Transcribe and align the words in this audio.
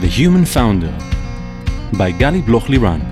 The 0.00 0.08
Human 0.08 0.46
Founder 0.46 0.96
by 1.98 2.10
Gali 2.10 2.40
Bloch 2.46 2.68
Liran. 2.68 3.02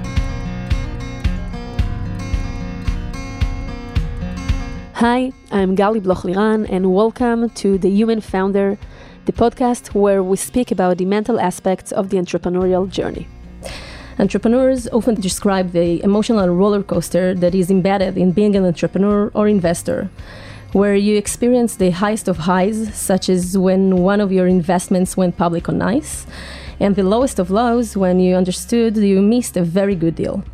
Hi, 4.94 5.30
I'm 5.50 5.76
Gali 5.76 6.02
Bloch 6.02 6.22
Liran, 6.22 6.66
and 6.70 6.94
welcome 6.94 7.50
to 7.50 7.76
The 7.76 7.90
Human 7.90 8.22
Founder, 8.22 8.78
the 9.26 9.32
podcast 9.32 9.88
where 9.88 10.22
we 10.22 10.38
speak 10.38 10.70
about 10.70 10.96
the 10.96 11.04
mental 11.04 11.38
aspects 11.38 11.92
of 11.92 12.08
the 12.08 12.16
entrepreneurial 12.16 12.88
journey. 12.90 13.28
Entrepreneurs 14.18 14.88
often 14.88 15.16
describe 15.16 15.72
the 15.72 16.02
emotional 16.02 16.48
roller 16.48 16.82
coaster 16.82 17.34
that 17.34 17.54
is 17.54 17.70
embedded 17.70 18.16
in 18.16 18.32
being 18.32 18.56
an 18.56 18.64
entrepreneur 18.64 19.30
or 19.34 19.46
investor, 19.46 20.08
where 20.72 20.94
you 20.94 21.18
experience 21.18 21.76
the 21.76 21.90
highest 21.90 22.28
of 22.28 22.38
highs, 22.38 22.94
such 22.94 23.28
as 23.28 23.58
when 23.58 23.98
one 23.98 24.22
of 24.22 24.32
your 24.32 24.46
investments 24.46 25.18
went 25.18 25.36
public 25.36 25.68
on 25.68 25.78
NYSE, 25.78 26.26
and 26.80 26.94
the 26.94 27.02
lowest 27.02 27.38
of 27.38 27.50
lows 27.50 27.96
when 27.96 28.20
you 28.20 28.34
understood 28.34 28.96
you 28.96 29.20
missed 29.20 29.56
a 29.56 29.62
very 29.62 29.94
good 29.94 30.14
deal. 30.14 30.44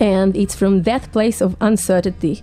And 0.00 0.36
it's 0.36 0.54
from 0.54 0.82
that 0.82 1.10
place 1.12 1.40
of 1.40 1.56
uncertainty, 1.60 2.42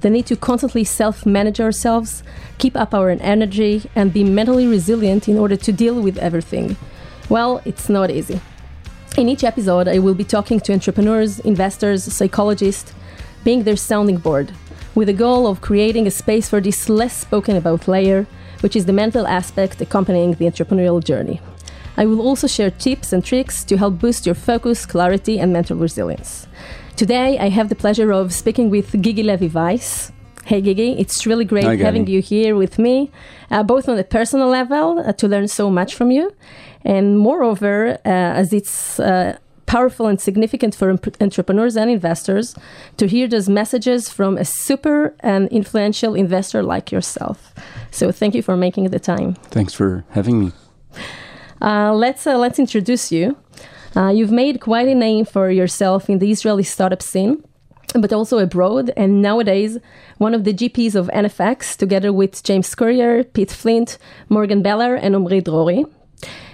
the 0.00 0.10
need 0.10 0.26
to 0.26 0.36
constantly 0.36 0.84
self 0.84 1.26
manage 1.26 1.60
ourselves, 1.60 2.22
keep 2.58 2.76
up 2.76 2.94
our 2.94 3.10
energy, 3.10 3.90
and 3.94 4.12
be 4.12 4.24
mentally 4.24 4.66
resilient 4.66 5.28
in 5.28 5.38
order 5.38 5.56
to 5.56 5.72
deal 5.72 6.00
with 6.00 6.16
everything. 6.18 6.76
Well, 7.28 7.60
it's 7.64 7.88
not 7.88 8.10
easy. 8.10 8.40
In 9.16 9.28
each 9.28 9.44
episode, 9.44 9.86
I 9.86 9.98
will 9.98 10.14
be 10.14 10.24
talking 10.24 10.60
to 10.60 10.72
entrepreneurs, 10.72 11.40
investors, 11.40 12.04
psychologists, 12.04 12.92
being 13.44 13.62
their 13.62 13.76
sounding 13.76 14.16
board, 14.16 14.52
with 14.94 15.08
the 15.08 15.14
goal 15.14 15.46
of 15.46 15.60
creating 15.60 16.06
a 16.06 16.10
space 16.10 16.48
for 16.48 16.60
this 16.60 16.88
less 16.88 17.16
spoken 17.16 17.56
about 17.56 17.86
layer, 17.86 18.26
which 18.60 18.74
is 18.74 18.86
the 18.86 18.92
mental 18.92 19.26
aspect 19.26 19.80
accompanying 19.80 20.32
the 20.32 20.46
entrepreneurial 20.46 21.04
journey. 21.04 21.40
I 21.96 22.06
will 22.06 22.20
also 22.20 22.46
share 22.46 22.70
tips 22.70 23.12
and 23.12 23.24
tricks 23.24 23.64
to 23.64 23.76
help 23.76 23.98
boost 23.98 24.26
your 24.26 24.34
focus, 24.34 24.86
clarity, 24.86 25.38
and 25.38 25.52
mental 25.52 25.76
resilience. 25.76 26.46
Today, 26.96 27.38
I 27.38 27.48
have 27.48 27.68
the 27.68 27.74
pleasure 27.74 28.12
of 28.12 28.32
speaking 28.32 28.70
with 28.70 29.00
Gigi 29.00 29.22
Levy 29.22 29.48
Weiss. 29.48 30.12
Hey 30.44 30.60
Gigi, 30.60 30.92
it's 30.98 31.26
really 31.26 31.46
great 31.46 31.64
Hi, 31.64 31.76
having 31.76 32.06
you 32.06 32.20
here 32.20 32.54
with 32.54 32.78
me, 32.78 33.10
uh, 33.50 33.62
both 33.62 33.88
on 33.88 33.98
a 33.98 34.04
personal 34.04 34.48
level 34.48 34.98
uh, 34.98 35.12
to 35.14 35.26
learn 35.26 35.48
so 35.48 35.70
much 35.70 35.94
from 35.94 36.10
you, 36.10 36.34
and 36.84 37.18
moreover, 37.18 37.98
uh, 38.04 38.40
as 38.40 38.52
it's 38.52 39.00
uh, 39.00 39.38
powerful 39.64 40.06
and 40.06 40.20
significant 40.20 40.74
for 40.74 40.90
entrepreneurs 40.90 41.76
and 41.76 41.90
investors 41.90 42.54
to 42.98 43.06
hear 43.08 43.26
those 43.26 43.48
messages 43.48 44.10
from 44.10 44.36
a 44.36 44.44
super 44.44 45.14
and 45.20 45.48
influential 45.48 46.14
investor 46.14 46.62
like 46.62 46.92
yourself. 46.92 47.54
So 47.90 48.12
thank 48.12 48.34
you 48.34 48.42
for 48.42 48.54
making 48.54 48.90
the 48.90 49.00
time. 49.00 49.34
Thanks 49.50 49.72
for 49.72 50.04
having 50.10 50.38
me. 50.38 50.52
Uh, 51.64 51.94
let's 51.94 52.26
uh, 52.26 52.36
let's 52.36 52.58
introduce 52.58 53.10
you. 53.10 53.38
Uh, 53.96 54.10
you've 54.10 54.30
made 54.30 54.60
quite 54.60 54.86
a 54.86 54.94
name 54.94 55.24
for 55.24 55.50
yourself 55.50 56.10
in 56.10 56.18
the 56.18 56.30
Israeli 56.30 56.62
startup 56.62 57.00
scene, 57.00 57.42
but 57.94 58.12
also 58.12 58.38
abroad. 58.38 58.92
And 58.98 59.22
nowadays, 59.22 59.78
one 60.18 60.34
of 60.34 60.44
the 60.44 60.52
GPs 60.52 60.94
of 60.94 61.06
NFX, 61.08 61.74
together 61.74 62.12
with 62.12 62.42
James 62.42 62.74
Currier, 62.74 63.24
Pete 63.24 63.50
Flint, 63.50 63.96
Morgan 64.28 64.60
Beller, 64.60 64.94
and 64.94 65.16
Omri 65.16 65.40
Drori. 65.40 65.90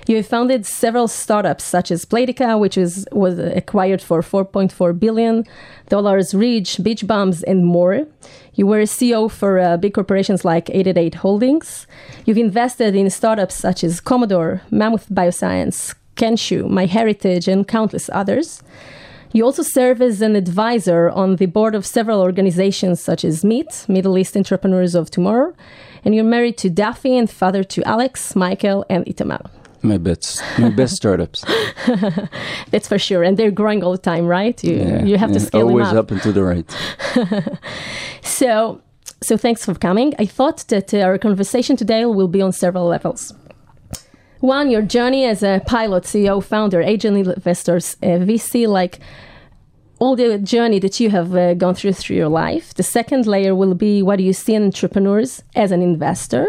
You 0.07 0.17
have 0.17 0.29
founded 0.29 0.65
several 0.65 1.09
startups 1.09 1.65
such 1.65 1.91
as 1.91 2.05
Playtika, 2.05 2.59
which 2.59 2.79
is, 2.79 3.07
was 3.11 3.39
acquired 3.39 4.01
for 4.01 4.23
4.4 4.23 4.99
billion 4.99 5.45
dollars, 5.89 6.35
Ridge, 6.35 6.83
Beach 6.85 7.05
Bums, 7.05 7.43
and 7.43 7.67
more. 7.67 8.07
You 8.55 8.67
were 8.67 8.81
a 8.81 8.85
CEO 8.85 9.31
for 9.31 9.59
uh, 9.59 9.77
big 9.77 9.95
corporations 9.95 10.45
like 10.45 10.69
888 10.71 11.15
Holdings. 11.17 11.87
You've 12.25 12.39
invested 12.39 12.95
in 12.95 13.09
startups 13.11 13.55
such 13.55 13.85
as 13.85 14.01
Komodor, 14.01 14.61
Mammoth 14.71 15.09
Bioscience, 15.09 15.95
Kenshoo, 16.17 16.65
MyHeritage, 16.69 17.47
and 17.51 17.67
countless 17.67 18.11
others. 18.13 18.63
You 19.33 19.45
also 19.45 19.63
serve 19.63 20.03
as 20.03 20.21
an 20.21 20.35
advisor 20.35 21.09
on 21.11 21.37
the 21.37 21.47
board 21.47 21.77
of 21.77 21.87
several 21.87 22.21
organizations 22.21 23.01
such 23.01 23.25
as 23.25 23.45
MEET, 23.45 23.87
Middle 23.89 24.19
East 24.19 24.37
Entrepreneurs 24.37 24.97
of 24.97 25.09
Tomorrow, 25.11 25.55
and 26.05 26.15
you're 26.15 26.25
married 26.25 26.59
to 26.59 26.69
Daffy 26.69 27.17
and 27.17 27.31
father 27.31 27.63
to 27.63 27.83
Alex, 27.85 28.35
Michael, 28.35 28.85
and 28.91 29.07
Itamar. 29.07 29.49
My 29.83 29.97
best, 29.97 30.43
my 30.59 30.69
best 30.69 30.97
startups. 30.97 31.43
That's 32.71 32.87
for 32.89 32.99
sure, 32.99 33.23
and 33.23 33.37
they're 33.39 33.51
growing 33.53 33.83
all 33.85 33.93
the 33.93 33.99
time, 33.99 34.27
right? 34.27 34.63
You 34.63 34.75
Yeah, 34.75 35.05
you 35.05 35.17
have 35.17 35.33
to 35.33 35.41
scale 35.41 35.69
always 35.69 35.87
them 35.89 35.97
up. 35.97 36.07
up 36.07 36.11
and 36.11 36.21
to 36.23 36.33
the 36.33 36.43
right. 36.43 36.69
So, 38.41 38.81
so 39.21 39.37
thanks 39.37 39.67
for 39.67 39.75
coming. 39.75 40.15
I 40.19 40.25
thought 40.25 40.65
that 40.69 40.95
uh, 40.95 41.01
our 41.01 41.19
conversation 41.19 41.77
today 41.77 42.07
will 42.07 42.27
be 42.27 42.41
on 42.41 42.53
several 42.53 42.87
levels. 42.87 43.35
One, 44.39 44.71
your 44.71 44.81
journey 44.81 45.27
as 45.27 45.43
a 45.43 45.61
pilot, 45.67 46.05
CEO, 46.05 46.43
founder, 46.43 46.81
angel 46.81 47.15
investors, 47.17 47.99
uh, 48.03 48.25
VC, 48.29 48.67
like 48.67 48.99
all 49.99 50.17
the 50.17 50.39
journey 50.39 50.79
that 50.79 50.99
you 51.01 51.11
have 51.11 51.37
uh, 51.37 51.53
gone 51.53 51.75
through 51.75 51.93
through 51.93 52.17
your 52.17 52.31
life. 52.31 52.73
The 52.73 52.83
second 52.83 53.27
layer 53.27 53.55
will 53.55 53.75
be 53.75 54.03
what 54.03 54.17
do 54.17 54.25
you 54.25 54.33
see 54.33 54.55
in 54.55 54.65
entrepreneurs 54.65 55.43
as 55.55 55.71
an 55.71 55.83
investor. 55.83 56.47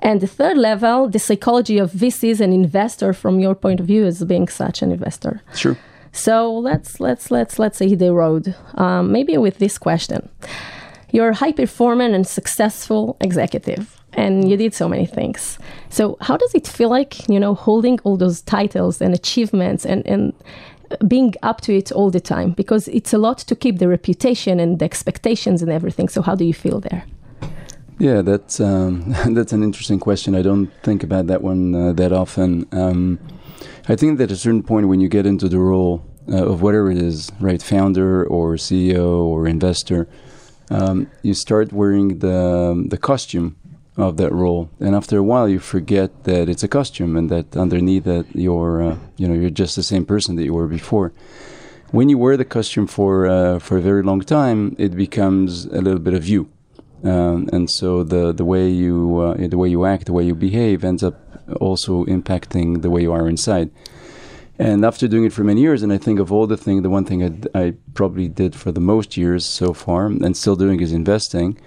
And 0.00 0.20
the 0.20 0.26
third 0.26 0.58
level, 0.58 1.08
the 1.08 1.18
psychology 1.18 1.78
of 1.78 1.90
VCs 1.92 2.38
and 2.38 2.52
investor 2.52 3.14
from 3.14 3.40
your 3.40 3.54
point 3.54 3.80
of 3.80 3.86
view 3.86 4.04
as 4.04 4.22
being 4.24 4.46
such 4.46 4.82
an 4.82 4.92
investor. 4.92 5.40
Sure. 5.54 5.78
So 6.12 6.52
let's 6.52 7.00
let's 7.00 7.30
let's 7.30 7.58
let's 7.58 7.78
see 7.78 7.94
the 7.94 8.12
road. 8.12 8.54
Um, 8.74 9.10
maybe 9.10 9.38
with 9.38 9.58
this 9.58 9.78
question: 9.78 10.28
You're 11.14 11.28
a 11.28 11.34
high 11.34 11.52
performing 11.52 12.12
and 12.12 12.26
successful 12.26 13.16
executive, 13.20 14.02
and 14.14 14.50
you 14.50 14.56
did 14.56 14.74
so 14.74 14.88
many 14.88 15.06
things. 15.06 15.60
So 15.88 16.16
how 16.20 16.36
does 16.36 16.52
it 16.56 16.66
feel 16.66 16.88
like 16.88 17.28
you 17.28 17.38
know 17.38 17.54
holding 17.54 18.00
all 18.00 18.16
those 18.16 18.42
titles 18.42 19.00
and 19.00 19.14
achievements 19.14 19.86
and 19.86 20.04
and 20.08 20.32
being 21.06 21.34
up 21.44 21.60
to 21.60 21.72
it 21.72 21.92
all 21.92 22.10
the 22.10 22.20
time? 22.20 22.50
Because 22.50 22.88
it's 22.88 23.12
a 23.12 23.18
lot 23.18 23.38
to 23.46 23.54
keep 23.54 23.78
the 23.78 23.86
reputation 23.86 24.58
and 24.58 24.80
the 24.80 24.84
expectations 24.84 25.62
and 25.62 25.70
everything. 25.70 26.08
So 26.08 26.20
how 26.20 26.34
do 26.34 26.44
you 26.44 26.54
feel 26.54 26.80
there? 26.80 27.04
Yeah, 28.00 28.22
that's 28.22 28.58
um, 28.58 29.14
that's 29.36 29.52
an 29.52 29.62
interesting 29.62 30.00
question. 30.00 30.34
I 30.34 30.42
don't 30.42 30.68
think 30.82 31.04
about 31.04 31.28
that 31.28 31.42
one 31.42 31.74
uh, 31.76 31.92
that 31.92 32.12
often. 32.12 32.66
Um, 32.72 33.20
I 33.88 33.94
think 33.94 34.18
that 34.18 34.24
at 34.24 34.32
a 34.32 34.36
certain 34.36 34.64
point, 34.64 34.88
when 34.88 35.00
you 35.00 35.08
get 35.08 35.26
into 35.26 35.48
the 35.48 35.60
role 35.60 36.02
uh, 36.28 36.52
of 36.52 36.60
whatever 36.60 36.90
it 36.90 36.98
is, 36.98 37.30
right, 37.38 37.62
founder 37.62 38.26
or 38.26 38.56
CEO 38.56 39.22
or 39.32 39.46
investor, 39.46 40.08
um, 40.70 41.10
you 41.22 41.34
start 41.34 41.72
wearing 41.72 42.18
the 42.18 42.84
the 42.88 42.98
costume 42.98 43.56
of 43.96 44.16
that 44.16 44.32
role, 44.32 44.70
and 44.80 44.94
after 44.94 45.18
a 45.18 45.22
while, 45.22 45.48
you 45.48 45.58
forget 45.58 46.24
that 46.24 46.48
it's 46.48 46.62
a 46.62 46.68
costume 46.68 47.16
and 47.16 47.30
that 47.30 47.56
underneath 47.56 48.04
that 48.04 48.26
you're, 48.34 48.82
uh, 48.82 48.96
you 49.16 49.28
know, 49.28 49.34
you're 49.34 49.50
just 49.50 49.76
the 49.76 49.82
same 49.82 50.04
person 50.04 50.34
that 50.36 50.44
you 50.44 50.52
were 50.52 50.66
before. 50.66 51.12
When 51.92 52.08
you 52.08 52.18
wear 52.18 52.36
the 52.36 52.44
costume 52.44 52.88
for 52.88 53.26
uh, 53.26 53.58
for 53.60 53.76
a 53.76 53.80
very 53.80 54.02
long 54.02 54.20
time, 54.20 54.74
it 54.78 54.96
becomes 54.96 55.66
a 55.66 55.80
little 55.80 56.00
bit 56.00 56.14
of 56.14 56.26
you. 56.26 56.48
Um, 57.04 57.48
and 57.52 57.70
so 57.70 58.02
the 58.02 58.32
the 58.32 58.44
way 58.44 58.68
you 58.68 59.18
uh, 59.18 59.48
the 59.48 59.58
way 59.58 59.68
you 59.68 59.84
act, 59.84 60.06
the 60.06 60.12
way 60.12 60.24
you 60.24 60.34
behave, 60.34 60.84
ends 60.84 61.02
up 61.02 61.20
also 61.60 62.04
impacting 62.06 62.82
the 62.82 62.90
way 62.90 63.02
you 63.02 63.12
are 63.12 63.28
inside. 63.28 63.70
And 64.58 64.84
after 64.84 65.08
doing 65.08 65.24
it 65.24 65.32
for 65.32 65.42
many 65.42 65.60
years, 65.60 65.82
and 65.82 65.92
I 65.92 65.98
think 65.98 66.20
of 66.20 66.30
all 66.30 66.46
the 66.46 66.56
thing, 66.56 66.82
the 66.82 66.90
one 66.90 67.04
thing 67.04 67.48
I 67.54 67.74
probably 67.94 68.28
did 68.28 68.54
for 68.54 68.70
the 68.70 68.80
most 68.80 69.16
years 69.16 69.44
so 69.44 69.72
far, 69.72 70.06
and 70.06 70.36
still 70.36 70.54
doing 70.54 70.80
is 70.80 70.92
investing. 70.92 71.58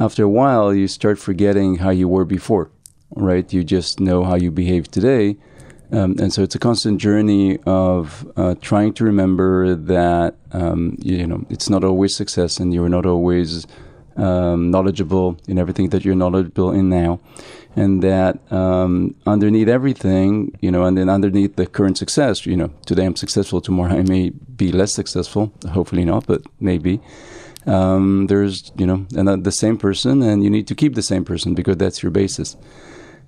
After 0.00 0.24
a 0.24 0.28
while, 0.28 0.74
you 0.74 0.88
start 0.88 1.18
forgetting 1.18 1.76
how 1.76 1.90
you 1.90 2.08
were 2.08 2.24
before, 2.24 2.70
right? 3.14 3.50
You 3.52 3.62
just 3.62 4.00
know 4.00 4.24
how 4.24 4.34
you 4.34 4.50
behave 4.50 4.90
today, 4.90 5.36
um, 5.92 6.16
and 6.18 6.32
so 6.32 6.42
it's 6.42 6.56
a 6.56 6.58
constant 6.58 7.00
journey 7.00 7.58
of 7.66 8.28
uh, 8.36 8.56
trying 8.60 8.94
to 8.94 9.04
remember 9.04 9.76
that 9.76 10.34
um, 10.50 10.96
you, 11.00 11.18
you 11.18 11.26
know 11.28 11.46
it's 11.50 11.70
not 11.70 11.84
always 11.84 12.16
success, 12.16 12.58
and 12.58 12.74
you're 12.74 12.88
not 12.88 13.06
always 13.06 13.64
um, 14.16 14.72
knowledgeable 14.72 15.38
in 15.46 15.58
everything 15.58 15.90
that 15.90 16.04
you're 16.04 16.16
knowledgeable 16.16 16.72
in 16.72 16.88
now, 16.88 17.20
and 17.76 18.02
that 18.02 18.40
um, 18.52 19.14
underneath 19.26 19.68
everything, 19.68 20.56
you 20.60 20.70
know, 20.70 20.84
and 20.84 20.96
then 20.96 21.08
underneath 21.08 21.56
the 21.56 21.66
current 21.66 21.98
success, 21.98 22.46
you 22.46 22.56
know, 22.56 22.70
today 22.86 23.04
I'm 23.04 23.16
successful, 23.16 23.60
tomorrow 23.60 23.94
I 23.94 24.02
may 24.02 24.30
be 24.30 24.70
less 24.72 24.94
successful, 24.94 25.52
hopefully 25.70 26.04
not, 26.04 26.26
but 26.26 26.42
maybe. 26.60 27.00
Um, 27.66 28.26
there's, 28.26 28.70
you 28.76 28.86
know, 28.86 29.06
and 29.16 29.42
the 29.42 29.52
same 29.52 29.78
person, 29.78 30.22
and 30.22 30.44
you 30.44 30.50
need 30.50 30.66
to 30.68 30.74
keep 30.74 30.94
the 30.94 31.02
same 31.02 31.24
person 31.24 31.54
because 31.54 31.78
that's 31.78 32.02
your 32.02 32.10
basis. 32.10 32.56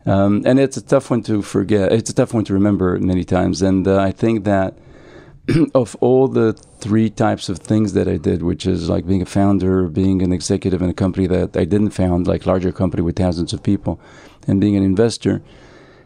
Um, 0.04 0.42
and 0.46 0.60
it's 0.60 0.76
a 0.76 0.82
tough 0.82 1.10
one 1.10 1.22
to 1.24 1.42
forget. 1.42 1.92
It's 1.92 2.10
a 2.10 2.14
tough 2.14 2.32
one 2.32 2.44
to 2.44 2.52
remember 2.52 2.98
many 2.98 3.24
times, 3.24 3.62
and 3.62 3.88
uh, 3.88 3.98
I 3.98 4.12
think 4.12 4.44
that 4.44 4.76
of 5.74 5.96
all 6.00 6.28
the 6.28 6.52
three 6.80 7.08
types 7.08 7.48
of 7.48 7.58
things 7.58 7.92
that 7.92 8.08
I 8.08 8.16
did, 8.16 8.42
which 8.42 8.66
is 8.66 8.88
like 8.88 9.06
being 9.06 9.22
a 9.22 9.26
founder, 9.26 9.86
being 9.86 10.22
an 10.22 10.32
executive 10.32 10.82
in 10.82 10.90
a 10.90 10.94
company 10.94 11.26
that 11.28 11.56
I 11.56 11.64
didn't 11.64 11.90
found, 11.90 12.26
like 12.26 12.46
larger 12.46 12.72
company 12.72 13.02
with 13.02 13.16
thousands 13.16 13.52
of 13.52 13.62
people, 13.62 14.00
and 14.46 14.60
being 14.60 14.76
an 14.76 14.82
investor, 14.82 15.42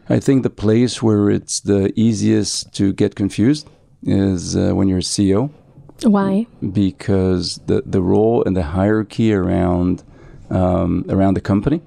I 0.09 0.19
think 0.19 0.43
the 0.43 0.49
place 0.49 1.01
where 1.01 1.29
it's 1.29 1.61
the 1.61 1.91
easiest 1.95 2.73
to 2.75 2.93
get 2.93 3.15
confused 3.15 3.69
is 4.03 4.55
uh, 4.55 4.71
when 4.73 4.87
you're 4.87 4.99
a 4.99 5.01
CEO, 5.01 5.51
Why? 6.03 6.47
because 6.71 7.59
the 7.65 7.83
the 7.85 8.01
role 8.01 8.43
and 8.43 8.55
the 8.55 8.63
hierarchy 8.63 9.33
around 9.33 10.03
um, 10.49 11.05
around 11.09 11.35
the 11.35 11.41
company 11.41 11.81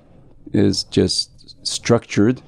is 0.53 0.85
just 0.85 1.57
structured 1.67 2.41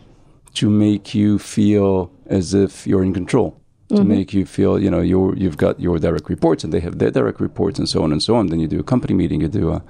to 0.55 0.70
make 0.70 1.14
you 1.14 1.38
feel 1.38 2.11
as 2.26 2.55
if 2.55 2.87
you're 2.87 3.02
in 3.02 3.12
control 3.12 3.61
to 3.88 3.94
Mm-hmm. 3.94 4.09
make 4.09 4.35
you 4.35 4.44
feel 4.44 4.81
you 4.81 4.91
know 4.91 5.00
you're 5.00 5.37
you've 5.37 5.56
got 5.56 5.79
your 5.79 5.99
direct 5.99 6.29
reports 6.29 6.65
and 6.65 6.73
they 6.73 6.81
have 6.81 6.99
their 6.99 7.11
direct 7.11 7.41
reports 7.41 7.79
and 7.79 7.88
so 7.88 8.03
on 8.03 8.11
and 8.11 8.21
so 8.23 8.35
on. 8.35 8.49
Then 8.49 8.59
you 8.59 8.67
do 8.67 8.81
a 8.81 8.83
company 8.83 9.15
meeting 9.15 9.41
you 9.41 9.49
do 9.49 9.71
a 9.71 9.83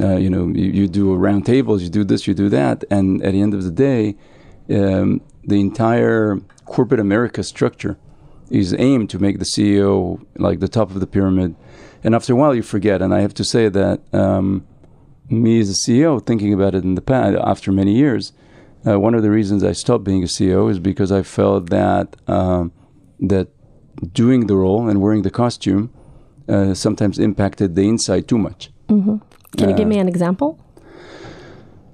uh, 0.00 0.16
you 0.16 0.28
know 0.28 0.48
you, 0.48 0.70
you 0.70 0.88
do 0.88 1.12
a 1.12 1.16
round 1.16 1.46
tables 1.46 1.82
you 1.82 1.88
do 1.88 2.02
this 2.02 2.26
you 2.26 2.34
do 2.34 2.48
that. 2.48 2.84
And 2.90 3.22
at 3.22 3.32
the 3.32 3.40
end 3.40 3.54
of 3.54 3.62
the 3.62 3.70
day 3.70 4.16
um, 4.68 5.20
the 5.44 5.60
entire 5.60 6.40
corporate 6.64 7.00
america 7.00 7.42
structure 7.42 7.98
is 8.50 8.74
aimed 8.74 9.10
to 9.10 9.18
make 9.18 9.38
the 9.38 9.44
ceo 9.44 10.24
like 10.36 10.58
the 10.58 10.68
top 10.68 10.90
of 10.90 10.98
the 10.98 11.06
pyramid. 11.06 11.54
And 12.02 12.14
after 12.14 12.32
a 12.32 12.36
while 12.36 12.54
you 12.54 12.62
forget. 12.62 13.00
And 13.00 13.14
i 13.14 13.20
have 13.20 13.34
to 13.34 13.44
say 13.44 13.68
that 13.68 14.00
um, 14.12 14.66
me 15.28 15.60
as 15.60 15.70
a 15.70 15.78
ceo 15.90 16.24
thinking 16.24 16.52
about 16.52 16.74
it 16.74 16.82
in 16.82 16.96
the 16.96 17.02
past 17.02 17.38
after 17.44 17.70
many 17.70 17.94
years 17.94 18.32
uh, 18.86 18.98
one 18.98 19.14
of 19.14 19.22
the 19.22 19.30
reasons 19.30 19.62
I 19.62 19.72
stopped 19.72 20.04
being 20.04 20.22
a 20.22 20.26
CEO 20.26 20.70
is 20.70 20.78
because 20.78 21.12
I 21.12 21.22
felt 21.22 21.68
that 21.68 22.16
um, 22.26 22.72
that 23.28 23.48
doing 24.12 24.46
the 24.46 24.56
role 24.56 24.88
and 24.88 25.00
wearing 25.00 25.22
the 25.22 25.30
costume 25.30 25.90
uh, 26.48 26.74
sometimes 26.74 27.18
impacted 27.18 27.74
the 27.74 27.82
inside 27.82 28.26
too 28.26 28.38
much. 28.38 28.70
Can 28.88 29.68
you 29.68 29.74
give 29.76 29.86
Uh, 29.86 29.94
me 29.94 29.98
an 29.98 30.08
example? 30.08 30.58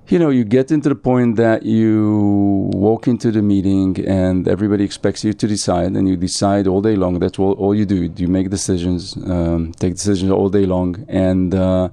You 0.08 0.20
know, 0.20 0.31
you 0.31 0.44
get 0.44 0.70
into 0.70 0.88
the 0.88 0.94
point 0.94 1.34
that 1.37 1.64
you 1.64 2.70
walk 2.73 3.08
into 3.08 3.32
the 3.32 3.43
meeting 3.43 3.99
and 4.06 4.46
everybody 4.46 4.84
expects 4.84 5.25
you 5.25 5.32
to 5.32 5.46
decide, 5.49 5.96
and 5.96 6.08
you 6.08 6.17
decide 6.17 6.69
all 6.69 6.81
day 6.81 6.94
long. 6.94 7.19
That's 7.19 7.38
all, 7.40 7.55
all 7.55 7.75
you 7.75 7.84
do. 7.84 8.08
You 8.17 8.28
make 8.28 8.49
decisions, 8.49 9.17
um, 9.17 9.73
take 9.73 9.94
decisions 9.94 10.31
all 10.31 10.49
day 10.49 10.64
long, 10.64 11.05
and 11.08 11.52
uh, 11.55 11.88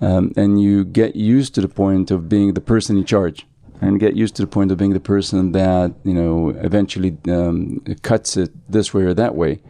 um, 0.00 0.30
and 0.36 0.62
you 0.62 0.84
get 0.84 1.16
used 1.16 1.54
to 1.56 1.60
the 1.60 1.68
point 1.68 2.12
of 2.12 2.28
being 2.28 2.54
the 2.54 2.60
person 2.60 2.96
in 2.96 3.04
charge, 3.04 3.44
and 3.80 3.98
get 3.98 4.14
used 4.14 4.36
to 4.36 4.42
the 4.42 4.48
point 4.48 4.70
of 4.70 4.78
being 4.78 4.92
the 4.92 5.00
person 5.00 5.52
that 5.52 5.94
you 6.04 6.14
know 6.14 6.50
eventually 6.50 7.16
um, 7.28 7.80
cuts 8.02 8.36
it 8.36 8.50
this 8.70 8.92
way 8.92 9.02
or 9.02 9.14
that 9.14 9.34
way, 9.34 9.60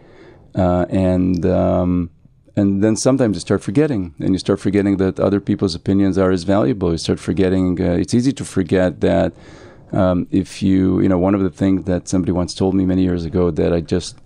uh, 0.54 0.86
and 0.88 1.46
um, 1.46 2.10
and 2.56 2.82
then 2.82 2.96
sometimes 2.96 3.36
you 3.36 3.40
start 3.40 3.62
forgetting, 3.62 4.14
and 4.18 4.30
you 4.32 4.38
start 4.38 4.60
forgetting 4.60 4.96
that 4.98 5.20
other 5.20 5.40
people's 5.40 5.74
opinions 5.74 6.18
are 6.18 6.30
as 6.30 6.42
valuable. 6.42 6.90
You 6.90 6.98
start 6.98 7.20
forgetting. 7.20 7.80
Uh, 7.80 7.92
it's 7.92 8.14
easy 8.14 8.32
to 8.32 8.44
forget 8.44 9.00
that 9.00 9.32
um, 9.92 10.26
if 10.30 10.62
you, 10.62 11.00
you 11.00 11.08
know, 11.08 11.18
one 11.18 11.34
of 11.34 11.42
the 11.42 11.50
things 11.50 11.84
that 11.84 12.08
somebody 12.08 12.32
once 12.32 12.54
told 12.54 12.74
me 12.74 12.84
many 12.86 13.02
years 13.02 13.24
ago 13.24 13.50
that 13.50 13.72
I 13.72 13.80
just 13.80 14.18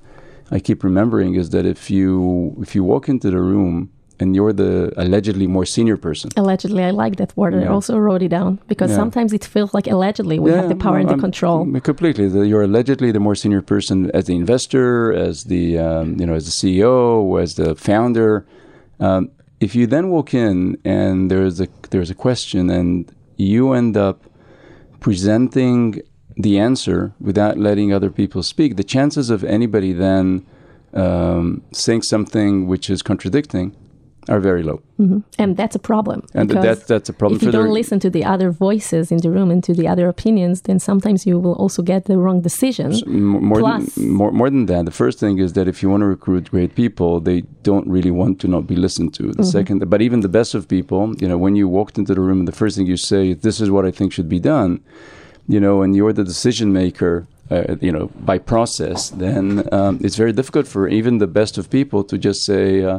I 0.50 0.60
keep 0.60 0.84
remembering 0.84 1.34
is 1.34 1.50
that 1.50 1.66
if 1.66 1.90
you 1.90 2.56
if 2.60 2.74
you 2.74 2.84
walk 2.84 3.08
into 3.08 3.30
the 3.30 3.40
room 3.40 3.90
and 4.20 4.34
you're 4.36 4.52
the 4.52 4.92
allegedly 4.96 5.46
more 5.46 5.66
senior 5.66 5.96
person, 5.96 6.30
Allegedly, 6.36 6.82
I 6.84 6.90
like 6.90 7.16
that 7.16 7.36
word. 7.36 7.54
I 7.54 7.66
also 7.66 7.98
wrote 7.98 8.22
it 8.22 8.28
down 8.28 8.60
because 8.68 8.90
Yeah. 8.90 8.96
sometimes 9.02 9.32
it 9.32 9.44
feels 9.44 9.74
like 9.74 9.86
allegedly 9.88 10.38
we 10.38 10.50
have 10.52 10.68
the 10.68 10.76
power 10.76 10.98
and 10.98 11.08
the 11.08 11.12
I'm- 11.18 11.20
control. 11.28 11.58
Completely, 11.80 12.28
The- 12.28 12.46
you're 12.50 12.62
allegedly 12.62 13.10
the 13.12 13.20
more 13.20 13.34
senior 13.34 13.62
person 13.62 14.10
as 14.18 14.24
the 14.26 14.36
investor, 14.36 15.12
as 15.12 15.44
the 15.44 15.64
um, 15.78 16.06
you 16.20 16.26
know, 16.26 16.34
as 16.34 16.44
the 16.50 16.52
CEO, 16.60 17.36
as 17.44 17.50
the 17.54 17.74
founder. 17.74 18.46
Um, 19.00 19.22
if 19.60 19.74
you 19.74 19.86
then 19.86 20.04
walk 20.10 20.32
in 20.46 20.56
and 20.84 21.30
there's 21.30 21.60
a 21.60 21.68
there's 21.92 22.10
a 22.16 22.18
question 22.26 22.70
and 22.78 22.92
you 23.36 23.72
end 23.72 23.96
up 23.96 24.18
presenting 25.00 26.00
the 26.36 26.58
answer 26.58 27.12
without 27.20 27.58
letting 27.58 27.92
other 27.92 28.10
people 28.10 28.42
speak, 28.42 28.76
the 28.76 28.84
chances 28.84 29.30
of 29.30 29.44
anybody 29.44 29.92
then 29.92 30.44
um, 30.94 31.62
saying 31.72 32.02
something 32.02 32.66
which 32.68 32.88
is 32.88 33.02
contradicting 33.02 33.74
are 34.28 34.40
very 34.40 34.62
low. 34.62 34.82
Mm-hmm. 34.98 35.18
And 35.38 35.56
that's 35.56 35.74
a 35.74 35.78
problem. 35.78 36.26
And 36.34 36.50
that, 36.50 36.86
that's 36.86 37.08
a 37.08 37.12
problem 37.12 37.36
if 37.36 37.42
you 37.42 37.50
don't 37.50 37.66
the, 37.66 37.72
listen 37.72 37.98
to 38.00 38.10
the 38.10 38.24
other 38.24 38.50
voices 38.50 39.10
in 39.10 39.18
the 39.18 39.30
room 39.30 39.50
and 39.50 39.62
to 39.64 39.74
the 39.74 39.88
other 39.88 40.08
opinions, 40.08 40.62
then 40.62 40.78
sometimes 40.78 41.26
you 41.26 41.38
will 41.38 41.54
also 41.54 41.82
get 41.82 42.04
the 42.04 42.16
wrong 42.16 42.40
decision. 42.40 42.92
M- 43.06 43.44
more 43.44 43.58
Plus- 43.58 43.94
than 43.94 44.10
more, 44.10 44.32
more 44.32 44.50
than 44.50 44.66
that 44.66 44.84
the 44.84 44.90
first 44.90 45.18
thing 45.18 45.38
is 45.38 45.52
that 45.54 45.68
if 45.68 45.82
you 45.82 45.90
want 45.90 46.00
to 46.02 46.06
recruit 46.06 46.50
great 46.50 46.74
people 46.74 47.20
they 47.20 47.42
don't 47.62 47.86
really 47.88 48.10
want 48.10 48.40
to 48.40 48.48
not 48.48 48.66
be 48.66 48.76
listened 48.76 49.14
to 49.14 49.24
the 49.24 49.28
mm-hmm. 49.28 49.42
second 49.42 49.90
but 49.90 50.00
even 50.02 50.20
the 50.20 50.28
best 50.28 50.54
of 50.54 50.68
people 50.68 51.14
you 51.20 51.28
know 51.28 51.38
when 51.38 51.56
you 51.56 51.68
walked 51.68 51.98
into 51.98 52.14
the 52.14 52.20
room 52.20 52.40
and 52.40 52.48
the 52.48 52.52
first 52.52 52.76
thing 52.76 52.86
you 52.86 52.96
say 52.96 53.32
this 53.32 53.60
is 53.60 53.70
what 53.70 53.84
i 53.84 53.90
think 53.90 54.12
should 54.12 54.28
be 54.28 54.40
done 54.40 54.82
you 55.48 55.60
know 55.60 55.82
and 55.82 55.96
you're 55.96 56.12
the 56.12 56.24
decision 56.24 56.72
maker 56.72 57.26
uh, 57.50 57.76
you 57.80 57.92
know 57.92 58.10
by 58.20 58.38
process 58.38 59.10
then 59.10 59.68
um, 59.72 59.98
it's 60.02 60.16
very 60.16 60.32
difficult 60.32 60.66
for 60.66 60.88
even 60.88 61.18
the 61.18 61.26
best 61.26 61.58
of 61.58 61.68
people 61.70 62.02
to 62.04 62.16
just 62.16 62.44
say 62.44 62.82
uh, 62.82 62.98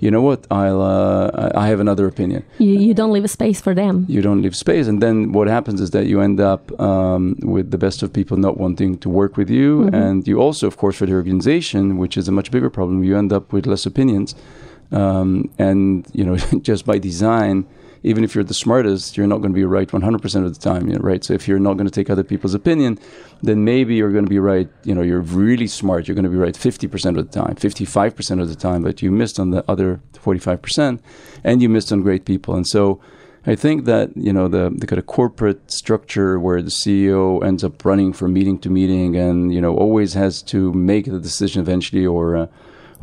you 0.00 0.10
know 0.10 0.20
what 0.20 0.46
i'll 0.50 0.82
uh, 0.82 1.50
i 1.54 1.68
have 1.68 1.80
another 1.80 2.06
opinion. 2.06 2.44
You, 2.58 2.74
you 2.86 2.94
don't 2.94 3.12
leave 3.12 3.24
a 3.24 3.28
space 3.28 3.60
for 3.60 3.74
them. 3.74 4.04
you 4.08 4.20
don't 4.20 4.42
leave 4.42 4.56
space 4.56 4.86
and 4.88 5.02
then 5.02 5.32
what 5.32 5.46
happens 5.48 5.80
is 5.80 5.90
that 5.90 6.06
you 6.06 6.20
end 6.20 6.40
up 6.40 6.78
um, 6.80 7.36
with 7.42 7.70
the 7.70 7.78
best 7.78 8.02
of 8.02 8.12
people 8.12 8.36
not 8.36 8.56
wanting 8.58 8.98
to 8.98 9.08
work 9.08 9.36
with 9.36 9.48
you 9.48 9.88
and 9.88 10.26
you 10.26 10.40
also 10.40 10.66
of 10.66 10.76
course 10.76 10.96
for 10.96 11.06
the 11.06 11.14
organization 11.14 11.96
which 11.96 12.16
is 12.16 12.26
a 12.28 12.32
much 12.32 12.50
bigger 12.50 12.70
problem 12.70 13.04
you 13.04 13.16
end 13.16 13.32
up 13.32 13.52
with 13.52 13.66
less 13.66 13.86
opinions. 13.86 14.34
Um, 14.92 15.50
and 15.58 16.06
you 16.12 16.24
know 16.24 16.36
just 16.62 16.84
by 16.84 16.98
design 16.98 17.66
even 18.04 18.22
if 18.22 18.34
you're 18.34 18.44
the 18.44 18.54
smartest 18.54 19.16
you're 19.16 19.26
not 19.26 19.38
going 19.38 19.52
to 19.52 19.54
be 19.54 19.64
right 19.64 19.88
100% 19.88 20.46
of 20.46 20.54
the 20.54 20.60
time 20.60 20.88
you 20.88 20.94
know, 20.94 21.00
right? 21.00 21.24
So 21.24 21.34
if 21.34 21.48
you're 21.48 21.58
not 21.58 21.74
going 21.74 21.86
to 21.86 21.90
take 21.90 22.10
other 22.10 22.24
people's 22.24 22.54
opinion 22.54 22.98
then 23.42 23.64
maybe 23.64 23.96
you're 23.96 24.12
going 24.12 24.24
to 24.24 24.30
be 24.30 24.38
right 24.38 24.68
you 24.84 24.94
know 24.94 25.02
you're 25.02 25.20
really 25.20 25.66
smart 25.66 26.06
you're 26.06 26.14
going 26.14 26.24
to 26.24 26.30
be 26.30 26.36
right 26.36 26.54
50% 26.54 27.18
of 27.18 27.30
the 27.30 27.40
time 27.40 27.56
55% 27.56 28.40
of 28.40 28.48
the 28.48 28.56
time 28.56 28.82
but 28.82 29.02
you 29.02 29.10
missed 29.10 29.40
on 29.40 29.50
the 29.50 29.64
other 29.68 30.00
45% 30.12 31.00
and 31.44 31.62
you 31.62 31.68
missed 31.68 31.92
on 31.92 32.02
great 32.02 32.24
people. 32.24 32.54
And 32.54 32.66
so 32.66 33.00
I 33.46 33.54
think 33.54 33.84
that 33.84 34.16
you 34.16 34.32
know 34.32 34.48
the 34.48 34.72
the 34.74 34.86
kind 34.86 34.98
of 34.98 35.06
corporate 35.06 35.70
structure 35.70 36.40
where 36.40 36.62
the 36.62 36.70
CEO 36.70 37.44
ends 37.44 37.62
up 37.62 37.84
running 37.84 38.14
from 38.14 38.32
meeting 38.32 38.58
to 38.60 38.70
meeting, 38.70 39.16
and 39.16 39.52
you 39.52 39.60
know 39.60 39.76
always 39.76 40.14
has 40.14 40.40
to 40.44 40.72
make 40.72 41.04
the 41.04 41.20
decision 41.20 41.60
eventually 41.60 42.06
or 42.06 42.36
uh, 42.36 42.46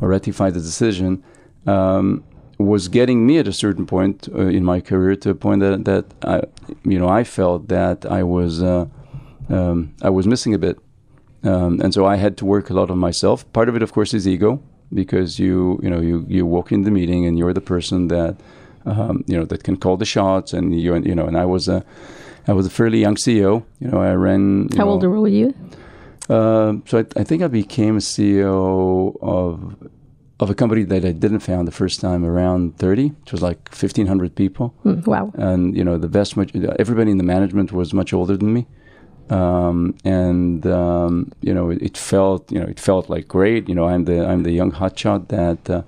or 0.02 0.08
ratify 0.10 0.50
the 0.50 0.60
decision, 0.60 1.24
um, 1.68 2.24
was 2.62 2.88
getting 2.88 3.26
me 3.26 3.38
at 3.38 3.48
a 3.48 3.54
certain 3.54 3.86
point 3.86 4.28
uh, 4.34 4.42
in 4.42 4.64
my 4.64 4.82
career 4.82 5.16
to 5.16 5.30
a 5.30 5.36
point 5.36 5.62
that 5.62 5.86
that 5.86 6.06
I, 6.24 6.42
you 6.84 7.00
know 7.00 7.10
I 7.10 7.24
felt 7.24 7.68
that 7.68 8.06
I 8.06 8.24
was 8.24 8.62
uh, 8.62 8.86
um, 9.50 9.94
I 10.02 10.10
was 10.10 10.28
missing 10.28 10.54
a 10.54 10.58
bit, 10.58 10.80
um, 11.44 11.82
and 11.82 11.94
so 11.94 12.06
I 12.06 12.16
had 12.16 12.38
to 12.38 12.46
work 12.46 12.70
a 12.70 12.74
lot 12.74 12.90
on 12.90 12.98
myself. 12.98 13.52
Part 13.54 13.70
of 13.70 13.76
it, 13.76 13.82
of 13.84 13.92
course, 13.92 14.14
is 14.14 14.28
ego 14.28 14.62
because 14.94 15.40
you 15.40 15.80
you 15.84 15.90
know 15.90 16.00
you 16.00 16.26
you 16.28 16.46
walk 16.46 16.72
in 16.72 16.84
the 16.84 16.92
meeting 16.92 17.26
and 17.26 17.38
you're 17.38 17.54
the 17.54 17.62
person 17.62 18.08
that 18.08 18.38
um, 18.86 19.24
you 19.28 19.38
know 19.38 19.46
that 19.46 19.64
can 19.64 19.78
call 19.78 19.98
the 19.98 20.06
shots, 20.06 20.54
and 20.54 20.80
you 20.80 20.96
you 20.98 21.16
know, 21.16 21.26
and 21.26 21.38
I 21.38 21.46
was 21.46 21.68
a 21.68 21.84
I 22.48 22.54
was 22.54 22.66
a 22.66 22.70
fairly 22.70 23.00
young 23.00 23.16
CEO. 23.16 23.64
You 23.80 23.88
know, 23.90 24.02
I 24.02 24.14
ran. 24.14 24.70
How 24.78 24.86
know, 24.86 24.92
old 24.92 25.04
were 25.04 25.28
you? 25.28 25.54
um, 26.30 26.84
so 26.88 27.00
I, 27.00 27.20
I 27.20 27.24
think 27.24 27.44
I 27.44 27.48
became 27.48 27.98
a 27.98 28.00
CEO 28.00 29.18
of 29.22 29.76
of 30.42 30.50
a 30.50 30.56
company 30.56 30.84
that 30.84 31.06
I 31.06 31.12
didn't 31.12 31.42
found 31.42 31.68
the 31.68 31.72
first 31.72 32.02
time 32.02 32.26
around 32.26 32.78
30, 32.78 33.10
which 33.10 33.32
was 33.32 33.44
like 33.44 33.70
1,500 33.70 34.36
people. 34.36 34.70
Hmm, 34.82 35.02
wow. 35.02 35.32
And, 35.36 35.78
you 35.78 35.84
know, 35.84 36.00
the 36.00 36.08
vast 36.08 36.36
much, 36.36 36.56
everybody 36.80 37.12
in 37.12 37.18
the 37.18 37.24
management 37.24 37.72
was 37.72 37.94
much 37.94 38.12
older 38.12 38.36
than 38.36 38.52
me. 38.52 38.66
Um, 39.30 39.96
and, 40.04 40.66
um, 40.66 41.32
you 41.42 41.54
know, 41.54 41.70
it, 41.70 41.82
it 41.84 41.98
felt, 41.98 42.52
you 42.52 42.60
know, 42.60 42.66
it 42.66 42.80
felt 42.80 43.08
like 43.08 43.28
great. 43.28 43.70
You 43.70 43.76
know, 43.76 43.86
I'm 43.86 44.06
the, 44.06 44.26
I'm 44.26 44.42
the 44.42 44.52
young 44.52 44.72
hotshot 44.72 45.28
that, 45.28 45.70
uh, 45.70 45.84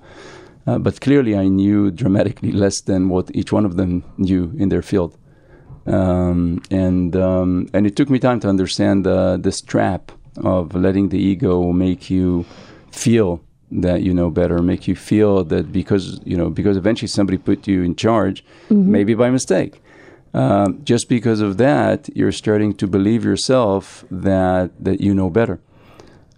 uh, 0.68 0.78
but 0.78 1.00
clearly 1.00 1.36
I 1.36 1.48
knew 1.48 1.90
dramatically 1.90 2.52
less 2.64 2.80
than 2.80 3.08
what 3.08 3.34
each 3.34 3.52
one 3.52 3.64
of 3.64 3.76
them 3.76 4.04
knew 4.18 4.54
in 4.56 4.68
their 4.68 4.82
field. 4.82 5.18
Um, 5.86 6.62
and, 6.70 7.16
um, 7.16 7.68
and 7.74 7.88
it 7.88 7.96
took 7.96 8.08
me 8.08 8.20
time 8.20 8.38
to 8.40 8.48
understand 8.48 9.04
uh, 9.06 9.36
this 9.36 9.60
trap 9.60 10.12
of 10.36 10.76
letting 10.76 11.08
the 11.08 11.18
ego 11.18 11.72
make 11.72 12.08
you 12.08 12.46
feel 12.92 13.43
that 13.70 14.02
you 14.02 14.14
know 14.14 14.30
better, 14.30 14.58
make 14.60 14.86
you 14.86 14.96
feel 14.96 15.44
that 15.44 15.72
because 15.72 16.20
you 16.24 16.36
know 16.36 16.50
because 16.50 16.76
eventually 16.76 17.08
somebody 17.08 17.38
put 17.38 17.66
you 17.66 17.82
in 17.82 17.96
charge, 17.96 18.44
maybe 18.70 19.14
by 19.14 19.30
mistake. 19.30 19.82
Um, 20.32 20.84
just 20.84 21.08
because 21.08 21.40
of 21.40 21.58
that, 21.58 22.08
you're 22.16 22.32
starting 22.32 22.74
to 22.74 22.86
believe 22.88 23.24
yourself 23.24 24.04
that 24.10 24.72
that 24.84 25.00
you 25.00 25.14
know 25.14 25.30
better. 25.30 25.60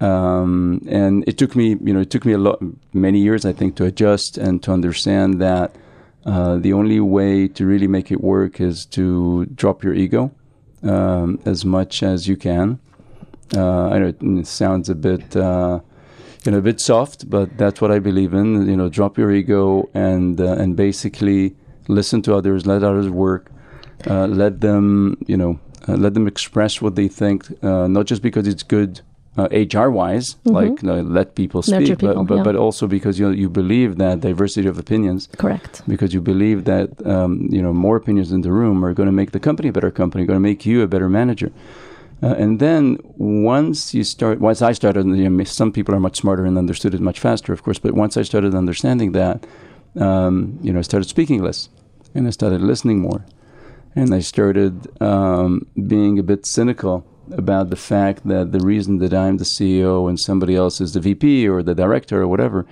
Um, 0.00 0.82
and 0.88 1.24
it 1.26 1.38
took 1.38 1.56
me, 1.56 1.76
you 1.82 1.94
know, 1.94 2.00
it 2.00 2.10
took 2.10 2.26
me 2.26 2.32
a 2.32 2.38
lot, 2.38 2.62
many 2.92 3.18
years, 3.18 3.46
I 3.46 3.52
think, 3.52 3.76
to 3.76 3.84
adjust 3.84 4.36
and 4.36 4.62
to 4.62 4.72
understand 4.72 5.40
that 5.40 5.74
uh, 6.26 6.56
the 6.56 6.72
only 6.72 7.00
way 7.00 7.48
to 7.48 7.64
really 7.64 7.86
make 7.86 8.10
it 8.10 8.20
work 8.20 8.60
is 8.60 8.84
to 8.86 9.46
drop 9.46 9.82
your 9.82 9.94
ego 9.94 10.32
um, 10.82 11.38
as 11.44 11.64
much 11.64 12.02
as 12.02 12.28
you 12.28 12.36
can. 12.36 12.78
Uh, 13.56 13.88
I 13.88 13.98
know 13.98 14.08
it, 14.08 14.20
it 14.20 14.46
sounds 14.46 14.90
a 14.90 14.94
bit, 14.94 15.36
uh, 15.36 15.80
you 16.46 16.52
know, 16.52 16.58
a 16.58 16.62
bit 16.62 16.80
soft, 16.80 17.28
but 17.28 17.58
that's 17.58 17.80
what 17.80 17.90
I 17.90 17.98
believe 17.98 18.32
in. 18.32 18.68
You 18.68 18.76
know, 18.76 18.88
drop 18.88 19.18
your 19.18 19.32
ego 19.32 19.88
and 19.94 20.40
uh, 20.40 20.52
and 20.52 20.76
basically 20.76 21.56
listen 21.88 22.22
to 22.22 22.34
others, 22.34 22.66
let 22.66 22.82
others 22.82 23.08
work, 23.08 23.50
uh, 24.08 24.26
let 24.26 24.60
them, 24.60 25.18
you 25.26 25.36
know, 25.36 25.58
uh, 25.88 25.94
let 25.94 26.14
them 26.14 26.26
express 26.26 26.80
what 26.80 26.94
they 26.96 27.08
think, 27.08 27.46
uh, 27.62 27.86
not 27.86 28.06
just 28.06 28.22
because 28.22 28.46
it's 28.46 28.62
good. 28.62 29.00
Uh, 29.38 29.48
HR 29.52 29.90
wise, 29.90 30.36
like 30.46 30.82
uh, 30.82 31.02
let 31.02 31.34
people 31.34 31.60
speak, 31.60 31.98
people, 31.98 32.14
but, 32.14 32.24
but, 32.24 32.36
yeah. 32.36 32.42
but 32.42 32.56
also 32.56 32.86
because 32.86 33.18
you 33.18 33.28
you 33.28 33.50
believe 33.50 33.98
that 33.98 34.20
diversity 34.20 34.66
of 34.66 34.78
opinions 34.78 35.28
Correct. 35.36 35.82
because 35.86 36.14
you 36.14 36.22
believe 36.22 36.64
that 36.64 36.88
um, 37.06 37.46
you 37.50 37.60
know 37.60 37.70
more 37.74 37.96
opinions 37.96 38.32
in 38.32 38.40
the 38.40 38.50
room 38.50 38.82
are 38.82 38.94
going 38.94 39.08
to 39.08 39.12
make 39.12 39.32
the 39.32 39.38
company 39.38 39.68
a 39.68 39.72
better 39.72 39.90
company, 39.90 40.24
going 40.24 40.38
to 40.42 40.48
make 40.52 40.64
you 40.64 40.80
a 40.80 40.86
better 40.86 41.10
manager. 41.10 41.52
Uh, 42.22 42.34
and 42.38 42.60
then 42.60 42.98
once 43.16 43.92
you 43.94 44.02
start, 44.04 44.40
once 44.40 44.62
I 44.62 44.72
started, 44.72 45.06
you 45.06 45.28
know, 45.28 45.44
some 45.44 45.70
people 45.70 45.94
are 45.94 46.00
much 46.00 46.16
smarter 46.16 46.44
and 46.46 46.56
understood 46.56 46.94
it 46.94 47.00
much 47.00 47.20
faster, 47.20 47.52
of 47.52 47.62
course. 47.62 47.78
But 47.78 47.92
once 47.94 48.16
I 48.16 48.22
started 48.22 48.54
understanding 48.54 49.12
that, 49.12 49.46
um, 50.00 50.58
you 50.62 50.72
know, 50.72 50.78
I 50.78 50.82
started 50.82 51.08
speaking 51.08 51.42
less, 51.42 51.68
and 52.14 52.26
I 52.26 52.30
started 52.30 52.60
listening 52.62 53.00
more, 53.00 53.24
and 53.94 54.14
I 54.14 54.20
started 54.20 54.88
um, 55.02 55.66
being 55.86 56.18
a 56.18 56.22
bit 56.22 56.46
cynical 56.46 57.04
about 57.32 57.70
the 57.70 57.76
fact 57.76 58.26
that 58.28 58.52
the 58.52 58.60
reason 58.60 58.98
that 58.98 59.12
I'm 59.12 59.36
the 59.38 59.44
CEO 59.44 60.08
and 60.08 60.18
somebody 60.18 60.54
else 60.54 60.80
is 60.80 60.92
the 60.92 61.00
VP 61.00 61.48
or 61.48 61.62
the 61.62 61.74
director 61.74 62.22
or 62.22 62.28
whatever 62.28 62.64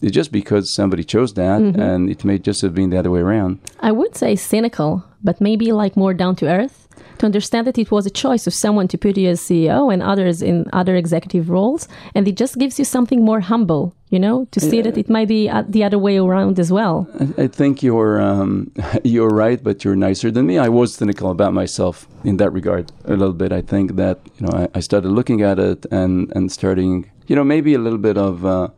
is 0.00 0.12
just 0.12 0.30
because 0.30 0.74
somebody 0.74 1.02
chose 1.04 1.34
that, 1.34 1.60
Mm-hmm. 1.60 1.80
and 1.80 2.10
it 2.10 2.24
may 2.24 2.38
just 2.38 2.62
have 2.62 2.74
been 2.74 2.90
the 2.90 2.98
other 2.98 3.10
way 3.10 3.20
around. 3.20 3.58
I 3.80 3.92
would 3.92 4.14
say 4.16 4.36
cynical, 4.36 5.04
but 5.24 5.40
maybe 5.40 5.72
like 5.72 5.96
more 5.96 6.14
down 6.14 6.36
to 6.36 6.46
earth 6.46 6.85
to 7.18 7.26
understand 7.26 7.66
that 7.66 7.78
it 7.78 7.90
was 7.90 8.06
a 8.06 8.10
choice 8.10 8.46
of 8.46 8.54
someone 8.54 8.88
to 8.88 8.98
put 8.98 9.16
you 9.16 9.28
as 9.28 9.40
CEO 9.40 9.92
and 9.92 10.02
others 10.02 10.42
in 10.42 10.66
other 10.72 10.96
executive 10.96 11.50
roles. 11.50 11.88
And 12.14 12.26
it 12.28 12.36
just 12.36 12.58
gives 12.58 12.78
you 12.78 12.84
something 12.84 13.24
more 13.24 13.40
humble, 13.40 13.94
you 14.10 14.18
know, 14.18 14.46
to 14.50 14.60
see 14.60 14.82
that 14.82 14.96
it 14.96 15.08
might 15.08 15.28
be 15.28 15.50
the 15.68 15.84
other 15.84 15.98
way 15.98 16.18
around 16.18 16.58
as 16.58 16.72
well. 16.72 17.08
I, 17.18 17.44
I 17.44 17.46
think 17.48 17.82
you're 17.82 18.20
um, 18.20 18.72
you're 19.04 19.28
right, 19.28 19.62
but 19.62 19.84
you're 19.84 19.96
nicer 19.96 20.30
than 20.30 20.46
me. 20.46 20.58
I 20.58 20.68
was 20.68 20.94
cynical 20.94 21.30
about 21.30 21.52
myself 21.52 22.06
in 22.24 22.36
that 22.38 22.50
regard 22.50 22.92
a 23.04 23.16
little 23.16 23.34
bit. 23.34 23.52
I 23.52 23.62
think 23.62 23.96
that 23.96 24.18
you 24.38 24.46
know 24.46 24.52
I, 24.52 24.68
I 24.74 24.80
started 24.80 25.10
looking 25.10 25.42
at 25.42 25.58
it 25.58 25.86
and 25.90 26.32
and 26.36 26.50
starting 26.52 27.10
you 27.26 27.36
know 27.36 27.44
maybe 27.44 27.74
a 27.74 27.78
little 27.78 27.98
bit 27.98 28.18
of. 28.18 28.44
Uh, 28.44 28.68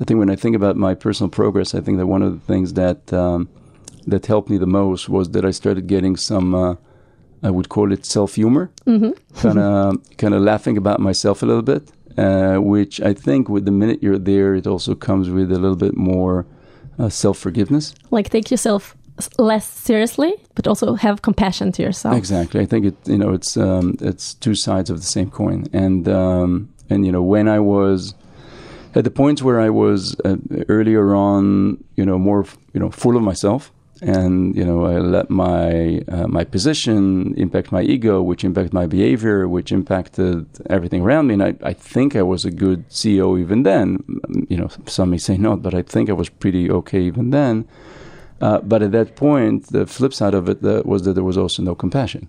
I 0.00 0.04
think 0.04 0.18
when 0.18 0.30
I 0.30 0.36
think 0.36 0.56
about 0.56 0.76
my 0.76 0.94
personal 0.94 1.28
progress, 1.28 1.74
I 1.74 1.80
think 1.82 1.98
that 1.98 2.06
one 2.06 2.22
of 2.22 2.32
the 2.32 2.40
things 2.46 2.72
that 2.72 3.12
um, 3.12 3.48
that 4.06 4.26
helped 4.26 4.48
me 4.48 4.56
the 4.56 4.66
most 4.66 5.08
was 5.08 5.30
that 5.30 5.44
I 5.44 5.50
started 5.50 5.86
getting 5.86 6.16
some. 6.16 6.54
Uh, 6.54 6.74
I 7.42 7.50
would 7.50 7.68
call 7.68 7.92
it 7.92 8.04
self 8.04 8.34
humor, 8.34 8.70
kind 8.84 9.58
of 9.58 10.16
kind 10.18 10.34
of 10.34 10.42
laughing 10.42 10.76
about 10.76 11.00
myself 11.00 11.42
a 11.42 11.46
little 11.46 11.62
bit, 11.62 11.90
uh, 12.18 12.56
which 12.58 13.00
I 13.00 13.14
think 13.14 13.48
with 13.48 13.64
the 13.64 13.70
minute 13.70 14.02
you're 14.02 14.18
there, 14.18 14.54
it 14.54 14.66
also 14.66 14.94
comes 14.94 15.30
with 15.30 15.50
a 15.50 15.58
little 15.58 15.76
bit 15.76 15.96
more 15.96 16.46
uh, 16.98 17.08
self 17.08 17.38
forgiveness. 17.38 17.94
Like 18.10 18.28
take 18.30 18.50
yourself 18.50 18.96
less 19.38 19.68
seriously, 19.68 20.34
but 20.54 20.66
also 20.66 20.94
have 20.94 21.22
compassion 21.22 21.72
to 21.72 21.82
yourself. 21.82 22.16
Exactly. 22.16 22.60
I 22.60 22.66
think 22.66 22.86
it. 22.86 22.96
You 23.06 23.18
know, 23.18 23.32
it's 23.32 23.56
um, 23.56 23.96
it's 24.00 24.34
two 24.34 24.54
sides 24.54 24.90
of 24.90 24.98
the 24.98 25.06
same 25.06 25.30
coin. 25.30 25.66
And 25.72 26.08
um, 26.08 26.68
and 26.88 27.06
you 27.06 27.12
know, 27.12 27.22
when 27.22 27.48
I 27.48 27.60
was 27.60 28.14
at 28.94 29.04
the 29.04 29.10
points 29.10 29.42
where 29.42 29.60
I 29.60 29.70
was 29.70 30.16
uh, 30.24 30.36
earlier 30.68 31.14
on, 31.14 31.82
you 31.96 32.04
know, 32.04 32.18
more 32.18 32.44
you 32.74 32.80
know, 32.80 32.90
full 32.90 33.16
of 33.16 33.22
myself, 33.22 33.72
and 34.02 34.56
you 34.56 34.64
know, 34.64 34.84
I 34.86 34.98
let 34.98 35.30
my 35.30 36.02
uh, 36.08 36.26
my 36.26 36.44
position 36.44 37.34
impact 37.36 37.70
my 37.72 37.82
ego, 37.82 38.22
which 38.22 38.44
impacted 38.44 38.72
my 38.72 38.86
behavior, 38.86 39.46
which 39.48 39.72
impacted 39.72 40.46
everything 40.68 41.02
around 41.02 41.26
me. 41.26 41.34
And 41.34 41.42
I, 41.42 41.54
I 41.62 41.72
think 41.72 42.16
I 42.16 42.22
was 42.22 42.44
a 42.44 42.50
good 42.50 42.88
CEO 42.88 43.38
even 43.38 43.62
then. 43.62 44.02
You 44.48 44.56
know, 44.56 44.68
some 44.86 45.10
may 45.10 45.18
say 45.18 45.36
not, 45.36 45.62
but 45.62 45.74
I 45.74 45.82
think 45.82 46.08
I 46.08 46.14
was 46.14 46.28
pretty 46.28 46.70
okay 46.70 47.02
even 47.02 47.30
then. 47.30 47.68
Uh, 48.40 48.58
but 48.60 48.82
at 48.82 48.92
that 48.92 49.16
point, 49.16 49.66
the 49.66 49.86
flip 49.86 50.14
side 50.14 50.32
of 50.32 50.48
it 50.48 50.64
uh, 50.64 50.82
was 50.86 51.02
that 51.02 51.12
there 51.12 51.24
was 51.24 51.36
also 51.36 51.62
no 51.62 51.74
compassion 51.74 52.26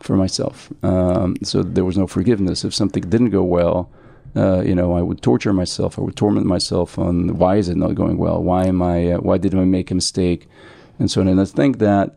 for 0.00 0.16
myself. 0.16 0.72
Um, 0.82 1.36
so 1.42 1.62
there 1.62 1.84
was 1.84 1.98
no 1.98 2.06
forgiveness. 2.06 2.64
If 2.64 2.74
something 2.74 3.02
didn't 3.02 3.28
go 3.28 3.42
well, 3.42 3.90
uh, 4.34 4.62
you 4.62 4.74
know, 4.74 4.94
I 4.94 5.02
would 5.02 5.20
torture 5.20 5.52
myself. 5.52 5.98
I 5.98 6.02
would 6.02 6.16
torment 6.16 6.46
myself 6.46 6.98
on 6.98 7.36
why 7.36 7.56
is 7.56 7.68
it 7.68 7.76
not 7.76 7.94
going 7.94 8.16
well? 8.16 8.42
Why 8.42 8.66
am 8.66 8.80
I? 8.80 9.12
Uh, 9.12 9.18
why 9.18 9.36
did 9.36 9.54
I 9.54 9.64
make 9.64 9.90
a 9.90 9.94
mistake? 9.94 10.48
And 11.00 11.10
so 11.10 11.20
on. 11.20 11.28
And 11.28 11.40
I 11.40 11.44
think 11.44 11.78
that 11.78 12.16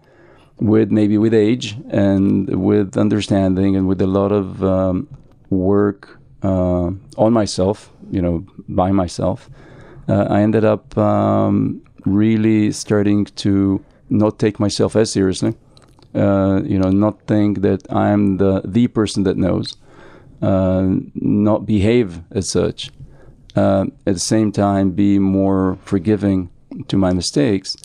with 0.59 0.91
maybe 0.91 1.17
with 1.17 1.33
age 1.33 1.75
and 1.89 2.47
with 2.63 2.97
understanding 2.97 3.75
and 3.75 3.87
with 3.87 4.01
a 4.01 4.07
lot 4.07 4.31
of 4.31 4.63
um, 4.63 5.07
work 5.49 6.19
uh, 6.43 6.91
on 7.17 7.33
myself, 7.33 7.89
you 8.11 8.21
know, 8.21 8.45
by 8.69 8.91
myself, 8.91 9.49
uh, 10.07 10.27
I 10.29 10.41
ended 10.41 10.65
up 10.65 10.97
um, 10.97 11.81
really 12.05 12.71
starting 12.71 13.25
to 13.25 13.83
not 14.09 14.37
take 14.37 14.59
myself 14.59 14.95
as 14.95 15.11
seriously. 15.11 15.55
Uh, 16.13 16.61
you 16.63 16.77
know, 16.77 16.89
not 16.89 17.25
think 17.25 17.61
that 17.61 17.91
I'm 17.91 18.37
the 18.37 18.61
the 18.63 18.87
person 18.87 19.23
that 19.23 19.35
knows, 19.35 19.77
uh, 20.43 20.85
not 21.15 21.65
behave 21.65 22.21
as 22.31 22.51
such. 22.51 22.91
Uh, 23.55 23.85
at 24.05 24.13
the 24.13 24.19
same 24.19 24.51
time, 24.51 24.91
be 24.91 25.17
more 25.17 25.77
forgiving 25.83 26.49
to 26.87 26.97
my 26.97 27.13
mistakes, 27.13 27.75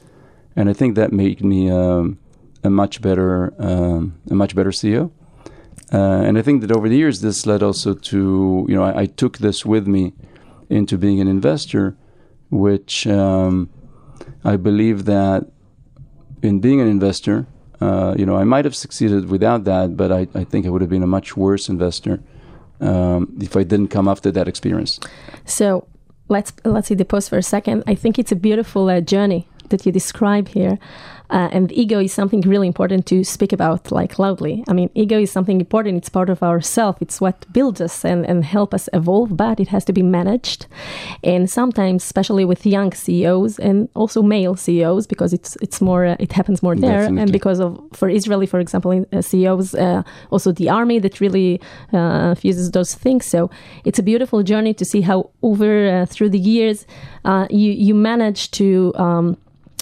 and 0.59 0.69
I 0.69 0.73
think 0.73 0.97
that 0.97 1.13
made 1.13 1.45
me 1.45 1.71
um, 1.71 2.19
a 2.65 2.71
much 2.71 3.01
better 3.01 3.55
um, 3.61 4.19
a 4.29 4.35
much 4.35 4.57
better 4.57 4.71
CEO. 4.71 5.13
Uh, 5.93 6.27
and 6.27 6.37
I 6.37 6.43
think 6.43 6.61
that 6.63 6.73
over 6.73 6.89
the 6.89 6.97
years, 6.97 7.21
this 7.21 7.47
led 7.47 7.63
also 7.63 7.95
to 7.95 8.67
you 8.69 8.75
know 8.75 8.83
I, 8.83 9.03
I 9.03 9.07
took 9.07 9.39
this 9.39 9.65
with 9.65 9.87
me 9.87 10.15
into 10.69 10.99
being 10.99 11.21
an 11.21 11.29
investor, 11.29 11.97
which 12.51 13.07
um, 13.07 13.71
I 14.45 14.57
believe 14.57 15.05
that 15.05 15.47
in 16.43 16.59
being 16.59 16.81
an 16.81 16.89
investor, 16.89 17.47
uh, 17.81 18.17
you 18.19 18.27
know, 18.27 18.37
I 18.37 18.45
might 18.45 18.65
have 18.65 18.75
succeeded 18.75 19.31
without 19.31 19.63
that, 19.65 19.97
but 19.97 20.11
I, 20.11 20.27
I 20.35 20.43
think 20.43 20.67
I 20.67 20.71
would 20.71 20.81
have 20.81 20.91
been 20.91 21.05
a 21.05 21.13
much 21.19 21.37
worse 21.37 21.69
investor 21.69 22.21
um, 22.81 23.39
if 23.41 23.57
I 23.57 23.63
didn't 23.63 23.89
come 23.89 24.09
after 24.09 24.33
that 24.33 24.49
experience. 24.49 24.99
So 25.45 25.87
let's 26.29 26.53
let's 26.65 26.89
see 26.89 26.97
the 26.97 27.05
pause 27.05 27.29
for 27.29 27.39
a 27.39 27.45
second. 27.45 27.85
I 27.87 27.95
think 27.95 28.19
it's 28.19 28.33
a 28.33 28.37
beautiful 28.49 28.89
uh, 28.89 29.01
journey 29.01 29.47
that 29.71 29.87
you 29.87 29.93
describe 29.93 30.49
here. 30.49 30.79
Uh, 31.31 31.49
and 31.53 31.71
ego 31.73 32.01
is 32.01 32.13
something 32.13 32.41
really 32.43 32.67
important 32.67 33.05
to 33.05 33.23
speak 33.23 33.53
about 33.53 33.93
like 33.93 34.19
loudly. 34.19 34.65
I 34.67 34.73
mean, 34.73 34.89
ego 34.95 35.21
is 35.21 35.31
something 35.31 35.61
important. 35.61 35.99
It's 35.99 36.09
part 36.09 36.31
of 36.31 36.43
ourself. 36.43 36.97
It's 37.03 37.21
what 37.21 37.45
builds 37.53 37.83
us 37.83 38.05
and, 38.05 38.25
and 38.25 38.45
help 38.45 38.73
us 38.73 38.89
evolve, 38.95 39.37
but 39.37 39.61
it 39.61 39.69
has 39.69 39.85
to 39.87 39.93
be 39.93 40.03
managed. 40.03 40.67
And 41.23 41.51
sometimes, 41.51 42.03
especially 42.05 42.47
with 42.47 42.65
young 42.65 42.93
CEOs 42.93 43.59
and 43.59 43.91
also 43.95 44.23
male 44.23 44.57
CEOs, 44.57 45.07
because 45.07 45.35
it's 45.35 45.57
it's 45.61 45.83
more 45.83 46.07
uh, 46.07 46.17
it 46.19 46.33
happens 46.33 46.63
more 46.63 46.75
there, 46.75 47.03
and 47.03 47.31
because 47.31 47.61
of 47.61 47.79
for 47.93 48.09
Israeli, 48.09 48.47
for 48.47 48.61
example, 48.61 48.91
in, 48.91 49.07
uh, 49.13 49.21
CEOs, 49.21 49.75
uh, 49.75 50.03
also 50.31 50.53
the 50.53 50.71
army 50.71 50.99
that 50.99 51.21
really 51.21 51.61
uh, 51.93 52.35
fuses 52.37 52.71
those 52.71 52.95
things. 52.95 53.27
So 53.27 53.51
it's 53.85 53.99
a 53.99 54.03
beautiful 54.03 54.43
journey 54.43 54.73
to 54.75 54.85
see 54.85 55.03
how 55.03 55.31
over 55.43 55.89
uh, 55.89 56.07
through 56.07 56.31
the 56.31 56.39
years 56.39 56.87
uh, 57.27 57.47
you 57.51 57.73
you 57.73 57.95
manage 57.95 58.51
to. 58.53 58.95
Um, 58.95 59.37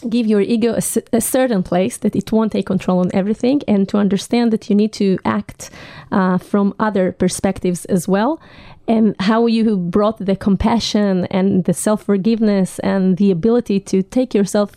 give 0.09 0.27
your 0.27 0.41
ego 0.41 0.75
a, 0.75 0.83
a 1.13 1.21
certain 1.21 1.63
place 1.63 1.97
that 1.99 2.15
it 2.15 2.31
won't 2.33 2.53
take 2.53 2.67
control 2.67 2.99
on 3.01 3.11
everything 3.15 3.63
and 3.67 3.89
to 3.89 3.97
understand 3.97 4.53
that 4.53 4.69
you 4.69 4.77
need 4.77 4.93
to 4.93 5.19
act 5.25 5.71
uh, 6.13 6.39
from 6.39 6.75
other 6.79 7.13
perspectives 7.13 7.85
as 7.87 8.07
well. 8.07 8.41
And 8.89 9.17
how 9.21 9.47
you 9.47 9.77
brought 9.77 10.19
the 10.19 10.37
compassion 10.37 11.27
and 11.27 11.65
the 11.65 11.75
self-forgiveness 11.75 12.79
and 12.81 13.17
the 13.17 13.31
ability 13.31 13.81
to 13.81 14.03
take 14.03 14.33
yourself 14.35 14.73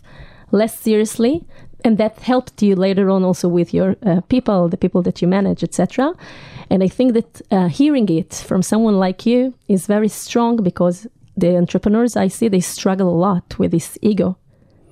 less 0.52 0.80
seriously 0.80 1.46
and 1.84 1.98
that 1.98 2.20
helped 2.20 2.62
you 2.62 2.76
later 2.76 3.10
on 3.10 3.24
also 3.24 3.48
with 3.48 3.74
your 3.74 3.96
uh, 4.06 4.22
people 4.22 4.68
the 4.68 4.78
people 4.78 5.02
that 5.02 5.22
you 5.22 5.28
manage 5.28 5.64
etc 5.64 6.14
and 6.70 6.84
i 6.84 6.88
think 6.88 7.14
that 7.14 7.42
uh, 7.52 7.68
hearing 7.68 8.10
it 8.10 8.34
from 8.34 8.62
someone 8.62 8.98
like 8.98 9.26
you 9.26 9.54
is 9.68 9.86
very 9.86 10.08
strong 10.08 10.58
because 10.58 11.08
the 11.38 11.56
entrepreneurs 11.56 12.16
i 12.16 12.28
see 12.28 12.48
they 12.48 12.60
struggle 12.60 13.10
a 13.10 13.20
lot 13.28 13.58
with 13.60 13.72
this 13.72 13.98
ego 14.02 14.36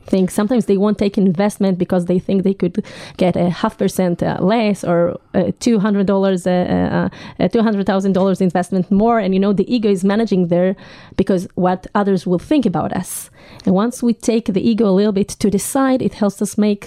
thing. 0.10 0.30
Sometimes 0.30 0.66
they 0.66 0.78
won't 0.78 0.98
take 0.98 1.18
investment 1.18 1.78
because 1.78 2.06
they 2.06 2.20
think 2.20 2.44
they 2.44 2.54
could 2.54 2.84
get 3.18 3.36
a 3.36 3.50
half 3.50 3.78
percent 3.78 4.22
uh, 4.24 4.38
less 4.42 4.84
or 4.84 5.20
uh, 5.34 5.52
two 5.60 5.80
hundred 5.80 6.06
dollars, 6.08 6.48
uh, 6.48 7.10
uh, 7.40 7.48
two 7.50 7.62
hundred 7.62 7.86
thousand 7.86 8.14
dollars 8.14 8.42
investment 8.42 8.90
more, 8.92 9.20
and 9.20 9.34
you 9.34 9.40
know 9.40 9.54
the 9.54 9.68
ego 9.76 9.90
is 9.90 10.04
managing 10.04 10.48
there 10.48 10.76
because 11.16 11.48
what 11.56 11.88
others 11.94 12.26
will 12.28 12.40
think 12.40 12.66
about 12.66 12.92
us. 12.94 13.30
And 13.66 13.74
once 13.76 14.04
we 14.04 14.14
take 14.14 14.46
the 14.54 14.62
ego 14.62 14.86
a 14.90 14.96
little 15.00 15.14
bit 15.14 15.30
to 15.40 15.50
the 15.50 15.60
side, 15.60 16.02
it 16.02 16.14
helps 16.16 16.42
us 16.42 16.58
make 16.58 16.84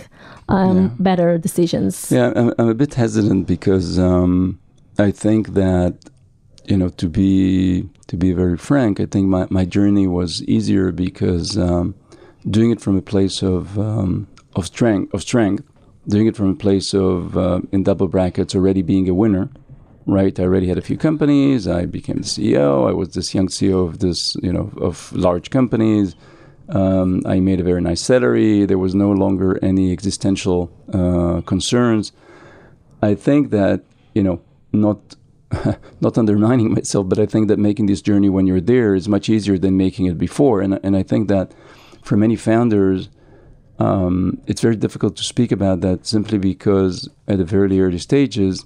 um, 0.48 0.76
Yeah. 0.76 0.88
better 0.98 1.38
decisions. 1.38 2.10
Yeah, 2.10 2.32
I'm, 2.36 2.52
I'm 2.58 2.68
a 2.68 2.74
bit 2.74 2.94
hesitant 2.94 3.46
because 3.46 3.98
um, 3.98 4.58
I 4.98 5.10
think 5.12 5.54
that 5.54 5.94
you 6.66 6.76
know 6.76 6.88
to 6.90 7.08
be 7.08 7.88
to 8.08 8.16
be 8.16 8.32
very 8.32 8.56
frank, 8.56 9.00
I 9.00 9.06
think 9.06 9.28
my, 9.28 9.46
my 9.50 9.64
journey 9.64 10.06
was 10.06 10.42
easier 10.56 10.92
because 10.92 11.56
um, 11.58 11.94
doing 12.48 12.70
it 12.70 12.80
from 12.80 12.96
a 12.96 13.02
place 13.02 13.42
of 13.42 13.78
um, 13.78 14.26
of 14.54 14.66
strength 14.66 15.12
of 15.14 15.22
strength, 15.22 15.64
doing 16.08 16.26
it 16.26 16.36
from 16.36 16.50
a 16.50 16.54
place 16.54 16.94
of 16.94 17.36
uh, 17.36 17.60
in 17.72 17.82
double 17.82 18.08
brackets 18.08 18.54
already 18.54 18.82
being 18.82 19.08
a 19.08 19.14
winner. 19.14 19.50
Right, 20.06 20.38
I 20.40 20.44
already 20.44 20.66
had 20.66 20.78
a 20.78 20.82
few 20.82 20.96
companies. 20.96 21.68
I 21.68 21.84
became 21.84 22.16
the 22.16 22.22
CEO. 22.22 22.88
I 22.88 22.92
was 22.92 23.10
this 23.10 23.34
young 23.34 23.48
CEO 23.48 23.86
of 23.86 24.00
this, 24.00 24.34
you 24.42 24.52
know, 24.52 24.72
of 24.78 25.12
large 25.12 25.50
companies. 25.50 26.16
Um, 26.70 27.22
I 27.26 27.38
made 27.38 27.60
a 27.60 27.64
very 27.64 27.80
nice 27.80 28.00
salary. 28.00 28.64
There 28.64 28.78
was 28.78 28.94
no 28.94 29.10
longer 29.12 29.62
any 29.62 29.92
existential 29.92 30.72
uh, 30.92 31.42
concerns. 31.42 32.12
I 33.02 33.14
think 33.14 33.50
that 33.50 33.82
you 34.14 34.22
know, 34.22 34.40
not 34.72 35.16
not 36.00 36.16
undermining 36.16 36.72
myself, 36.72 37.08
but 37.08 37.18
I 37.18 37.26
think 37.26 37.48
that 37.48 37.58
making 37.58 37.86
this 37.86 38.02
journey 38.02 38.28
when 38.28 38.46
you're 38.46 38.60
there 38.60 38.94
is 38.94 39.08
much 39.08 39.28
easier 39.28 39.58
than 39.58 39.76
making 39.76 40.06
it 40.06 40.18
before. 40.18 40.60
And 40.60 40.78
and 40.82 40.96
I 40.96 41.02
think 41.02 41.28
that 41.28 41.52
for 42.02 42.16
many 42.16 42.36
founders, 42.36 43.08
um, 43.78 44.40
it's 44.46 44.60
very 44.60 44.76
difficult 44.76 45.16
to 45.16 45.22
speak 45.22 45.52
about 45.52 45.80
that 45.80 46.06
simply 46.06 46.38
because 46.38 47.08
at 47.26 47.38
the 47.38 47.44
very 47.44 47.80
early 47.80 47.98
stages, 47.98 48.64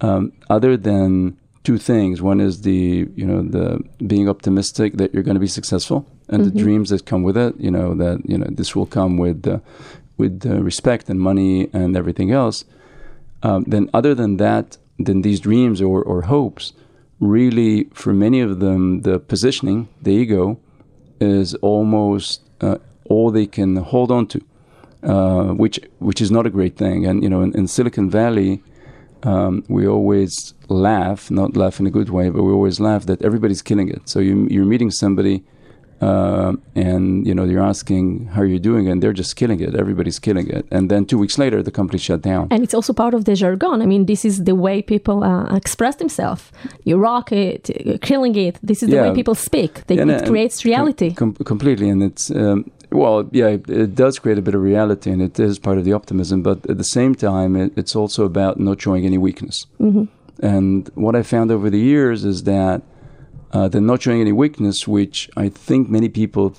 um, 0.00 0.32
other 0.48 0.76
than 0.76 1.36
two 1.64 1.76
things. 1.76 2.22
One 2.22 2.40
is 2.40 2.62
the 2.62 3.08
you 3.14 3.26
know 3.26 3.42
the 3.42 3.82
being 4.06 4.28
optimistic 4.28 4.96
that 4.96 5.12
you're 5.12 5.22
going 5.22 5.34
to 5.34 5.46
be 5.48 5.54
successful 5.60 6.06
and 6.28 6.42
Mm-hmm. 6.42 6.56
the 6.56 6.62
dreams 6.64 6.88
that 6.90 7.04
come 7.04 7.22
with 7.22 7.36
it. 7.36 7.52
You 7.58 7.70
know 7.70 7.94
that 7.94 8.16
you 8.30 8.38
know 8.38 8.48
this 8.50 8.74
will 8.76 8.86
come 8.86 9.18
with 9.18 9.46
uh, 9.46 9.58
with 10.16 10.46
uh, 10.46 10.62
respect 10.62 11.10
and 11.10 11.20
money 11.20 11.68
and 11.72 11.96
everything 11.96 12.30
else. 12.32 12.64
Um, 13.42 13.64
then 13.64 13.88
other 13.92 14.14
than 14.14 14.38
that, 14.38 14.78
then 14.98 15.22
these 15.22 15.40
dreams 15.40 15.80
or, 15.80 16.02
or 16.02 16.22
hopes, 16.22 16.72
really 17.20 17.84
for 17.92 18.12
many 18.12 18.40
of 18.40 18.58
them, 18.58 19.02
the 19.02 19.20
positioning, 19.20 19.88
the 20.02 20.10
ego, 20.10 20.58
is 21.20 21.54
almost 21.56 22.47
all 23.08 23.30
they 23.30 23.46
can 23.46 23.76
hold 23.76 24.10
on 24.10 24.26
to, 24.26 24.40
uh, 25.02 25.48
which 25.54 25.80
which 25.98 26.20
is 26.20 26.30
not 26.30 26.46
a 26.46 26.50
great 26.50 26.76
thing. 26.76 27.06
And 27.06 27.22
you 27.22 27.28
know, 27.28 27.42
in, 27.42 27.54
in 27.56 27.66
Silicon 27.66 28.10
Valley, 28.10 28.62
um, 29.22 29.64
we 29.68 29.86
always 29.86 30.54
laugh, 30.68 31.30
not 31.30 31.56
laugh 31.56 31.80
in 31.80 31.86
a 31.86 31.90
good 31.90 32.10
way, 32.10 32.30
but 32.30 32.42
we 32.42 32.52
always 32.52 32.80
laugh 32.80 33.06
that 33.06 33.22
everybody's 33.22 33.62
killing 33.62 33.88
it. 33.88 34.08
So 34.08 34.20
you, 34.20 34.46
you're 34.50 34.64
meeting 34.64 34.90
somebody, 34.90 35.42
uh, 36.00 36.52
and 36.74 37.26
you 37.26 37.34
know 37.34 37.44
you're 37.44 37.62
asking 37.68 38.26
how 38.34 38.42
you're 38.42 38.58
doing, 38.70 38.88
and 38.88 39.02
they're 39.02 39.12
just 39.12 39.36
killing 39.36 39.60
it. 39.60 39.74
Everybody's 39.74 40.18
killing 40.18 40.48
it, 40.48 40.64
and 40.70 40.90
then 40.90 41.04
two 41.06 41.18
weeks 41.18 41.38
later, 41.38 41.62
the 41.62 41.70
company 41.70 41.98
shut 41.98 42.22
down. 42.22 42.46
And 42.50 42.62
it's 42.62 42.74
also 42.74 42.92
part 42.92 43.14
of 43.14 43.24
the 43.24 43.34
jargon. 43.34 43.82
I 43.82 43.86
mean, 43.86 44.06
this 44.06 44.24
is 44.24 44.44
the 44.44 44.54
way 44.54 44.82
people 44.82 45.24
uh, 45.24 45.56
express 45.56 45.96
themselves. 45.96 46.42
You 46.84 46.96
rock 46.98 47.32
it, 47.32 47.70
killing 48.02 48.34
it. 48.36 48.58
This 48.62 48.82
is 48.82 48.90
the 48.90 48.96
way 49.02 49.14
people 49.14 49.34
speak. 49.34 49.86
They, 49.86 49.98
And, 49.98 50.10
it 50.10 50.26
creates 50.26 50.64
reality. 50.64 51.14
com- 51.14 51.34
completely, 51.44 51.88
and 51.88 52.02
it's 52.02 52.30
um, 52.30 52.70
well, 52.90 53.28
yeah, 53.32 53.48
it, 53.48 53.68
it 53.68 53.94
does 53.94 54.18
create 54.18 54.38
a 54.38 54.42
bit 54.42 54.54
of 54.54 54.62
reality, 54.62 55.10
and 55.10 55.20
it 55.20 55.38
is 55.38 55.58
part 55.58 55.78
of 55.78 55.84
the 55.84 55.92
optimism. 55.92 56.42
But 56.42 56.58
at 56.70 56.78
the 56.78 56.84
same 56.84 57.14
time, 57.14 57.56
it, 57.56 57.72
it's 57.76 57.94
also 57.96 58.24
about 58.24 58.58
not 58.58 58.80
showing 58.80 59.04
any 59.04 59.18
weakness. 59.18 59.66
hmm 59.78 60.04
And 60.40 60.88
what 60.94 61.14
I 61.16 61.22
found 61.24 61.50
over 61.50 61.68
the 61.70 61.80
years 61.80 62.24
is 62.24 62.44
that 62.44 62.82
uh, 63.52 63.68
the 63.68 63.80
not 63.80 64.02
showing 64.02 64.20
any 64.20 64.32
weakness, 64.32 64.86
which 64.86 65.30
I 65.36 65.48
think 65.48 65.88
many 65.88 66.08
people 66.08 66.56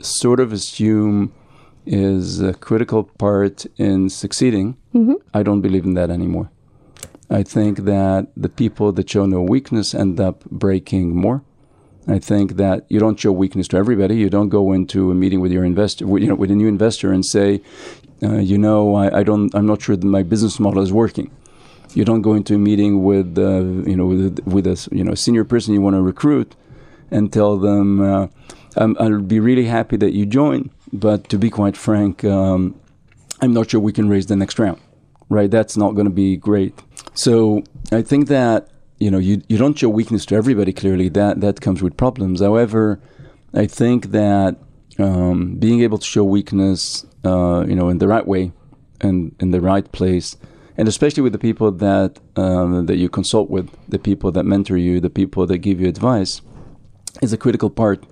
sort 0.00 0.40
of 0.40 0.52
assume 0.52 1.32
is 1.86 2.40
a 2.40 2.54
critical 2.54 3.04
part 3.04 3.66
in 3.76 4.08
succeeding, 4.08 4.76
hmm 4.92 5.14
I 5.34 5.42
don't 5.42 5.60
believe 5.60 5.84
in 5.84 5.94
that 5.94 6.10
anymore. 6.10 6.50
I 7.30 7.42
think 7.42 7.78
that 7.84 8.28
the 8.36 8.48
people 8.48 8.92
that 8.92 9.08
show 9.08 9.26
no 9.26 9.40
weakness 9.42 9.94
end 9.94 10.20
up 10.20 10.44
breaking 10.50 11.16
more. 11.16 11.42
I 12.06 12.18
think 12.18 12.56
that 12.56 12.84
you 12.88 12.98
don't 12.98 13.18
show 13.18 13.32
weakness 13.32 13.68
to 13.68 13.76
everybody. 13.76 14.16
You 14.16 14.28
don't 14.28 14.48
go 14.48 14.72
into 14.72 15.10
a 15.10 15.14
meeting 15.14 15.40
with 15.40 15.52
your 15.52 15.64
investor, 15.64 16.06
with, 16.06 16.22
you 16.22 16.28
know, 16.28 16.34
with 16.34 16.50
a 16.50 16.54
new 16.54 16.68
investor, 16.68 17.12
and 17.12 17.24
say, 17.24 17.62
uh, 18.22 18.38
you 18.38 18.58
know, 18.58 18.94
I, 18.96 19.20
I 19.20 19.22
don't, 19.22 19.54
I'm 19.54 19.66
not 19.66 19.80
sure 19.82 19.96
that 19.96 20.04
my 20.04 20.22
business 20.22 20.60
model 20.60 20.82
is 20.82 20.92
working. 20.92 21.30
You 21.94 22.04
don't 22.04 22.22
go 22.22 22.34
into 22.34 22.54
a 22.54 22.58
meeting 22.58 23.02
with, 23.02 23.36
uh, 23.38 23.62
you 23.88 23.96
know, 23.96 24.06
with, 24.06 24.40
with 24.46 24.66
a 24.66 24.88
you 24.92 25.04
know 25.04 25.14
senior 25.14 25.44
person 25.44 25.74
you 25.74 25.80
want 25.80 25.94
to 25.94 26.02
recruit, 26.02 26.54
and 27.10 27.32
tell 27.32 27.58
them, 27.58 28.00
uh, 28.00 28.28
I'll 28.76 29.20
be 29.20 29.40
really 29.40 29.66
happy 29.66 29.96
that 29.98 30.12
you 30.12 30.24
join, 30.24 30.70
but 30.92 31.28
to 31.28 31.38
be 31.38 31.50
quite 31.50 31.76
frank, 31.76 32.24
um, 32.24 32.74
I'm 33.40 33.52
not 33.52 33.70
sure 33.70 33.80
we 33.80 33.92
can 33.92 34.08
raise 34.08 34.26
the 34.26 34.36
next 34.36 34.58
round. 34.58 34.80
Right? 35.28 35.50
That's 35.50 35.76
not 35.76 35.92
going 35.92 36.06
to 36.06 36.12
be 36.12 36.36
great. 36.36 36.78
So 37.14 37.62
I 37.90 38.02
think 38.02 38.28
that 38.28 38.68
you 38.98 39.10
know 39.10 39.18
you 39.18 39.42
you 39.48 39.58
don't 39.58 39.78
show 39.78 39.88
weakness 39.88 40.24
to 40.26 40.34
everybody. 40.34 40.72
Clearly, 40.72 41.08
that 41.10 41.40
that 41.40 41.60
comes 41.60 41.82
with 41.82 41.96
problems. 41.96 42.40
However, 42.40 43.00
I 43.54 43.66
think 43.66 44.12
that 44.12 44.56
um, 44.98 45.56
being 45.56 45.82
able 45.82 45.98
to 45.98 46.04
show 46.04 46.24
weakness, 46.24 47.04
uh, 47.24 47.64
you 47.66 47.74
know, 47.74 47.88
in 47.88 47.98
the 47.98 48.08
right 48.08 48.26
way 48.26 48.52
and 49.00 49.34
in 49.40 49.50
the 49.50 49.60
right 49.60 49.90
place, 49.92 50.36
and 50.76 50.88
especially 50.88 51.22
with 51.22 51.32
the 51.32 51.38
people 51.38 51.70
that 51.70 52.18
um, 52.36 52.86
that 52.86 52.96
you 52.96 53.08
consult 53.08 53.50
with, 53.50 53.68
the 53.88 53.98
people 53.98 54.32
that 54.32 54.44
mentor 54.44 54.76
you, 54.76 55.00
the 55.00 55.10
people 55.10 55.46
that 55.46 55.58
give 55.58 55.80
you 55.80 55.88
advice, 55.88 56.40
is 57.20 57.32
a 57.32 57.36
critical 57.36 57.70
part 57.70 58.04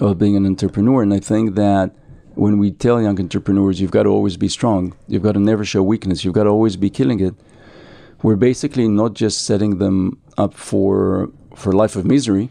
of 0.00 0.18
being 0.18 0.36
an 0.36 0.46
entrepreneur. 0.46 1.02
And 1.02 1.12
I 1.12 1.20
think 1.20 1.54
that 1.56 1.94
when 2.34 2.58
we 2.58 2.70
tell 2.70 3.02
young 3.02 3.18
entrepreneurs, 3.18 3.80
you've 3.80 3.90
got 3.90 4.04
to 4.04 4.10
always 4.10 4.36
be 4.36 4.48
strong, 4.48 4.94
you've 5.08 5.22
got 5.22 5.32
to 5.32 5.40
never 5.40 5.64
show 5.64 5.82
weakness, 5.82 6.24
you've 6.24 6.34
got 6.34 6.44
to 6.44 6.50
always 6.50 6.76
be 6.76 6.90
killing 6.90 7.20
it. 7.20 7.34
We're 8.22 8.36
basically 8.36 8.88
not 8.88 9.14
just 9.14 9.44
setting 9.44 9.78
them 9.78 10.18
up 10.36 10.54
for 10.54 11.30
for 11.56 11.72
life 11.72 11.96
of 11.96 12.04
misery, 12.04 12.50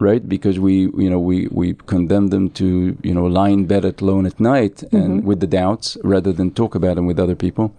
right? 0.00 0.26
Because 0.28 0.58
we, 0.58 0.82
you 0.96 1.10
know, 1.10 1.18
we, 1.18 1.48
we 1.50 1.74
condemn 1.74 2.28
them 2.28 2.50
to, 2.50 2.96
you 3.02 3.14
know, 3.14 3.24
lie 3.24 3.48
in 3.48 3.66
bed 3.66 3.84
alone 3.84 4.26
at 4.26 4.38
night 4.38 4.82
and 4.92 5.24
with 5.24 5.40
the 5.40 5.46
doubts 5.46 5.96
rather 6.04 6.32
than 6.32 6.50
talk 6.50 6.74
about 6.74 6.96
them 6.96 7.06
with 7.06 7.18
other 7.18 7.34
people. 7.34 7.74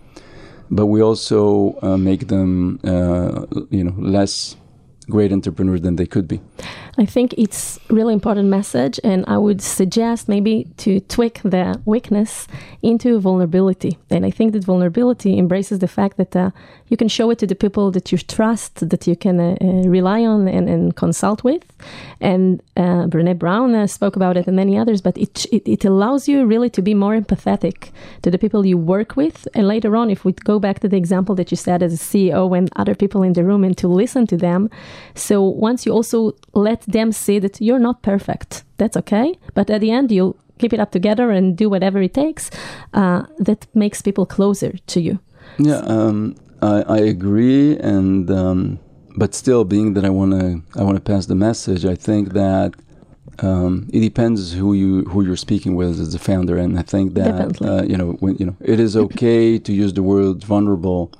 But 0.71 0.85
we 0.87 1.01
also 1.01 1.77
uh, 1.81 1.97
make 1.97 2.27
them, 2.27 2.79
uh, 2.83 3.45
you 3.69 3.83
know, 3.83 3.95
less 3.97 4.55
great 5.09 5.31
entrepreneurs 5.31 5.81
than 5.81 5.95
they 5.95 6.05
could 6.05 6.27
be. 6.27 6.39
I 6.97 7.05
think 7.05 7.33
it's 7.37 7.79
really 7.89 8.13
important 8.13 8.49
message, 8.49 8.99
and 9.03 9.23
I 9.27 9.37
would 9.37 9.61
suggest 9.61 10.27
maybe 10.27 10.67
to 10.77 10.99
tweak 10.99 11.41
the 11.43 11.81
weakness 11.85 12.47
into 12.81 13.19
vulnerability. 13.19 13.97
And 14.09 14.25
I 14.25 14.31
think 14.31 14.53
that 14.53 14.63
vulnerability 14.63 15.37
embraces 15.37 15.79
the 15.79 15.87
fact 15.87 16.17
that 16.17 16.35
uh, 16.35 16.51
you 16.89 16.97
can 16.97 17.07
show 17.07 17.29
it 17.29 17.39
to 17.39 17.47
the 17.47 17.55
people 17.55 17.91
that 17.91 18.11
you 18.11 18.17
trust, 18.17 18.89
that 18.89 19.07
you 19.07 19.15
can 19.15 19.39
uh, 19.39 19.55
uh, 19.61 19.87
rely 19.87 20.25
on 20.25 20.47
and, 20.47 20.67
and 20.67 20.95
consult 20.95 21.43
with. 21.43 21.63
And 22.19 22.61
uh, 22.75 23.05
Brene 23.07 23.37
Brown 23.37 23.75
uh, 23.75 23.87
spoke 23.87 24.15
about 24.15 24.37
it, 24.37 24.47
and 24.47 24.55
many 24.55 24.77
others. 24.77 25.01
But 25.01 25.17
it, 25.17 25.45
it 25.51 25.67
it 25.67 25.85
allows 25.85 26.27
you 26.27 26.45
really 26.45 26.69
to 26.71 26.81
be 26.81 26.93
more 26.93 27.15
empathetic 27.15 27.91
to 28.23 28.31
the 28.31 28.37
people 28.37 28.65
you 28.65 28.77
work 28.77 29.15
with. 29.15 29.47
And 29.53 29.67
later 29.67 29.95
on, 29.95 30.09
if 30.09 30.25
we 30.25 30.33
go 30.33 30.59
back 30.59 30.79
to 30.79 30.89
the 30.89 30.97
example 30.97 31.35
that 31.35 31.51
you 31.51 31.57
said 31.57 31.83
as 31.83 31.93
a 31.93 31.97
CEO 31.97 32.57
and 32.57 32.69
other 32.75 32.95
people 32.95 33.23
in 33.23 33.33
the 33.33 33.43
room, 33.43 33.63
and 33.63 33.77
to 33.77 33.87
listen 33.87 34.25
to 34.27 34.37
them. 34.37 34.69
So 35.15 35.43
once 35.43 35.85
you 35.85 35.93
also 35.93 36.33
let 36.53 36.81
them 36.81 37.11
see 37.11 37.39
that 37.39 37.61
you're 37.61 37.79
not 37.79 38.01
perfect, 38.01 38.63
that's 38.77 38.97
okay. 38.97 39.35
But 39.53 39.69
at 39.69 39.81
the 39.81 39.91
end, 39.91 40.11
you'll 40.11 40.35
keep 40.57 40.73
it 40.73 40.79
up 40.79 40.91
together 40.91 41.31
and 41.31 41.55
do 41.55 41.69
whatever 41.69 42.01
it 42.01 42.13
takes. 42.13 42.49
Uh, 42.93 43.23
that 43.37 43.67
makes 43.73 44.01
people 44.01 44.25
closer 44.25 44.73
to 44.87 44.99
you. 44.99 45.19
Yeah, 45.57 45.81
um, 45.85 46.35
I, 46.61 46.81
I 46.81 46.97
agree, 46.97 47.77
and 47.77 48.29
um, 48.31 48.79
but 49.15 49.33
still, 49.33 49.63
being 49.63 49.93
that 49.93 50.05
I 50.05 50.09
want 50.09 50.31
to, 50.31 50.61
I 50.79 50.83
want 50.83 50.95
to 50.95 51.01
pass 51.01 51.25
the 51.25 51.35
message. 51.35 51.85
I 51.85 51.95
think 51.95 52.33
that 52.33 52.73
um, 53.39 53.89
it 53.93 53.99
depends 54.01 54.53
who 54.53 54.73
you 54.73 55.03
who 55.05 55.23
you're 55.23 55.37
speaking 55.37 55.75
with 55.75 55.99
as 55.99 56.13
a 56.13 56.19
founder, 56.19 56.57
and 56.57 56.77
I 56.77 56.83
think 56.83 57.13
that 57.13 57.61
uh, 57.61 57.83
you 57.83 57.97
know 57.97 58.11
when 58.19 58.35
you 58.37 58.45
know 58.45 58.57
it 58.61 58.79
is 58.79 58.95
okay 58.97 59.57
to 59.59 59.73
use 59.73 59.93
the 59.93 60.03
word 60.03 60.43
vulnerable 60.43 61.11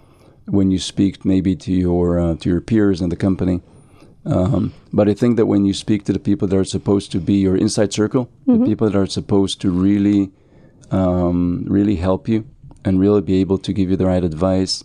when 0.46 0.72
you 0.72 0.80
speak 0.80 1.24
maybe 1.26 1.56
to 1.56 1.72
your 1.72 2.20
uh, 2.20 2.36
to 2.36 2.50
your 2.50 2.62
peers 2.62 3.02
in 3.02 3.10
the 3.10 3.16
company. 3.16 3.62
Um, 4.26 4.74
but 4.92 5.08
I 5.08 5.14
think 5.14 5.38
that 5.38 5.46
when 5.46 5.66
you 5.66 5.74
speak 5.74 6.04
to 6.06 6.14
the 6.14 6.20
people 6.20 6.48
that 6.50 6.58
are 6.58 6.66
supposed 6.66 7.12
to 7.14 7.20
be 7.20 7.36
your 7.36 7.56
inside 7.56 7.94
circle, 7.94 8.30
the 8.46 8.66
people 8.66 8.90
that 8.90 8.98
are 8.98 9.08
supposed 9.08 9.62
to 9.62 9.72
really, 9.72 10.32
um, 10.92 11.64
really 11.68 11.96
help 11.96 12.28
you 12.28 12.46
and 12.84 13.00
really 13.00 13.22
be 13.22 13.40
able 13.40 13.58
to 13.60 13.74
give 13.74 13.90
you 13.90 13.96
the 13.96 14.06
right 14.06 14.24
advice, 14.24 14.84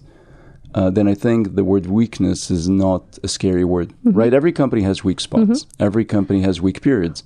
uh, 0.75 0.91
then 0.91 1.07
I 1.07 1.15
think 1.15 1.55
the 1.55 1.63
word 1.63 1.87
weakness 1.87 2.51
is 2.51 2.69
not 2.69 3.19
a 3.23 3.29
scary 3.29 3.65
word, 3.65 3.95
right? 4.05 4.35
Every 4.35 4.53
company 4.53 4.83
has 4.83 5.05
weak 5.05 5.21
spots. 5.21 5.67
Every 5.79 6.05
company 6.05 6.43
has 6.43 6.61
weak 6.61 6.83
periods, 6.83 7.23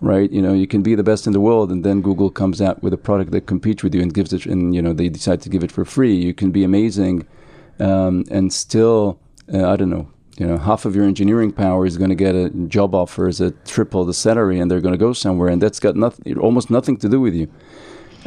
right? 0.00 0.30
You 0.30 0.40
know, 0.40 0.54
you 0.54 0.66
can 0.66 0.82
be 0.82 0.94
the 0.94 1.02
best 1.02 1.26
in 1.26 1.34
the 1.34 1.40
world, 1.40 1.70
and 1.70 1.84
then 1.84 2.00
Google 2.00 2.30
comes 2.30 2.62
out 2.62 2.82
with 2.82 2.94
a 2.94 2.96
product 2.96 3.30
that 3.32 3.46
competes 3.46 3.82
with 3.82 3.94
you 3.94 4.00
and 4.00 4.12
gives 4.12 4.32
it, 4.32 4.46
and 4.46 4.74
you 4.74 4.80
know 4.80 4.94
they 4.94 5.10
decide 5.10 5.42
to 5.42 5.50
give 5.50 5.62
it 5.62 5.70
for 5.70 5.84
free. 5.84 6.14
You 6.14 6.32
can 6.32 6.50
be 6.50 6.64
amazing, 6.64 7.26
um, 7.78 8.24
and 8.30 8.52
still, 8.52 9.18
uh, 9.52 9.68
I 9.68 9.76
don't 9.76 9.90
know, 9.90 10.08
you 10.38 10.46
know, 10.46 10.56
half 10.56 10.86
of 10.86 10.96
your 10.96 11.04
engineering 11.04 11.52
power 11.52 11.84
is 11.84 11.98
going 11.98 12.10
to 12.10 12.16
get 12.16 12.34
a 12.34 12.48
job 12.48 12.94
offer 12.94 13.24
offers 13.24 13.40
at 13.40 13.66
triple 13.66 14.06
the 14.06 14.14
salary, 14.14 14.58
and 14.58 14.70
they're 14.70 14.80
going 14.80 14.94
to 14.94 14.98
go 14.98 15.12
somewhere, 15.12 15.50
and 15.50 15.60
that's 15.60 15.80
got 15.80 15.94
nothing, 15.94 16.38
almost 16.38 16.70
nothing 16.70 16.96
to 16.96 17.08
do 17.08 17.20
with 17.20 17.34
you. 17.34 17.48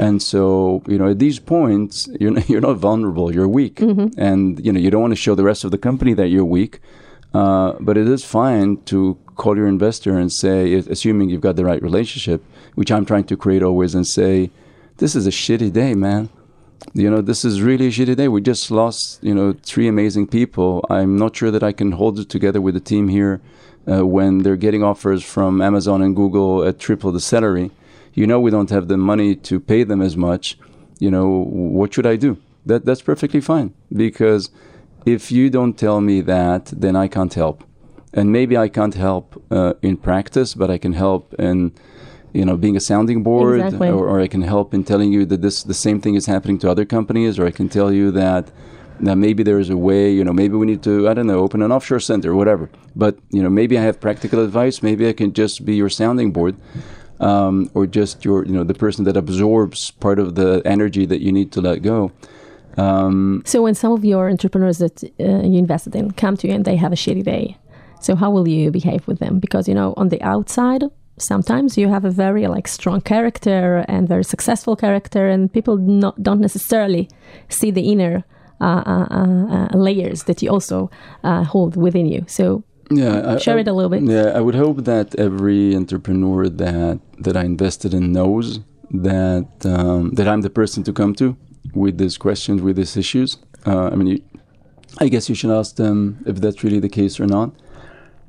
And 0.01 0.19
so, 0.19 0.81
you 0.87 0.97
know, 0.97 1.09
at 1.09 1.19
these 1.19 1.37
points, 1.37 2.09
you're 2.19 2.31
not, 2.31 2.49
you're 2.51 2.67
not 2.69 2.77
vulnerable. 2.77 3.33
You're 3.33 3.47
weak, 3.47 3.79
and 4.17 4.41
you 4.65 4.71
know 4.73 4.79
you 4.79 4.89
don't 4.89 5.01
want 5.01 5.11
to 5.11 5.23
show 5.25 5.35
the 5.35 5.43
rest 5.43 5.63
of 5.63 5.69
the 5.69 5.77
company 5.77 6.13
that 6.15 6.29
you're 6.29 6.51
weak. 6.59 6.79
Uh, 7.35 7.73
but 7.79 7.97
it 7.97 8.07
is 8.07 8.25
fine 8.25 8.77
to 8.91 9.17
call 9.35 9.55
your 9.55 9.67
investor 9.67 10.17
and 10.17 10.29
say, 10.33 10.73
assuming 10.73 11.29
you've 11.29 11.47
got 11.49 11.55
the 11.55 11.63
right 11.63 11.81
relationship, 11.81 12.43
which 12.75 12.91
I'm 12.91 13.05
trying 13.05 13.23
to 13.25 13.37
create 13.37 13.61
always, 13.61 13.93
and 13.93 14.05
say, 14.05 14.49
"This 14.97 15.15
is 15.15 15.27
a 15.27 15.29
shitty 15.29 15.71
day, 15.71 15.93
man. 15.93 16.29
You 16.93 17.09
know, 17.11 17.21
this 17.21 17.45
is 17.45 17.61
really 17.61 17.87
a 17.87 17.91
shitty 17.91 18.15
day. 18.15 18.27
We 18.27 18.41
just 18.41 18.71
lost, 18.71 19.23
you 19.23 19.35
know, 19.35 19.53
three 19.71 19.87
amazing 19.87 20.27
people. 20.27 20.83
I'm 20.89 21.15
not 21.15 21.35
sure 21.35 21.51
that 21.51 21.61
I 21.61 21.73
can 21.73 21.91
hold 21.91 22.17
it 22.17 22.27
together 22.27 22.59
with 22.59 22.73
the 22.73 22.85
team 22.91 23.07
here 23.07 23.39
uh, 23.87 24.03
when 24.15 24.39
they're 24.39 24.63
getting 24.65 24.83
offers 24.83 25.23
from 25.23 25.61
Amazon 25.61 26.01
and 26.01 26.15
Google 26.15 26.63
at 26.63 26.79
triple 26.79 27.11
the 27.11 27.19
salary. 27.19 27.69
You 28.13 28.27
know, 28.27 28.39
we 28.39 28.51
don't 28.51 28.69
have 28.69 28.87
the 28.87 28.97
money 28.97 29.35
to 29.35 29.59
pay 29.59 29.83
them 29.83 30.01
as 30.01 30.15
much. 30.15 30.57
You 30.99 31.11
know, 31.11 31.27
what 31.79 31.93
should 31.93 32.05
I 32.05 32.15
do? 32.17 32.37
That 32.65 32.85
that's 32.85 33.01
perfectly 33.01 33.41
fine 33.41 33.73
because 33.91 34.51
if 35.05 35.31
you 35.31 35.49
don't 35.49 35.77
tell 35.77 35.99
me 36.01 36.21
that, 36.21 36.65
then 36.65 36.95
I 36.95 37.07
can't 37.07 37.33
help. 37.33 37.63
And 38.13 38.31
maybe 38.31 38.55
I 38.57 38.67
can't 38.69 38.93
help 38.93 39.41
uh, 39.49 39.73
in 39.81 39.97
practice, 39.97 40.53
but 40.53 40.69
I 40.69 40.77
can 40.77 40.93
help 40.93 41.33
in, 41.39 41.71
you 42.33 42.45
know, 42.45 42.57
being 42.57 42.75
a 42.75 42.79
sounding 42.81 43.23
board, 43.23 43.61
Exactly. 43.61 43.89
or, 43.89 44.07
or 44.07 44.19
I 44.19 44.27
can 44.27 44.41
help 44.41 44.73
in 44.73 44.83
telling 44.83 45.11
you 45.13 45.25
that 45.25 45.41
this 45.41 45.63
the 45.63 45.73
same 45.73 45.99
thing 46.01 46.15
is 46.15 46.25
happening 46.27 46.59
to 46.59 46.69
other 46.69 46.85
companies, 46.85 47.39
or 47.39 47.47
I 47.47 47.51
can 47.51 47.69
tell 47.69 47.91
you 47.91 48.11
that 48.11 48.51
Now 49.03 49.15
maybe 49.15 49.43
there 49.43 49.59
is 49.59 49.69
a 49.71 49.77
way, 49.77 50.11
you 50.13 50.23
know, 50.23 50.33
maybe 50.33 50.55
we 50.55 50.65
need 50.67 50.83
to, 50.83 51.09
I 51.09 51.13
don't 51.15 51.25
know, 51.25 51.39
open 51.39 51.61
an 51.63 51.71
offshore 51.71 51.99
center, 51.99 52.31
or 52.31 52.35
whatever. 52.35 52.69
But 52.95 53.17
you 53.31 53.41
know, 53.41 53.49
maybe 53.49 53.75
I 53.77 53.81
have 53.81 53.99
practical 53.99 54.39
advice. 54.43 54.83
Maybe 54.83 55.09
I 55.09 55.13
can 55.13 55.33
just 55.33 55.65
be 55.65 55.73
your 55.75 55.89
sounding 55.89 56.31
board, 56.31 56.55
um, 57.21 57.69
or 57.73 57.87
just 57.87 58.25
your, 58.25 58.45
you 58.45 58.51
know, 58.51 58.63
the 58.63 58.73
person 58.73 59.05
that 59.05 59.15
absorbs 59.15 59.91
part 59.91 60.19
of 60.19 60.35
the 60.35 60.61
energy 60.65 61.05
that 61.05 61.21
you 61.21 61.31
need 61.31 61.51
to 61.53 61.61
let 61.61 61.81
go. 61.81 62.11
Um, 62.77 63.43
so 63.45 63.61
when 63.61 63.75
some 63.75 63.91
of 63.91 64.03
your 64.03 64.29
entrepreneurs 64.29 64.79
that 64.79 65.03
uh, 65.03 65.45
you 65.47 65.59
invested 65.59 65.95
in 65.95 66.11
come 66.11 66.35
to 66.37 66.47
you 66.47 66.53
and 66.53 66.65
they 66.65 66.75
have 66.75 66.91
a 66.91 66.95
shitty 66.95 67.23
day, 67.23 67.57
so 68.01 68.15
how 68.15 68.31
will 68.31 68.47
you 68.47 68.71
behave 68.71 69.07
with 69.07 69.19
them? 69.19 69.39
Because 69.39 69.67
you 69.67 69.75
know, 69.75 69.93
on 69.97 70.09
the 70.09 70.21
outside, 70.21 70.83
sometimes 71.19 71.77
you 71.77 71.89
have 71.89 72.05
a 72.05 72.09
very 72.09 72.47
like 72.47 72.67
strong 72.67 73.01
character 73.01 73.85
and 73.87 74.07
very 74.07 74.23
successful 74.23 74.75
character, 74.75 75.27
and 75.27 75.51
people 75.53 75.77
not, 75.77 76.21
don't 76.23 76.41
necessarily 76.41 77.09
see 77.49 77.71
the 77.71 77.91
inner 77.91 78.23
uh, 78.59 78.83
uh, 78.85 79.07
uh, 79.11 79.67
uh 79.73 79.77
layers 79.77 80.23
that 80.23 80.41
you 80.41 80.49
also 80.49 80.89
uh, 81.23 81.43
hold 81.43 81.75
within 81.75 82.05
you. 82.05 82.25
So 82.27 82.63
yeah, 82.89 83.37
share 83.37 83.57
I, 83.57 83.61
it 83.61 83.67
a 83.67 83.73
little 83.73 83.89
bit. 83.89 84.03
Yeah, 84.03 84.31
I 84.35 84.41
would 84.41 84.55
hope 84.55 84.85
that 84.85 85.15
every 85.15 85.75
entrepreneur 85.75 86.49
that 86.49 86.99
that 87.23 87.37
I 87.37 87.43
invested 87.43 87.93
in 87.93 88.11
knows 88.11 88.59
that 88.91 89.47
um, 89.65 90.11
that 90.11 90.27
I'm 90.27 90.41
the 90.41 90.49
person 90.49 90.83
to 90.83 90.93
come 90.93 91.15
to 91.15 91.37
with 91.73 91.97
these 91.97 92.17
questions, 92.17 92.61
with 92.61 92.75
these 92.75 92.97
issues. 92.97 93.37
Uh, 93.65 93.89
I 93.91 93.95
mean, 93.95 94.07
you, 94.07 94.21
I 94.99 95.07
guess 95.07 95.29
you 95.29 95.35
should 95.35 95.51
ask 95.51 95.75
them 95.75 96.23
if 96.25 96.37
that's 96.37 96.63
really 96.63 96.79
the 96.79 96.89
case 96.89 97.19
or 97.19 97.27
not. 97.27 97.51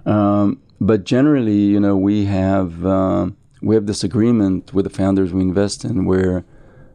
Um, 0.06 0.60
but 0.80 1.04
generally, 1.04 1.60
you 1.74 1.80
know, 1.80 1.96
we 1.96 2.24
have 2.26 2.84
uh, 2.84 3.30
we 3.60 3.74
have 3.74 3.86
this 3.86 4.04
agreement 4.04 4.72
with 4.74 4.84
the 4.84 4.90
founders 4.90 5.32
we 5.32 5.42
invest 5.42 5.84
in, 5.84 6.04
where 6.04 6.44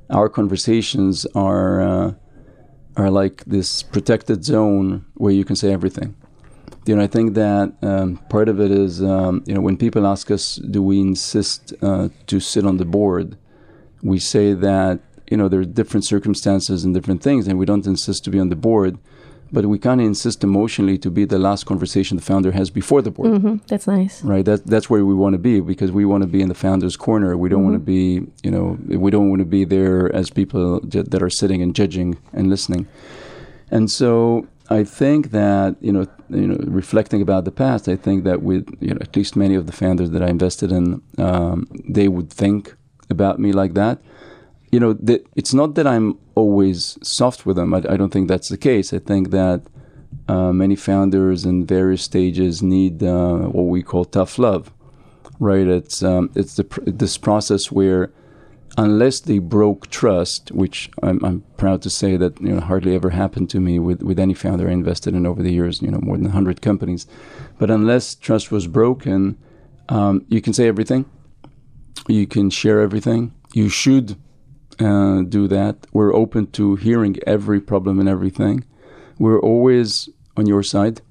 our 0.10 0.30
conversations 0.30 1.26
are 1.36 1.82
uh, 1.82 2.14
are 2.96 3.10
like 3.10 3.44
this 3.46 3.84
protected 3.84 4.44
zone 4.44 5.06
where 5.16 5.34
you 5.34 5.46
can 5.46 5.56
say 5.56 5.72
everything. 5.72 6.16
You 6.88 6.96
know, 6.96 7.04
I 7.04 7.08
think 7.08 7.34
that 7.34 7.74
um, 7.82 8.18
part 8.30 8.50
of 8.50 8.60
it 8.60 8.72
is, 8.72 9.04
um, 9.04 9.44
you 9.46 9.54
know, 9.54 9.62
when 9.62 9.78
people 9.78 10.08
ask 10.08 10.32
us, 10.32 10.56
do 10.56 10.82
we 10.82 11.00
insist 11.02 11.74
uh, 11.82 12.10
to 12.28 12.40
sit 12.40 12.66
on 12.66 12.78
the 12.78 12.86
board? 12.86 13.38
We 14.02 14.20
say 14.20 14.54
that 14.54 15.00
you 15.30 15.38
know 15.38 15.50
there 15.50 15.60
are 15.60 15.66
different 15.66 16.06
circumstances 16.06 16.86
and 16.86 16.94
different 16.94 17.22
things, 17.22 17.48
and 17.48 17.60
we 17.60 17.66
don't 17.66 17.86
insist 17.86 18.24
to 18.26 18.30
be 18.30 18.40
on 18.40 18.50
the 18.50 18.56
board 18.56 18.98
but 19.52 19.66
we 19.66 19.80
kind 19.80 20.02
of 20.02 20.08
insist 20.08 20.44
emotionally 20.44 20.98
to 20.98 21.10
be 21.10 21.26
the 21.26 21.40
last 21.40 21.66
conversation 21.66 22.18
the 22.18 22.24
founder 22.24 22.52
has 22.52 22.70
before 22.70 23.02
the 23.02 23.12
board. 23.12 23.32
Mm-hmm. 23.32 23.56
That's 23.68 23.88
nice, 23.88 24.22
right? 24.24 24.44
That 24.44 24.66
that's 24.66 24.90
where 24.90 25.06
we 25.06 25.14
want 25.14 25.34
to 25.34 25.40
be 25.40 25.60
because 25.60 25.92
we 25.92 26.06
want 26.06 26.24
to 26.24 26.28
be 26.28 26.42
in 26.42 26.50
the 26.50 26.56
founder's 26.56 26.98
corner. 26.98 27.38
We 27.38 27.50
don't 27.50 27.60
mm-hmm. 27.60 27.72
want 27.72 27.82
to 27.82 27.86
be, 27.86 28.28
you 28.44 28.52
know, 28.52 28.78
we 28.88 29.12
don't 29.12 29.30
want 29.30 29.40
to 29.40 29.46
be 29.46 29.66
there 29.66 30.14
as 30.14 30.30
people 30.30 30.82
that 30.82 31.22
are 31.22 31.30
sitting 31.30 31.62
and 31.62 31.76
judging 31.76 32.18
and 32.34 32.50
listening. 32.50 32.88
And 33.70 33.90
so 33.92 34.48
I 34.70 34.84
think 34.84 35.32
that 35.32 35.78
you 35.82 35.92
know, 35.92 36.08
you 36.30 36.48
know, 36.48 36.58
reflecting 36.68 37.22
about 37.22 37.46
the 37.46 37.52
past, 37.52 37.88
I 37.88 37.96
think 37.96 38.24
that 38.26 38.42
with 38.42 38.68
you 38.82 38.94
know 38.94 39.00
at 39.02 39.16
least 39.16 39.36
many 39.36 39.56
of 39.56 39.66
the 39.66 39.72
founders 39.72 40.12
that 40.12 40.22
I 40.22 40.28
invested 40.28 40.72
in, 40.72 41.02
um, 41.18 41.68
they 41.88 42.08
would 42.08 42.30
think 42.30 42.76
about 43.10 43.40
me 43.40 43.52
like 43.54 43.74
that 43.76 44.00
you 44.72 44.80
know, 44.80 44.94
the, 44.94 45.24
it's 45.36 45.54
not 45.54 45.76
that 45.76 45.88
I'm 45.88 46.18
always 46.36 46.98
soft 47.02 47.46
with 47.46 47.56
them. 47.56 47.74
I, 47.74 47.78
I, 47.90 47.98
don't 47.98 48.12
think 48.12 48.28
that's 48.28 48.50
the 48.50 48.58
case. 48.58 48.94
I 48.94 49.00
think 49.00 49.32
that 49.32 49.64
uh, 50.28 50.52
many 50.52 50.76
founders 50.76 51.46
in 51.46 51.66
various 51.66 52.04
stages 52.04 52.62
need 52.62 53.02
uh, 53.02 53.38
what 53.38 53.64
we 53.64 53.82
call 53.82 54.06
tough 54.06 54.38
love, 54.38 54.72
right? 55.40 55.68
It's 55.68 56.04
um, 56.04 56.32
it's 56.36 56.56
the 56.56 56.66
pr- 56.66 56.82
this 56.86 57.18
process 57.18 57.72
where 57.72 58.12
unless 58.78 59.20
they 59.20 59.40
broke 59.40 59.90
trust, 59.90 60.52
which 60.52 60.90
I'm, 61.02 61.24
I'm, 61.26 61.44
proud 61.58 61.82
to 61.82 61.90
say 61.90 62.16
that 62.18 62.40
you 62.40 62.50
know 62.50 62.60
hardly 62.60 62.94
ever 62.94 63.10
happened 63.10 63.50
to 63.50 63.60
me 63.60 63.80
with, 63.80 64.04
with 64.04 64.20
any 64.20 64.36
founder 64.36 64.70
I 64.70 64.74
invested 64.74 65.16
in 65.16 65.26
over 65.26 65.42
the 65.42 65.52
years, 65.52 65.82
you 65.82 65.90
know, 65.90 66.00
more 66.00 66.18
than 66.18 66.30
hundred 66.30 66.62
companies. 66.62 67.08
But 67.58 67.72
unless 67.72 68.14
trust 68.14 68.52
was 68.52 68.68
broken, 68.68 69.38
um, 69.90 70.24
you 70.30 70.40
can 70.40 70.54
say 70.54 70.68
everything, 70.68 71.06
you 72.08 72.28
can 72.28 72.52
share 72.52 72.80
everything. 72.80 73.34
You 73.54 73.70
should 73.70 74.18
uh, 74.80 75.24
do 75.24 75.48
that. 75.48 75.88
We're 75.92 76.14
open 76.14 76.48
to 76.52 76.76
hearing 76.76 77.18
every 77.26 77.60
problem 77.60 78.00
and 78.00 78.08
everything. 78.08 78.64
We're 79.18 79.40
always 79.40 80.10
on 80.36 80.46
your 80.46 80.62
side, 80.62 81.02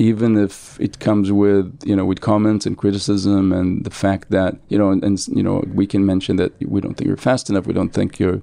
even 0.00 0.38
if 0.38 0.80
it 0.80 0.98
comes 0.98 1.30
with 1.30 1.78
you 1.84 1.94
know 1.94 2.06
with 2.06 2.22
comments 2.22 2.64
and 2.64 2.78
criticism 2.78 3.52
and 3.52 3.84
the 3.84 3.90
fact 3.90 4.30
that 4.30 4.56
you 4.70 4.78
know 4.78 4.90
and, 4.90 5.04
and 5.04 5.28
you 5.28 5.42
know 5.42 5.62
we 5.74 5.86
can 5.86 6.06
mention 6.06 6.36
that 6.36 6.52
we 6.74 6.80
don't 6.80 6.94
think 6.94 7.06
you're 7.06 7.26
fast 7.30 7.50
enough. 7.50 7.66
We 7.66 7.74
don't 7.74 7.92
think 7.92 8.18
your 8.18 8.40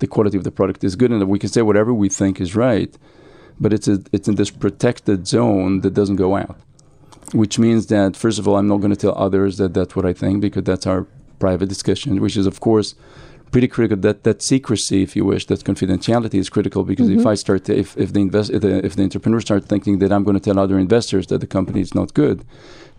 the 0.00 0.06
quality 0.06 0.36
of 0.36 0.44
the 0.44 0.50
product 0.50 0.84
is 0.84 0.96
good 0.96 1.10
enough. 1.10 1.28
We 1.28 1.38
can 1.38 1.48
say 1.48 1.62
whatever 1.62 1.94
we 1.94 2.10
think 2.10 2.42
is 2.42 2.54
right, 2.54 2.92
but 3.58 3.72
it's 3.72 3.88
a, 3.88 3.96
it's 4.12 4.28
in 4.28 4.34
this 4.34 4.50
protected 4.50 5.26
zone 5.26 5.80
that 5.80 5.94
doesn't 5.94 6.16
go 6.16 6.36
out. 6.36 6.58
Which 7.32 7.58
means 7.58 7.86
that 7.86 8.14
first 8.14 8.38
of 8.38 8.46
all, 8.46 8.56
I'm 8.58 8.68
not 8.68 8.80
going 8.82 8.94
to 8.96 9.02
tell 9.04 9.16
others 9.16 9.56
that 9.56 9.72
that's 9.72 9.96
what 9.96 10.04
I 10.04 10.12
think 10.12 10.42
because 10.42 10.64
that's 10.64 10.86
our 10.86 11.06
private 11.38 11.70
discussion, 11.70 12.20
which 12.20 12.36
is 12.36 12.46
of 12.46 12.60
course 12.60 12.94
pretty 13.50 13.68
critical. 13.68 13.96
That 13.96 14.24
that 14.24 14.42
secrecy, 14.42 15.02
if 15.02 15.16
you 15.16 15.24
wish, 15.24 15.46
that 15.46 15.64
confidentiality 15.64 16.34
is 16.34 16.48
critical 16.48 16.84
because 16.84 17.08
mm-hmm. 17.08 17.20
if 17.20 17.26
I 17.26 17.34
start, 17.34 17.64
to, 17.64 17.76
if 17.76 17.96
if 17.96 18.12
the 18.12 18.20
invest, 18.20 18.50
if 18.50 18.62
the, 18.62 18.84
if 18.84 18.96
the 18.96 19.02
entrepreneur 19.02 19.40
start 19.40 19.64
thinking 19.66 19.98
that 20.00 20.12
I'm 20.12 20.24
going 20.24 20.38
to 20.38 20.40
tell 20.40 20.58
other 20.58 20.78
investors 20.78 21.26
that 21.28 21.38
the 21.38 21.46
company 21.46 21.80
is 21.80 21.94
not 21.94 22.14
good, 22.14 22.44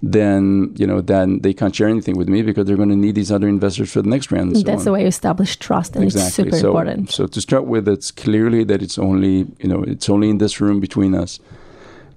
then 0.02 0.74
you 0.78 0.88
know 0.88 1.02
then 1.02 1.40
they 1.42 1.54
can't 1.54 1.76
share 1.76 1.88
anything 1.88 2.18
with 2.18 2.30
me 2.30 2.42
because 2.42 2.66
they're 2.66 2.78
going 2.78 2.90
to 2.90 2.96
need 2.96 3.16
these 3.16 3.32
other 3.32 3.48
investors 3.48 3.92
for 3.92 4.02
the 4.02 4.10
next 4.10 4.32
round. 4.32 4.56
So 4.58 4.64
That's 4.64 4.80
on. 4.80 4.86
the 4.86 4.92
way 4.94 5.02
you 5.02 5.08
establish 5.08 5.58
trust, 5.58 5.96
and 5.96 6.04
exactly. 6.04 6.28
it's 6.28 6.36
super 6.36 6.58
so, 6.58 6.68
important. 6.70 7.12
So 7.12 7.28
to 7.28 7.42
start 7.42 7.66
with, 7.66 7.88
it's 7.88 8.12
clearly 8.12 8.64
that 8.66 8.82
it's 8.82 8.98
only 8.98 9.48
you 9.60 9.68
know 9.68 9.84
it's 9.84 10.10
only 10.10 10.30
in 10.30 10.38
this 10.38 10.62
room 10.62 10.80
between 10.80 11.16
us. 11.16 11.40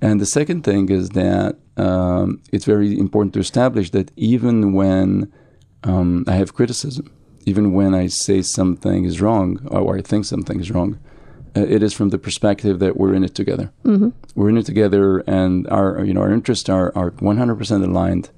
And 0.01 0.21
the 0.21 0.27
second 0.27 0.64
thing 0.64 0.88
is 0.90 1.11
that 1.11 1.59
um, 1.77 2.42
it's 2.51 2.64
very 2.64 2.99
important 2.99 3.35
to 3.35 3.40
establish 3.40 3.90
that 3.90 4.11
even 4.16 4.73
when 4.73 5.33
um, 5.85 6.25
I 6.27 6.33
have 6.33 6.55
criticism, 6.55 7.09
even 7.45 7.73
when 7.73 7.95
I 7.95 8.07
say 8.07 8.43
something 8.43 9.05
is 9.05 9.21
wrong 9.21 9.67
or 9.71 9.97
I 9.97 10.03
think 10.03 10.25
something 10.25 10.61
is 10.61 10.71
wrong, 10.71 10.99
uh, 11.57 11.61
it 11.61 11.83
is 11.83 11.93
from 11.93 12.11
the 12.11 12.19
perspective 12.19 12.79
that 12.79 12.97
we're 12.97 13.15
in 13.15 13.25
it 13.25 13.35
together. 13.35 13.71
Mm-hmm. 13.85 14.11
We're 14.35 14.49
in 14.49 14.59
it 14.59 14.67
together, 14.67 15.19
and 15.27 15.69
our 15.69 16.05
you 16.05 16.15
know 16.15 16.23
our 16.23 16.33
interests 16.33 16.69
are 16.69 16.93
are 16.97 17.11
100% 17.11 17.85
aligned, 17.85 18.31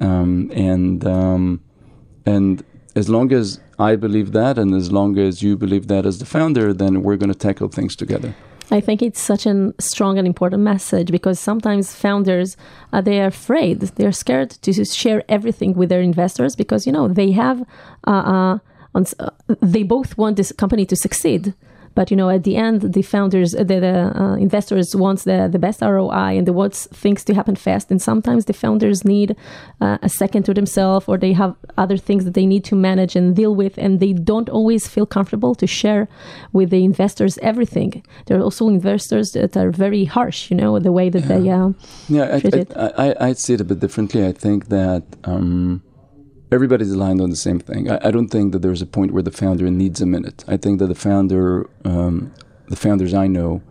um, 0.00 0.50
and 0.54 1.06
um, 1.06 1.60
and 2.24 2.64
as 2.96 3.08
long 3.08 3.32
as 3.32 3.60
I 3.78 3.96
believe 3.96 4.32
that, 4.32 4.58
and 4.58 4.74
as 4.74 4.90
long 4.90 5.18
as 5.18 5.42
you 5.42 5.56
believe 5.56 5.88
that 5.88 6.06
as 6.06 6.18
the 6.18 6.26
founder, 6.26 6.72
then 6.72 7.02
we're 7.02 7.16
going 7.16 7.32
to 7.32 7.38
tackle 7.38 7.68
things 7.68 7.94
together. 7.94 8.34
I 8.70 8.80
think 8.80 9.02
it's 9.02 9.20
such 9.20 9.46
a 9.46 9.72
strong 9.78 10.18
and 10.18 10.26
important 10.26 10.62
message 10.62 11.10
because 11.10 11.40
sometimes 11.40 11.94
founders 11.94 12.56
uh, 12.92 13.00
they 13.00 13.20
are 13.20 13.28
afraid, 13.28 13.80
they're 13.80 14.12
scared 14.12 14.50
to 14.50 14.84
share 14.84 15.22
everything 15.28 15.74
with 15.74 15.88
their 15.88 16.02
investors 16.02 16.54
because 16.54 16.86
you 16.86 16.92
know 16.92 17.08
they 17.08 17.32
have 17.32 17.62
uh, 18.06 18.10
uh, 18.10 18.58
uh, 18.94 19.30
they 19.60 19.82
both 19.82 20.18
want 20.18 20.36
this 20.36 20.52
company 20.52 20.84
to 20.86 20.96
succeed, 20.96 21.54
but 21.98 22.12
you 22.12 22.16
know, 22.16 22.30
at 22.30 22.44
the 22.44 22.54
end, 22.54 22.76
the 22.82 23.02
founders, 23.02 23.50
the, 23.50 23.64
the 23.64 24.12
uh, 24.14 24.36
investors 24.36 24.94
wants 24.94 25.24
the, 25.24 25.48
the 25.50 25.58
best 25.58 25.80
ROI 25.82 26.38
and 26.38 26.46
they 26.46 26.52
want 26.52 26.74
things 26.74 27.24
to 27.24 27.34
happen 27.34 27.56
fast. 27.56 27.90
And 27.90 28.00
sometimes 28.00 28.44
the 28.44 28.52
founders 28.52 29.04
need 29.04 29.34
uh, 29.80 29.98
a 30.00 30.08
second 30.08 30.44
to 30.44 30.54
themselves, 30.54 31.08
or 31.08 31.18
they 31.18 31.32
have 31.32 31.56
other 31.76 31.96
things 31.96 32.24
that 32.24 32.34
they 32.34 32.46
need 32.46 32.64
to 32.66 32.76
manage 32.76 33.16
and 33.16 33.34
deal 33.34 33.52
with, 33.52 33.76
and 33.78 33.98
they 33.98 34.12
don't 34.12 34.48
always 34.48 34.86
feel 34.86 35.06
comfortable 35.06 35.56
to 35.56 35.66
share 35.66 36.06
with 36.52 36.70
the 36.70 36.84
investors 36.84 37.36
everything. 37.42 38.04
There 38.26 38.38
are 38.38 38.44
also 38.44 38.68
investors 38.68 39.32
that 39.32 39.56
are 39.56 39.72
very 39.72 40.04
harsh, 40.04 40.52
you 40.52 40.56
know, 40.56 40.78
the 40.78 40.92
way 40.92 41.10
that 41.10 41.24
yeah. 41.24 41.28
they 41.28 41.50
uh, 41.50 41.72
yeah. 42.06 42.26
I, 42.36 43.06
I, 43.06 43.08
I, 43.08 43.26
I'd 43.26 43.38
see 43.38 43.54
it 43.54 43.60
a 43.60 43.64
bit 43.64 43.80
differently. 43.80 44.24
I 44.24 44.30
think 44.30 44.68
that. 44.68 45.02
Um, 45.24 45.82
everybody's 46.50 46.92
aligned 46.92 47.20
on 47.20 47.30
the 47.30 47.36
same 47.36 47.60
thing. 47.60 47.90
I, 47.90 48.08
I, 48.08 48.10
don't 48.10 48.28
think 48.28 48.52
that 48.52 48.62
there's 48.62 48.82
a 48.82 48.86
point 48.86 49.12
where 49.12 49.22
the 49.22 49.30
founder 49.30 49.70
needs 49.70 50.00
a 50.00 50.06
minute. 50.06 50.44
I 50.48 50.56
think 50.56 50.78
that 50.78 50.86
the 50.86 50.94
founder, 50.94 51.68
um, 51.84 52.32
the 52.68 52.76
founders 52.76 53.14
I 53.14 53.26
know, 53.26 53.62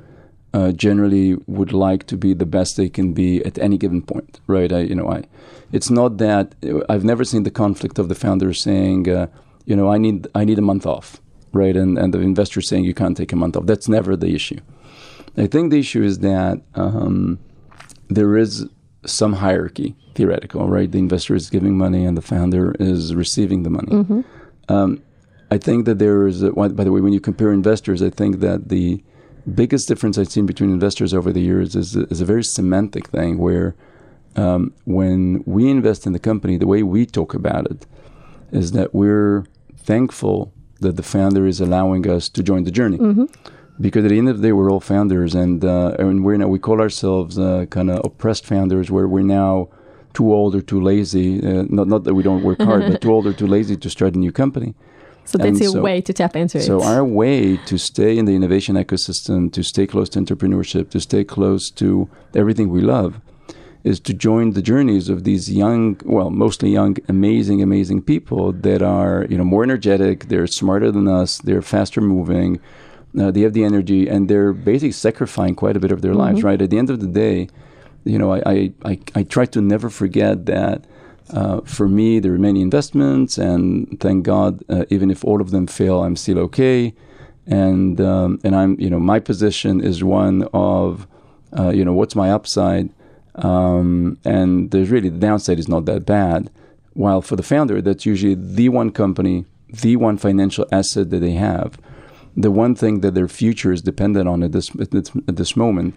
uh, 0.54 0.72
generally 0.72 1.36
would 1.46 1.74
like 1.74 2.08
to 2.08 2.18
be 2.18 2.34
the 2.34 2.46
best 2.46 2.78
they 2.78 2.90
can 2.90 3.13
be 3.13 3.44
at 3.46 3.58
any 3.60 3.78
given 3.78 4.02
point, 4.02 4.40
right? 4.48 4.72
I, 4.72 4.80
you 4.80 4.96
know, 4.96 5.12
I, 5.12 5.24
it's 5.72 5.90
not 5.90 6.18
that 6.18 6.56
I've 6.90 7.04
never 7.04 7.24
seen 7.24 7.44
the 7.44 7.52
conflict 7.52 8.00
of 8.00 8.10
the 8.10 8.16
founder 8.16 8.54
saying, 8.54 9.10
uh, 9.10 9.28
you 9.66 9.76
know, 9.76 9.92
I 9.92 9.98
need 9.98 10.28
I 10.34 10.46
need 10.46 10.58
a 10.58 10.62
month 10.62 10.86
off, 10.86 11.22
right? 11.52 11.76
And 11.76 11.98
and 11.98 12.13
the 12.13 12.22
investor 12.22 12.62
saying 12.62 12.86
you 12.86 12.94
can't 12.94 13.18
take 13.18 13.34
a 13.34 13.36
month 13.36 13.58
off. 13.58 13.66
That's 13.66 13.90
never 13.90 14.16
the 14.16 14.34
issue. 14.34 14.60
I 15.36 15.48
think 15.48 15.70
the 15.70 15.80
issue 15.80 16.02
is 16.02 16.20
that 16.20 16.62
um, 16.74 17.38
there 18.08 18.38
is 18.38 18.68
some 19.06 19.34
hierarchy, 19.34 19.96
theoretical, 20.18 20.62
right? 20.78 20.90
The 20.96 21.02
investor 21.08 21.36
is 21.36 21.50
giving 21.50 21.76
money 21.86 22.02
and 22.08 22.16
the 22.20 22.28
founder 22.34 22.66
is 22.92 23.02
receiving 23.24 23.60
the 23.64 23.74
money. 23.80 23.94
Mm-hmm. 24.00 24.22
Um, 24.76 24.90
I 25.56 25.58
think 25.66 25.80
that 25.88 25.98
there 26.04 26.20
is, 26.32 26.38
a, 26.48 26.52
by 26.52 26.84
the 26.86 26.92
way, 26.94 27.02
when 27.06 27.14
you 27.18 27.24
compare 27.30 27.52
investors, 27.62 28.00
I 28.10 28.12
think 28.20 28.34
that 28.48 28.60
the 28.76 28.88
biggest 29.62 29.88
difference 29.88 30.16
I've 30.20 30.34
seen 30.36 30.46
between 30.54 30.72
investors 30.80 31.12
over 31.14 31.30
the 31.38 31.46
years 31.52 31.70
is, 31.82 31.96
is 32.14 32.20
a 32.26 32.26
very 32.34 32.44
semantic 32.44 33.06
thing 33.18 33.38
where 33.48 33.70
um, 34.36 34.62
when 35.00 35.20
we 35.46 35.64
invest 35.78 36.06
in 36.08 36.14
the 36.18 36.24
company, 36.32 36.58
the 36.58 36.72
way 36.74 36.82
we 36.84 37.02
talk 37.06 37.32
about 37.42 37.64
it 37.74 37.82
is 38.52 38.68
that 38.78 38.90
we're 39.02 39.46
thankful 39.92 40.38
that 40.82 40.96
the 41.00 41.04
founder 41.16 41.44
is 41.48 41.60
allowing 41.62 42.04
us 42.16 42.24
to 42.36 42.44
join 42.50 42.64
the 42.64 42.72
journey. 42.80 43.00
Mm-hmm. 43.08 43.26
because 43.80 44.04
at 44.06 44.10
the 44.10 44.18
end 44.18 44.30
of 44.30 44.38
the 44.38 44.48
day, 44.48 44.54
we're 44.58 44.72
all 44.72 44.80
founders, 44.80 45.36
and 45.36 45.64
uh, 45.64 45.96
and 46.00 46.26
we're 46.26 46.38
now 46.38 46.48
we 46.48 46.60
call 46.60 46.80
ourselves 46.82 47.38
uh, 47.38 47.66
kind 47.70 47.90
of 47.90 47.98
oppressed 48.04 48.46
founders, 48.46 48.90
where 48.92 49.08
we're 49.08 49.22
now 49.42 49.70
too 50.18 50.28
old 50.38 50.52
or 50.58 50.62
too 50.72 50.82
lazy. 50.92 51.28
Uh, 51.50 51.64
not 51.78 51.88
not 51.94 52.02
that 52.06 52.16
we 52.20 52.24
don't 52.30 52.44
work 52.50 52.60
hard, 52.70 52.82
but 52.90 52.98
too 53.06 53.12
old 53.16 53.26
or 53.30 53.34
too 53.42 53.50
lazy 53.58 53.76
to 53.84 53.90
start 53.98 54.12
a 54.18 54.20
new 54.26 54.34
company. 54.44 54.72
So 55.32 55.38
that's 55.38 55.50
And 55.50 55.60
your 55.66 55.74
so- 55.78 55.82
way 55.88 55.98
to 56.08 56.12
tap 56.22 56.34
into 56.42 56.58
it. 56.60 56.66
So 56.72 56.76
our 56.94 57.04
way 57.22 57.38
to 57.70 57.76
stay 57.92 58.12
in 58.20 58.24
the 58.30 58.36
innovation 58.40 58.74
ecosystem, 58.84 59.40
to 59.58 59.62
stay 59.74 59.86
close 59.94 60.08
to 60.14 60.18
entrepreneurship, 60.24 60.86
to 60.96 61.00
stay 61.10 61.24
close 61.36 61.64
to 61.82 61.88
everything 62.42 62.68
we 62.78 62.82
love, 62.96 63.12
is 63.92 63.98
to 64.08 64.14
join 64.28 64.46
the 64.58 64.64
journeys 64.72 65.06
of 65.14 65.18
these 65.30 65.46
young, 65.64 65.82
well, 66.16 66.30
mostly 66.46 66.70
young, 66.80 66.94
amazing, 67.16 67.60
amazing 67.70 68.00
people 68.14 68.46
that 68.68 68.82
are, 69.00 69.18
you 69.32 69.38
know, 69.40 69.48
more 69.54 69.64
energetic, 69.70 70.16
they're 70.32 70.48
smarter 70.62 70.90
than 70.98 71.08
us, 71.22 71.32
they're 71.48 71.68
faster 71.76 72.02
moving, 72.16 72.50
uh, 73.22 73.30
they 73.34 73.42
have 73.48 73.54
the 73.60 73.66
energy, 73.72 74.02
and 74.14 74.22
they're 74.30 74.54
basically 74.72 74.96
sacrificing 75.08 75.56
quite 75.64 75.76
a 75.80 75.82
bit 75.86 75.92
of 75.96 76.00
their 76.06 76.16
lives. 76.24 76.40
Right 76.50 76.62
at 76.66 76.70
the 76.74 76.80
end 76.82 76.90
of 76.96 77.00
the 77.06 77.12
day, 77.26 77.38
you 78.08 78.17
know, 78.17 78.34
I 78.34 78.72
I, 78.86 79.00
I, 79.15 79.24
try 79.24 79.46
to 79.46 79.62
never 79.62 79.89
forget 79.89 80.46
that. 80.46 80.86
Uh, 81.30 81.60
for 81.62 81.89
me, 81.89 82.20
there 82.20 82.34
are 82.34 82.39
many 82.39 82.62
investments, 82.62 83.38
and 83.38 84.00
thank 84.00 84.24
God, 84.24 84.63
uh, 84.70 84.86
even 84.89 85.12
if 85.12 85.26
all 85.26 85.41
of 85.41 85.52
them 85.52 85.67
fail, 85.67 86.04
I'm 86.04 86.15
still 86.15 86.39
okay. 86.39 86.93
And 87.46 88.00
um, 88.00 88.39
and 88.43 88.56
I'm, 88.56 88.80
you 88.80 88.89
know, 88.89 89.00
my 89.00 89.20
position 89.20 89.82
is 89.82 90.04
one 90.04 90.48
of, 90.54 91.06
uh, 91.58 91.70
you 91.70 91.84
know, 91.84 91.93
what's 91.93 92.15
my 92.15 92.32
upside, 92.32 92.89
um, 93.36 94.17
and 94.24 94.72
there's 94.72 94.89
really 94.89 95.10
the 95.10 95.20
downside 95.20 95.60
is 95.60 95.67
not 95.67 95.86
that 95.86 96.06
bad. 96.06 96.50
While 96.93 97.22
for 97.22 97.36
the 97.36 97.43
founder, 97.43 97.82
that's 97.82 98.06
usually 98.06 98.36
the 98.36 98.70
one 98.70 98.91
company, 98.91 99.46
the 99.70 99.98
one 99.98 100.17
financial 100.17 100.65
asset 100.72 101.10
that 101.10 101.20
they 101.20 101.34
have, 101.34 101.78
the 102.36 102.52
one 102.52 102.74
thing 102.74 103.02
that 103.02 103.15
their 103.15 103.28
future 103.28 103.72
is 103.72 103.82
dependent 103.82 104.28
on 104.28 104.43
at 104.43 104.52
this 104.54 104.72
at 104.80 104.91
this, 104.91 105.12
at 105.28 105.36
this 105.36 105.56
moment. 105.58 105.96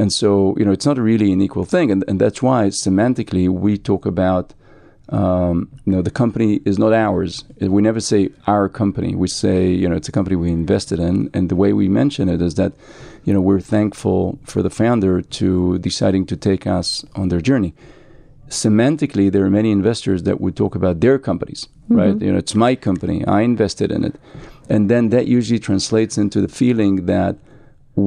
And 0.00 0.10
so, 0.10 0.54
you 0.58 0.64
know, 0.64 0.72
it's 0.72 0.86
not 0.86 0.96
really 0.96 1.30
an 1.30 1.42
equal 1.42 1.66
thing. 1.66 1.90
And, 1.90 2.02
and 2.08 2.18
that's 2.18 2.40
why 2.40 2.68
semantically 2.68 3.50
we 3.50 3.76
talk 3.76 4.06
about, 4.06 4.54
um, 5.10 5.68
you 5.84 5.92
know, 5.92 6.00
the 6.00 6.10
company 6.22 6.60
is 6.64 6.78
not 6.78 6.94
ours. 6.94 7.44
We 7.60 7.82
never 7.82 8.00
say 8.00 8.30
our 8.46 8.66
company. 8.70 9.14
We 9.14 9.28
say, 9.28 9.68
you 9.80 9.86
know, 9.90 9.96
it's 9.96 10.08
a 10.08 10.12
company 10.18 10.36
we 10.36 10.52
invested 10.52 11.00
in. 11.00 11.28
And 11.34 11.50
the 11.50 11.56
way 11.62 11.74
we 11.74 11.88
mention 11.88 12.30
it 12.30 12.40
is 12.40 12.54
that, 12.54 12.72
you 13.26 13.34
know, 13.34 13.42
we're 13.42 13.60
thankful 13.76 14.38
for 14.44 14.62
the 14.62 14.70
founder 14.70 15.20
to 15.20 15.78
deciding 15.80 16.24
to 16.26 16.36
take 16.36 16.66
us 16.66 17.04
on 17.14 17.28
their 17.28 17.42
journey. 17.42 17.74
Semantically, 18.48 19.30
there 19.30 19.44
are 19.44 19.50
many 19.50 19.70
investors 19.70 20.22
that 20.22 20.40
would 20.40 20.56
talk 20.56 20.74
about 20.74 21.00
their 21.00 21.18
companies, 21.18 21.68
right? 21.90 22.18
You 22.22 22.32
know, 22.32 22.38
it's 22.38 22.54
my 22.54 22.74
company. 22.74 23.22
I 23.26 23.42
invested 23.42 23.92
in 23.92 24.02
it. 24.04 24.14
And 24.70 24.88
then 24.88 25.10
that 25.10 25.26
usually 25.26 25.60
translates 25.60 26.16
into 26.16 26.40
the 26.40 26.48
feeling 26.48 27.04
that 27.04 27.36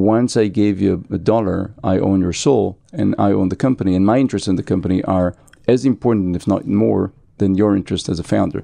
once 0.02 0.38
I 0.38 0.48
gave 0.48 0.82
you 0.82 1.06
a 1.12 1.18
dollar, 1.18 1.74
I 1.84 2.00
own 2.00 2.22
your 2.22 2.34
soul 2.34 2.78
and 2.92 3.16
I 3.18 3.32
own 3.32 3.50
the 3.50 3.56
company, 3.56 3.96
and 3.96 4.06
my 4.06 4.18
interests 4.18 4.48
in 4.48 4.56
the 4.56 4.64
company 4.64 5.04
are 5.04 5.36
as 5.68 5.86
important, 5.86 6.36
if 6.36 6.48
not 6.48 6.68
more, 6.68 7.14
than 7.38 7.56
your 7.56 7.76
interest 7.76 8.10
as 8.10 8.20
a 8.20 8.24
founder, 8.24 8.64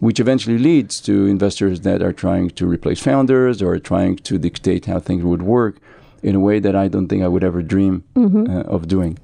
which 0.00 0.20
eventually 0.20 0.58
leads 0.58 1.00
to 1.00 1.26
investors 1.26 1.80
that 1.82 2.02
are 2.02 2.12
trying 2.12 2.50
to 2.50 2.66
replace 2.66 3.00
founders 3.00 3.62
or 3.62 3.78
trying 3.78 4.16
to 4.16 4.38
dictate 4.38 4.86
how 4.86 4.98
things 4.98 5.24
would 5.24 5.42
work 5.42 5.76
in 6.22 6.34
a 6.34 6.40
way 6.40 6.58
that 6.58 6.74
I 6.74 6.88
don't 6.88 7.08
think 7.08 7.22
I 7.22 7.28
would 7.28 7.44
ever 7.44 7.62
dream 7.62 8.04
uh, 8.50 8.62
of 8.62 8.88
doing. 8.88 9.18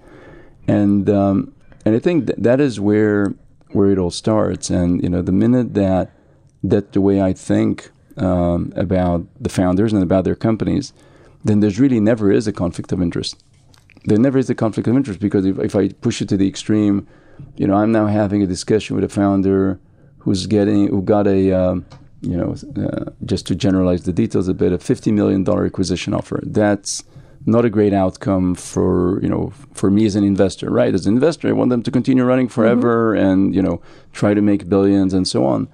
And 0.68 1.10
um, 1.10 1.52
and 1.84 1.94
I 1.94 1.98
think 1.98 2.26
that, 2.26 2.42
that 2.42 2.60
is 2.60 2.80
where 2.80 3.34
where 3.72 3.90
it 3.90 3.98
all 3.98 4.10
starts. 4.10 4.70
And 4.70 5.02
you 5.02 5.08
know, 5.08 5.22
the 5.22 5.32
minute 5.32 5.74
that 5.74 6.10
that 6.62 6.92
the 6.92 7.00
way 7.00 7.20
I 7.20 7.32
think 7.32 7.90
um, 8.16 8.72
about 8.76 9.26
the 9.40 9.48
founders 9.48 9.92
and 9.92 10.02
about 10.02 10.24
their 10.24 10.36
companies, 10.36 10.92
then 11.44 11.60
there's 11.60 11.78
really 11.78 12.00
never 12.00 12.32
is 12.32 12.46
a 12.46 12.52
conflict 12.52 12.92
of 12.92 13.02
interest. 13.02 13.42
There 14.04 14.18
never 14.18 14.38
is 14.38 14.50
a 14.50 14.54
conflict 14.54 14.88
of 14.88 14.96
interest 14.96 15.20
because 15.20 15.46
if, 15.46 15.58
if 15.58 15.76
I 15.76 15.88
push 15.88 16.20
it 16.20 16.28
to 16.30 16.36
the 16.36 16.48
extreme, 16.48 17.06
you 17.56 17.66
know, 17.66 17.74
I'm 17.74 17.92
now 17.92 18.06
having 18.06 18.42
a 18.42 18.46
discussion 18.46 18.96
with 18.96 19.04
a 19.04 19.08
founder 19.08 19.78
who's 20.18 20.46
getting 20.46 20.88
who 20.88 21.02
got 21.02 21.26
a 21.26 21.52
um, 21.52 21.84
you 22.22 22.36
know 22.36 22.54
uh, 22.82 23.10
just 23.24 23.46
to 23.46 23.54
generalize 23.54 24.04
the 24.04 24.12
details 24.12 24.48
a 24.48 24.54
bit 24.54 24.72
a 24.72 24.78
50 24.78 25.12
million 25.12 25.44
dollar 25.44 25.66
acquisition 25.66 26.14
offer. 26.14 26.40
That's 26.44 27.04
not 27.46 27.64
a 27.64 27.70
great 27.70 27.92
outcome 27.92 28.54
for 28.54 29.20
you 29.22 29.28
know 29.28 29.52
for 29.72 29.90
me 29.90 30.06
as 30.06 30.16
an 30.16 30.24
investor, 30.24 30.70
right? 30.70 30.94
As 30.94 31.06
an 31.06 31.14
investor, 31.14 31.48
I 31.48 31.52
want 31.52 31.70
them 31.70 31.82
to 31.82 31.90
continue 31.90 32.24
running 32.24 32.48
forever 32.48 33.14
and 33.14 33.54
you 33.54 33.62
know 33.62 33.82
try 34.12 34.34
to 34.34 34.40
make 34.40 34.68
billions 34.68 35.12
and 35.12 35.28
so 35.28 35.44
on. 35.44 35.68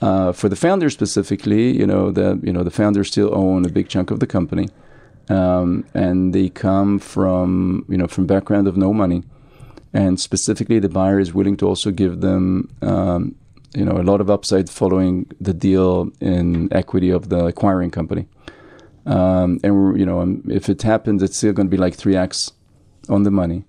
Uh, 0.00 0.32
for 0.32 0.48
the 0.48 0.56
founder 0.56 0.90
specifically, 0.90 1.76
you 1.76 1.86
know 1.86 2.10
the 2.10 2.40
you 2.42 2.52
know 2.52 2.64
the 2.64 2.70
founders 2.70 3.08
still 3.08 3.34
own 3.34 3.64
a 3.64 3.68
big 3.68 3.88
chunk 3.88 4.10
of 4.10 4.18
the 4.18 4.26
company, 4.26 4.68
um, 5.28 5.84
and 5.94 6.34
they 6.34 6.48
come 6.48 6.98
from 6.98 7.84
you 7.88 7.96
know 7.96 8.06
from 8.06 8.26
background 8.26 8.68
of 8.68 8.76
no 8.76 8.92
money, 8.92 9.22
and 9.92 10.20
specifically 10.20 10.78
the 10.78 10.88
buyer 10.88 11.18
is 11.18 11.32
willing 11.32 11.56
to 11.58 11.66
also 11.66 11.90
give 11.90 12.20
them 12.20 12.68
um, 12.82 13.34
you 13.74 13.84
know 13.84 13.98
a 13.98 14.02
lot 14.02 14.20
of 14.20 14.30
upside 14.30 14.68
following 14.70 15.26
the 15.40 15.54
deal 15.54 16.10
in 16.20 16.72
equity 16.72 17.10
of 17.10 17.28
the 17.28 17.46
acquiring 17.46 17.90
company. 17.90 18.26
Um, 19.06 19.60
and 19.62 19.98
you 19.98 20.06
know, 20.06 20.20
um, 20.20 20.42
if 20.48 20.68
it 20.68 20.82
happens, 20.82 21.22
it's 21.22 21.36
still 21.36 21.52
going 21.52 21.66
to 21.66 21.70
be 21.70 21.76
like 21.76 21.94
three 21.94 22.16
x 22.16 22.52
on 23.08 23.22
the 23.22 23.30
money. 23.30 23.64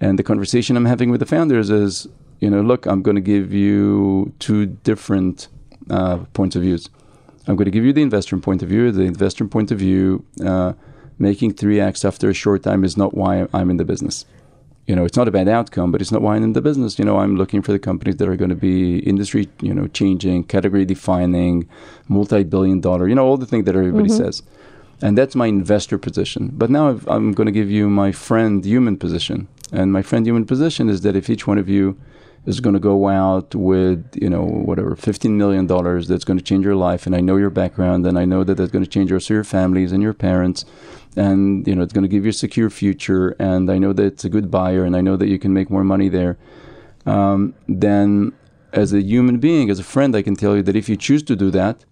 And 0.00 0.18
the 0.18 0.22
conversation 0.22 0.76
I'm 0.76 0.86
having 0.86 1.10
with 1.10 1.20
the 1.20 1.26
founders 1.26 1.68
is, 1.70 2.06
you 2.40 2.48
know, 2.48 2.62
look, 2.62 2.86
I'm 2.86 3.02
going 3.02 3.16
to 3.16 3.20
give 3.20 3.52
you 3.52 4.32
two 4.38 4.66
different 4.66 5.48
uh, 5.90 6.18
points 6.32 6.56
of 6.56 6.62
views. 6.62 6.88
I'm 7.46 7.56
going 7.56 7.66
to 7.66 7.70
give 7.70 7.84
you 7.84 7.92
the 7.92 8.02
investor 8.02 8.36
point 8.38 8.62
of 8.62 8.68
view. 8.68 8.92
The 8.92 9.02
investor 9.02 9.44
point 9.46 9.70
of 9.70 9.78
view, 9.78 10.24
uh, 10.44 10.74
making 11.18 11.54
three 11.54 11.80
x 11.80 12.04
after 12.04 12.30
a 12.30 12.34
short 12.34 12.62
time 12.62 12.84
is 12.84 12.96
not 12.96 13.14
why 13.14 13.46
I'm 13.52 13.70
in 13.70 13.76
the 13.76 13.84
business. 13.84 14.24
You 14.86 14.96
know, 14.96 15.04
it's 15.04 15.16
not 15.16 15.28
a 15.28 15.30
bad 15.30 15.48
outcome, 15.48 15.92
but 15.92 16.00
it's 16.00 16.10
not 16.10 16.22
why 16.22 16.36
I'm 16.36 16.42
in 16.42 16.52
the 16.52 16.60
business. 16.60 16.98
You 16.98 17.04
know, 17.04 17.18
I'm 17.18 17.36
looking 17.36 17.62
for 17.62 17.72
the 17.72 17.78
companies 17.78 18.16
that 18.16 18.28
are 18.28 18.36
going 18.36 18.50
to 18.50 18.56
be 18.56 18.98
industry, 18.98 19.48
you 19.60 19.72
know, 19.72 19.86
changing, 19.88 20.44
category 20.44 20.84
defining, 20.84 21.68
multi-billion 22.08 22.80
dollar. 22.80 23.06
You 23.08 23.14
know, 23.14 23.26
all 23.26 23.36
the 23.36 23.46
things 23.46 23.66
that 23.66 23.76
everybody 23.76 24.08
says 24.08 24.42
and 25.02 25.16
that's 25.16 25.34
my 25.34 25.46
investor 25.46 25.98
position. 25.98 26.50
But 26.52 26.70
now 26.70 26.88
I've, 26.88 27.08
I'm 27.08 27.32
going 27.32 27.46
to 27.46 27.52
give 27.52 27.70
you 27.70 27.88
my 27.88 28.12
friend 28.12 28.64
human 28.64 28.96
position, 28.96 29.48
and 29.72 29.92
my 29.92 30.02
friend 30.02 30.26
human 30.26 30.44
position 30.44 30.88
is 30.88 31.00
that 31.02 31.16
if 31.16 31.30
each 31.30 31.46
one 31.46 31.58
of 31.58 31.68
you 31.68 31.98
is 32.46 32.60
going 32.60 32.74
to 32.74 32.80
go 32.80 33.08
out 33.08 33.54
with 33.54 34.04
you 34.20 34.30
know 34.30 34.42
whatever 34.42 34.96
15 34.96 35.36
million 35.36 35.66
dollars 35.66 36.08
that's 36.08 36.24
going 36.24 36.38
to 36.38 36.44
change 36.44 36.64
your 36.64 36.74
life 36.74 37.06
and 37.06 37.14
i 37.14 37.20
know 37.20 37.36
your 37.36 37.50
background 37.50 38.06
and 38.06 38.18
i 38.18 38.24
know 38.24 38.42
that 38.44 38.54
that's 38.54 38.70
going 38.70 38.84
to 38.84 38.90
change 38.90 39.12
also 39.12 39.34
your 39.34 39.44
families 39.44 39.92
and 39.92 40.02
your 40.02 40.14
parents 40.14 40.64
and 41.16 41.66
you 41.66 41.74
know 41.74 41.82
it's 41.82 41.92
going 41.92 42.02
to 42.02 42.08
give 42.08 42.24
you 42.24 42.30
a 42.30 42.32
secure 42.32 42.70
future 42.70 43.36
and 43.38 43.70
i 43.70 43.78
know 43.78 43.92
that 43.92 44.04
it's 44.04 44.24
a 44.24 44.28
good 44.28 44.50
buyer 44.50 44.84
and 44.84 44.96
i 44.96 45.00
know 45.00 45.16
that 45.16 45.28
you 45.28 45.38
can 45.38 45.52
make 45.52 45.70
more 45.70 45.84
money 45.84 46.08
there 46.08 46.38
um, 47.06 47.54
then 47.68 48.32
as 48.72 48.92
a 48.92 49.02
human 49.02 49.38
being 49.38 49.68
as 49.70 49.78
a 49.78 49.84
friend 49.84 50.16
i 50.16 50.22
can 50.22 50.34
tell 50.34 50.56
you 50.56 50.62
that 50.62 50.76
if 50.76 50.88
you 50.88 50.96
choose 50.96 51.22
to 51.22 51.36
do 51.36 51.50
that 51.50 51.84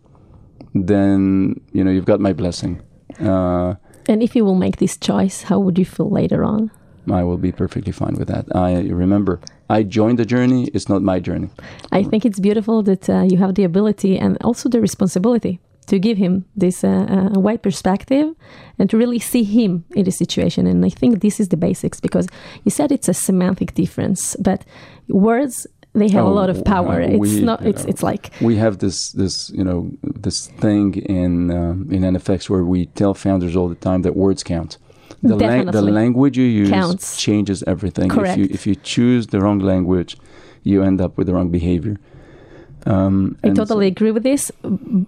then 0.74 1.61
you 1.72 1.84
know 1.84 1.90
you've 1.90 2.04
got 2.04 2.20
my 2.20 2.32
blessing 2.32 2.80
uh, 3.20 3.74
and 4.08 4.22
if 4.22 4.34
you 4.34 4.44
will 4.44 4.54
make 4.54 4.78
this 4.78 4.96
choice, 4.96 5.42
how 5.42 5.58
would 5.58 5.78
you 5.78 5.84
feel 5.84 6.08
later 6.08 6.42
on? 6.42 6.70
I 7.12 7.23
will 7.25 7.37
be 7.38 7.53
perfectly 7.53 7.92
fine 7.92 8.14
with 8.18 8.29
that. 8.29 8.44
I 8.55 8.81
remember 9.05 9.40
I 9.71 9.83
joined 9.83 10.18
the 10.18 10.25
journey. 10.27 10.68
It's 10.75 10.88
not 10.88 11.03
my 11.03 11.18
journey. 11.21 11.49
I 11.92 12.03
think 12.03 12.25
it's 12.25 12.40
beautiful 12.40 12.83
that 12.85 13.09
uh, 13.09 13.23
you 13.31 13.38
have 13.38 13.55
the 13.55 13.64
ability 13.64 14.18
and 14.18 14.37
also 14.42 14.68
the 14.68 14.81
responsibility 14.81 15.61
to 15.87 15.99
give 15.99 16.18
him 16.18 16.44
this 16.55 16.85
uh, 16.85 16.88
uh, 17.35 17.40
wide 17.40 17.62
perspective 17.62 18.35
and 18.79 18.90
to 18.90 18.97
really 18.99 19.18
see 19.18 19.42
him 19.44 19.85
in 19.94 20.05
the 20.05 20.11
situation. 20.12 20.66
And 20.66 20.85
I 20.85 20.90
think 20.90 21.21
this 21.21 21.40
is 21.40 21.49
the 21.49 21.57
basics 21.57 22.01
because 22.01 22.27
you 22.64 22.71
said 22.71 22.92
it's 22.92 23.09
a 23.09 23.14
semantic 23.14 23.75
difference, 23.75 24.37
but 24.38 24.64
words 25.09 25.66
they 25.94 26.09
have 26.11 26.25
a 26.25 26.29
Oh, 26.29 26.33
lot 26.35 26.51
of 26.51 26.64
power. 26.64 27.01
uh, 27.03 27.09
it's 27.09 27.37
not. 27.51 27.64
It's 27.66 27.85
it's 27.87 28.03
like 28.03 28.31
We 28.40 28.57
have 28.57 28.79
this 28.79 29.11
this 29.12 29.51
you 29.51 29.64
know 29.64 29.90
this 30.03 30.47
thing 30.61 30.94
in 30.94 31.51
um, 31.51 31.88
in 31.90 32.03
NFX 32.03 32.49
where 32.51 32.62
we 32.64 32.87
tell 32.94 33.14
founders 33.14 33.57
all 33.57 33.68
the 33.68 33.75
time 33.88 34.03
that 34.03 34.14
words 34.14 34.42
count. 34.44 34.77
The, 35.22 35.37
the 35.72 35.83
language 35.83 36.38
you 36.38 36.44
use 36.44 36.70
Counts. 36.70 37.20
changes 37.20 37.64
everything. 37.66 38.09
Correct. 38.09 38.38
If 38.38 38.38
you 38.38 38.54
if 38.54 38.66
you 38.66 38.74
choose 38.76 39.28
the 39.28 39.40
wrong 39.40 39.59
language, 39.59 40.16
you 40.62 40.83
end 40.83 41.00
up 41.00 41.16
with 41.18 41.26
the 41.26 41.35
wrong 41.35 41.50
behavior. 41.50 41.98
Um, 42.86 43.36
I 43.44 43.50
totally 43.50 43.86
agree 43.86 44.10
with 44.12 44.22
this. 44.22 44.50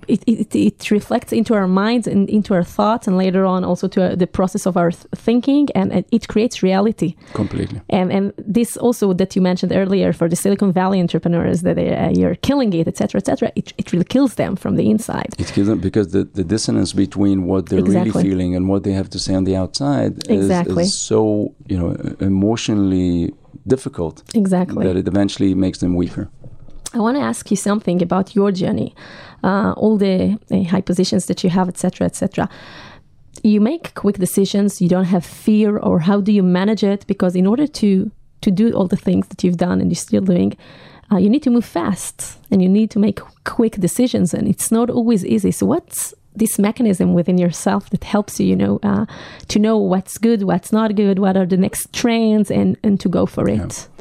It, 0.09 0.23
it, 0.27 0.55
it 0.55 0.91
reflects 0.91 1.33
into 1.33 1.55
our 1.55 1.67
minds 1.69 2.07
and 2.07 2.29
into 2.29 2.55
our 2.55 2.65
thoughts, 2.65 3.07
and 3.07 3.17
later 3.17 3.45
on 3.45 3.65
also 3.65 3.89
to 3.89 4.13
uh, 4.13 4.15
the 4.15 4.27
process 4.27 4.67
of 4.67 4.77
our 4.77 4.91
th- 4.91 5.07
thinking, 5.15 5.69
and, 5.75 5.93
and 5.93 6.05
it 6.11 6.29
creates 6.29 6.63
reality. 6.63 7.15
completely. 7.35 7.81
And 7.89 8.13
and 8.13 8.33
this 8.39 8.77
also 8.77 9.13
that 9.15 9.35
you 9.37 9.43
mentioned 9.43 9.73
earlier 9.73 10.13
for 10.13 10.29
the 10.29 10.37
Silicon 10.37 10.73
Valley 10.73 11.01
entrepreneurs 11.01 11.63
that 11.63 11.77
they, 11.77 11.97
uh, 11.97 12.11
you're 12.11 12.35
killing 12.37 12.73
it, 12.75 12.87
etc., 12.89 13.19
etc. 13.21 13.53
It, 13.55 13.73
it 13.79 13.93
really 13.93 14.05
kills 14.05 14.35
them 14.35 14.57
from 14.57 14.77
the 14.77 14.91
inside. 14.91 15.31
It 15.39 15.49
kills 15.49 15.69
them 15.69 15.81
because 15.81 16.09
the, 16.13 16.25
the 16.25 16.45
dissonance 16.45 16.93
between 16.93 17.45
what 17.47 17.69
they're 17.69 17.79
Exactly. 17.79 18.11
really 18.13 18.29
feeling 18.29 18.57
and 18.57 18.69
what 18.69 18.83
they 18.85 18.93
have 18.93 19.09
to 19.11 19.19
say 19.19 19.35
on 19.35 19.45
the 19.45 19.57
outside 19.57 20.13
is, 20.29 20.47
Exactly. 20.47 20.85
is 20.85 20.99
so 20.99 21.55
you 21.69 21.79
know 21.79 21.91
emotionally 22.21 23.33
difficult 23.67 24.23
Exactly. 24.35 24.85
that 24.87 24.97
it 24.97 25.07
eventually 25.07 25.55
makes 25.55 25.79
them 25.79 25.95
weaker. 25.95 26.29
I 26.93 26.99
want 26.99 27.17
to 27.17 27.23
ask 27.23 27.51
you 27.51 27.57
something 27.57 28.03
about 28.03 28.35
your 28.35 28.51
journey, 28.51 28.95
uh, 29.45 29.73
all 29.77 29.97
the 29.97 30.39
uh, 30.51 30.65
high 30.65 30.81
positions 30.81 31.27
that 31.27 31.45
you 31.45 31.51
have, 31.51 31.69
etc., 31.69 32.07
etc. 32.07 32.49
you 33.43 33.61
make 33.61 33.95
quick 33.95 34.19
decisions. 34.19 34.81
You 34.81 34.89
don't 34.89 35.05
have 35.05 35.25
fear, 35.25 35.79
or 35.79 36.01
how 36.01 36.21
do 36.21 36.33
you 36.33 36.43
manage 36.43 36.83
it? 36.83 37.07
Because 37.07 37.37
in 37.37 37.47
order 37.47 37.67
to 37.67 38.11
to 38.41 38.51
do 38.51 38.73
all 38.73 38.89
the 38.89 38.97
things 38.97 39.29
that 39.29 39.45
you've 39.45 39.59
done 39.59 39.81
and 39.81 39.91
you're 39.91 39.97
still 39.97 40.23
doing, 40.23 40.57
uh, 41.13 41.19
you 41.19 41.29
need 41.29 41.43
to 41.43 41.51
move 41.51 41.65
fast 41.65 42.39
and 42.51 42.63
you 42.63 42.69
need 42.69 42.91
to 42.91 42.99
make 42.99 43.21
quick 43.45 43.75
decisions, 43.77 44.35
and 44.35 44.49
it's 44.49 44.71
not 44.73 44.91
always 44.91 45.25
easy. 45.25 45.51
So, 45.51 45.67
what's 45.67 46.15
this 46.35 46.59
mechanism 46.59 47.15
within 47.15 47.39
yourself 47.39 47.91
that 47.91 48.05
helps 48.05 48.39
you, 48.39 48.47
you 48.47 48.57
know, 48.57 48.79
uh, 48.83 49.07
to 49.49 49.59
know 49.59 49.77
what's 49.79 50.17
good, 50.19 50.45
what's 50.45 50.73
not 50.73 50.95
good, 50.95 51.19
what 51.19 51.37
are 51.37 51.47
the 51.47 51.57
next 51.57 51.93
trends, 51.93 52.51
and 52.51 52.77
and 52.83 52.99
to 53.01 53.09
go 53.09 53.27
for 53.27 53.49
it. 53.49 53.59
Yeah. 53.59 54.00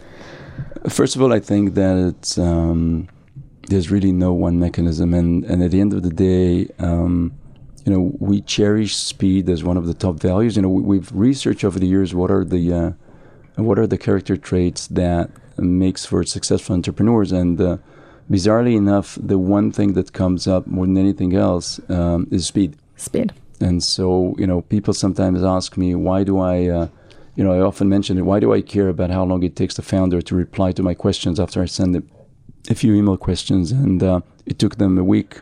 First 0.88 1.15
of 1.15 1.22
all, 1.22 1.34
I 1.34 1.39
think 1.39 1.74
that 1.74 1.98
it's 1.98 2.38
um, 2.38 3.10
there's 3.68 3.92
really 3.92 4.12
no 4.12 4.34
one 4.34 4.60
mechanism, 4.60 5.13
and 5.13 5.44
and 5.46 5.62
at 5.63 5.72
the 5.72 5.82
end 5.82 5.94
of 5.94 6.04
the 6.04 6.10
day. 6.10 6.68
Um, 6.80 7.34
you 7.86 7.94
know, 7.94 8.12
we 8.20 8.42
cherish 8.42 8.98
speed 8.98 9.50
as 9.50 9.63
one 9.63 9.78
of 9.78 9.88
the 9.88 9.94
top 9.94 10.20
values. 10.20 10.58
You 10.58 10.62
know, 10.62 10.70
we, 10.70 10.98
have 10.98 11.12
researched 11.13 11.63
over 11.63 11.80
the 11.80 11.88
years 11.88 12.13
what 12.13 12.30
are 12.30 12.44
the 12.44 12.74
uh, 12.74 12.92
what 13.56 13.80
are 13.80 13.88
the 13.88 13.98
character 13.98 14.38
traits 14.38 14.88
that 14.88 15.32
makes 15.58 16.06
for 16.06 16.24
successful 16.24 16.76
entrepreneurs, 16.76 17.32
and 17.32 17.60
uh, 17.60 17.78
bizarrely 18.30 18.76
enough, 18.76 19.18
the 19.22 19.38
one 19.38 19.72
thing 19.72 19.94
that 19.94 20.13
comes 20.13 20.48
up 20.48 20.68
more 20.68 20.86
than 20.86 20.98
anything 20.98 21.36
else 21.36 21.80
um, 21.89 22.28
is 22.32 22.48
speed. 22.48 22.78
Speed. 22.96 23.34
And 23.60 23.84
so, 23.84 24.36
you 24.38 24.48
know, 24.48 24.62
people 24.62 24.94
sometimes 24.94 25.44
ask 25.44 25.76
me, 25.76 25.96
why 25.96 26.24
do 26.24 26.39
I, 26.39 26.68
uh, 26.68 26.88
you 27.39 27.45
know, 27.45 27.54
I 27.54 27.62
often 27.62 27.88
mention 27.88 28.17
it, 28.17 28.25
why 28.25 28.41
do 28.41 28.52
I 28.52 28.60
care 28.60 28.89
about 28.89 29.12
how 29.12 29.23
long 29.23 29.43
it 29.43 29.56
takes 29.56 29.75
the 29.75 29.82
founder 29.82 30.21
to 30.21 30.36
reply 30.36 30.73
to 30.73 30.84
my 30.84 30.93
questions 30.93 31.39
after 31.39 31.62
I 31.62 31.67
send 31.67 31.95
them 31.95 32.06
a 32.69 32.75
few 32.75 32.93
email 32.93 33.15
questions? 33.15 33.71
And 33.71 34.04
uh, 34.04 34.19
it 34.45 34.60
took 34.60 34.75
them 34.75 34.97
a 34.97 35.06
week. 35.06 35.39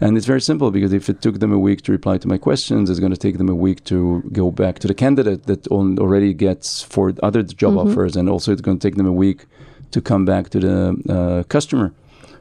And 0.00 0.16
it's 0.16 0.26
very 0.26 0.40
simple 0.40 0.70
because 0.70 0.92
if 0.92 1.08
it 1.08 1.22
took 1.22 1.40
them 1.40 1.52
a 1.52 1.58
week 1.58 1.82
to 1.82 1.90
reply 1.90 2.18
to 2.18 2.28
my 2.28 2.38
questions, 2.38 2.88
it's 2.88 3.00
going 3.00 3.10
to 3.10 3.18
take 3.18 3.38
them 3.38 3.48
a 3.48 3.54
week 3.56 3.82
to 3.86 4.22
go 4.30 4.52
back 4.52 4.78
to 4.78 4.86
the 4.86 4.94
candidate 4.94 5.46
that 5.46 5.66
already 5.66 6.34
gets 6.34 6.82
for 6.82 7.12
other 7.20 7.42
job 7.42 7.74
mm-hmm. 7.74 7.90
offers. 7.90 8.14
And 8.14 8.28
also, 8.28 8.52
it's 8.52 8.62
going 8.62 8.78
to 8.78 8.88
take 8.88 8.96
them 8.96 9.06
a 9.06 9.12
week 9.12 9.46
to 9.90 10.00
come 10.00 10.24
back 10.24 10.50
to 10.50 10.60
the 10.60 10.78
uh, 11.08 11.42
customer 11.48 11.92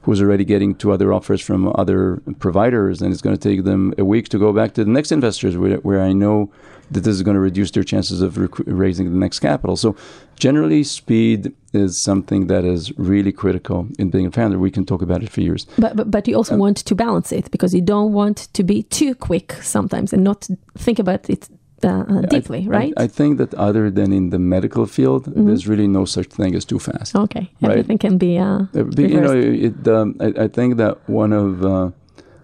who's 0.04 0.22
already 0.22 0.46
getting 0.46 0.76
two 0.76 0.92
other 0.92 1.12
offers 1.12 1.42
from 1.42 1.74
other 1.76 2.22
providers, 2.38 3.02
and 3.02 3.12
it's 3.12 3.22
going 3.24 3.36
to 3.36 3.50
take 3.50 3.64
them 3.64 3.94
a 3.98 4.06
week 4.06 4.30
to 4.30 4.38
go 4.38 4.54
back 4.54 4.74
to 4.74 4.84
the 4.84 4.92
next 4.92 5.12
investors 5.12 5.58
where, 5.58 5.78
where 5.78 6.02
I 6.02 6.14
know 6.14 6.52
that 6.94 7.04
this 7.04 7.16
is 7.16 7.24
going 7.24 7.36
to 7.36 7.42
reduce 7.42 7.72
their 7.72 7.84
chances 7.84 8.22
of 8.22 8.38
rec- 8.38 8.68
raising 8.68 9.12
the 9.12 9.18
next 9.18 9.40
capital. 9.40 9.76
So, 9.76 9.96
generally, 10.36 10.84
speed 10.84 11.54
is 11.74 12.02
something 12.02 12.48
that 12.48 12.64
is 12.64 12.98
really 12.98 13.32
critical 13.32 13.88
in 14.00 14.10
being 14.10 14.28
a 14.28 14.32
founder. 14.32 14.58
We 14.60 14.72
can 14.72 14.86
talk 14.86 15.02
about 15.02 15.24
it 15.24 15.30
for 15.30 15.42
years. 15.42 15.66
But 15.78 15.96
but, 15.96 16.12
but 16.12 16.28
you 16.28 16.36
also 16.36 16.54
um, 16.54 16.60
want 16.60 16.78
to 16.78 16.96
balance 16.96 17.32
it 17.32 17.52
because 17.52 17.74
you 17.74 17.82
don't 17.82 18.14
want 18.14 18.38
to 18.54 18.64
be 18.64 18.84
too 18.84 19.16
quick 19.16 19.54
sometimes 19.62 20.14
and 20.14 20.24
not 20.24 20.48
think 20.78 21.00
about 21.00 21.30
it 21.30 21.50
uh, 21.84 22.06
uh, 22.08 22.22
deeply, 22.22 22.66
I, 22.66 22.70
right? 22.70 22.94
I, 22.98 23.04
I, 23.04 23.08
think 23.08 23.38
that 23.40 23.54
other 23.56 23.92
than 23.92 24.14
in 24.14 24.30
the 24.30 24.40
medical 24.40 24.86
field, 24.86 25.26
mm-hmm. 25.26 25.48
there's 25.48 25.68
really 25.68 25.88
no 25.88 26.06
such 26.06 26.28
thing 26.28 26.56
as 26.56 26.66
too 26.66 26.80
fast. 26.80 27.16
Okay, 27.16 27.52
everything 27.62 27.96
right? 27.96 28.00
can 28.00 28.18
be. 28.18 28.38
Uh, 28.38 28.60
be 28.96 29.04
you 29.04 29.20
know, 29.20 29.34
it, 29.34 29.88
um, 29.88 30.16
I, 30.20 30.44
I, 30.44 30.48
think 30.48 30.78
that 30.78 30.98
one 31.10 31.34
of 31.34 31.66
uh, 31.66 31.92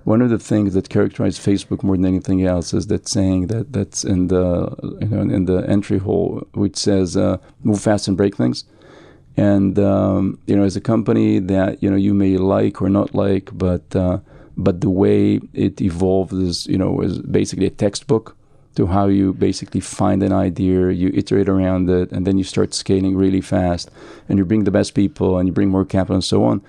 one 0.10 0.24
of 0.24 0.32
the 0.32 0.40
things 0.40 0.74
that 0.74 0.90
characterize 0.90 1.38
Facebook 1.38 1.84
more 1.84 1.96
than 1.96 2.08
anything 2.14 2.44
else 2.44 2.74
is 2.74 2.88
that 2.88 3.08
saying 3.08 3.46
that 3.46 3.72
that's 3.72 4.04
in 4.04 4.22
the 4.34 4.46
you 5.02 5.08
know, 5.08 5.22
in 5.38 5.46
the 5.46 5.60
entry 5.76 6.00
hole, 6.00 6.42
which 6.54 6.78
says 6.78 7.16
uh, 7.16 7.38
"move 7.64 7.80
fast 7.80 8.08
and 8.08 8.18
break 8.18 8.36
things." 8.36 8.64
And 9.38 9.78
um, 9.78 10.40
you 10.48 10.56
know, 10.56 10.64
as 10.64 10.76
a 10.76 10.82
company 10.82 11.38
that 11.54 11.84
you 11.84 11.90
know 11.92 11.96
you 12.08 12.16
may 12.16 12.38
like 12.38 12.82
or 12.82 12.90
not 12.90 13.14
like, 13.14 13.48
but 13.54 13.96
uh, 13.96 14.18
but 14.58 14.82
the 14.82 14.90
way 14.90 15.42
it 15.54 15.80
evolved 15.80 16.34
is 16.34 16.66
you 16.66 16.80
know 16.80 17.02
is 17.02 17.20
basically 17.20 17.68
a 17.68 17.76
textbook 17.86 18.36
to 18.78 18.88
how 18.88 19.06
you 19.20 19.34
basically 19.34 19.84
find 20.00 20.24
an 20.24 20.34
idea, 20.34 20.90
you 20.90 21.12
iterate 21.14 21.50
around 21.50 21.88
it, 21.88 22.12
and 22.12 22.26
then 22.26 22.36
you 22.40 22.44
start 22.44 22.74
scaling 22.74 23.16
really 23.16 23.42
fast, 23.42 23.92
and 24.28 24.40
you 24.40 24.46
bring 24.46 24.64
the 24.64 24.78
best 24.80 24.96
people, 24.96 25.38
and 25.38 25.48
you 25.48 25.54
bring 25.54 25.70
more 25.70 25.86
capital, 25.86 26.16
and 26.16 26.24
so 26.24 26.44
on. 26.46 26.64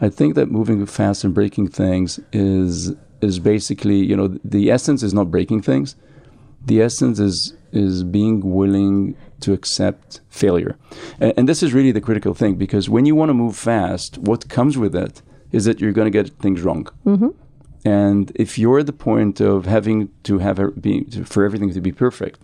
I 0.00 0.08
think 0.08 0.34
that 0.34 0.50
moving 0.50 0.84
fast 0.86 1.24
and 1.24 1.34
breaking 1.34 1.68
things 1.68 2.20
is 2.32 2.92
is 3.20 3.38
basically, 3.38 3.96
you 3.96 4.16
know, 4.16 4.28
the 4.44 4.70
essence 4.70 5.02
is 5.02 5.14
not 5.14 5.30
breaking 5.30 5.62
things. 5.62 5.96
The 6.64 6.82
essence 6.82 7.18
is 7.18 7.54
is 7.72 8.04
being 8.04 8.40
willing 8.54 9.16
to 9.40 9.52
accept 9.52 10.20
failure, 10.30 10.76
and, 11.20 11.32
and 11.36 11.48
this 11.48 11.62
is 11.62 11.72
really 11.72 11.92
the 11.92 12.00
critical 12.00 12.34
thing 12.34 12.56
because 12.56 12.88
when 12.88 13.06
you 13.06 13.14
want 13.14 13.30
to 13.30 13.34
move 13.34 13.56
fast, 13.56 14.18
what 14.18 14.48
comes 14.48 14.76
with 14.78 14.94
it 14.94 15.22
is 15.52 15.64
that 15.66 15.80
you're 15.80 15.92
going 15.92 16.10
to 16.10 16.22
get 16.22 16.30
things 16.38 16.62
wrong. 16.62 16.88
Mm-hmm. 17.06 17.28
And 17.84 18.32
if 18.34 18.58
you're 18.58 18.78
at 18.78 18.86
the 18.86 18.92
point 18.92 19.40
of 19.40 19.66
having 19.66 20.08
to 20.24 20.38
have 20.38 20.58
a, 20.58 20.70
be, 20.70 21.04
for 21.24 21.44
everything 21.44 21.72
to 21.74 21.80
be 21.80 21.92
perfect, 21.92 22.40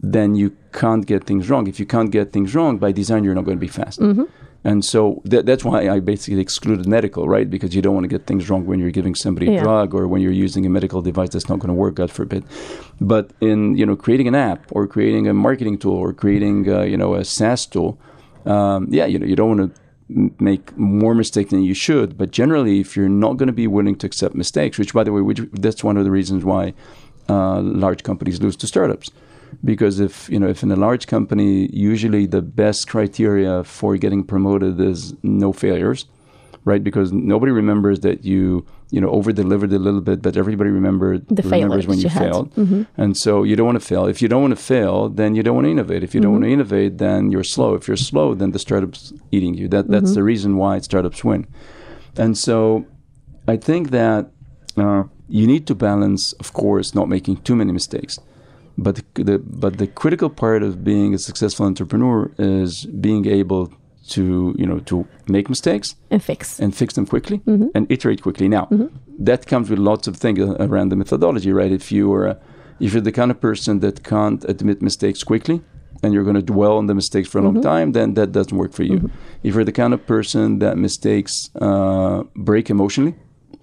then 0.00 0.34
you 0.34 0.56
can't 0.72 1.06
get 1.06 1.24
things 1.24 1.48
wrong. 1.48 1.68
If 1.68 1.78
you 1.78 1.86
can't 1.86 2.10
get 2.10 2.32
things 2.32 2.54
wrong 2.54 2.78
by 2.78 2.92
design, 2.92 3.24
you're 3.24 3.34
not 3.34 3.44
going 3.44 3.56
to 3.56 3.60
be 3.60 3.68
fast. 3.68 4.00
Mm-hmm. 4.00 4.24
And 4.64 4.82
so 4.82 5.22
th- 5.28 5.44
that's 5.44 5.62
why 5.62 5.90
I 5.90 6.00
basically 6.00 6.40
excluded 6.40 6.86
medical, 6.86 7.28
right? 7.28 7.48
Because 7.48 7.74
you 7.74 7.82
don't 7.82 7.94
want 7.94 8.04
to 8.04 8.08
get 8.08 8.26
things 8.26 8.48
wrong 8.48 8.64
when 8.64 8.80
you're 8.80 8.90
giving 8.90 9.14
somebody 9.14 9.46
yeah. 9.46 9.60
a 9.60 9.62
drug 9.62 9.94
or 9.94 10.08
when 10.08 10.22
you're 10.22 10.32
using 10.32 10.64
a 10.64 10.70
medical 10.70 11.02
device 11.02 11.28
that's 11.30 11.50
not 11.50 11.58
going 11.58 11.68
to 11.68 11.74
work, 11.74 11.96
God 11.96 12.10
forbid. 12.10 12.44
But 13.00 13.30
in 13.42 13.76
you 13.76 13.84
know 13.84 13.94
creating 13.94 14.26
an 14.26 14.34
app 14.34 14.64
or 14.70 14.86
creating 14.86 15.28
a 15.28 15.34
marketing 15.34 15.78
tool 15.78 15.96
or 15.96 16.14
creating 16.14 16.68
uh, 16.68 16.82
you 16.82 16.96
know 16.96 17.14
a 17.14 17.24
SaaS 17.24 17.66
tool, 17.66 17.98
um, 18.46 18.88
yeah, 18.90 19.04
you 19.04 19.18
know 19.18 19.26
you 19.26 19.36
don't 19.36 19.56
want 19.56 19.74
to 19.74 19.80
make 20.38 20.76
more 20.76 21.14
mistakes 21.14 21.50
than 21.50 21.62
you 21.62 21.74
should. 21.74 22.16
But 22.16 22.30
generally, 22.30 22.80
if 22.80 22.96
you're 22.96 23.08
not 23.08 23.36
going 23.36 23.48
to 23.48 23.52
be 23.52 23.66
willing 23.66 23.96
to 23.96 24.06
accept 24.06 24.34
mistakes, 24.34 24.78
which, 24.78 24.92
by 24.94 25.04
the 25.04 25.12
way, 25.12 25.20
which, 25.20 25.40
that's 25.52 25.84
one 25.84 25.96
of 25.96 26.04
the 26.04 26.10
reasons 26.10 26.44
why 26.44 26.74
uh, 27.28 27.60
large 27.60 28.02
companies 28.02 28.40
lose 28.40 28.56
to 28.56 28.66
startups. 28.66 29.10
Because 29.64 30.00
if 30.00 30.28
you 30.28 30.38
know, 30.38 30.48
if 30.48 30.62
in 30.62 30.70
a 30.70 30.76
large 30.76 31.06
company, 31.06 31.68
usually 31.72 32.26
the 32.26 32.42
best 32.42 32.88
criteria 32.88 33.64
for 33.64 33.96
getting 33.96 34.24
promoted 34.24 34.80
is 34.80 35.14
no 35.22 35.52
failures, 35.52 36.06
right? 36.64 36.82
Because 36.82 37.12
nobody 37.12 37.52
remembers 37.52 38.00
that 38.00 38.24
you 38.24 38.66
you 38.90 39.00
know 39.00 39.10
over 39.10 39.32
delivered 39.32 39.72
a 39.72 39.78
little 39.78 40.00
bit, 40.00 40.22
but 40.22 40.36
everybody 40.36 40.70
remembered 40.70 41.26
the 41.28 41.42
remembers 41.42 41.86
when 41.86 41.98
you, 41.98 42.04
you 42.04 42.10
failed. 42.10 42.54
Mm-hmm. 42.54 42.82
And 42.96 43.16
so 43.16 43.42
you 43.42 43.56
don't 43.56 43.66
want 43.66 43.80
to 43.80 43.86
fail. 43.86 44.06
If 44.06 44.22
you 44.22 44.28
don't 44.28 44.42
want 44.42 44.56
to 44.56 44.62
fail, 44.62 45.08
then 45.08 45.34
you 45.34 45.42
don't 45.42 45.54
want 45.54 45.66
to 45.66 45.70
innovate. 45.70 46.02
If 46.02 46.14
you 46.14 46.20
mm-hmm. 46.20 46.24
don't 46.24 46.32
want 46.32 46.44
to 46.44 46.50
innovate, 46.50 46.98
then 46.98 47.30
you're 47.30 47.44
slow. 47.44 47.74
If 47.74 47.88
you're 47.88 47.96
slow, 47.96 48.34
then 48.34 48.52
the 48.52 48.58
startup's 48.58 49.12
eating 49.30 49.54
you. 49.54 49.68
That 49.68 49.88
that's 49.88 50.06
mm-hmm. 50.06 50.14
the 50.14 50.22
reason 50.22 50.56
why 50.56 50.78
startups 50.80 51.24
win. 51.24 51.46
And 52.16 52.38
so 52.38 52.86
I 53.48 53.56
think 53.56 53.90
that 53.90 54.30
uh, 54.76 55.04
you 55.28 55.46
need 55.46 55.66
to 55.66 55.74
balance, 55.74 56.32
of 56.34 56.52
course, 56.52 56.94
not 56.94 57.08
making 57.08 57.38
too 57.38 57.56
many 57.56 57.72
mistakes. 57.72 58.18
But 58.76 59.02
the, 59.14 59.38
but 59.38 59.78
the 59.78 59.86
critical 59.86 60.28
part 60.28 60.62
of 60.62 60.82
being 60.82 61.14
a 61.14 61.18
successful 61.18 61.66
entrepreneur 61.66 62.30
is 62.38 62.86
being 62.86 63.26
able 63.26 63.72
to 64.08 64.54
you 64.58 64.66
know 64.66 64.80
to 64.80 65.06
make 65.28 65.48
mistakes 65.48 65.96
and 66.10 66.22
fix 66.22 66.60
and 66.60 66.76
fix 66.76 66.94
them 66.94 67.06
quickly 67.06 67.38
mm-hmm. 67.38 67.68
and 67.74 67.90
iterate 67.90 68.22
quickly. 68.22 68.48
Now 68.48 68.66
mm-hmm. 68.66 68.88
that 69.18 69.46
comes 69.46 69.70
with 69.70 69.78
lots 69.78 70.06
of 70.06 70.16
things 70.16 70.40
around 70.40 70.90
the 70.90 70.96
methodology, 70.96 71.52
right? 71.52 71.72
If 71.72 71.90
you 71.90 72.12
are 72.12 72.38
if 72.80 72.92
you're 72.92 73.02
the 73.02 73.12
kind 73.12 73.30
of 73.30 73.40
person 73.40 73.80
that 73.80 74.04
can't 74.04 74.44
admit 74.44 74.82
mistakes 74.82 75.22
quickly 75.22 75.62
and 76.02 76.12
you're 76.12 76.24
going 76.24 76.36
to 76.36 76.42
dwell 76.42 76.76
on 76.76 76.86
the 76.86 76.94
mistakes 76.94 77.28
for 77.28 77.38
a 77.38 77.42
mm-hmm. 77.42 77.54
long 77.54 77.62
time, 77.62 77.92
then 77.92 78.14
that 78.14 78.32
doesn't 78.32 78.56
work 78.56 78.72
for 78.72 78.82
you. 78.82 78.98
Mm-hmm. 78.98 79.06
If 79.42 79.54
you're 79.54 79.64
the 79.64 79.72
kind 79.72 79.94
of 79.94 80.06
person 80.06 80.58
that 80.58 80.76
mistakes 80.76 81.50
uh, 81.60 82.24
break 82.34 82.68
emotionally, 82.68 83.14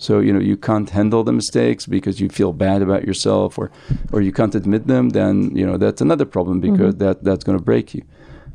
so 0.02 0.20
you 0.20 0.34
know 0.34 0.40
you 0.40 0.58
can't 0.58 0.90
handle 0.90 1.24
the 1.24 1.32
mistakes 1.32 1.86
because 1.86 2.20
you 2.20 2.28
feel 2.28 2.54
bad 2.54 2.82
about 2.82 3.06
yourself, 3.06 3.58
or 3.60 3.72
or 4.12 4.20
you 4.22 4.32
can't 4.32 4.56
admit 4.56 4.88
them, 4.88 5.10
then 5.10 5.56
you 5.56 5.66
know 5.66 5.78
that's 5.78 6.02
another 6.02 6.26
problem 6.26 6.60
because 6.60 6.96
mm-hmm. 6.96 7.06
that 7.06 7.24
that's 7.24 7.44
going 7.44 7.58
to 7.58 7.64
break 7.64 7.94
you. 7.94 8.04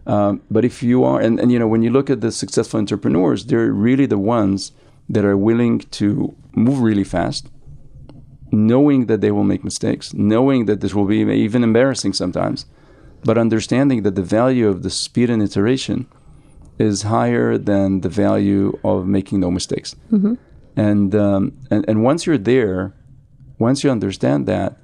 Um, 0.06 0.42
but 0.50 0.64
if 0.64 0.82
you 0.82 1.04
are, 1.04 1.20
and, 1.20 1.40
and 1.40 1.50
you 1.50 1.58
know, 1.58 1.66
when 1.68 1.82
you 1.82 1.90
look 1.90 2.10
at 2.10 2.20
the 2.20 2.30
successful 2.30 2.78
entrepreneurs, 2.78 3.46
they're 3.46 3.72
really 3.72 4.06
the 4.06 4.18
ones 4.18 4.72
that 5.08 5.24
are 5.24 5.36
willing 5.36 5.80
to 6.00 6.34
move 6.54 6.80
really 6.80 7.04
fast, 7.04 7.48
knowing 8.52 9.06
that 9.06 9.20
they 9.20 9.30
will 9.30 9.44
make 9.44 9.64
mistakes, 9.64 10.14
knowing 10.14 10.66
that 10.66 10.80
this 10.80 10.94
will 10.94 11.06
be 11.06 11.20
even 11.46 11.64
embarrassing 11.64 12.12
sometimes, 12.12 12.66
but 13.24 13.36
understanding 13.38 14.02
that 14.02 14.14
the 14.14 14.22
value 14.22 14.68
of 14.68 14.82
the 14.82 14.90
speed 14.90 15.28
and 15.28 15.42
iteration 15.42 16.06
is 16.78 17.02
higher 17.02 17.56
than 17.58 18.00
the 18.02 18.08
value 18.08 18.78
of 18.84 19.06
making 19.06 19.40
no 19.40 19.50
mistakes. 19.50 19.94
Mm-hmm. 20.12 20.34
And, 20.76 21.14
um, 21.14 21.56
and 21.70 21.84
and 21.88 22.04
once 22.04 22.26
you're 22.26 22.38
there, 22.38 22.94
once 23.58 23.82
you 23.82 23.90
understand 23.90 24.46
that, 24.46 24.76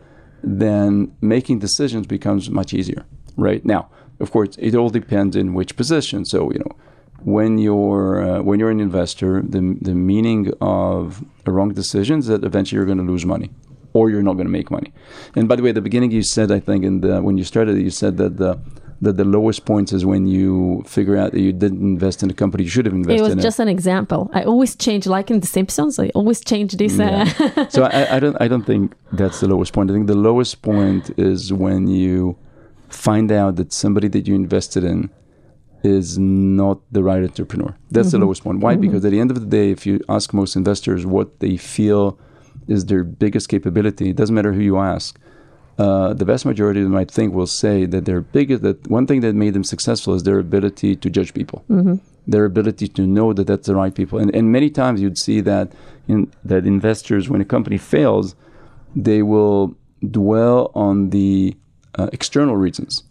then 0.42 1.14
making 1.20 1.58
decisions 1.58 2.06
becomes 2.06 2.50
much 2.50 2.72
easier. 2.72 3.04
Right 3.36 3.64
now, 3.64 3.90
of 4.20 4.30
course, 4.30 4.56
it 4.58 4.74
all 4.74 4.90
depends 4.90 5.36
in 5.36 5.54
which 5.54 5.76
position. 5.76 6.24
So 6.24 6.50
you 6.52 6.58
know, 6.58 6.76
when 7.24 7.58
you're 7.58 8.22
uh, 8.22 8.42
when 8.42 8.58
you're 8.58 8.70
an 8.70 8.80
investor, 8.80 9.42
the 9.42 9.76
the 9.80 9.94
meaning 9.94 10.52
of 10.60 11.24
a 11.46 11.50
wrong 11.50 11.72
decision 11.72 12.18
is 12.20 12.26
that 12.26 12.44
eventually 12.44 12.76
you're 12.78 12.86
going 12.86 12.98
to 12.98 13.04
lose 13.04 13.24
money, 13.24 13.50
or 13.92 14.10
you're 14.10 14.22
not 14.22 14.34
going 14.34 14.46
to 14.46 14.52
make 14.52 14.70
money. 14.70 14.92
And 15.36 15.48
by 15.48 15.56
the 15.56 15.62
way, 15.62 15.70
at 15.70 15.74
the 15.74 15.80
beginning 15.80 16.10
you 16.10 16.22
said, 16.22 16.50
I 16.50 16.60
think, 16.60 16.84
in 16.84 17.00
the 17.00 17.22
when 17.22 17.36
you 17.38 17.44
started, 17.44 17.78
you 17.78 17.90
said 17.90 18.16
that 18.16 18.36
the 18.38 18.58
that 19.02 19.16
the 19.16 19.24
lowest 19.24 19.64
points 19.64 19.92
is 19.92 20.02
when 20.12 20.26
you 20.26 20.82
figure 20.86 21.16
out 21.16 21.32
that 21.32 21.40
you 21.40 21.52
didn't 21.52 21.82
invest 21.82 22.22
in 22.22 22.30
a 22.30 22.36
company 22.42 22.62
you 22.64 22.70
should 22.70 22.86
have 22.86 22.94
invested 22.94 23.18
It 23.20 23.22
was 23.28 23.32
in. 23.32 23.40
just 23.40 23.58
an 23.58 23.68
example. 23.68 24.30
I 24.32 24.42
always 24.44 24.72
change, 24.76 25.04
like 25.16 25.28
in 25.30 25.40
The 25.40 25.46
Simpsons. 25.58 25.98
I 25.98 26.08
always 26.20 26.40
change 26.52 26.70
this. 26.82 26.94
Uh, 26.98 27.02
Yeah. 27.02 27.68
so 27.68 27.80
I, 27.84 28.16
I 28.16 28.18
don't 28.22 28.36
I 28.44 28.46
don't 28.52 28.66
think 28.72 28.84
that's 29.20 29.38
the 29.42 29.48
lowest 29.54 29.72
point. 29.74 29.90
I 29.90 29.94
think 29.94 30.06
the 30.06 30.22
lowest 30.30 30.54
point 30.62 31.04
is 31.30 31.52
when 31.52 31.82
you 31.88 32.36
find 32.88 33.28
out 33.40 33.52
that 33.56 33.72
somebody 33.72 34.08
that 34.14 34.24
you 34.28 34.34
invested 34.44 34.84
in 34.84 35.10
is 35.98 36.16
not 36.18 36.78
the 36.96 37.02
right 37.02 37.22
entrepreneur. 37.30 37.74
That's 37.90 38.12
the 38.12 38.18
lowest 38.18 38.44
point. 38.44 38.60
Why? 38.60 38.76
Because 38.76 39.04
at 39.04 39.10
the 39.10 39.18
end 39.24 39.30
of 39.34 39.40
the 39.40 39.50
day, 39.58 39.66
if 39.76 39.84
you 39.88 39.94
ask 40.16 40.32
most 40.32 40.54
investors 40.54 41.04
what 41.04 41.28
they 41.40 41.56
feel 41.56 42.04
is 42.68 42.86
their 42.86 43.02
biggest 43.02 43.48
capability, 43.48 44.10
it 44.10 44.16
doesn't 44.16 44.34
matter 44.38 44.52
who 44.52 44.60
you 44.70 44.78
ask. 44.78 45.18
Uh, 45.78 46.12
the 46.12 46.24
vast 46.24 46.44
majority 46.44 46.80
of 46.80 46.84
them, 46.86 46.96
I 46.96 47.04
think, 47.04 47.32
will 47.34 47.46
say 47.46 47.86
that 47.86 48.04
their 48.04 48.20
biggest 48.20 48.62
that 48.62 48.86
one 48.88 49.06
thing 49.06 49.20
that 49.22 49.34
made 49.34 49.54
them 49.54 49.64
successful 49.64 50.14
is 50.14 50.22
their 50.22 50.38
ability 50.38 50.96
to 50.96 51.10
judge 51.10 51.32
people, 51.32 51.64
their 52.26 52.44
ability 52.44 52.88
to 52.88 53.06
know 53.06 53.32
that 53.32 53.46
that's 53.46 53.66
the 53.66 53.74
right 53.74 53.94
people. 53.94 54.18
And, 54.18 54.34
and 54.34 54.52
many 54.52 54.70
times 54.70 55.00
you'd 55.00 55.18
see 55.18 55.40
that 55.40 55.72
in 56.08 56.30
that 56.44 56.66
investors, 56.66 57.28
when 57.30 57.40
a 57.40 57.44
company 57.44 57.78
fails, 57.78 58.34
they 58.94 59.22
will 59.22 59.74
dwell 60.10 60.70
on 60.74 61.10
the 61.10 61.56
uh, 61.98 62.08
external 62.12 62.56
reasons. 62.56 63.02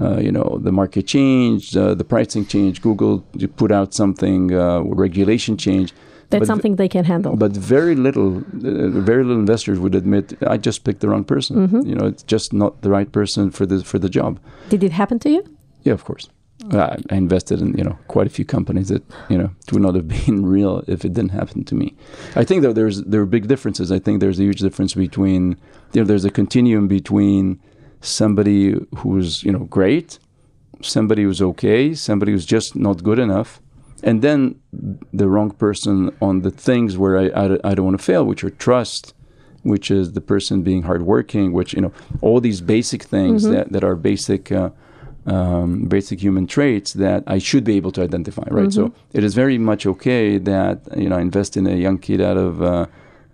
Uh, 0.00 0.18
you 0.18 0.32
know, 0.32 0.58
the 0.62 0.72
market 0.72 1.06
changed, 1.06 1.76
uh, 1.76 1.94
the 1.94 2.04
pricing 2.04 2.46
changed, 2.46 2.82
Google 2.82 3.20
put 3.56 3.70
out 3.72 3.92
something, 3.94 4.54
uh, 4.54 4.80
regulation 4.80 5.56
change. 5.56 5.92
That's 6.30 6.40
But- 6.42 6.46
something 6.46 6.76
they 6.76 6.88
can 6.88 7.04
handle. 7.04 7.36
But 7.36 7.56
very 7.56 7.94
little, 7.96 8.38
uh, 8.38 8.88
very 9.12 9.22
little 9.24 9.40
investors 9.40 9.78
would 9.78 9.94
admit, 9.94 10.34
I 10.46 10.56
just 10.56 10.84
picked 10.84 11.00
the 11.00 11.08
wrong 11.08 11.24
person. 11.24 11.54
You 11.90 11.94
know, 11.96 12.06
it's 12.06 12.22
just 12.22 12.52
not 12.52 12.82
the 12.82 12.90
right 12.90 13.10
person 13.12 13.50
for 13.50 13.66
the 13.66 13.82
for 13.84 13.98
the 13.98 14.08
job. 14.08 14.38
Did 14.68 14.82
it 14.84 14.92
happen 14.92 15.18
to 15.20 15.28
you? 15.30 15.42
Yeah, 15.82 15.94
of 15.94 16.04
course. 16.04 16.28
I 16.72 17.16
invested 17.16 17.60
in 17.62 17.68
you 17.78 17.84
know 17.84 17.96
quite 18.14 18.26
a 18.26 18.30
few 18.38 18.44
companies 18.44 18.88
that 18.88 19.02
you 19.30 19.38
know 19.38 19.50
would 19.72 19.82
not 19.82 19.94
have 19.94 20.08
been 20.08 20.44
real 20.56 20.74
if 20.86 21.04
it 21.06 21.12
didn't 21.14 21.32
happen 21.40 21.64
to 21.64 21.74
me. 21.74 21.86
I 22.36 22.44
think 22.44 22.62
though 22.62 22.74
there's 22.80 22.96
there 23.12 23.20
are 23.24 23.30
big 23.38 23.46
differences. 23.48 23.90
I 23.90 23.98
think 23.98 24.20
there's 24.20 24.38
a 24.38 24.44
huge 24.48 24.60
difference 24.60 24.92
between 25.06 25.42
you 25.92 26.00
know 26.00 26.06
there's 26.10 26.26
a 26.26 26.30
continuum 26.30 26.86
between 26.86 27.58
somebody 28.02 28.74
who's 28.98 29.42
you 29.42 29.52
know 29.52 29.64
great, 29.78 30.18
somebody 30.82 31.22
who's 31.22 31.40
okay, 31.42 31.94
somebody 31.94 32.32
who's 32.32 32.46
just 32.46 32.76
not 32.76 33.02
good 33.02 33.18
enough, 33.18 33.60
and 34.02 34.22
then 34.22 34.60
the 35.12 35.28
wrong 35.28 35.50
person 35.50 36.14
on 36.20 36.42
the 36.42 36.50
things 36.50 36.96
where 36.96 37.18
I 37.18 37.26
I, 37.28 37.58
I 37.64 37.74
don't 37.74 37.84
want 37.84 37.98
to 37.98 38.04
fail, 38.04 38.24
which 38.24 38.42
are 38.44 38.50
trust, 38.50 39.14
which 39.62 39.90
is 39.90 40.12
the 40.12 40.20
person 40.20 40.62
being 40.62 40.82
hardworking, 40.82 41.52
which 41.52 41.74
you 41.74 41.82
know 41.82 41.92
all 42.20 42.40
these 42.40 42.60
basic 42.60 43.02
things 43.02 43.44
that 43.52 43.72
that 43.72 43.84
are 43.84 43.96
basic. 43.96 44.52
Uh, 44.52 44.70
um, 45.26 45.84
basic 45.84 46.18
human 46.18 46.46
traits 46.46 46.94
that 46.94 47.22
I 47.26 47.38
should 47.38 47.62
be 47.62 47.76
able 47.76 47.92
to 47.92 48.02
identify, 48.02 48.44
right? 48.50 48.72
So 48.72 48.84
it 49.12 49.22
is 49.22 49.34
very 49.34 49.58
much 49.58 49.84
okay 49.86 50.38
that 50.38 50.80
you 50.96 51.08
know 51.10 51.16
I 51.16 51.20
invest 51.20 51.56
in 51.58 51.66
a 51.66 51.74
young 51.76 51.98
kid 51.98 52.20
out 52.22 52.38
of 52.38 52.62
uh, 52.62 52.86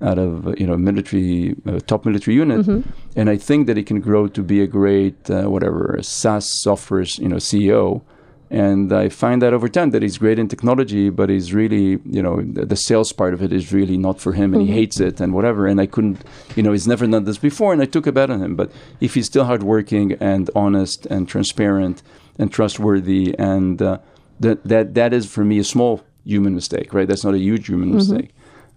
out 0.02 0.18
of 0.18 0.58
you 0.58 0.66
know 0.66 0.76
military 0.76 1.54
uh, 1.66 1.78
top 1.86 2.04
military 2.04 2.34
unit, 2.36 2.66
and 3.14 3.30
I 3.30 3.36
think 3.36 3.68
that 3.68 3.76
he 3.76 3.84
can 3.84 4.00
grow 4.00 4.26
to 4.26 4.42
be 4.42 4.60
a 4.60 4.66
great 4.66 5.30
uh, 5.30 5.44
whatever 5.44 5.98
SaaS 6.02 6.46
software 6.60 7.04
you 7.18 7.28
know 7.28 7.36
CEO. 7.36 8.02
And 8.50 8.92
I 8.92 9.08
find 9.08 9.42
that 9.42 9.52
over 9.52 9.68
time 9.68 9.90
that 9.90 10.02
he's 10.02 10.18
great 10.18 10.38
in 10.38 10.46
technology, 10.46 11.10
but 11.10 11.28
he's 11.28 11.52
really, 11.52 11.98
you 12.04 12.22
know, 12.22 12.40
the, 12.42 12.76
sales 12.76 13.12
part 13.12 13.34
of 13.34 13.42
it 13.42 13.52
is 13.52 13.72
really 13.72 13.96
not 13.96 14.20
for 14.20 14.34
him, 14.34 14.54
and 14.54 14.62
he 14.62 14.72
hates 14.72 15.00
it 15.00 15.20
and 15.20 15.34
whatever. 15.34 15.66
And 15.66 15.80
I 15.80 15.86
couldn't, 15.86 16.22
you 16.54 16.62
know, 16.62 16.70
he's 16.70 16.86
never 16.86 17.06
done 17.06 17.24
this 17.24 17.38
before, 17.38 17.72
and 17.72 17.82
I 17.82 17.86
took 17.86 18.06
a 18.06 18.12
bet 18.12 18.30
on 18.30 18.40
him. 18.40 18.54
But 18.54 18.70
if 19.00 19.14
he's 19.14 19.26
still 19.26 19.46
hardworking 19.46 20.12
and 20.20 20.48
honest 20.54 21.06
and 21.06 21.28
transparent 21.28 22.02
and 22.38 22.52
trustworthy, 22.52 23.34
and 23.36 23.82
uh, 23.82 23.98
that 24.38 24.62
that 24.64 24.94
that 24.94 25.12
is 25.12 25.26
for 25.26 25.44
me 25.44 25.58
a 25.58 25.64
small 25.64 26.04
human 26.24 26.54
mistake, 26.54 26.94
right? 26.94 27.08
That's 27.08 27.24
not 27.24 27.34
a 27.34 27.38
huge 27.38 27.66
human 27.66 27.94
mistake. 27.94 28.30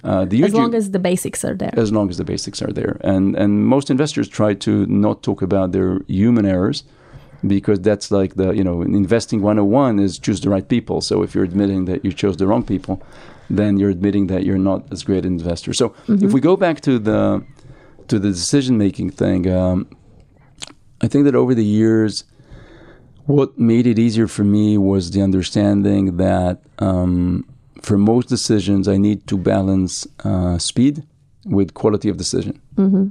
Uh, 0.03 0.23
the 0.25 0.43
As 0.43 0.53
long 0.53 0.73
as 0.73 0.91
the 0.91 0.99
basics 0.99 1.43
are 1.43 1.55
there. 1.55 1.73
as 1.75 1.91
long 1.91 2.09
as 2.09 2.17
the 2.17 2.23
basics 2.23 2.61
are 2.61 2.71
there. 2.71 2.97
And 3.01 3.35
and 3.35 3.67
most 3.67 3.91
investors 3.91 4.27
try 4.29 4.53
to 4.55 4.85
not 4.87 5.21
talk 5.23 5.41
about 5.41 5.73
their 5.73 5.99
human 6.07 6.45
errors 6.45 6.83
because 7.45 7.79
that's 7.79 8.11
like 8.11 8.35
the 8.35 8.51
you 8.51 8.63
know 8.63 8.81
in 8.81 8.95
investing 8.95 9.41
101 9.41 9.99
is 9.99 10.19
choose 10.19 10.41
the 10.41 10.49
right 10.49 10.67
people. 10.67 11.01
So 11.01 11.23
if 11.23 11.33
you're 11.33 11.43
admitting 11.43 11.85
that 11.85 12.03
you 12.03 12.11
chose 12.11 12.37
the 12.37 12.47
wrong 12.47 12.63
people, 12.63 13.01
then 13.49 13.77
you're 13.77 13.89
admitting 13.89 14.27
that 14.27 14.43
you're 14.45 14.57
not 14.57 14.91
as 14.91 15.03
great 15.03 15.25
an 15.25 15.33
investor. 15.33 15.73
So 15.73 15.93
if 16.07 16.33
we 16.33 16.41
go 16.41 16.55
back 16.55 16.81
to 16.81 16.99
the 16.99 17.43
to 18.07 18.19
the 18.19 18.29
decision 18.29 18.77
making 18.77 19.11
thing, 19.11 19.51
um, 19.51 19.87
I 21.01 21.07
think 21.07 21.25
that 21.25 21.35
over 21.35 21.53
the 21.55 21.65
years. 21.65 22.23
What 23.25 23.59
made 23.59 23.85
it 23.85 23.99
easier 23.99 24.27
for 24.27 24.43
me 24.43 24.75
was 24.79 25.11
the 25.11 25.21
understanding 25.21 26.17
that 26.17 26.63
um, 26.79 27.45
for 27.83 27.95
most 27.95 28.27
decisions, 28.27 28.87
I 28.87 28.97
need 28.97 29.27
to 29.27 29.37
balance 29.37 30.07
uh, 30.23 30.57
speed 30.57 31.03
with 31.45 31.73
quality 31.73 32.09
of 32.09 32.17
decision, 32.17 32.59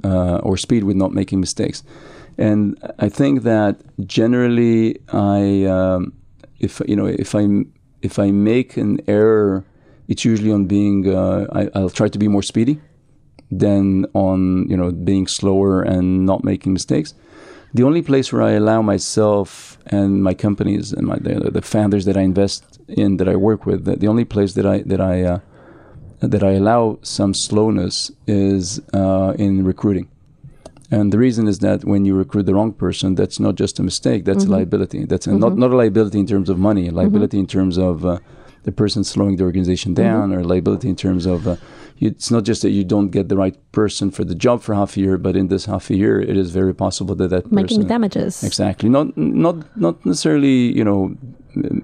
uh, 0.03 0.37
or 0.37 0.57
speed 0.57 0.83
with 0.83 0.95
not 0.95 1.13
making 1.13 1.39
mistakes. 1.39 1.83
And 2.39 2.81
I 2.99 3.09
think 3.09 3.43
that 3.43 3.81
generally, 4.07 4.97
I 5.11 5.65
um, 5.65 6.13
if 6.59 6.81
you 6.87 6.95
know 6.95 7.05
if 7.05 7.35
I 7.35 7.45
if 8.01 8.17
I 8.17 8.31
make 8.31 8.77
an 8.77 9.01
error, 9.07 9.65
it's 10.07 10.23
usually 10.23 10.53
on 10.53 10.65
being 10.65 11.13
uh, 11.13 11.47
I, 11.51 11.69
I'll 11.75 11.89
try 11.89 12.07
to 12.07 12.17
be 12.17 12.29
more 12.29 12.41
speedy 12.41 12.79
than 13.51 14.05
on 14.13 14.69
you 14.69 14.77
know 14.77 14.89
being 14.93 15.27
slower 15.27 15.81
and 15.81 16.25
not 16.25 16.45
making 16.45 16.71
mistakes. 16.71 17.13
The 17.73 17.83
only 17.83 18.01
place 18.01 18.31
where 18.31 18.41
I 18.41 18.51
allow 18.51 18.81
myself 18.81 19.77
and 19.87 20.23
my 20.23 20.33
companies 20.33 20.93
and 20.93 21.07
my 21.07 21.17
the, 21.19 21.51
the 21.51 21.61
founders 21.61 22.05
that 22.05 22.15
I 22.15 22.21
invest 22.21 22.79
in 22.87 23.17
that 23.17 23.27
I 23.27 23.35
work 23.35 23.65
with, 23.65 23.83
the, 23.83 23.97
the 23.97 24.07
only 24.07 24.23
place 24.23 24.53
that 24.53 24.65
I 24.65 24.77
that 24.83 25.01
I 25.01 25.23
uh, 25.23 25.39
that 26.21 26.41
I 26.41 26.51
allow 26.51 26.99
some 27.01 27.33
slowness 27.33 28.11
is 28.27 28.79
uh, 28.93 29.33
in 29.37 29.65
recruiting. 29.65 30.07
And 30.91 31.13
the 31.13 31.19
reason 31.19 31.47
is 31.47 31.59
that 31.59 31.85
when 31.85 32.05
you 32.05 32.15
recruit 32.15 32.43
the 32.43 32.55
wrong 32.55 32.73
person, 32.73 33.15
that's 33.15 33.39
not 33.39 33.55
just 33.55 33.79
a 33.79 33.83
mistake; 33.83 34.25
that's 34.25 34.43
a 34.43 34.47
mm-hmm. 34.47 34.55
liability. 34.55 35.05
That's 35.05 35.27
a, 35.27 35.31
not 35.31 35.51
mm-hmm. 35.51 35.59
not 35.59 35.71
a 35.71 35.75
liability 35.75 36.19
in 36.19 36.27
terms 36.27 36.49
of 36.49 36.57
money, 36.57 36.85
a 36.85 36.87
mm-hmm. 36.87 36.97
liability 36.97 37.39
in 37.39 37.47
terms 37.47 37.77
of 37.77 38.05
uh, 38.05 38.19
the 38.63 38.71
person 38.71 39.03
slowing 39.03 39.35
the 39.37 39.43
organization 39.43 39.93
down, 39.93 40.33
or 40.33 40.43
liability 40.43 40.89
in 40.89 40.95
terms 40.95 41.25
of 41.25 41.47
uh, 41.47 41.55
you, 41.97 42.09
it's 42.09 42.31
not 42.31 42.43
just 42.43 42.61
that 42.63 42.71
you 42.71 42.83
don't 42.83 43.09
get 43.09 43.29
the 43.29 43.37
right 43.37 43.55
person 43.71 44.09
for 44.09 44.23
the 44.23 44.35
job 44.35 44.61
for 44.61 44.73
half 44.73 44.97
a 44.97 44.99
year, 44.99 45.17
but 45.17 45.35
in 45.35 45.47
this 45.47 45.65
half 45.65 45.89
a 45.89 45.95
year, 45.95 46.19
it 46.19 46.37
is 46.37 46.51
very 46.51 46.73
possible 46.73 47.13
that 47.15 47.29
that 47.29 47.51
Making 47.51 47.77
person 47.77 47.87
damages. 47.87 48.43
exactly. 48.43 48.89
Not 48.89 49.15
not 49.17 49.55
not 49.77 50.03
necessarily 50.05 50.75
you 50.75 50.83
know 50.83 51.15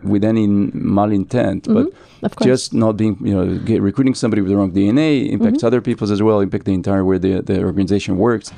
with 0.03 0.23
any 0.23 0.47
malintent, 0.47 1.73
but 1.73 1.87
Of 2.23 2.35
course. 2.35 2.45
just 2.45 2.73
not 2.73 2.97
being 2.97 3.17
you 3.21 3.35
know 3.35 3.57
get, 3.59 3.81
recruiting 3.81 4.15
somebody 4.15 4.41
with 4.41 4.49
the 4.49 4.57
wrong 4.57 4.71
DNA 4.71 5.29
impacts 5.29 5.63
other 5.63 5.81
people's 5.81 6.11
as 6.11 6.23
well, 6.23 6.39
impact 6.39 6.65
the 6.65 6.73
entire 6.73 7.03
way 7.03 7.17
the 7.17 7.41
the 7.41 7.63
organization 7.63 8.17
works, 8.17 8.51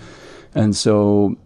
and 0.62 0.76
so 0.76 0.94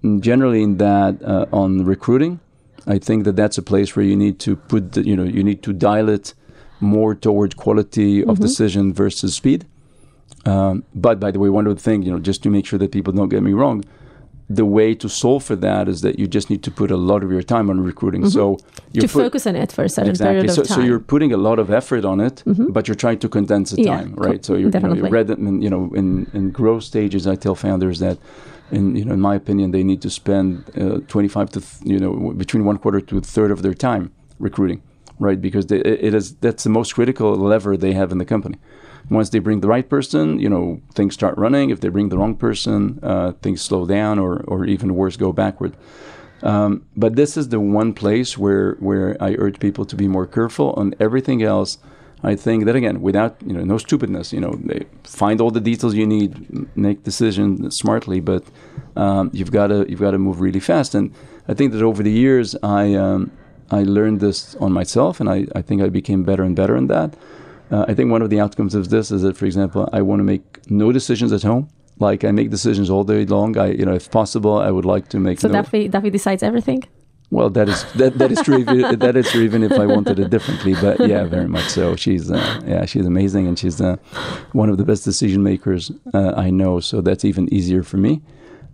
mm, 0.04 0.20
generally 0.22 0.62
in 0.68 0.78
that 0.78 1.14
uh, 1.24 1.46
on 1.62 1.86
recruiting, 1.86 2.40
I 2.88 2.98
think 3.08 3.24
that 3.26 3.36
that's 3.36 3.58
a 3.58 3.62
place 3.72 3.96
where 3.96 4.06
you 4.12 4.16
need 4.16 4.38
to 4.40 4.56
put 4.72 4.84
the, 4.94 5.02
you 5.10 5.16
know 5.16 5.24
you 5.38 5.44
need 5.44 5.62
to 5.64 5.72
dial 5.74 6.10
it 6.10 6.34
more 6.80 7.14
toward 7.26 7.56
quality 7.64 8.24
of 8.30 8.40
decision 8.40 8.94
versus 8.94 9.36
speed. 9.36 9.66
Um, 10.46 10.84
but 10.96 11.20
by 11.20 11.30
the 11.32 11.40
way, 11.40 11.50
one 11.50 11.68
other 11.68 11.80
thing, 11.80 12.02
you 12.02 12.12
know, 12.12 12.20
just 12.20 12.42
to 12.44 12.50
make 12.50 12.66
sure 12.66 12.80
that 12.80 12.92
people 12.92 13.14
don't 13.14 13.30
get 13.30 13.44
me 13.44 13.54
wrong, 13.54 13.84
the 14.50 14.66
way 14.66 14.96
to 14.96 15.08
solve 15.08 15.44
for 15.44 15.56
that 15.58 15.88
is 15.88 16.02
that 16.02 16.18
you 16.20 16.28
just 16.28 16.50
need 16.50 16.64
to 16.64 16.72
put 16.72 16.90
a 16.92 16.98
lot 16.98 17.24
of 17.24 17.30
your 17.32 17.44
time 17.44 17.70
on 17.70 17.80
recruiting. 17.80 18.28
So 18.30 18.58
you're 18.92 19.04
to 19.04 19.08
put- 19.08 19.24
focus 19.26 19.46
on 19.48 19.56
it 19.56 19.72
for 19.72 19.84
a 19.84 19.90
certain 19.90 20.10
exactly. 20.10 20.34
period 20.40 20.56
So, 20.56 20.62
of 20.64 20.68
time. 20.68 20.76
so 20.80 20.82
you're 20.88 21.00
putting 21.00 21.32
a 21.32 21.38
lot 21.38 21.60
of 21.60 21.70
effort 21.70 22.04
on 22.04 22.20
it, 22.20 22.44
but 22.76 22.88
you're 22.88 22.96
trying 23.06 23.20
to 23.20 23.30
condense 23.30 23.70
the 23.72 23.84
Yeah, 23.84 23.98
time, 23.98 24.16
co- 24.16 24.28
right? 24.30 24.44
So 24.44 24.54
you're, 24.54 24.62
you 24.62 24.66
know, 24.66 24.72
definitely. 24.72 25.00
you're 25.02 25.10
read, 25.10 25.30
in, 25.30 25.62
you 25.62 25.70
know, 25.70 25.84
in, 25.94 26.08
in 26.34 26.50
growth 26.50 26.84
stages, 26.84 27.28
I 27.28 27.36
tell 27.36 27.54
founders 27.56 28.00
that, 28.00 28.18
in 28.72 28.96
you 28.96 29.06
know, 29.06 29.14
in 29.14 29.22
my 29.22 29.36
opinion, 29.36 29.72
they 29.72 29.84
need 29.84 30.02
to 30.02 30.10
spend 30.10 30.64
uh, 30.78 31.00
25 31.08 31.50
to 31.52 31.62
th- 31.62 31.74
you 31.84 32.00
know 32.00 32.34
between 32.34 32.66
one 32.66 32.78
quarter 32.78 33.02
to 33.02 33.18
a 33.18 33.22
third 33.22 33.52
of 33.52 33.62
their 33.62 33.74
time 33.74 34.12
recruiting, 34.40 34.82
right? 35.20 35.40
Because 35.40 35.68
they, 35.68 35.80
it 35.80 36.14
is 36.14 36.36
that's 36.36 36.64
the 36.64 36.70
most 36.70 36.94
critical 36.94 37.36
lever 37.36 37.78
they 37.78 37.94
have 37.94 38.12
in 38.12 38.18
the 38.18 38.26
company. 38.26 38.58
Once 39.10 39.30
they 39.30 39.40
bring 39.40 39.62
the 39.62 39.68
right 39.68 39.90
person, 39.90 40.40
you 40.40 40.48
know, 40.48 40.80
things 40.94 41.14
start 41.14 41.38
running. 41.38 41.70
If 41.70 41.82
they 41.82 41.90
bring 41.90 42.10
the 42.10 42.18
wrong 42.18 42.36
person, 42.36 43.00
uh, 43.04 43.34
things 43.42 43.62
slow 43.62 43.86
down, 43.86 44.20
or 44.20 44.44
or 44.48 44.66
even 44.66 44.96
worse, 44.96 45.18
go 45.18 45.32
backward. 45.34 45.76
Um, 46.44 46.86
but 46.96 47.16
this 47.16 47.38
is 47.38 47.50
the 47.50 47.60
one 47.60 47.94
place 47.94 48.38
where 48.38 48.76
where 48.80 49.18
I 49.22 49.36
urge 49.38 49.60
people 49.60 49.86
to 49.86 49.96
be 49.96 50.08
more 50.08 50.28
careful. 50.28 50.74
On 50.78 50.94
everything 51.00 51.44
else, 51.44 51.78
I 52.24 52.36
think 52.36 52.66
that 52.66 52.76
again, 52.76 53.02
without 53.02 53.38
you 53.46 53.54
know 53.54 53.64
no 53.64 53.78
stupidness, 53.78 54.32
you 54.32 54.40
know, 54.40 54.54
they 54.64 54.86
find 55.04 55.42
all 55.42 55.52
the 55.52 55.60
details 55.60 55.96
you 55.96 56.06
need, 56.06 56.32
make 56.76 57.04
decisions 57.04 57.76
smartly, 57.76 58.20
but 58.20 58.44
um, 58.96 59.32
you've 59.34 59.52
got 59.52 59.68
to 59.68 59.86
you've 59.90 60.02
got 60.02 60.12
to 60.12 60.20
move 60.20 60.40
really 60.40 60.60
fast. 60.60 60.94
And 60.94 61.14
I 61.48 61.54
think 61.54 61.74
that 61.74 61.82
over 61.82 62.04
the 62.04 62.12
years, 62.12 62.56
I 62.62 62.94
um, 62.94 63.32
I 63.72 63.84
learned 63.84 64.20
this 64.20 64.56
on 64.56 64.72
myself, 64.72 65.20
and 65.20 65.30
I, 65.30 65.48
I 65.56 65.62
think 65.62 65.82
I 65.82 65.90
became 65.90 66.24
better 66.24 66.44
and 66.44 66.56
better 66.56 66.76
in 66.76 66.88
that. 66.88 67.16
Uh, 67.72 67.86
I 67.88 67.94
think 67.94 68.12
one 68.12 68.22
of 68.22 68.30
the 68.30 68.40
outcomes 68.40 68.76
of 68.76 68.90
this 68.90 69.12
is 69.12 69.22
that, 69.22 69.38
for 69.38 69.46
example, 69.46 69.90
I 69.94 70.02
want 70.02 70.20
to 70.20 70.26
make 70.26 70.70
no 70.70 70.92
decisions 70.92 71.32
at 71.32 71.42
home. 71.42 71.70
Like 72.00 72.24
I 72.26 72.32
make 72.32 72.50
decisions 72.50 72.90
all 72.90 73.04
day 73.04 73.26
long. 73.26 73.58
I, 73.58 73.68
you 73.72 73.86
know, 73.86 73.94
if 73.94 74.12
possible, 74.12 74.58
I 74.58 74.72
would 74.72 74.86
like 74.86 75.08
to 75.10 75.20
make 75.20 75.40
so 75.40 75.48
no. 75.48 75.54
Daffy, 75.54 75.88
Daffy 75.88 76.10
decides 76.10 76.44
everything. 76.44 76.84
Well, 77.32 77.50
that 77.52 77.70
is 77.70 77.86
that, 77.94 78.18
that 78.18 78.30
is 78.30 78.42
true. 78.42 78.58
Even, 78.58 79.00
that 79.00 79.16
is 79.16 79.32
true, 79.32 79.42
even 79.42 79.64
if 79.64 79.72
I 79.72 79.86
wanted 79.86 80.20
it 80.20 80.30
differently. 80.30 80.76
But 80.76 81.00
yeah, 81.08 81.24
very 81.38 81.48
much 81.48 81.70
so. 81.70 81.96
She's 81.96 82.30
uh, 82.30 82.62
yeah, 82.68 82.86
she's 82.86 83.06
amazing, 83.06 83.48
and 83.48 83.58
she's 83.58 83.80
uh, 83.80 83.96
one 84.52 84.70
of 84.70 84.78
the 84.78 84.84
best 84.84 85.06
decision 85.06 85.42
makers 85.42 85.92
uh, 86.14 86.34
I 86.36 86.50
know. 86.50 86.82
So 86.82 87.00
that's 87.00 87.24
even 87.24 87.52
easier 87.54 87.84
for 87.84 87.96
me. 87.96 88.22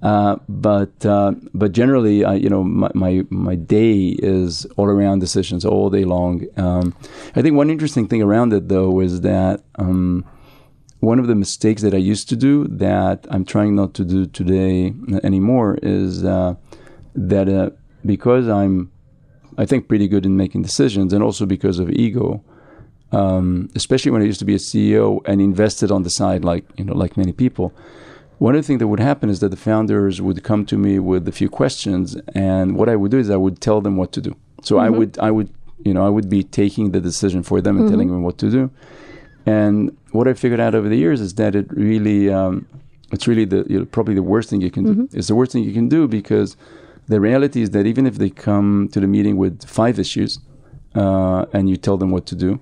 Uh, 0.02 0.38
but 0.50 1.06
uh, 1.06 1.34
but 1.54 1.72
generally, 1.72 2.26
I, 2.26 2.34
you 2.34 2.50
know, 2.50 2.64
my, 2.64 2.90
my, 2.96 3.24
my 3.30 3.56
day 3.56 4.16
is 4.18 4.66
all 4.76 4.86
around 4.86 5.20
decisions 5.20 5.64
all 5.64 5.92
day 5.92 6.04
long. 6.04 6.46
Um, 6.58 6.96
I 7.36 7.44
think 7.44 7.56
one 7.56 7.70
interesting 7.70 8.08
thing 8.08 8.24
around 8.24 8.54
it 8.54 8.70
though 8.70 9.00
is 9.02 9.22
that 9.22 9.64
um, 9.76 10.26
one 11.00 11.20
of 11.20 11.28
the 11.28 11.36
mistakes 11.36 11.84
that 11.84 11.94
I 11.94 11.98
used 11.98 12.28
to 12.30 12.36
do 12.36 12.68
that 12.70 13.28
I'm 13.30 13.46
trying 13.46 13.76
not 13.76 13.94
to 13.96 14.04
do 14.04 14.26
today 14.26 14.94
anymore 15.24 15.78
is 15.84 16.24
uh, 16.24 16.56
that 17.16 17.76
because 18.06 18.48
I'm, 18.48 18.92
I 19.58 19.66
think, 19.66 19.88
pretty 19.88 20.08
good 20.08 20.26
in 20.26 20.38
making 20.38 20.62
decisions, 20.62 21.14
and 21.14 21.24
also 21.24 21.46
because 21.46 21.80
of 21.80 21.90
ego. 21.92 22.44
Um, 23.14 23.70
especially 23.74 24.12
when 24.12 24.22
I 24.22 24.26
used 24.26 24.40
to 24.40 24.46
be 24.46 24.54
a 24.54 24.58
CEO 24.60 25.22
and 25.26 25.40
invested 25.40 25.92
on 25.92 26.04
the 26.04 26.10
side, 26.10 26.44
like 26.44 26.66
you 26.78 26.84
know, 26.84 26.94
like 26.94 27.16
many 27.16 27.32
people. 27.32 27.74
One 28.40 28.54
of 28.54 28.62
the 28.62 28.68
things 28.68 28.80
that 28.80 28.88
would 28.88 29.00
happen 29.00 29.30
is 29.30 29.40
that 29.40 29.50
the 29.50 29.58
founders 29.58 30.22
would 30.22 30.44
come 30.44 30.66
to 30.68 30.78
me 30.78 31.00
with 31.00 31.28
a 31.28 31.32
few 31.32 31.50
questions, 31.50 32.16
and 32.36 32.76
what 32.76 32.90
I 32.90 32.96
would 32.96 33.12
do 33.12 33.18
is 33.18 33.30
I 33.30 33.38
would 33.38 33.62
tell 33.62 33.82
them 33.82 33.98
what 33.98 34.12
to 34.12 34.22
do. 34.22 34.36
So 34.62 34.76
mm-hmm. 34.76 34.86
I 34.86 34.90
would, 34.90 35.20
I 35.20 35.32
would, 35.32 35.50
you 35.84 35.94
know, 35.94 36.06
I 36.06 36.10
would 36.10 36.30
be 36.30 36.44
taking 36.44 36.92
the 36.92 37.00
decision 37.00 37.42
for 37.44 37.62
them 37.62 37.78
and 37.78 37.86
mm-hmm. 37.86 37.94
telling 37.94 38.08
them 38.10 38.24
what 38.24 38.38
to 38.40 38.52
do. 38.52 38.70
And 39.48 39.96
what 40.12 40.28
I 40.28 40.34
figured 40.34 40.60
out 40.60 40.76
over 40.76 40.90
the 40.90 40.98
years 40.98 41.22
is 41.22 41.36
that 41.36 41.56
it 41.56 41.68
really, 41.72 42.30
um, 42.30 42.68
it's 43.12 43.28
really 43.28 43.46
the 43.46 43.66
you 43.70 43.80
know, 43.80 43.86
probably 43.86 44.14
the 44.14 44.24
worst 44.24 44.50
thing 44.50 44.62
you 44.62 44.70
can 44.70 44.86
mm-hmm. 44.86 45.06
do. 45.06 45.18
It's 45.18 45.30
the 45.30 45.36
worst 45.36 45.54
thing 45.54 45.64
you 45.64 45.74
can 45.74 45.88
do 45.90 46.08
because 46.08 46.58
the 47.08 47.20
reality 47.20 47.62
is 47.62 47.72
that 47.72 47.86
even 47.86 48.06
if 48.06 48.18
they 48.18 48.30
come 48.30 48.90
to 48.92 49.00
the 49.00 49.08
meeting 49.08 49.38
with 49.38 49.66
five 49.68 50.00
issues 50.00 50.40
uh, 50.96 51.46
and 51.54 51.70
you 51.70 51.78
tell 51.78 51.98
them 51.98 52.12
what 52.12 52.26
to 52.28 52.36
do, 52.36 52.60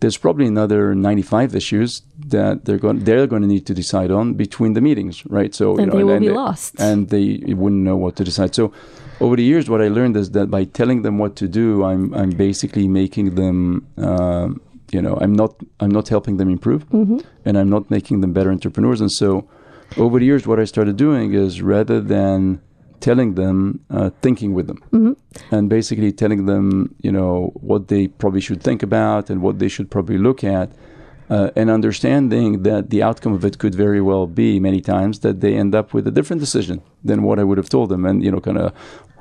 there's 0.00 0.16
probably 0.18 0.46
another 0.46 0.94
95 0.94 1.54
issues 1.54 2.02
that 2.18 2.64
they're 2.64 2.78
going 2.78 3.04
they're 3.04 3.26
going 3.26 3.42
to 3.42 3.48
need 3.48 3.64
to 3.66 3.74
decide 3.74 4.10
on 4.10 4.34
between 4.34 4.74
the 4.74 4.80
meetings, 4.80 5.24
right? 5.26 5.54
So 5.54 5.76
and 5.76 5.80
you 5.80 5.86
know, 5.86 5.96
they 5.96 6.04
will 6.04 6.14
and 6.14 6.20
be 6.20 6.30
lost, 6.30 6.74
and 6.78 7.08
they 7.08 7.54
wouldn't 7.54 7.82
know 7.82 7.96
what 7.96 8.16
to 8.16 8.24
decide. 8.24 8.54
So 8.54 8.72
over 9.20 9.36
the 9.36 9.44
years, 9.44 9.70
what 9.70 9.80
I 9.80 9.88
learned 9.88 10.16
is 10.16 10.32
that 10.32 10.50
by 10.50 10.64
telling 10.64 11.02
them 11.02 11.18
what 11.18 11.36
to 11.36 11.48
do, 11.48 11.84
I'm 11.84 12.12
I'm 12.14 12.30
basically 12.30 12.88
making 12.88 13.36
them. 13.36 13.86
Uh, 13.96 14.48
you 14.90 15.00
know, 15.00 15.16
I'm 15.20 15.32
not 15.32 15.56
I'm 15.80 15.90
not 15.90 16.08
helping 16.08 16.36
them 16.36 16.50
improve, 16.50 16.88
mm-hmm. 16.90 17.18
and 17.44 17.56
I'm 17.58 17.70
not 17.70 17.90
making 17.90 18.20
them 18.20 18.32
better 18.32 18.50
entrepreneurs. 18.50 19.00
And 19.00 19.10
so, 19.10 19.48
over 19.96 20.18
the 20.18 20.26
years, 20.26 20.46
what 20.46 20.60
I 20.60 20.64
started 20.64 20.96
doing 20.96 21.32
is 21.32 21.62
rather 21.62 22.00
than 22.00 22.60
telling 23.04 23.34
them, 23.34 23.56
uh, 23.90 24.08
thinking 24.22 24.50
with 24.54 24.66
them, 24.66 24.80
mm-hmm. 24.90 25.14
and 25.54 25.68
basically 25.68 26.10
telling 26.10 26.46
them, 26.46 26.66
you 27.06 27.12
know, 27.12 27.52
what 27.70 27.82
they 27.88 28.08
probably 28.22 28.40
should 28.40 28.62
think 28.62 28.82
about 28.82 29.28
and 29.30 29.42
what 29.42 29.58
they 29.58 29.68
should 29.74 29.88
probably 29.90 30.16
look 30.16 30.40
at, 30.42 30.68
uh, 31.28 31.50
and 31.54 31.66
understanding 31.78 32.62
that 32.62 32.88
the 32.88 33.02
outcome 33.02 33.34
of 33.34 33.44
it 33.44 33.58
could 33.58 33.74
very 33.74 34.00
well 34.00 34.26
be 34.26 34.58
many 34.58 34.80
times 34.80 35.14
that 35.20 35.36
they 35.42 35.54
end 35.54 35.74
up 35.74 35.92
with 35.92 36.06
a 36.06 36.10
different 36.10 36.40
decision 36.40 36.80
than 37.08 37.18
what 37.26 37.38
I 37.38 37.44
would 37.44 37.58
have 37.58 37.68
told 37.68 37.90
them, 37.90 38.02
and 38.08 38.24
you 38.24 38.30
know, 38.32 38.40
kind 38.40 38.56
of, 38.64 38.72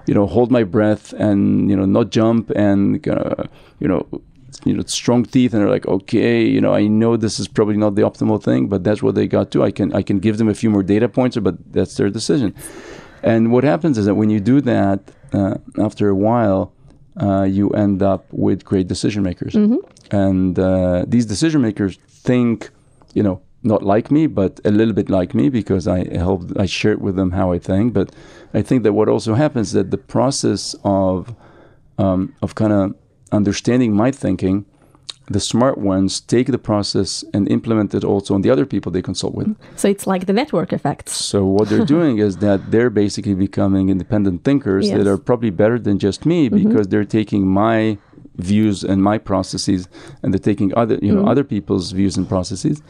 you 0.07 0.13
know, 0.13 0.27
hold 0.27 0.49
my 0.49 0.63
breath 0.63 1.05
and 1.27 1.69
you 1.69 1.75
know, 1.75 1.87
not 1.97 2.09
jump 2.09 2.51
and 2.55 3.05
uh, 3.07 3.43
you 3.81 3.89
know. 3.91 4.01
You 4.65 4.75
know, 4.75 4.83
strong 4.85 5.25
teeth, 5.25 5.51
and 5.53 5.59
they're 5.61 5.75
like, 5.77 5.87
okay, 5.87 6.35
you 6.55 6.61
know, 6.61 6.73
I 6.81 6.83
know 6.87 7.17
this 7.17 7.37
is 7.41 7.47
probably 7.49 7.75
not 7.75 7.95
the 7.95 8.03
optimal 8.03 8.39
thing, 8.41 8.61
but 8.73 8.79
that's 8.85 9.01
what 9.03 9.15
they 9.15 9.27
got 9.27 9.51
to. 9.53 9.63
I 9.69 9.71
can, 9.71 9.91
I 9.99 10.03
can 10.03 10.19
give 10.19 10.37
them 10.37 10.47
a 10.47 10.53
few 10.53 10.69
more 10.69 10.83
data 10.83 11.09
points, 11.09 11.35
but 11.47 11.55
that's 11.73 11.95
their 11.97 12.09
decision. 12.09 12.53
And 13.23 13.51
what 13.51 13.63
happens 13.63 13.97
is 13.97 14.05
that 14.05 14.15
when 14.15 14.29
you 14.29 14.39
do 14.39 14.61
that, 14.61 14.99
uh, 15.31 15.55
after 15.79 16.09
a 16.09 16.15
while, 16.15 16.73
uh, 17.21 17.43
you 17.43 17.69
end 17.71 18.01
up 18.01 18.25
with 18.31 18.65
great 18.65 18.87
decision 18.87 19.23
makers. 19.23 19.53
Mm-hmm. 19.53 19.77
And 20.15 20.59
uh, 20.59 21.05
these 21.07 21.25
decision 21.25 21.61
makers 21.61 21.97
think, 22.07 22.69
you 23.13 23.23
know, 23.23 23.41
not 23.63 23.81
like 23.81 24.11
me, 24.11 24.27
but 24.27 24.59
a 24.65 24.71
little 24.71 24.93
bit 24.93 25.09
like 25.09 25.33
me 25.33 25.49
because 25.49 25.87
I 25.87 26.05
help, 26.17 26.51
I 26.57 26.65
share 26.65 26.97
with 26.97 27.15
them 27.15 27.31
how 27.31 27.51
I 27.53 27.59
think. 27.59 27.93
But 27.93 28.13
I 28.53 28.61
think 28.61 28.83
that 28.83 28.93
what 28.93 29.07
also 29.07 29.35
happens 29.35 29.67
is 29.67 29.73
that 29.73 29.91
the 29.91 29.97
process 29.97 30.75
of 30.83 31.33
um, 31.97 32.33
of 32.41 32.55
kind 32.55 32.73
of 32.73 32.95
understanding 33.31 33.93
my 33.93 34.11
thinking 34.11 34.65
the 35.27 35.39
smart 35.39 35.77
ones 35.77 36.19
take 36.19 36.47
the 36.47 36.57
process 36.57 37.23
and 37.33 37.49
implement 37.49 37.93
it 37.93 38.03
also 38.03 38.33
on 38.33 38.41
the 38.41 38.49
other 38.49 38.65
people 38.65 38.91
they 38.91 39.01
consult 39.01 39.33
with. 39.33 39.55
So 39.77 39.87
it's 39.87 40.05
like 40.05 40.25
the 40.25 40.33
network 40.33 40.73
effect. 40.73 41.09
So 41.09 41.45
what 41.45 41.69
they're 41.69 41.85
doing 41.97 42.17
is 42.17 42.37
that 42.37 42.71
they're 42.71 42.89
basically 42.89 43.35
becoming 43.35 43.89
independent 43.89 44.43
thinkers 44.43 44.87
yes. 44.87 44.97
that 44.97 45.07
are 45.07 45.17
probably 45.17 45.49
better 45.49 45.79
than 45.79 45.97
just 45.97 46.25
me 46.25 46.49
mm-hmm. 46.49 46.67
because 46.67 46.89
they're 46.89 47.05
taking 47.05 47.47
my 47.47 47.97
views 48.37 48.83
and 48.83 49.03
my 49.03 49.17
processes 49.17 49.87
and 50.21 50.33
they're 50.33 50.39
taking 50.39 50.75
other 50.75 50.97
you 51.03 51.13
know 51.13 51.21
mm-hmm. 51.21 51.29
other 51.29 51.43
people's 51.43 51.91
views 51.91 52.17
and 52.17 52.27
processes 52.27 52.81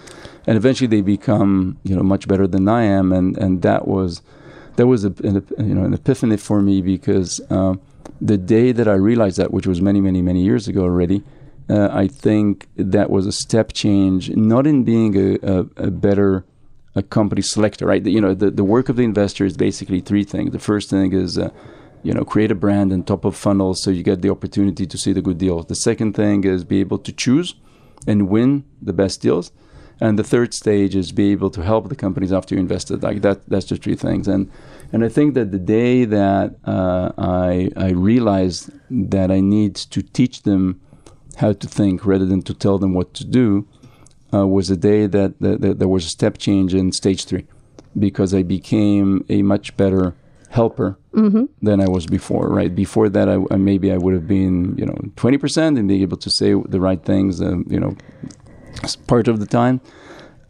and 0.48 0.56
eventually 0.56 0.88
they 0.88 1.02
become 1.02 1.78
you 1.84 1.94
know 1.94 2.02
much 2.02 2.30
better 2.30 2.48
than 2.48 2.68
I 2.70 2.84
am 2.84 3.12
and 3.12 3.38
and 3.38 3.62
that 3.62 3.86
was 3.86 4.22
that 4.78 4.88
was 4.88 5.04
a, 5.04 5.10
an, 5.24 5.46
you 5.58 5.76
know 5.76 5.84
an 5.84 5.94
epiphany 5.94 6.38
for 6.38 6.62
me 6.62 6.82
because 6.82 7.42
uh, 7.50 7.76
the 8.22 8.38
day 8.38 8.72
that 8.72 8.88
I 8.88 8.94
realized 8.94 9.36
that 9.38 9.52
which 9.52 9.68
was 9.68 9.82
many 9.82 10.00
many 10.00 10.22
many 10.22 10.42
years 10.44 10.70
ago 10.70 10.84
already 10.84 11.24
uh, 11.70 11.90
I 11.92 12.08
think 12.08 12.68
that 12.76 13.10
was 13.10 13.26
a 13.26 13.32
step 13.32 13.74
change, 13.74 14.30
not 14.32 14.68
in 14.68 14.84
being 14.84 15.16
a, 15.16 15.40
a, 15.42 15.60
a 15.78 15.92
better 15.92 16.46
a 16.96 17.02
company 17.02 17.42
selector, 17.42 17.88
right? 17.88 18.06
You 18.06 18.22
know, 18.22 18.34
the, 18.34 18.52
the 18.52 18.64
work 18.64 18.90
of 18.90 18.98
the 18.98 19.04
investor 19.04 19.46
is 19.46 19.58
basically 19.58 20.00
three 20.00 20.24
things. 20.24 20.52
The 20.52 20.60
first 20.60 20.90
thing 20.90 21.14
is, 21.14 21.38
uh, 21.38 21.50
you 22.04 22.14
know, 22.14 22.24
create 22.24 22.52
a 22.52 22.56
brand 22.56 22.92
and 22.92 23.06
top 23.06 23.26
of 23.26 23.36
funnel 23.36 23.74
so 23.74 23.90
you 23.90 24.04
get 24.04 24.22
the 24.22 24.30
opportunity 24.30 24.86
to 24.86 24.98
see 24.98 25.14
the 25.14 25.22
good 25.22 25.38
deals. 25.38 25.66
The 25.66 25.76
second 25.76 26.14
thing 26.14 26.44
is 26.44 26.64
be 26.64 26.80
able 26.82 27.00
to 27.00 27.12
choose 27.12 27.56
and 28.06 28.30
win 28.30 28.66
the 28.82 28.94
best 28.94 29.22
deals. 29.22 29.52
And 30.00 30.20
the 30.20 30.24
third 30.24 30.54
stage 30.54 30.96
is 30.96 31.12
be 31.12 31.32
able 31.32 31.50
to 31.52 31.62
help 31.62 31.88
the 31.88 31.96
companies 31.96 32.34
after 32.34 32.56
you 32.56 32.62
invested. 32.62 33.04
Like 33.04 33.22
that, 33.22 33.48
that's 33.48 33.68
the 33.68 33.78
three 33.78 33.96
things. 33.96 34.28
And 34.28 34.52
and 34.92 35.04
I 35.04 35.10
think 35.10 35.34
that 35.36 35.52
the 35.52 35.60
day 35.60 36.04
that 36.06 36.56
uh, 36.66 37.12
I 37.18 37.70
I 37.78 37.92
realized 37.92 38.72
that 38.90 39.32
I 39.32 39.40
need 39.40 39.76
to 39.76 40.02
teach 40.02 40.42
them 40.44 40.82
how 41.38 41.54
to 41.54 41.68
think 41.68 42.06
rather 42.06 42.26
than 42.26 42.42
to 42.44 42.54
tell 42.54 42.78
them 42.78 42.94
what 42.94 43.14
to 43.16 43.26
do 43.26 43.68
uh, 44.34 44.48
was 44.48 44.70
a 44.70 44.78
day 44.78 45.06
that, 45.08 45.40
that, 45.40 45.62
that, 45.62 45.80
there 45.80 45.88
was 45.88 46.06
a 46.06 46.10
step 46.10 46.38
change 46.38 46.74
in 46.74 46.92
stage 46.92 47.26
three 47.26 47.46
because 47.98 48.34
I 48.34 48.44
became 48.44 49.24
a 49.30 49.42
much 49.42 49.76
better 49.78 50.16
helper 50.50 50.98
mm-hmm. 51.14 51.46
than 51.62 51.82
I 51.82 51.88
was 51.88 52.06
before. 52.06 52.48
Right 52.48 52.74
before 52.74 53.10
that, 53.10 53.30
I, 53.30 53.40
I, 53.52 53.58
maybe 53.58 53.92
I 53.92 53.98
would 53.98 54.14
have 54.14 54.28
been 54.28 54.78
you 54.78 54.86
know 54.86 54.96
twenty 55.16 55.38
percent 55.38 55.78
and 55.78 55.88
being 55.88 56.02
able 56.02 56.18
to 56.18 56.30
say 56.30 56.54
the 56.54 56.80
right 56.80 57.04
things. 57.04 57.42
Uh, 57.42 57.58
you 57.68 57.80
know, 57.80 57.96
part 59.08 59.28
of 59.28 59.40
the 59.40 59.46
time. 59.46 59.82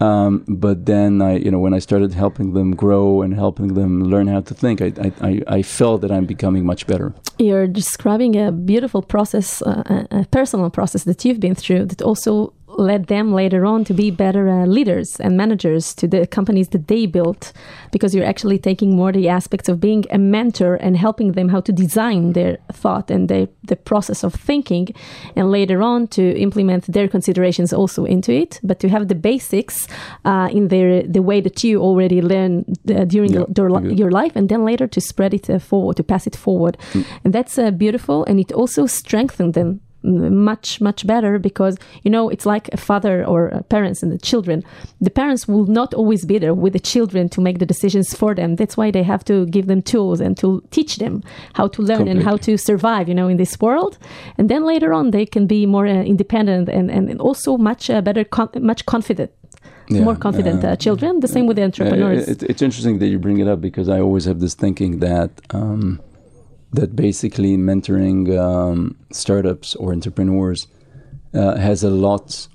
Um, 0.04 0.44
but 0.48 0.86
then 0.86 1.22
I, 1.22 1.34
you 1.46 1.52
know, 1.52 1.60
when 1.66 1.74
I 1.74 1.80
started 1.80 2.14
helping 2.14 2.54
them 2.54 2.76
grow 2.76 3.22
and 3.24 3.34
helping 3.34 3.70
them 3.80 3.92
learn 4.14 4.28
how 4.28 4.42
to 4.42 4.54
think, 4.54 4.82
I, 4.82 4.90
I, 5.30 5.32
I 5.58 5.62
felt 5.62 6.02
that 6.02 6.12
I'm 6.12 6.26
becoming 6.26 6.66
much 6.66 6.88
better. 6.88 7.14
You're 7.40 7.68
describing 7.68 8.36
a 8.36 8.52
beautiful 8.52 9.02
process, 9.02 9.62
uh, 9.62 10.06
a 10.12 10.26
personal 10.32 10.70
process 10.70 11.04
that 11.06 11.24
you've 11.24 11.40
been 11.40 11.56
through 11.56 11.86
that 11.86 12.02
also 12.02 12.54
led 12.78 13.08
them 13.08 13.34
later 13.34 13.66
on 13.66 13.84
to 13.86 13.94
be 13.94 14.12
better 14.12 14.50
uh, 14.50 14.66
leaders 14.66 15.20
and 15.20 15.38
managers 15.38 15.94
to 15.96 16.08
the 16.08 16.28
companies 16.28 16.70
that 16.70 16.88
they 16.88 17.06
built 17.06 17.54
because 17.92 18.14
you're 18.14 18.26
actually 18.26 18.58
taking 18.58 18.96
more 18.96 19.12
the 19.12 19.30
aspects 19.30 19.70
of 19.70 19.80
being 19.80 20.06
a 20.12 20.18
mentor 20.18 20.76
and 20.76 20.98
helping 20.98 21.34
them 21.34 21.50
how 21.50 21.62
to 21.62 21.72
design 21.72 22.34
their 22.34 22.58
thought 22.72 23.12
and 23.12 23.30
their, 23.30 23.48
the 23.64 23.76
process 23.76 24.24
of 24.24 24.34
thinking 24.34 24.88
and 25.36 25.52
later 25.52 25.82
on 25.82 26.08
to 26.08 26.38
implement 26.38 26.86
their 26.92 27.08
considerations 27.08 27.74
also 27.74 28.06
into 28.06 28.32
it. 28.32 28.60
But 28.64 28.80
to 28.80 28.90
have 28.90 29.08
the 29.08 29.16
basics 29.16 29.88
uh, 30.26 30.50
in 30.52 30.68
their 30.68 31.04
the 31.04 31.22
way 31.22 31.42
that 31.42 31.64
you 31.64 31.82
already 31.82 32.22
learned 32.22 32.66
uh, 32.90 33.06
during 33.06 33.34
yeah, 33.34 33.46
your, 33.58 33.92
your, 33.92 34.12
life 34.12 34.36
and 34.36 34.50
then 34.50 34.64
later 34.64 34.88
to 34.88 35.02
spread 35.02 35.34
it 35.34 35.50
uh, 35.50 35.60
forward 35.60 35.98
to 35.98 36.04
pass 36.04 36.28
it 36.28 36.36
forward. 36.36 36.78
Mm. 36.94 37.06
and 37.24 37.34
that's 37.34 37.58
uh, 37.58 37.72
beautiful 37.72 38.26
and 38.26 38.40
it 38.40 38.52
also 38.52 38.86
strengthened 38.86 39.54
them 39.54 39.82
much 40.04 40.82
much 40.82 41.08
better 41.08 41.40
because 41.40 41.78
you 42.04 42.12
know 42.12 42.30
it's 42.30 42.46
like 42.46 42.70
a 42.74 42.78
father 42.78 43.26
or 43.26 43.64
parents 43.70 44.04
and 44.04 44.12
the 44.12 44.18
children. 44.18 44.64
The 45.02 45.10
parents 45.10 45.48
will 45.48 45.66
not 45.66 45.94
always 45.94 46.26
be 46.26 46.38
there 46.38 46.54
with 46.54 46.74
the 46.74 46.80
children 46.80 47.30
to 47.30 47.42
make 47.42 47.60
the 47.60 47.66
decisions 47.66 48.14
for 48.14 48.36
them. 48.36 48.56
That's 48.56 48.78
why 48.78 48.92
they 48.92 49.04
have 49.04 49.24
to 49.26 49.46
give 49.48 49.68
them 49.68 49.82
tools 49.82 50.20
and 50.20 50.38
to 50.38 50.64
teach 50.72 50.98
them 50.98 51.24
how 51.54 51.68
to 51.70 51.82
learn 51.82 51.98
Completely. 51.98 52.20
and 52.20 52.24
how 52.30 52.38
to 52.38 52.58
survive 52.58 53.08
you 53.08 53.16
know 53.16 53.28
in 53.28 53.38
this 53.38 53.60
world. 53.60 53.98
And 54.38 54.50
then 54.50 54.66
later 54.66 54.94
on 54.94 55.12
they 55.12 55.26
can 55.26 55.48
be 55.48 55.66
more 55.66 55.88
uh, 55.88 56.04
independent 56.04 56.70
and, 56.70 56.90
and 56.92 57.20
also 57.20 57.58
much 57.58 57.90
uh, 57.90 58.02
better 58.02 58.24
con- 58.24 58.50
much 58.60 58.86
confident 58.86 59.32
yeah, 59.90 60.04
more 60.04 60.16
confident 60.16 60.64
uh, 60.64 60.76
children. 60.78 61.20
The 61.20 61.28
same 61.28 61.46
with 61.46 61.58
the 61.58 61.64
entrepreneurs 61.64 62.28
it, 62.28 62.44
it's 62.44 62.62
interesting 62.62 63.00
that 63.00 63.08
you 63.08 63.20
bring 63.20 63.40
it 63.40 63.48
up 63.48 63.62
because 63.62 63.90
i 63.90 64.00
always 64.00 64.26
have 64.26 64.40
this 64.40 64.54
thinking 64.54 65.00
that 65.00 65.32
um, 65.52 66.00
that 66.74 66.96
basically 66.96 67.58
mentoring 67.58 68.38
um, 68.38 68.96
startups 69.12 69.76
or 69.76 69.92
entrepreneurs 69.94 70.68
uh, 71.34 71.56
has 71.58 71.84
a 71.84 71.90
lot 71.90 72.48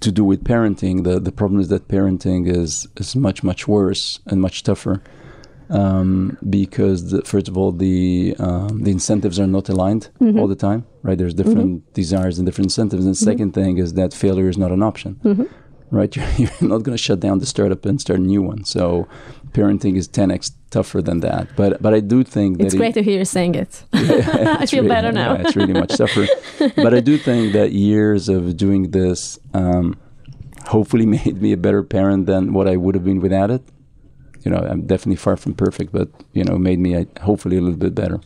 to 0.00 0.10
do 0.12 0.24
with 0.24 0.44
parenting. 0.44 1.04
The 1.04 1.20
the 1.20 1.32
problem 1.32 1.60
is 1.60 1.68
that 1.68 1.88
parenting 1.88 2.48
is 2.48 2.86
is 2.96 3.14
much 3.16 3.42
much 3.42 3.66
worse 3.68 4.20
and 4.26 4.40
much 4.40 4.62
tougher 4.62 5.02
um, 5.68 6.36
because 6.48 7.10
the, 7.10 7.22
first 7.22 7.48
of 7.48 7.56
all 7.58 7.72
the 7.72 8.34
um, 8.38 8.82
the 8.82 8.90
incentives 8.90 9.38
are 9.38 9.46
not 9.46 9.68
aligned 9.68 10.08
Mm-hmm. 10.20 10.38
all 10.38 10.48
the 10.48 10.56
time 10.68 10.84
right 11.02 11.16
there's 11.18 11.34
different 11.34 11.92
desires 11.94 12.38
and 12.38 12.46
different 12.46 12.66
incentives 12.66 13.04
and 13.06 13.14
Mm-hmm. 13.14 13.24
second 13.30 13.52
thing 13.52 13.78
is 13.78 13.94
that 13.94 14.12
failure 14.12 14.48
is 14.48 14.58
not 14.58 14.70
an 14.72 14.82
option 14.82 15.10
right 15.90 16.14
you're, 16.16 16.28
you're 16.38 16.68
not 16.72 16.82
going 16.84 16.96
to 16.96 17.04
shut 17.08 17.20
down 17.20 17.38
the 17.38 17.46
startup 17.46 17.84
and 17.86 18.00
start 18.00 18.18
a 18.18 18.22
new 18.22 18.42
one 18.42 18.64
so 18.64 19.06
parenting 19.52 19.96
is 19.96 20.08
10x 20.08 20.52
tougher 20.70 21.00
than 21.08 21.18
that 21.20 21.44
but 21.56 21.70
but 21.82 21.92
i 21.94 22.00
do 22.00 22.18
think 22.22 22.58
that 22.58 22.64
It's 22.66 22.74
it- 22.74 22.78
great 22.82 22.94
to 22.94 23.02
hear 23.02 23.18
you 23.18 23.24
saying 23.24 23.54
it. 23.56 23.72
I 23.92 24.62
it's 24.62 24.70
feel 24.70 24.82
really- 24.82 24.94
better 24.96 25.12
now. 25.12 25.30
yeah, 25.34 25.40
it's 25.42 25.56
really 25.56 25.72
much 25.82 25.92
tougher. 26.02 26.26
but 26.84 26.92
I 26.94 27.00
do 27.00 27.14
think 27.18 27.52
that 27.58 27.68
years 27.72 28.28
of 28.28 28.56
doing 28.56 28.82
this 28.98 29.20
um, 29.60 29.86
hopefully 30.66 31.06
made 31.06 31.40
me 31.44 31.50
a 31.52 31.56
better 31.66 31.82
parent 31.82 32.26
than 32.26 32.42
what 32.56 32.66
I 32.72 32.76
would 32.82 32.94
have 32.94 33.04
been 33.04 33.20
without 33.20 33.50
it. 33.50 33.62
You 34.44 34.50
know, 34.52 34.58
I'm 34.70 34.82
definitely 34.92 35.16
far 35.26 35.36
from 35.36 35.52
perfect, 35.54 35.92
but 35.92 36.08
you 36.32 36.44
know, 36.44 36.56
made 36.70 36.78
me 36.78 36.90
uh, 36.96 37.04
hopefully 37.28 37.56
a 37.58 37.60
little 37.60 37.78
bit 37.86 37.94
better. 37.94 38.18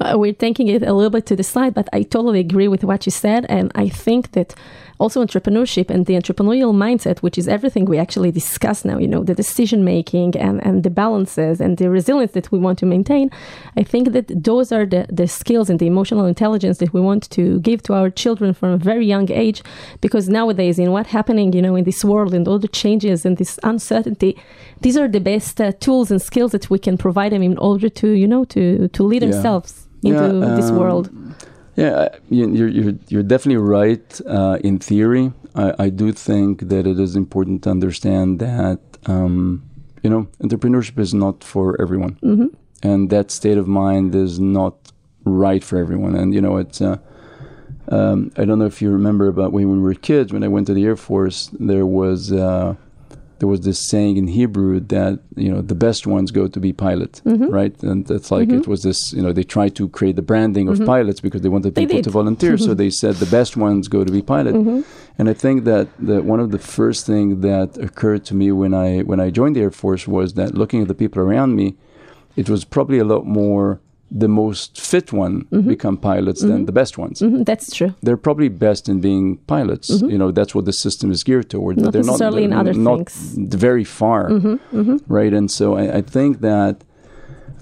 Uh, 0.00 0.14
we're 0.20 0.32
taking 0.48 0.68
it 0.68 0.82
a 0.82 0.92
little 0.92 1.10
bit 1.10 1.24
to 1.26 1.34
the 1.34 1.42
side, 1.42 1.72
but 1.74 1.88
I 1.92 2.02
totally 2.02 2.40
agree 2.40 2.68
with 2.68 2.84
what 2.84 3.00
you 3.06 3.10
said. 3.26 3.46
And 3.48 3.72
I 3.74 3.88
think 3.88 4.22
that 4.36 4.54
also 4.98 5.24
entrepreneurship 5.24 5.90
and 5.90 6.06
the 6.06 6.14
entrepreneurial 6.14 6.74
mindset, 6.74 7.18
which 7.18 7.36
is 7.38 7.48
everything 7.48 7.84
we 7.84 7.98
actually 7.98 8.30
discuss 8.30 8.84
now, 8.84 8.98
you 8.98 9.08
know, 9.08 9.22
the 9.22 9.34
decision 9.34 9.84
making 9.84 10.36
and, 10.36 10.64
and 10.64 10.82
the 10.82 10.90
balances 10.90 11.60
and 11.60 11.76
the 11.78 11.90
resilience 11.90 12.32
that 12.32 12.50
we 12.52 12.58
want 12.58 12.78
to 12.78 12.86
maintain. 12.86 13.30
I 13.76 13.82
think 13.82 14.12
that 14.12 14.28
those 14.44 14.72
are 14.72 14.86
the, 14.86 15.06
the 15.10 15.28
skills 15.28 15.68
and 15.70 15.78
the 15.78 15.86
emotional 15.86 16.26
intelligence 16.26 16.78
that 16.78 16.92
we 16.92 17.00
want 17.00 17.28
to 17.30 17.60
give 17.60 17.82
to 17.84 17.94
our 17.94 18.10
children 18.10 18.54
from 18.54 18.70
a 18.70 18.78
very 18.78 19.06
young 19.06 19.30
age. 19.30 19.62
Because 20.00 20.28
nowadays, 20.28 20.78
in 20.78 20.92
what's 20.92 21.10
happening, 21.10 21.52
you 21.52 21.62
know, 21.62 21.76
in 21.76 21.84
this 21.84 22.04
world 22.04 22.32
and 22.34 22.46
all 22.48 22.58
the 22.58 22.68
changes 22.68 23.24
and 23.26 23.36
this 23.36 23.58
uncertainty, 23.62 24.36
these 24.80 24.96
are 24.96 25.08
the 25.08 25.20
best 25.20 25.60
uh, 25.60 25.72
tools 25.72 26.10
and 26.10 26.20
skills 26.22 26.52
that 26.52 26.70
we 26.70 26.78
can 26.78 26.96
provide 26.96 27.32
them 27.32 27.42
in 27.42 27.58
order 27.58 27.88
to, 27.88 28.10
you 28.10 28.26
know, 28.26 28.44
to, 28.46 28.88
to 28.88 29.02
lead 29.02 29.22
Yeah. 29.22 29.30
themselves 29.30 29.86
into 30.02 30.40
Yeah, 30.40 30.54
this 30.54 30.70
um, 30.70 30.76
world. 30.78 31.10
Yeah, 31.76 32.08
you- 32.30 32.52
you're 32.54 32.68
you're 32.68 32.94
you're 33.08 33.22
definitely 33.22 33.62
right 33.62 34.20
uh, 34.26 34.58
in 34.64 34.78
theory. 34.78 35.32
I, 35.54 35.74
I 35.86 35.88
do 35.90 36.12
think 36.12 36.68
that 36.68 36.86
it 36.86 36.98
is 36.98 37.16
important 37.16 37.62
to 37.64 37.70
understand 37.70 38.38
that 38.40 38.80
um, 39.06 39.62
you 40.02 40.10
know 40.10 40.26
entrepreneurship 40.42 40.98
is 40.98 41.12
not 41.12 41.44
for 41.44 41.80
everyone, 41.80 42.14
Mm-hmm. 42.22 42.46
and 42.82 43.10
that 43.10 43.30
state 43.30 43.58
of 43.58 43.66
mind 43.68 44.14
is 44.14 44.38
not 44.40 44.74
right 45.24 45.62
for 45.62 45.76
everyone. 45.78 46.14
And 46.14 46.32
you 46.34 46.40
know, 46.40 46.56
it's 46.56 46.80
uh, 46.80 46.96
um, 47.88 48.30
I 48.38 48.44
don't 48.46 48.58
know 48.58 48.66
if 48.66 48.80
you 48.82 48.90
remember, 48.90 49.30
but 49.32 49.52
when 49.52 49.70
we 49.70 49.78
were 49.78 49.94
kids, 49.94 50.32
when 50.32 50.42
I 50.44 50.48
went 50.48 50.66
to 50.68 50.74
the 50.74 50.84
Air 50.84 50.96
Force, 50.96 51.50
there 51.60 51.86
was. 51.86 52.32
Uh, 52.32 52.74
there 53.38 53.48
was 53.48 53.60
this 53.60 53.78
saying 53.92 54.16
in 54.16 54.26
Hebrew 54.28 54.80
that 54.80 55.20
you 55.36 55.50
know 55.52 55.60
the 55.60 55.74
best 55.74 56.06
ones 56.06 56.30
go 56.30 56.48
to 56.48 56.58
be 56.60 56.72
pilot, 56.72 57.20
Mm-hmm. 57.24 57.48
right? 57.58 57.82
And 57.82 58.10
it's 58.10 58.30
like 58.30 58.48
it 58.60 58.66
was 58.66 58.82
this 58.82 59.12
you 59.12 59.22
know 59.22 59.32
they 59.32 59.42
tried 59.44 59.74
to 59.76 59.88
create 59.88 60.16
the 60.16 60.22
branding 60.22 60.68
of 60.68 60.76
pilots 60.86 61.20
because 61.20 61.42
they 61.42 61.48
wanted 61.48 61.74
Mm-hmm. 61.74 61.80
They 61.80 61.86
people 61.86 62.02
to 62.04 62.10
volunteer, 62.10 62.56
so 62.58 62.74
they 62.74 62.90
said 62.90 63.14
the 63.16 63.26
best 63.38 63.56
ones 63.56 63.88
go 63.88 64.04
to 64.04 64.12
be 64.12 64.22
pilot. 64.22 64.54
Mm-hmm. 64.54 64.80
And 65.18 65.28
I 65.28 65.34
think 65.34 65.64
that 65.64 65.86
that 66.10 66.24
one 66.24 66.40
of 66.40 66.50
the 66.50 66.58
first 66.58 67.00
thing 67.06 67.40
that 67.42 67.76
occurred 67.88 68.24
to 68.28 68.34
me 68.34 68.52
when 68.52 68.72
I 68.74 69.00
when 69.10 69.20
I 69.26 69.28
joined 69.30 69.54
the 69.56 69.62
Air 69.66 69.70
Force 69.70 70.04
was 70.08 70.34
that 70.34 70.54
looking 70.54 70.80
at 70.82 70.88
the 70.88 70.94
people 71.02 71.20
around 71.22 71.50
me, 71.56 71.76
it 72.36 72.48
was 72.48 72.64
probably 72.64 72.98
a 72.98 73.04
lot 73.04 73.24
more 73.26 73.80
the 74.10 74.28
most 74.28 74.80
fit 74.80 75.12
one 75.12 75.34
Mm-hmm. 75.50 75.68
become 75.68 75.96
pilots 75.96 76.40
than 76.42 76.66
the 76.66 76.72
best 76.72 76.96
ones 76.98 77.20
Mhm, 77.20 77.44
that's 77.44 77.74
true. 77.76 77.92
they're 78.04 78.16
probably 78.28 78.48
best 78.48 78.88
in 78.88 79.00
being 79.00 79.38
pilots. 79.54 79.88
You 80.12 80.18
know, 80.20 80.30
that's 80.30 80.54
what 80.54 80.64
the 80.64 80.72
system 80.72 81.10
is 81.10 81.22
geared 81.24 81.48
toward. 81.50 81.76
Mm-hmm. 81.76 81.84
Not 81.84 81.92
they're 81.92 82.02
necessarily 82.12 82.44
in 82.44 82.50
they're 82.50 82.60
other 82.60 82.74
not 82.74 82.98
things. 83.10 83.36
Mm-hmm, 83.38 83.58
very 83.68 83.84
far, 83.84 84.22
right? 85.18 85.32
And 85.38 85.50
so 85.50 85.66
I, 85.82 85.84
I 85.98 86.02
think 86.02 86.40
that 86.40 86.74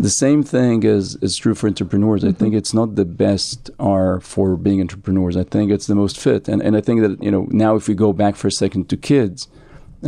the 0.06 0.10
same 0.24 0.42
thing 0.42 0.82
is 0.96 1.04
is 1.26 1.32
true 1.42 1.54
for 1.54 1.66
entrepreneurs. 1.68 2.20
Mm-hmm. 2.22 2.34
I 2.36 2.38
think 2.40 2.54
it's 2.60 2.74
not 2.80 2.88
the 2.96 3.04
best 3.26 3.70
are 3.78 4.20
for 4.32 4.48
being 4.66 4.80
entrepreneurs. 4.86 5.34
I 5.36 5.44
think 5.54 5.66
it's 5.76 5.86
the 5.92 5.98
most 6.02 6.16
fit. 6.24 6.42
And 6.52 6.60
and 6.66 6.72
I 6.76 6.82
think 6.86 6.98
that 7.04 7.22
you 7.26 7.30
know 7.34 7.46
now 7.64 7.72
if 7.80 7.84
we 7.88 7.94
go 8.06 8.12
back 8.12 8.34
for 8.40 8.48
a 8.48 8.56
second 8.64 8.82
to 8.90 8.96
kids. 9.12 9.38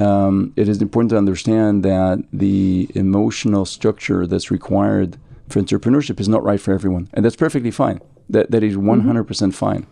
Um, 0.08 0.52
it 0.56 0.68
is 0.68 0.82
important 0.82 1.08
to 1.12 1.16
understand 1.24 1.82
that 1.90 2.22
the 2.30 2.86
emotional 2.94 3.64
structure 3.64 4.26
that's 4.26 4.50
required 4.50 5.16
for 5.48 5.60
entrepreneurship 5.60 6.20
is 6.20 6.28
not 6.28 6.42
right 6.42 6.60
for 6.60 6.72
everyone, 6.72 7.08
and 7.12 7.24
that's 7.24 7.36
perfectly 7.36 7.70
fine. 7.70 8.00
That 8.28 8.50
that 8.50 8.62
is 8.62 8.76
one 8.76 9.00
hundred 9.00 9.24
percent 9.24 9.54
fine, 9.54 9.86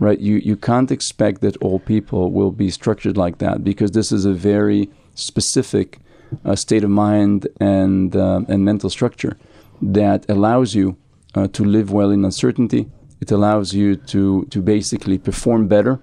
right? 0.00 0.18
You 0.18 0.36
you 0.36 0.56
can't 0.56 0.90
expect 0.90 1.40
that 1.42 1.56
all 1.58 1.78
people 1.78 2.32
will 2.32 2.50
be 2.50 2.70
structured 2.70 3.16
like 3.16 3.38
that 3.38 3.62
because 3.62 3.92
this 3.92 4.12
is 4.12 4.24
a 4.24 4.32
very 4.32 4.90
specific 5.14 5.98
uh, 6.44 6.56
state 6.56 6.84
of 6.84 6.90
mind 6.90 7.46
and 7.60 8.16
uh, 8.16 8.40
and 8.48 8.64
mental 8.64 8.90
structure 8.90 9.36
that 9.82 10.28
allows 10.28 10.74
you 10.74 10.96
uh, 11.34 11.46
to 11.48 11.64
live 11.64 11.92
well 11.92 12.10
in 12.10 12.24
uncertainty. 12.24 12.90
It 13.20 13.30
allows 13.30 13.74
you 13.74 13.96
to 13.96 14.44
to 14.46 14.62
basically 14.62 15.18
perform 15.18 15.68
better 15.68 16.00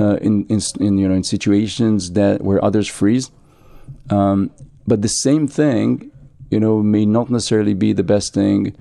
uh, 0.00 0.16
in, 0.16 0.46
in 0.46 0.60
in 0.80 0.98
you 0.98 1.08
know 1.08 1.14
in 1.14 1.24
situations 1.24 2.12
that 2.12 2.42
where 2.42 2.64
others 2.64 2.88
freeze. 2.88 3.30
Um, 4.10 4.50
but 4.86 5.02
the 5.02 5.08
same 5.08 5.46
thing, 5.46 6.10
you 6.50 6.60
know, 6.60 6.82
may 6.82 7.04
not 7.06 7.30
necessarily 7.30 7.74
be 7.74 7.92
the 7.92 8.02
best 8.04 8.34
thing 8.34 8.74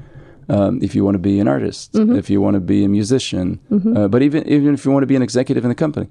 um, 0.49 0.79
if 0.81 0.95
you 0.95 1.03
want 1.03 1.15
to 1.15 1.19
be 1.19 1.39
an 1.39 1.47
artist, 1.47 1.91
if 2.15 2.29
you 2.29 2.39
want 2.41 2.53
to 2.55 2.61
be 2.61 2.85
a 2.85 2.87
musician, 2.87 3.59
uh, 3.97 4.07
but 4.07 4.21
even 4.21 4.47
even 4.47 4.73
if 4.73 4.85
you 4.85 4.91
want 4.91 5.03
to 5.03 5.07
be 5.07 5.15
an 5.15 5.21
executive 5.21 5.65
in 5.65 5.71
a 5.71 5.75
company, 5.75 6.07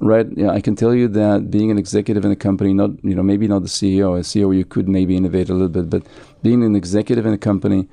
right? 0.00 0.26
Yeah, 0.36 0.50
I 0.50 0.60
can 0.60 0.76
tell 0.76 0.94
you 0.94 1.08
that 1.08 1.50
being 1.50 1.70
an 1.72 1.78
executive 1.78 2.24
in 2.24 2.30
a 2.30 2.36
company, 2.36 2.72
not 2.72 2.90
you 3.02 3.14
know 3.16 3.22
maybe 3.22 3.48
not 3.48 3.62
the 3.62 3.68
CEO. 3.68 4.16
A 4.16 4.22
CEO 4.22 4.56
you 4.56 4.64
could 4.64 4.88
maybe 4.88 5.16
innovate 5.16 5.48
a 5.50 5.52
little 5.52 5.68
bit, 5.68 5.90
but 5.90 6.06
being 6.42 6.62
an 6.62 6.76
executive 6.76 7.26
in 7.26 7.32
a 7.32 7.38
company 7.38 7.88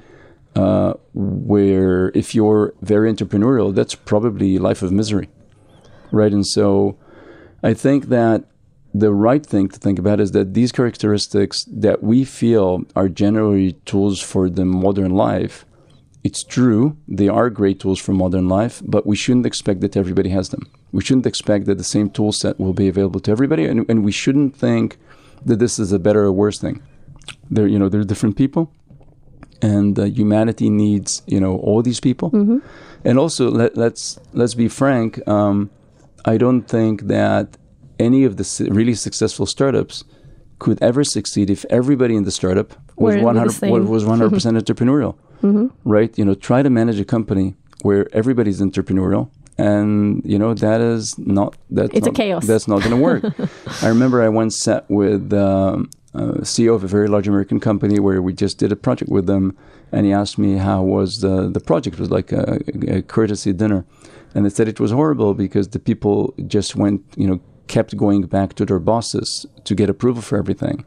uh, 0.56 0.94
where 1.14 2.12
if 2.14 2.36
you're 2.36 2.74
very 2.82 3.12
entrepreneurial, 3.12 3.74
that's 3.74 3.96
probably 3.96 4.60
life 4.60 4.82
of 4.84 4.92
misery, 4.92 5.30
right? 6.12 6.32
And 6.32 6.46
so 6.46 6.98
I 7.64 7.74
think 7.74 8.10
that 8.10 8.46
the 8.94 9.14
right 9.14 9.46
thing 9.46 9.70
to 9.70 9.80
think 9.80 10.00
about 10.00 10.20
is 10.20 10.32
that 10.32 10.54
these 10.54 10.72
characteristics 10.72 11.66
that 11.66 12.04
we 12.04 12.26
feel 12.26 12.84
are 12.96 13.08
generally 13.08 13.74
tools 13.86 14.20
for 14.22 14.50
the 14.50 14.66
modern 14.66 15.12
life. 15.12 15.66
It's 16.24 16.44
true, 16.44 16.98
they 17.08 17.28
are 17.28 17.50
great 17.50 17.80
tools 17.80 18.00
for 18.00 18.14
modern 18.14 18.48
life, 18.48 18.82
but 18.86 19.08
we 19.08 19.16
shouldn't 19.16 19.46
expect 19.46 19.82
that 19.82 19.98
everybody 19.98 20.30
has 20.30 20.50
them. 20.50 20.68
We 20.92 21.02
shouldn't 21.02 21.26
expect 21.26 21.66
that 21.66 21.78
the 21.78 21.84
same 21.84 22.10
tool 22.10 22.32
set 22.32 22.60
will 22.60 22.74
be 22.74 22.88
available 22.88 23.20
to 23.22 23.32
everybody, 23.32 23.66
and, 23.66 23.90
and 23.90 24.04
we 24.04 24.12
shouldn't 24.12 24.56
think 24.56 24.98
that 25.46 25.58
this 25.58 25.80
is 25.80 25.92
a 25.92 25.98
better 25.98 26.24
or 26.26 26.32
worse 26.32 26.60
thing. 26.60 26.84
They're, 27.50 27.68
you 27.68 27.80
know, 27.80 27.90
they're 27.90 28.04
different 28.04 28.38
people, 28.38 28.72
and 29.64 29.98
uh, 29.98 30.04
humanity 30.04 30.70
needs, 30.70 31.24
you 31.26 31.40
know, 31.40 31.58
all 31.58 31.82
these 31.82 32.00
people. 32.00 32.30
And 33.04 33.18
also, 33.18 33.50
let, 33.50 33.76
let's 33.76 34.20
let's 34.34 34.54
be 34.54 34.68
frank. 34.68 35.28
Um, 35.28 35.72
I 36.26 36.38
don't 36.38 36.64
think 36.64 37.04
that 37.08 37.58
any 38.08 38.22
of 38.30 38.34
the 38.40 38.46
really 38.80 38.96
successful 39.08 39.46
startups 39.56 39.96
could 40.64 40.78
ever 40.90 41.04
succeed 41.18 41.48
if 41.50 41.62
everybody 41.80 42.16
in 42.20 42.24
the 42.30 42.32
startup 42.40 42.70
was 42.96 43.14
Were 43.16 43.20
the 43.20 43.26
100 43.26 43.52
same. 43.52 43.72
wa- 43.72 43.80
was 43.98 44.04
100 44.06 44.30
percent 44.36 44.54
entrepreneurial, 44.62 45.14
right? 45.96 46.12
You 46.20 46.26
know, 46.28 46.36
try 46.50 46.60
to 46.68 46.70
manage 46.70 47.00
a 47.00 47.06
company 47.18 47.48
where 47.88 48.04
everybody's 48.20 48.60
entrepreneurial, 48.62 49.24
and 49.58 50.22
you 50.32 50.38
know 50.42 50.52
that 50.66 50.80
is 50.94 51.04
not 51.18 51.50
that 51.78 51.88
It's 51.98 52.08
a 52.08 52.12
chaos. 52.12 52.44
That's 52.52 52.68
not 52.72 52.80
going 52.84 52.96
to 52.98 53.04
work. 53.10 53.24
I 53.86 53.88
remember 53.96 54.18
I 54.22 54.30
once 54.42 54.54
sat 54.68 54.82
with 55.02 55.24
um, 55.34 55.90
a 56.14 56.44
CEO 56.54 56.74
of 56.76 56.84
a 56.84 56.88
very 56.98 57.08
large 57.08 57.28
American 57.34 57.60
company 57.70 57.98
where 58.06 58.22
we 58.28 58.34
just 58.34 58.56
did 58.62 58.72
a 58.72 58.76
project 58.88 59.10
with 59.18 59.26
them, 59.32 59.46
and 59.92 60.02
he 60.06 60.12
asked 60.22 60.38
me 60.46 60.52
how 60.68 60.80
was 60.98 61.10
the 61.26 61.36
the 61.58 61.64
project. 61.70 61.94
It 61.98 62.02
was 62.06 62.12
like 62.20 62.30
a, 62.42 62.44
a 62.98 63.02
courtesy 63.16 63.52
dinner, 63.64 63.82
and 64.36 64.40
they 64.46 64.52
said 64.58 64.68
it 64.68 64.80
was 64.86 64.92
horrible 64.92 65.34
because 65.46 65.66
the 65.70 65.80
people 65.90 66.18
just 66.56 66.76
went, 66.84 67.00
you 67.22 67.28
know, 67.30 67.40
kept 67.72 67.96
going 67.96 68.22
back 68.38 68.54
to 68.56 68.66
their 68.66 68.84
bosses 68.94 69.46
to 69.64 69.74
get 69.74 69.90
approval 69.90 70.22
for 70.22 70.38
everything. 70.38 70.86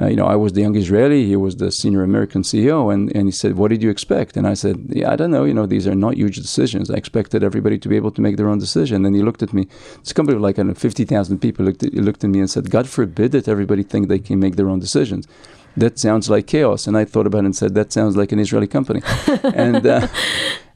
Uh, 0.00 0.06
you 0.06 0.16
know, 0.16 0.26
I 0.26 0.34
was 0.34 0.52
the 0.54 0.62
young 0.62 0.74
Israeli, 0.74 1.24
he 1.26 1.36
was 1.36 1.56
the 1.56 1.70
senior 1.70 2.02
American 2.02 2.42
CEO, 2.42 2.92
and, 2.92 3.14
and 3.14 3.28
he 3.28 3.30
said, 3.30 3.56
What 3.56 3.68
did 3.70 3.80
you 3.84 3.90
expect? 3.90 4.36
And 4.36 4.44
I 4.44 4.54
said, 4.54 4.76
Yeah, 4.88 5.12
I 5.12 5.16
don't 5.16 5.30
know. 5.30 5.44
You 5.44 5.54
know, 5.54 5.66
these 5.66 5.86
are 5.86 5.94
not 5.94 6.16
huge 6.16 6.36
decisions. 6.36 6.90
I 6.90 6.96
expected 6.96 7.44
everybody 7.44 7.78
to 7.78 7.88
be 7.88 7.96
able 8.00 8.10
to 8.12 8.20
make 8.20 8.36
their 8.36 8.48
own 8.48 8.58
decision. 8.58 9.04
And 9.04 9.14
he 9.14 9.22
looked 9.22 9.42
at 9.42 9.52
me, 9.52 9.68
this 10.02 10.12
company 10.12 10.34
of 10.36 10.42
like, 10.42 10.56
I 10.56 10.62
don't 10.62 10.68
know, 10.68 10.74
50,000 10.74 11.38
people 11.38 11.64
looked 11.64 11.84
at, 11.84 11.92
he 11.92 12.00
looked 12.00 12.24
at 12.24 12.30
me 12.30 12.40
and 12.40 12.50
said, 12.50 12.70
God 12.70 12.88
forbid 12.88 13.30
that 13.32 13.46
everybody 13.46 13.84
think 13.84 14.08
they 14.08 14.18
can 14.18 14.40
make 14.40 14.56
their 14.56 14.68
own 14.68 14.80
decisions. 14.80 15.28
That 15.76 15.98
sounds 15.98 16.28
like 16.28 16.48
chaos. 16.48 16.88
And 16.88 16.96
I 16.96 17.04
thought 17.04 17.26
about 17.28 17.44
it 17.44 17.50
and 17.50 17.56
said, 17.56 17.74
That 17.74 17.92
sounds 17.92 18.16
like 18.16 18.32
an 18.32 18.40
Israeli 18.40 18.66
company. 18.66 19.02
and, 19.64 19.86
uh, 19.86 20.08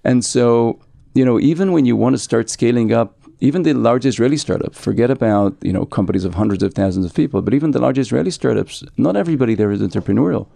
and 0.05 0.24
so, 0.24 0.78
you 1.14 1.24
know, 1.24 1.40
even 1.40 1.72
when 1.72 1.86
you 1.86 1.96
want 1.96 2.14
to 2.14 2.18
start 2.18 2.51
scaling 2.51 2.92
up 2.92 3.18
even 3.41 3.62
the 3.62 3.72
large 3.74 4.05
Israeli 4.05 4.36
startup, 4.36 4.74
forget 4.74 5.11
about 5.11 5.57
you 5.62 5.72
know 5.72 5.84
companies 5.86 6.24
of 6.24 6.34
hundreds 6.34 6.62
of 6.62 6.74
thousands 6.74 7.07
of 7.07 7.14
people, 7.14 7.43
but 7.43 7.55
even 7.55 7.70
the 7.70 7.78
large 7.78 7.99
Israeli 7.99 8.30
startups, 8.30 8.82
not 8.97 9.16
everybody 9.16 9.55
there 9.55 9.70
is 9.70 9.80
entrepreneurial. 9.80 10.47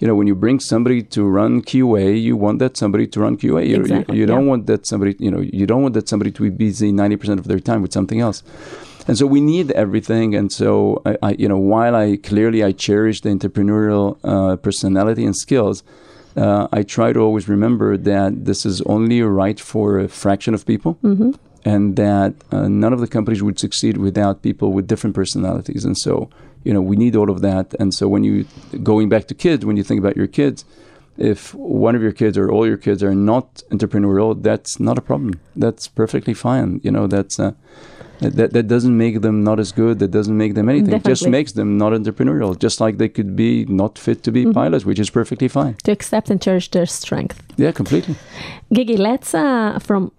You 0.00 0.06
know, 0.06 0.14
when 0.14 0.26
you 0.26 0.34
bring 0.34 0.60
somebody 0.60 1.02
to 1.14 1.24
run 1.24 1.62
QA, 1.62 2.20
you 2.20 2.36
want 2.36 2.58
that 2.58 2.76
somebody 2.76 3.06
to 3.06 3.20
run 3.20 3.38
QA. 3.38 3.66
You, 3.66 3.76
Exactly, 3.76 4.16
you, 4.16 4.20
you 4.20 4.26
don't 4.26 4.46
want 4.46 4.66
that 4.66 4.86
somebody, 4.86 5.16
you 5.18 5.30
know, 5.30 5.40
you 5.40 5.66
don't 5.66 5.82
want 5.82 5.94
that 5.94 6.06
somebody 6.08 6.30
to 6.32 6.42
be 6.42 6.50
busy 6.50 6.92
ninety 6.92 7.16
percent 7.16 7.40
of 7.40 7.46
their 7.46 7.60
time 7.60 7.80
with 7.80 7.92
something 7.92 8.20
else. 8.20 8.42
and 9.08 9.16
so 9.16 9.26
we 9.26 9.40
need 9.40 9.70
everything. 9.72 10.34
And 10.34 10.52
so 10.52 11.00
I, 11.06 11.16
I 11.22 11.30
you 11.38 11.48
know, 11.48 11.58
while 11.58 11.94
I 11.94 12.18
clearly 12.18 12.62
I 12.62 12.72
cherish 12.72 13.22
the 13.22 13.30
entrepreneurial 13.30 14.18
uh, 14.24 14.56
personality 14.56 15.24
and 15.24 15.34
skills, 15.34 15.82
uh, 16.36 16.68
I 16.72 16.82
try 16.82 17.12
to 17.12 17.20
always 17.20 17.48
remember 17.48 17.96
that 17.96 18.44
this 18.44 18.66
is 18.66 18.82
only 18.82 19.22
right 19.22 19.58
for 19.58 19.98
a 19.98 20.08
fraction 20.08 20.52
of 20.52 20.66
people. 20.66 20.98
Mm-hmm. 21.02 21.30
And 21.72 21.96
that 21.96 22.32
uh, 22.52 22.68
none 22.82 22.92
of 22.96 23.00
the 23.04 23.08
companies 23.16 23.42
would 23.42 23.58
succeed 23.58 23.94
without 24.08 24.36
people 24.48 24.68
with 24.76 24.86
different 24.86 25.14
personalities. 25.20 25.84
And 25.88 25.96
so, 26.06 26.12
you 26.66 26.72
know, 26.74 26.80
we 26.90 26.96
need 27.04 27.14
all 27.16 27.30
of 27.34 27.38
that. 27.48 27.66
And 27.80 27.88
so, 27.98 28.04
when 28.14 28.22
you 28.28 28.34
going 28.90 29.08
back 29.08 29.24
to 29.30 29.34
kids, 29.34 29.60
when 29.66 29.76
you 29.76 29.84
think 29.88 29.98
about 30.04 30.16
your 30.20 30.28
kids, 30.40 30.64
if 31.32 31.40
one 31.54 31.94
of 31.98 32.02
your 32.06 32.12
kids 32.22 32.34
or 32.38 32.46
all 32.54 32.66
your 32.72 32.76
kids 32.86 33.02
are 33.02 33.14
not 33.32 33.46
entrepreneurial, 33.74 34.30
that's 34.48 34.72
not 34.78 34.96
a 34.98 35.00
problem. 35.10 35.32
That's 35.64 35.88
perfectly 35.88 36.34
fine. 36.34 36.80
You 36.84 36.92
know, 36.92 37.06
that's 37.08 37.40
uh, 37.40 37.52
that 38.20 38.52
that 38.52 38.66
doesn't 38.68 38.96
make 38.96 39.20
them 39.20 39.36
not 39.42 39.58
as 39.58 39.72
good. 39.72 39.98
That 39.98 40.10
doesn't 40.18 40.36
make 40.36 40.54
them 40.54 40.68
anything. 40.68 40.94
It 40.94 41.04
just 41.04 41.26
makes 41.28 41.52
them 41.52 41.76
not 41.82 41.92
entrepreneurial. 41.92 42.56
Just 42.66 42.80
like 42.80 42.94
they 42.98 43.08
could 43.16 43.34
be 43.36 43.64
not 43.68 43.98
fit 43.98 44.22
to 44.22 44.30
be 44.32 44.42
Mm-hmm. 44.44 44.52
pilots, 44.60 44.84
which 44.84 45.00
is 45.00 45.10
perfectly 45.10 45.48
fine. 45.48 45.74
To 45.84 45.92
accept 45.92 46.30
and 46.30 46.40
cherish 46.40 46.70
their 46.70 46.86
strength. 46.86 47.42
Yeah, 47.56 47.72
completely. 47.72 48.14
Gigi, 48.72 48.96
let's 48.96 49.34
uh, 49.34 49.78
from 49.80 50.12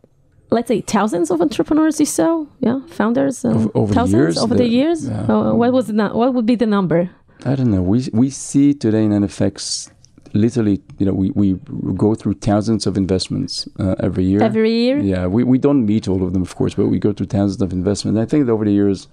let's 0.50 0.68
say 0.68 0.82
thousands 0.82 1.32
of 1.32 1.42
entrepreneurs 1.42 2.00
you 2.00 2.06
saw, 2.06 2.46
yeah, 2.60 2.80
founders, 2.88 3.44
uh, 3.46 3.68
Over- 3.74 3.94
thousands 3.94 4.14
years, 4.22 4.38
over 4.38 4.56
the- 4.56 4.64
the 4.64 4.70
years. 4.70 5.08
yeah. 5.08 5.22
Uh, 5.32 5.54
what 5.54 5.72
was 5.74 5.88
the, 5.88 5.94
what 6.10 6.34
would 6.34 6.46
be 6.46 6.56
the 6.56 6.66
number? 6.68 7.10
I 7.46 7.56
don't 7.56 7.72
know. 7.72 7.82
We 7.84 8.08
we 8.14 8.30
see 8.30 8.74
today 8.74 9.04
in 9.06 9.12
NFX, 9.12 9.92
literally, 10.34 10.82
you 11.00 11.06
know, 11.06 11.14
we, 11.14 11.30
we 11.32 11.54
go 11.96 12.16
through 12.16 12.34
thousands 12.36 12.88
of 12.88 12.98
investments 12.98 13.68
uh, 13.80 13.96
every 14.00 14.24
year. 14.26 14.42
Every 14.42 14.72
year? 14.86 14.98
Yeah, 15.00 15.28
we, 15.28 15.44
we 15.44 15.58
don't 15.60 15.86
meet 15.86 16.08
all 16.08 16.24
of 16.24 16.34
them, 16.34 16.42
of 16.42 16.56
course, 16.56 16.74
but 16.76 16.88
we 16.88 16.98
go 17.00 17.14
through 17.14 17.28
thousands 17.28 17.62
of 17.62 17.72
investments. 17.74 18.20
I 18.20 18.26
think 18.26 18.46
that 18.46 18.52
over 18.52 18.66
the 18.66 18.72
years, 18.72 19.08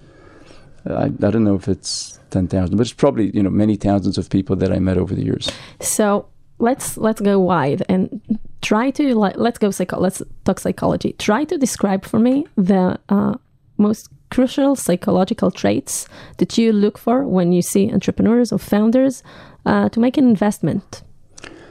I, 0.86 1.04
I 1.04 1.08
don't 1.32 1.44
know 1.44 1.54
if 1.54 1.68
it's 1.68 2.18
ten 2.30 2.46
thousand, 2.48 2.76
but 2.76 2.82
it's 2.86 2.92
probably 2.94 3.30
you 3.36 3.42
know 3.42 3.50
many 3.50 3.76
thousands 3.76 4.16
of 4.18 4.28
people 4.30 4.56
that 4.56 4.72
I 4.72 4.78
met 4.78 4.96
over 4.98 5.14
the 5.14 5.24
years. 5.24 5.50
So 5.80 6.26
let's 6.58 6.96
let's 6.96 7.20
go 7.20 7.38
wide 7.40 7.82
and 7.88 8.20
try 8.64 8.90
to 8.90 9.14
like 9.14 9.36
let's 9.36 9.58
go 9.58 9.70
psycho 9.70 10.00
let's 10.00 10.22
talk 10.44 10.58
psychology. 10.58 11.14
Try 11.18 11.44
to 11.44 11.56
describe 11.58 12.04
for 12.04 12.18
me 12.18 12.46
the 12.56 12.98
uh, 13.08 13.34
most 13.76 14.08
crucial 14.30 14.74
psychological 14.74 15.50
traits 15.50 16.08
that 16.38 16.58
you 16.58 16.72
look 16.72 16.98
for 16.98 17.24
when 17.24 17.52
you 17.52 17.62
see 17.62 17.92
entrepreneurs 17.92 18.52
or 18.52 18.58
founders 18.58 19.22
uh, 19.66 19.88
to 19.90 20.00
make 20.00 20.16
an 20.16 20.26
investment. 20.28 21.02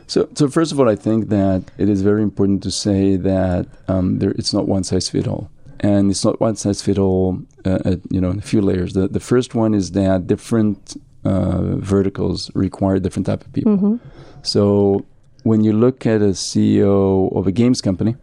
So, 0.07 0.29
so 0.35 0.47
first 0.47 0.71
of 0.71 0.79
all, 0.79 0.89
I 0.89 0.95
think 0.95 1.29
that 1.29 1.63
it 1.77 1.89
is 1.89 2.01
very 2.01 2.21
important 2.21 2.61
to 2.63 2.71
say 2.71 3.15
that 3.15 3.67
um, 3.87 4.19
there, 4.19 4.31
it's 4.31 4.53
not 4.53 4.67
one 4.67 4.83
size 4.83 5.09
fit 5.09 5.27
all, 5.27 5.49
and 5.79 6.11
it's 6.11 6.23
not 6.23 6.39
one 6.39 6.55
size 6.55 6.81
fit 6.81 6.99
all. 6.99 7.41
Uh, 7.65 7.79
at, 7.85 7.99
you 8.09 8.19
know, 8.19 8.29
in 8.29 8.39
a 8.39 8.41
few 8.41 8.61
layers. 8.61 8.91
The 8.91 9.07
the 9.07 9.21
first 9.21 9.55
one 9.55 9.73
is 9.73 9.91
that 9.91 10.27
different 10.27 10.97
uh, 11.23 11.77
verticals 11.77 12.51
require 12.55 12.99
different 12.99 13.25
type 13.25 13.41
of 13.45 13.53
people. 13.53 13.99
So, 14.41 15.05
when 15.43 15.63
you 15.63 15.73
look 15.73 16.05
at 16.05 16.21
a 16.21 16.33
CEO 16.33 17.35
of 17.35 17.47
a 17.47 17.51
games 17.51 17.81
company, 17.81 18.15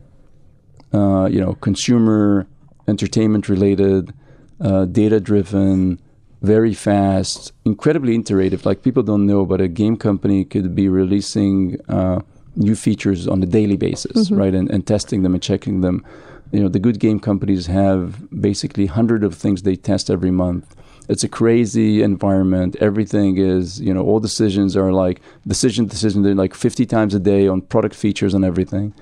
uh, 0.92 1.28
you 1.30 1.40
know, 1.40 1.54
consumer, 1.54 2.46
entertainment 2.88 3.48
related, 3.48 4.12
uh, 4.60 4.84
data 4.86 5.20
driven, 5.20 6.00
very 6.42 6.74
fast, 6.74 7.52
incredibly 7.64 8.14
iterative. 8.16 8.64
Like 8.64 8.82
people 8.82 9.02
don't 9.02 9.26
know, 9.26 9.44
but 9.44 9.60
a 9.60 9.68
game 9.68 9.96
company 9.96 10.44
could 10.44 10.74
be 10.74 10.88
releasing 10.88 11.78
uh, 11.88 12.20
new 12.56 12.74
features 12.74 13.28
on 13.28 13.42
a 13.42 13.46
daily 13.46 13.76
basis, 13.76 14.30
right? 14.30 14.54
And, 14.54 14.70
and 14.70 14.86
testing 14.86 15.22
them 15.22 15.34
and 15.34 15.42
checking 15.42 15.82
them. 15.82 16.04
You 16.52 16.60
know, 16.60 16.68
the 16.68 16.80
good 16.80 16.98
game 16.98 17.20
companies 17.20 17.66
have 17.66 18.28
basically 18.40 18.86
hundred 18.86 19.22
of 19.22 19.34
things 19.34 19.62
they 19.62 19.76
test 19.76 20.10
every 20.10 20.30
month. 20.30 20.74
It's 21.10 21.24
a 21.24 21.28
crazy 21.28 22.02
environment. 22.02 22.76
Everything 22.80 23.36
is, 23.36 23.80
you 23.80 23.92
know, 23.92 24.02
all 24.02 24.20
decisions 24.20 24.76
are 24.76 24.92
like 24.92 25.20
decision 25.46 25.86
decision. 25.86 26.22
They're 26.22 26.34
like 26.34 26.54
50 26.54 26.86
times 26.86 27.14
a 27.14 27.20
day 27.20 27.48
on 27.48 27.60
product 27.62 27.94
features 27.94 28.32
and 28.34 28.44
everything 28.44 28.94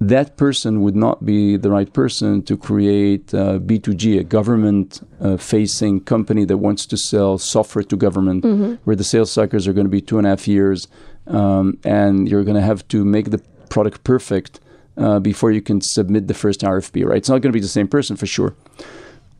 that 0.00 0.38
person 0.38 0.80
would 0.80 0.96
not 0.96 1.26
be 1.26 1.58
the 1.58 1.70
right 1.70 1.92
person 1.92 2.42
to 2.42 2.56
create 2.56 3.34
uh, 3.34 3.58
B2G, 3.58 4.18
a 4.18 4.24
government 4.24 5.06
uh, 5.20 5.36
facing 5.36 6.00
company 6.00 6.46
that 6.46 6.56
wants 6.56 6.86
to 6.86 6.96
sell 6.96 7.36
software 7.36 7.82
to 7.84 7.96
government, 7.96 8.42
where 8.84 8.96
the 8.96 9.04
sales 9.04 9.30
cycles 9.30 9.68
are 9.68 9.74
going 9.74 9.84
to 9.84 9.90
be 9.90 10.00
two 10.00 10.16
and 10.16 10.26
a 10.26 10.30
half 10.30 10.48
years, 10.48 10.88
um, 11.26 11.78
and 11.84 12.28
you're 12.28 12.44
going 12.44 12.56
to 12.56 12.62
have 12.62 12.86
to 12.88 13.04
make 13.04 13.30
the 13.30 13.38
product 13.68 14.02
perfect 14.02 14.58
uh, 14.96 15.20
before 15.20 15.50
you 15.50 15.60
can 15.60 15.82
submit 15.82 16.28
the 16.28 16.34
first 16.34 16.62
RFP, 16.62 17.04
right? 17.04 17.18
It's 17.18 17.28
not 17.28 17.42
going 17.42 17.52
to 17.52 17.56
be 17.56 17.60
the 17.60 17.68
same 17.68 17.86
person 17.86 18.16
for 18.16 18.26
sure. 18.26 18.54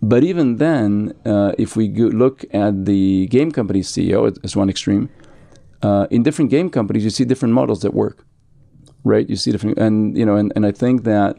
But 0.03 0.25
even 0.25 0.57
then, 0.57 1.15
uh, 1.27 1.53
if 1.59 1.77
we 1.77 1.89
go 1.89 2.05
look 2.05 2.45
at 2.53 2.87
the 2.87 3.27
game 3.27 3.53
company 3.53 3.81
CEO 3.81 4.37
as 4.43 4.57
one 4.57 4.71
extreme, 4.71 5.11
uh, 5.83 6.07
in 6.11 6.23
different 6.23 6.51
game 6.51 6.71
companies, 6.71 7.05
you 7.05 7.11
see 7.11 7.25
different 7.25 7.55
models 7.55 7.81
that 7.81 7.93
work 7.93 8.25
right? 9.05 9.29
You 9.29 9.37
see 9.37 9.51
different, 9.51 9.79
and 9.79 10.17
you 10.17 10.25
know, 10.25 10.37
and, 10.37 10.53
and 10.57 10.67
I 10.67 10.73
think 10.73 11.05
that 11.05 11.37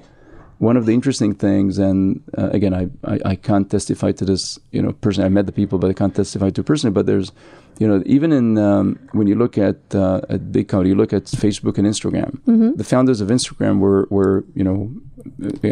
one 0.61 0.77
of 0.77 0.85
the 0.85 0.93
interesting 0.93 1.33
things, 1.33 1.79
and 1.79 2.21
uh, 2.37 2.49
again, 2.57 2.73
I, 2.81 2.83
I, 3.13 3.19
I 3.31 3.35
can't 3.35 3.67
testify 3.75 4.11
to 4.19 4.23
this, 4.31 4.59
you 4.71 4.81
know, 4.83 4.91
personally. 5.05 5.25
I 5.25 5.29
met 5.29 5.47
the 5.47 5.51
people, 5.61 5.79
but 5.79 5.89
I 5.89 5.93
can't 5.93 6.15
testify 6.15 6.51
to 6.51 6.61
personally. 6.63 6.93
But 6.93 7.07
there's, 7.07 7.31
you 7.79 7.87
know, 7.87 8.03
even 8.05 8.31
in 8.31 8.59
um, 8.59 8.99
when 9.17 9.25
you 9.25 9.33
look 9.43 9.57
at 9.57 9.79
uh, 9.95 10.21
at 10.29 10.51
big 10.51 10.67
company, 10.67 10.89
you 10.89 10.95
look 10.95 11.13
at 11.13 11.23
Facebook 11.45 11.75
and 11.79 11.87
Instagram. 11.87 12.31
The 12.77 12.83
founders 12.93 13.21
of 13.21 13.29
Instagram 13.29 13.79
were 13.79 14.07
were 14.11 14.43
you 14.53 14.63
know, 14.67 14.79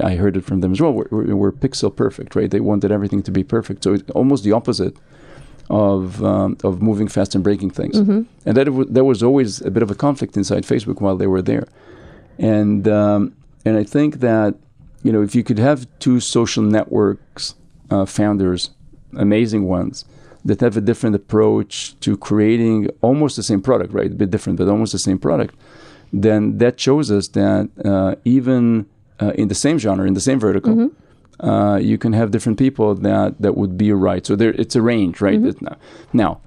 I 0.10 0.16
heard 0.16 0.36
it 0.38 0.44
from 0.50 0.62
them 0.62 0.72
as 0.72 0.82
well. 0.82 0.94
Were, 0.94 1.08
were, 1.12 1.36
were 1.36 1.52
pixel 1.52 1.96
perfect, 2.04 2.36
right? 2.36 2.50
They 2.50 2.60
wanted 2.72 2.92
everything 2.92 3.22
to 3.24 3.32
be 3.32 3.44
perfect. 3.44 3.84
So 3.84 3.94
it's 3.94 4.10
almost 4.20 4.44
the 4.44 4.54
opposite 4.54 4.96
of 5.70 6.24
um, 6.24 6.58
of 6.64 6.82
moving 6.82 7.08
fast 7.08 7.36
and 7.36 7.44
breaking 7.44 7.72
things, 7.80 7.96
and 8.48 8.58
that 8.58 8.66
w- 8.66 8.90
there 8.90 9.04
was 9.12 9.22
always 9.22 9.62
a 9.62 9.70
bit 9.70 9.84
of 9.84 9.92
a 9.92 9.96
conflict 10.06 10.36
inside 10.36 10.64
Facebook 10.64 11.00
while 11.00 11.16
they 11.22 11.28
were 11.28 11.44
there, 11.44 11.68
and 12.40 12.88
um, 12.88 13.22
and 13.66 13.78
I 13.78 13.84
think 13.84 14.20
that 14.22 14.56
you 15.04 15.12
know 15.12 15.22
if 15.22 15.36
you 15.36 15.43
could 15.43 15.60
have 15.60 15.88
two 16.00 16.20
social 16.20 16.64
networks 16.64 17.56
uh, 17.89 18.06
founders, 18.06 18.72
amazing 19.18 19.68
ones 19.68 20.06
that 20.45 20.62
have 20.62 20.78
a 20.78 20.82
different 20.82 21.16
approach 21.16 22.00
to 22.00 22.16
creating 22.16 22.89
almost 23.02 23.36
the 23.36 23.43
same 23.43 23.62
product, 23.62 23.93
right? 23.93 24.12
A 24.12 24.16
bit 24.16 24.32
different, 24.32 24.58
but 24.58 24.68
almost 24.68 24.91
the 24.93 25.00
same 25.00 25.20
product. 25.20 25.56
Then 26.14 26.58
that 26.60 26.80
shows 26.80 27.12
us 27.12 27.28
that 27.30 27.70
uh, 27.84 28.16
even 28.26 28.86
uh, 29.22 29.32
in 29.36 29.47
the 29.47 29.56
same 29.56 29.78
genre, 29.78 30.08
in 30.08 30.14
the 30.14 30.22
same 30.22 30.39
vertical, 30.39 30.74
uh, 31.39 31.78
you 31.78 31.97
can 31.97 32.14
have 32.14 32.32
different 32.32 32.58
people 32.58 32.95
that 32.95 33.39
that 33.41 33.56
would 33.58 33.78
be 33.78 33.91
right. 33.91 34.26
So 34.26 34.36
there, 34.36 34.52
it's 34.52 34.76
a 34.76 34.82
range, 34.82 35.22
right? 35.22 35.39
Now, 35.62 35.78
now, 36.14 36.41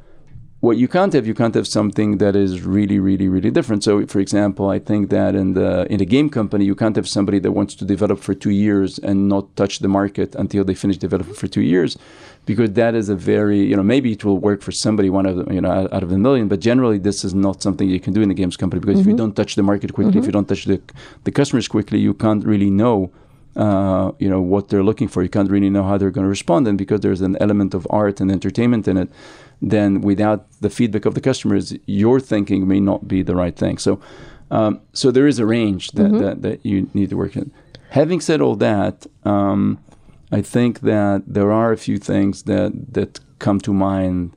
what 0.62 0.76
you 0.76 0.86
can't 0.86 1.12
have, 1.12 1.26
you 1.26 1.34
can't 1.34 1.56
have 1.56 1.66
something 1.66 2.18
that 2.18 2.36
is 2.36 2.62
really, 2.62 3.00
really, 3.00 3.28
really 3.28 3.50
different. 3.50 3.82
So, 3.82 4.06
for 4.06 4.20
example, 4.20 4.70
I 4.70 4.78
think 4.78 5.10
that 5.10 5.34
in 5.34 5.54
the 5.54 5.92
in 5.92 6.00
a 6.00 6.04
game 6.04 6.30
company, 6.30 6.64
you 6.64 6.76
can't 6.76 6.94
have 6.94 7.08
somebody 7.08 7.40
that 7.40 7.50
wants 7.50 7.74
to 7.80 7.84
develop 7.84 8.20
for 8.20 8.32
two 8.32 8.54
years 8.66 8.90
and 9.00 9.28
not 9.28 9.44
touch 9.56 9.80
the 9.80 9.88
market 9.88 10.36
until 10.36 10.62
they 10.64 10.74
finish 10.74 10.98
developing 10.98 11.34
for 11.34 11.48
two 11.48 11.62
years, 11.62 11.98
because 12.46 12.70
that 12.74 12.94
is 12.94 13.08
a 13.08 13.16
very, 13.16 13.60
you 13.70 13.74
know, 13.74 13.82
maybe 13.82 14.12
it 14.12 14.24
will 14.24 14.38
work 14.38 14.62
for 14.62 14.70
somebody 14.70 15.10
one 15.10 15.26
of 15.26 15.34
the, 15.36 15.52
you 15.52 15.60
know 15.60 15.88
out, 15.96 16.04
of 16.04 16.12
a 16.12 16.18
million, 16.26 16.46
but 16.46 16.60
generally 16.60 16.98
this 16.98 17.24
is 17.24 17.34
not 17.34 17.60
something 17.60 17.88
you 17.88 17.98
can 17.98 18.12
do 18.12 18.22
in 18.22 18.30
a 18.30 18.34
games 18.34 18.56
company 18.56 18.78
because 18.78 19.00
if 19.00 19.06
you 19.06 19.16
don't 19.16 19.34
touch 19.34 19.56
the 19.56 19.64
market 19.64 19.92
quickly, 19.92 20.16
if 20.20 20.26
you 20.26 20.32
don't 20.38 20.48
touch 20.52 20.64
the 20.66 20.80
the 21.24 21.32
customers 21.32 21.66
quickly, 21.66 21.98
you 21.98 22.14
can't 22.14 22.44
really 22.44 22.70
know 22.70 23.10
uh, 23.56 24.12
you 24.18 24.30
know 24.30 24.40
what 24.40 24.68
they're 24.68 24.84
looking 24.84 25.08
for. 25.08 25.22
You 25.22 25.28
can't 25.28 25.50
really 25.50 25.70
know 25.70 25.82
how 25.82 25.98
they're 25.98 26.10
going 26.10 26.24
to 26.24 26.34
respond, 26.38 26.68
and 26.68 26.78
because 26.78 27.00
there's 27.00 27.20
an 27.20 27.36
element 27.40 27.74
of 27.74 27.86
art 27.90 28.20
and 28.20 28.30
entertainment 28.30 28.88
in 28.88 28.96
it, 28.96 29.10
then 29.62 30.00
without 30.00 30.46
the 30.60 30.68
feedback 30.68 31.06
of 31.06 31.14
the 31.14 31.20
customers, 31.20 31.74
your 31.86 32.18
thinking 32.18 32.66
may 32.66 32.80
not 32.80 33.06
be 33.06 33.22
the 33.22 33.36
right 33.36 33.56
thing. 33.56 33.78
So, 33.78 34.00
um, 34.50 34.80
so 34.92 35.10
there 35.10 35.28
is 35.28 35.38
a 35.38 35.46
range 35.46 35.92
that, 35.92 36.12
that 36.18 36.42
that 36.42 36.66
you 36.66 36.90
need 36.92 37.10
to 37.10 37.16
work 37.16 37.36
in. 37.36 37.52
Having 37.90 38.20
said 38.20 38.40
all 38.40 38.56
that, 38.56 39.06
um, 39.24 39.78
I 40.32 40.42
think 40.42 40.80
that 40.80 41.22
there 41.26 41.52
are 41.52 41.72
a 41.72 41.76
few 41.76 41.98
things 41.98 42.42
that 42.42 42.72
that 42.92 43.20
come 43.38 43.60
to 43.60 43.72
mind, 43.72 44.36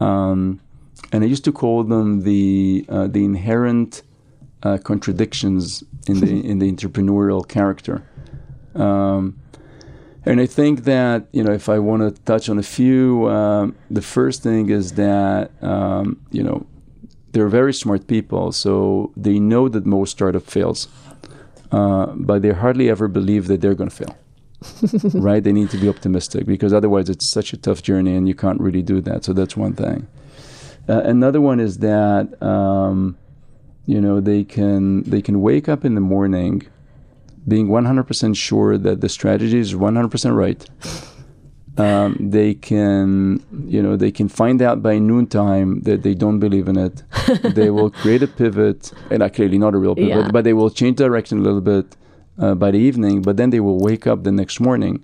um, 0.00 0.60
and 1.12 1.24
I 1.24 1.26
used 1.26 1.44
to 1.44 1.52
call 1.52 1.82
them 1.82 2.22
the 2.22 2.84
uh, 2.88 3.06
the 3.06 3.24
inherent 3.24 4.02
uh, 4.62 4.78
contradictions 4.78 5.82
in 6.06 6.20
the 6.20 6.44
in 6.50 6.58
the 6.58 6.70
entrepreneurial 6.70 7.46
character. 7.48 8.02
Um, 8.74 9.38
and 10.28 10.40
I 10.42 10.46
think 10.46 10.84
that 10.84 11.26
you 11.32 11.42
know, 11.42 11.52
if 11.52 11.68
I 11.70 11.78
want 11.78 12.02
to 12.02 12.22
touch 12.22 12.50
on 12.50 12.58
a 12.58 12.62
few, 12.62 13.28
um, 13.30 13.74
the 13.90 14.02
first 14.02 14.42
thing 14.42 14.68
is 14.68 14.92
that 14.92 15.50
um, 15.62 16.20
you 16.30 16.42
know 16.42 16.66
they're 17.32 17.48
very 17.48 17.72
smart 17.72 18.06
people, 18.06 18.52
so 18.52 19.10
they 19.16 19.38
know 19.38 19.68
that 19.70 19.86
most 19.86 20.10
startup 20.10 20.42
fails, 20.42 20.86
uh, 21.72 22.06
but 22.14 22.42
they 22.42 22.50
hardly 22.50 22.90
ever 22.90 23.08
believe 23.08 23.46
that 23.46 23.62
they're 23.62 23.74
going 23.74 23.88
to 23.88 23.96
fail. 23.96 24.16
right? 25.14 25.42
They 25.42 25.52
need 25.52 25.70
to 25.70 25.78
be 25.78 25.88
optimistic 25.88 26.44
because 26.44 26.72
otherwise 26.74 27.08
it's 27.08 27.30
such 27.30 27.54
a 27.54 27.56
tough 27.56 27.82
journey, 27.82 28.14
and 28.14 28.28
you 28.28 28.34
can't 28.34 28.60
really 28.60 28.82
do 28.82 29.00
that. 29.00 29.24
So 29.24 29.32
that's 29.32 29.56
one 29.56 29.72
thing. 29.72 30.08
Uh, 30.88 31.00
another 31.04 31.40
one 31.40 31.58
is 31.58 31.78
that 31.78 32.42
um, 32.42 33.16
you 33.86 34.00
know 34.00 34.20
they 34.20 34.44
can 34.44 35.04
they 35.04 35.22
can 35.22 35.40
wake 35.40 35.70
up 35.70 35.86
in 35.86 35.94
the 35.94 36.02
morning 36.02 36.66
being 37.48 37.68
100% 37.68 38.36
sure 38.36 38.76
that 38.78 39.00
the 39.00 39.08
strategy 39.08 39.58
is 39.58 39.74
100% 39.74 40.36
right 40.44 40.64
Um, 41.88 42.16
they 42.18 42.54
can, 42.54 43.40
you 43.74 43.80
know, 43.84 43.94
they 43.96 44.10
can 44.10 44.28
find 44.28 44.60
out 44.60 44.82
by 44.82 44.98
noontime 44.98 45.68
that 45.82 46.02
they 46.02 46.12
don't 46.22 46.40
believe 46.40 46.66
in 46.72 46.76
it. 46.76 47.04
they 47.58 47.70
will 47.70 47.90
create 48.02 48.20
a 48.20 48.26
pivot, 48.26 48.92
and 49.12 49.22
uh, 49.22 49.28
clearly 49.28 49.58
not 49.58 49.74
a 49.76 49.78
real 49.78 49.94
pivot, 49.94 50.24
Yeah. 50.24 50.30
but 50.32 50.42
they 50.42 50.54
will 50.54 50.70
change 50.70 50.96
direction 50.96 51.38
a 51.38 51.42
little 51.48 51.60
bit 51.60 51.86
uh, 52.42 52.56
by 52.56 52.72
the 52.72 52.78
evening. 52.88 53.22
But 53.22 53.36
then 53.36 53.50
they 53.50 53.60
will 53.60 53.78
wake 53.78 54.08
up 54.08 54.24
the 54.24 54.32
next 54.32 54.58
morning 54.58 54.94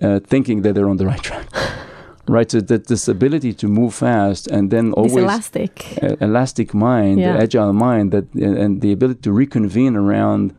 uh, 0.00 0.20
thinking 0.32 0.62
that 0.62 0.74
they're 0.76 0.88
on 0.94 0.98
the 0.98 1.06
right 1.12 1.20
track. 1.30 1.48
right, 2.36 2.48
so 2.48 2.60
that 2.60 2.86
this 2.86 3.08
ability 3.08 3.52
to 3.62 3.66
move 3.66 3.92
fast 3.92 4.46
and 4.46 4.70
then 4.70 4.84
This 4.90 4.94
always 5.00 5.24
elastic. 5.24 5.98
uh, 6.00 6.14
elastic 6.28 6.68
mind, 6.74 7.18
Yeah. 7.18 7.42
agile 7.44 7.72
mind, 7.72 8.12
that 8.14 8.26
and 8.34 8.80
the 8.84 8.92
ability 8.92 9.20
to 9.22 9.32
reconvene 9.32 9.96
around 9.96 10.54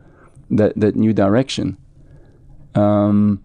that 0.49 0.73
that 0.75 0.95
new 0.95 1.13
direction. 1.13 1.77
Um, 2.75 3.41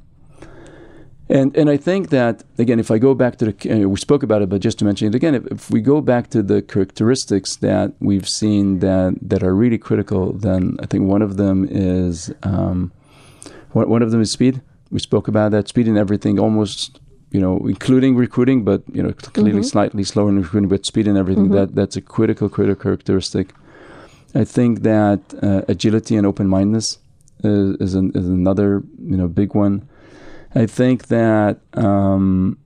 and 1.28 1.56
and 1.56 1.70
I 1.70 1.76
think 1.76 2.08
that 2.10 2.42
again, 2.58 2.80
if 2.80 2.90
I 2.90 2.98
go 2.98 3.14
back 3.14 3.36
to 3.38 3.52
the, 3.52 3.84
uh, 3.84 3.88
we 3.88 3.96
spoke 3.98 4.22
about 4.24 4.42
it, 4.42 4.48
but 4.48 4.60
just 4.60 4.78
to 4.80 4.84
mention 4.84 5.06
it 5.08 5.14
again, 5.14 5.34
if, 5.36 5.46
if 5.46 5.70
we 5.70 5.80
go 5.80 6.00
back 6.00 6.30
to 6.30 6.42
the 6.42 6.60
characteristics 6.60 7.56
that 7.56 7.92
we've 8.00 8.28
seen 8.28 8.80
that 8.80 9.16
that 9.22 9.42
are 9.42 9.54
really 9.54 9.78
critical, 9.78 10.32
then 10.32 10.76
I 10.82 10.86
think 10.86 11.04
one 11.06 11.22
of 11.22 11.36
them 11.36 11.68
is 11.70 12.32
um, 12.42 12.90
one, 13.72 13.88
one 13.88 14.02
of 14.02 14.10
them 14.10 14.20
is 14.20 14.32
speed. 14.32 14.60
We 14.90 14.98
spoke 14.98 15.28
about 15.28 15.52
that 15.52 15.68
speed 15.68 15.86
in 15.86 15.96
everything, 15.96 16.40
almost 16.40 17.00
you 17.30 17.40
know, 17.40 17.58
including 17.68 18.16
recruiting, 18.16 18.64
but 18.64 18.82
you 18.92 19.00
know, 19.04 19.12
clearly 19.12 19.60
Mhm. 19.60 19.64
slightly 19.64 20.02
slower 20.02 20.30
in 20.30 20.38
recruiting, 20.42 20.68
but 20.68 20.84
speed 20.84 21.06
and 21.06 21.16
everything. 21.16 21.48
Mhm. 21.50 21.52
That 21.52 21.74
that's 21.76 21.96
a 21.96 22.00
critical, 22.00 22.48
critical 22.48 22.82
characteristic. 22.82 23.54
I 24.34 24.44
think 24.44 24.82
that 24.82 25.20
uh, 25.42 25.62
agility 25.68 26.16
and 26.16 26.26
open 26.26 26.48
mindedness 26.48 26.98
is 27.42 27.76
is, 27.80 27.94
an, 27.94 28.12
is 28.14 28.28
another 28.28 28.82
you 29.02 29.16
know 29.16 29.28
big 29.28 29.54
one. 29.54 29.88
I 30.54 30.66
think 30.66 31.08
that 31.08 31.60
um, 31.74 32.58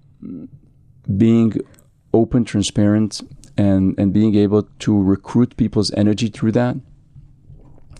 being 1.16 1.54
open, 2.12 2.44
transparent, 2.44 3.20
and 3.56 3.98
and 3.98 4.12
being 4.12 4.34
able 4.34 4.64
to 4.80 5.02
recruit 5.02 5.56
people's 5.56 5.90
energy 5.92 6.28
through 6.28 6.52
that 6.52 6.76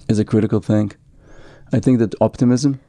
is 0.09 0.19
a 0.19 0.25
critical 0.25 0.61
thing. 0.61 0.93
I 1.73 1.81
think 1.81 1.99
that 1.99 2.15
optimism 2.21 2.81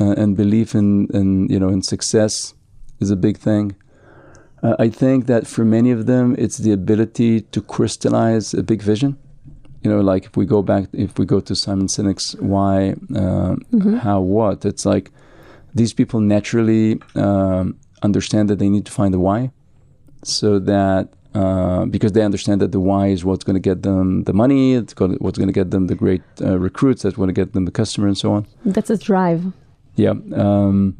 uh, 0.00 0.14
and 0.16 0.36
belief 0.36 0.74
in, 0.74 1.08
in 1.12 1.48
you 1.48 1.58
know 1.58 1.68
in 1.68 1.82
success 1.82 2.54
is 3.00 3.10
a 3.10 3.16
big 3.16 3.36
thing. 3.36 3.74
Uh, 4.62 4.76
I 4.78 4.90
think 4.90 5.26
that 5.26 5.46
for 5.46 5.64
many 5.64 5.90
of 5.90 6.06
them, 6.06 6.36
it's 6.38 6.58
the 6.58 6.72
ability 6.72 7.40
to 7.40 7.62
crystallize 7.62 8.52
a 8.52 8.62
big 8.62 8.82
vision. 8.82 9.18
You 9.82 9.90
know, 9.90 10.00
like 10.00 10.24
if 10.26 10.36
we 10.36 10.44
go 10.44 10.62
back, 10.62 10.84
if 10.92 11.18
we 11.18 11.24
go 11.24 11.40
to 11.40 11.54
Simon 11.54 11.86
Sinek's 11.86 12.34
why, 12.36 12.90
uh, 13.14 13.56
Mhm. 13.72 13.98
how, 14.00 14.20
what, 14.20 14.64
it's 14.64 14.84
like 14.84 15.10
these 15.74 15.92
people 15.94 16.20
naturally 16.20 17.00
um, 17.14 17.76
understand 18.02 18.50
that 18.50 18.58
they 18.58 18.68
need 18.68 18.84
to 18.86 18.92
find 18.92 19.14
the 19.14 19.18
why, 19.20 19.50
so 20.22 20.58
that 20.58 21.08
uh, 21.34 21.84
because 21.86 22.12
they 22.12 22.22
understand 22.22 22.60
that 22.60 22.72
the 22.72 22.80
why 22.80 23.06
is 23.06 23.24
what's 23.24 23.44
going 23.44 23.54
to 23.54 23.60
get 23.70 23.82
them 23.82 24.24
the 24.24 24.32
money, 24.32 24.74
it's 24.74 24.92
going 24.94 25.12
what's 25.20 25.38
going 25.38 25.46
to 25.48 25.52
get 25.60 25.70
them 25.70 25.86
the 25.86 25.94
great 25.94 26.22
uh, 26.42 26.58
recruits, 26.58 27.02
that's 27.02 27.16
going 27.16 27.28
to 27.28 27.40
get 27.42 27.52
them 27.54 27.64
the 27.64 27.70
customer, 27.70 28.06
and 28.08 28.18
so 28.18 28.32
on. 28.32 28.46
That's 28.66 28.90
a 28.90 28.98
drive. 28.98 29.44
Yeah. 29.96 30.14
Um, 30.34 30.96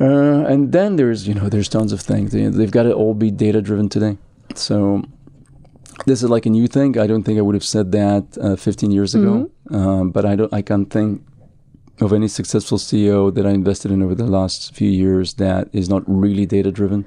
uh, 0.00 0.44
and 0.48 0.72
then 0.72 0.96
there's, 0.96 1.28
you 1.28 1.34
know, 1.34 1.48
there's 1.48 1.68
tons 1.68 1.92
of 1.92 2.00
things. 2.00 2.32
They, 2.32 2.46
they've 2.48 2.70
got 2.70 2.84
to 2.84 2.92
all 2.92 3.14
be 3.14 3.30
data 3.30 3.60
driven 3.60 3.88
today. 3.88 4.16
So 4.54 5.02
this 6.06 6.22
is 6.22 6.30
like 6.30 6.46
a 6.46 6.50
new 6.50 6.66
thing. 6.66 6.98
I 6.98 7.06
don't 7.06 7.22
think 7.22 7.38
I 7.38 7.42
would 7.42 7.54
have 7.54 7.64
said 7.64 7.92
that 7.92 8.38
uh, 8.40 8.56
15 8.56 8.90
years 8.90 9.14
ago. 9.14 9.50
Um, 9.70 10.10
but 10.10 10.24
I 10.24 10.36
don't, 10.36 10.52
I 10.52 10.62
can't 10.62 10.90
think 10.90 11.22
of 12.00 12.12
any 12.12 12.28
successful 12.28 12.78
CEO 12.78 13.32
that 13.34 13.46
I 13.46 13.50
invested 13.50 13.90
in 13.90 14.02
over 14.02 14.14
the 14.14 14.26
last 14.26 14.74
few 14.74 14.90
years 14.90 15.34
that 15.34 15.68
is 15.72 15.88
not 15.88 16.02
really 16.06 16.46
data 16.46 16.72
driven. 16.72 17.04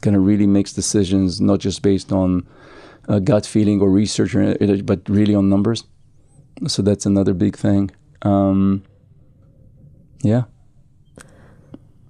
Kind 0.00 0.16
of 0.16 0.24
really 0.24 0.46
makes 0.46 0.72
decisions 0.72 1.40
not 1.40 1.60
just 1.60 1.82
based 1.82 2.12
on 2.12 2.46
uh, 3.08 3.18
gut 3.18 3.44
feeling 3.44 3.80
or 3.80 3.90
research, 3.90 4.34
or, 4.34 4.56
but 4.82 5.08
really 5.08 5.34
on 5.34 5.50
numbers. 5.50 5.84
So 6.66 6.82
that's 6.82 7.06
another 7.06 7.34
big 7.34 7.56
thing. 7.56 7.90
Um, 8.22 8.82
yeah. 10.22 10.44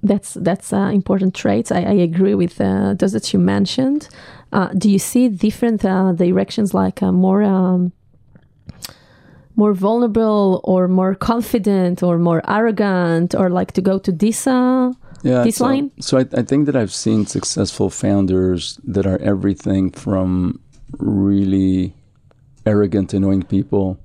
That's 0.02 0.34
that's 0.34 0.72
uh, 0.72 0.90
important 0.94 1.34
traits. 1.34 1.70
I, 1.70 1.80
I 1.80 1.92
agree 1.92 2.34
with 2.34 2.58
uh, 2.58 2.94
those 2.94 3.12
that 3.12 3.32
you 3.34 3.38
mentioned. 3.38 4.08
Uh, 4.52 4.68
do 4.76 4.90
you 4.90 4.98
see 4.98 5.28
different 5.28 5.84
uh, 5.84 6.12
directions, 6.12 6.74
like 6.74 7.02
uh, 7.02 7.12
more 7.12 7.42
um, 7.42 7.92
more 9.56 9.74
vulnerable, 9.74 10.60
or 10.64 10.88
more 10.88 11.14
confident, 11.14 12.02
or 12.02 12.18
more 12.18 12.42
arrogant, 12.48 13.34
or 13.34 13.50
like 13.50 13.72
to 13.72 13.80
go 13.80 13.98
to 13.98 14.12
this? 14.12 14.46
Uh, 14.46 14.92
yeah, 15.22 15.42
this 15.42 15.56
so, 15.56 15.64
line? 15.64 15.90
So 16.00 16.18
I, 16.18 16.26
I 16.32 16.42
think 16.42 16.66
that 16.66 16.76
I've 16.76 16.92
seen 16.92 17.26
successful 17.26 17.90
founders 17.90 18.78
that 18.84 19.06
are 19.06 19.18
everything 19.18 19.90
from 19.90 20.60
really 20.98 21.94
arrogant, 22.66 23.14
annoying 23.14 23.42
people 23.42 23.98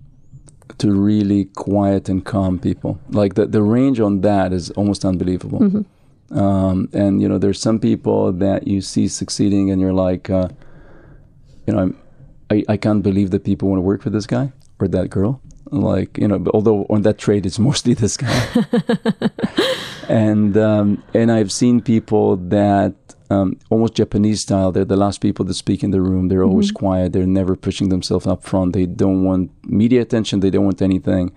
to 0.78 0.92
really 0.92 1.46
quiet 1.46 2.10
and 2.10 2.26
calm 2.26 2.60
people. 2.60 3.00
Like 3.10 3.36
the, 3.36 3.46
the 3.46 3.62
range 3.62 4.00
on 4.00 4.22
that 4.22 4.52
is 4.54 4.72
almost 4.72 5.06
unbelievable. 5.06 5.60
mhm. 5.60 5.86
Um, 6.32 6.90
and 6.94 7.22
you 7.22 7.28
know, 7.30 7.38
there's 7.38 7.60
some 7.60 7.80
people 7.80 8.32
that 8.34 8.68
you 8.68 8.82
see 8.82 9.08
succeeding, 9.08 9.70
and 9.72 9.80
you're 9.82 9.94
like, 9.94 10.30
uh, 10.30 10.50
you 11.68 11.74
know, 11.74 11.80
I'm, 11.80 11.98
I 12.50 12.64
I 12.70 12.78
can't 12.78 13.04
believe 13.04 13.30
that 13.32 13.44
people 13.44 13.70
want 13.70 13.78
to 13.78 13.84
work 13.84 14.02
for 14.02 14.10
this 14.10 14.26
guy 14.28 14.52
or 14.80 14.88
that 14.90 15.10
girl. 15.10 15.42
Like 15.72 16.18
you 16.18 16.28
know, 16.28 16.44
although 16.54 16.86
on 16.90 17.02
that 17.04 17.18
trade 17.18 17.46
it's 17.46 17.60
mostly 17.70 17.94
this 17.94 18.18
guy. 18.18 18.48
and 20.10 20.56
um, 20.58 21.04
and 21.14 21.32
I've 21.32 21.52
seen 21.52 21.82
people 21.82 22.38
that 22.38 22.94
um, 23.30 23.58
almost 23.70 23.96
Japanese 23.96 24.42
style. 24.42 24.72
They're 24.72 24.86
the 24.86 24.96
last 24.98 25.22
people 25.22 25.46
to 25.46 25.54
speak 25.54 25.84
in 25.84 25.92
the 25.92 26.02
room. 26.02 26.28
They're 26.28 26.44
always 26.44 26.72
Mhm. 26.72 26.76
quiet. 26.76 27.14
They're 27.14 27.26
never 27.26 27.56
pushing 27.56 27.90
themselves 27.90 28.28
up 28.28 28.44
front. 28.44 28.74
They 28.74 28.86
don't 28.86 29.24
want 29.24 29.52
media 29.66 30.02
attention. 30.02 30.40
They 30.42 30.50
don't 30.52 30.66
want 30.66 30.82
anything. 30.82 31.32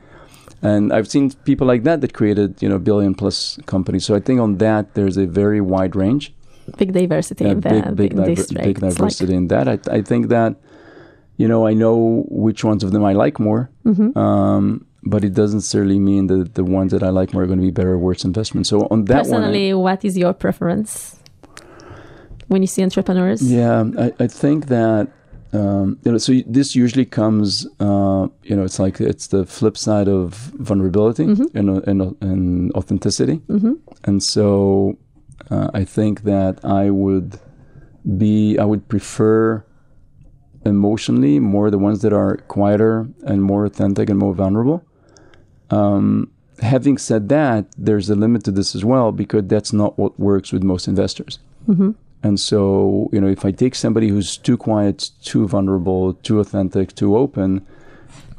And 0.62 0.92
I've 0.92 1.06
seen 1.09 1.30
people 1.44 1.66
like 1.66 1.84
that 1.84 2.00
that 2.00 2.12
created 2.12 2.61
you 2.62 2.68
know 2.68 2.78
billion 2.78 3.14
plus 3.14 3.59
companies. 3.66 4.04
So 4.04 4.14
I 4.14 4.20
think 4.20 4.40
on 4.40 4.59
that 4.59 4.94
there's 4.94 5.16
a 5.16 5.26
very 5.26 5.61
wide 5.61 5.94
range. 5.94 6.34
Big 6.76 6.92
diversity 6.92 7.44
Yeah, 7.44 7.52
in 7.52 7.61
big, 7.61 7.84
the 7.84 7.92
big, 7.92 8.11
diver- 8.16 8.24
big 8.26 8.38
It's 8.38 8.52
like- 8.52 8.78
diversity 8.80 9.34
in 9.34 9.48
that. 9.48 9.68
I, 9.68 9.78
I 9.98 10.02
think 10.02 10.28
that, 10.28 10.56
you 11.38 11.48
know, 11.48 11.66
I 11.66 11.72
know 11.74 12.24
which 12.28 12.62
ones 12.64 12.82
of 12.84 12.90
them 12.92 13.04
I 13.04 13.14
like 13.14 13.38
more, 13.40 13.70
Mhm. 13.86 14.14
um, 14.16 14.84
but 15.02 15.24
it 15.24 15.32
doesn't 15.32 15.59
necessarily 15.59 15.98
mean 15.98 16.26
that 16.26 16.54
the 16.56 16.64
ones 16.64 16.90
that 16.92 17.02
I 17.02 17.09
like 17.09 17.32
more 17.32 17.44
are 17.44 17.46
going 17.46 17.61
to 17.61 17.64
be 17.64 17.70
better 17.70 17.92
or 17.92 17.98
worse 17.98 18.22
investments. 18.24 18.68
So 18.68 18.86
on 18.90 19.04
that 19.06 19.22
Personally, 19.24 19.72
what 19.72 20.04
is 20.04 20.18
your 20.18 20.34
preference 20.34 21.16
when 22.48 22.61
you 22.62 22.66
see 22.66 22.82
entrepreneurs? 22.82 23.40
yeah, 23.42 23.84
I, 23.98 24.12
I 24.24 24.26
think 24.26 24.66
that. 24.66 25.09
Um, 25.53 25.99
you 26.05 26.12
know, 26.12 26.18
so 26.18 26.32
this 26.46 26.74
usually 26.76 27.07
comes, 27.07 27.66
uh, 27.80 28.28
you 28.42 28.55
know, 28.57 28.64
it's 28.64 28.78
like 28.78 29.01
it's 29.01 29.28
the 29.28 29.46
flip 29.46 29.76
side 29.78 30.07
of 30.09 30.34
vulnerability 30.59 31.24
Mhm. 31.24 31.46
and, 31.55 31.68
and, 31.88 32.16
and 32.20 32.72
authenticity. 32.72 33.36
hmm 33.49 33.72
And 34.05 34.22
so 34.22 34.99
uh, 35.51 35.70
I 35.72 35.84
think 35.84 36.22
that 36.24 36.62
I 36.64 36.90
would 36.90 37.38
be, 38.18 38.59
I 38.59 38.64
would 38.64 38.88
prefer 38.88 39.64
emotionally 40.66 41.38
more 41.40 41.70
the 41.70 41.78
ones 41.78 42.03
that 42.03 42.12
are 42.12 42.36
quieter 42.49 43.09
and 43.24 43.42
more 43.42 43.64
authentic 43.64 44.11
and 44.11 44.18
more 44.18 44.34
vulnerable. 44.34 44.84
Um, 45.70 46.30
having 46.61 46.99
said 46.99 47.28
that, 47.30 47.66
there's 47.78 48.11
a 48.11 48.14
limit 48.14 48.44
to 48.44 48.51
this 48.51 48.74
as 48.74 48.84
well 48.84 49.12
because 49.12 49.44
that's 49.46 49.72
not 49.72 49.99
what 49.99 50.18
works 50.18 50.53
with 50.53 50.62
most 50.62 50.88
investors. 50.88 51.38
hmm 51.66 51.92
And 52.22 52.38
so, 52.40 53.08
you 53.12 53.20
know, 53.20 53.28
if 53.28 53.44
I 53.44 53.52
take 53.52 53.74
somebody 53.74 54.08
who's 54.08 54.36
too 54.36 54.56
quiet, 54.56 55.10
too 55.22 55.46
vulnerable, 55.46 56.14
too 56.14 56.40
authentic, 56.40 56.94
too 56.94 57.16
open, 57.16 57.64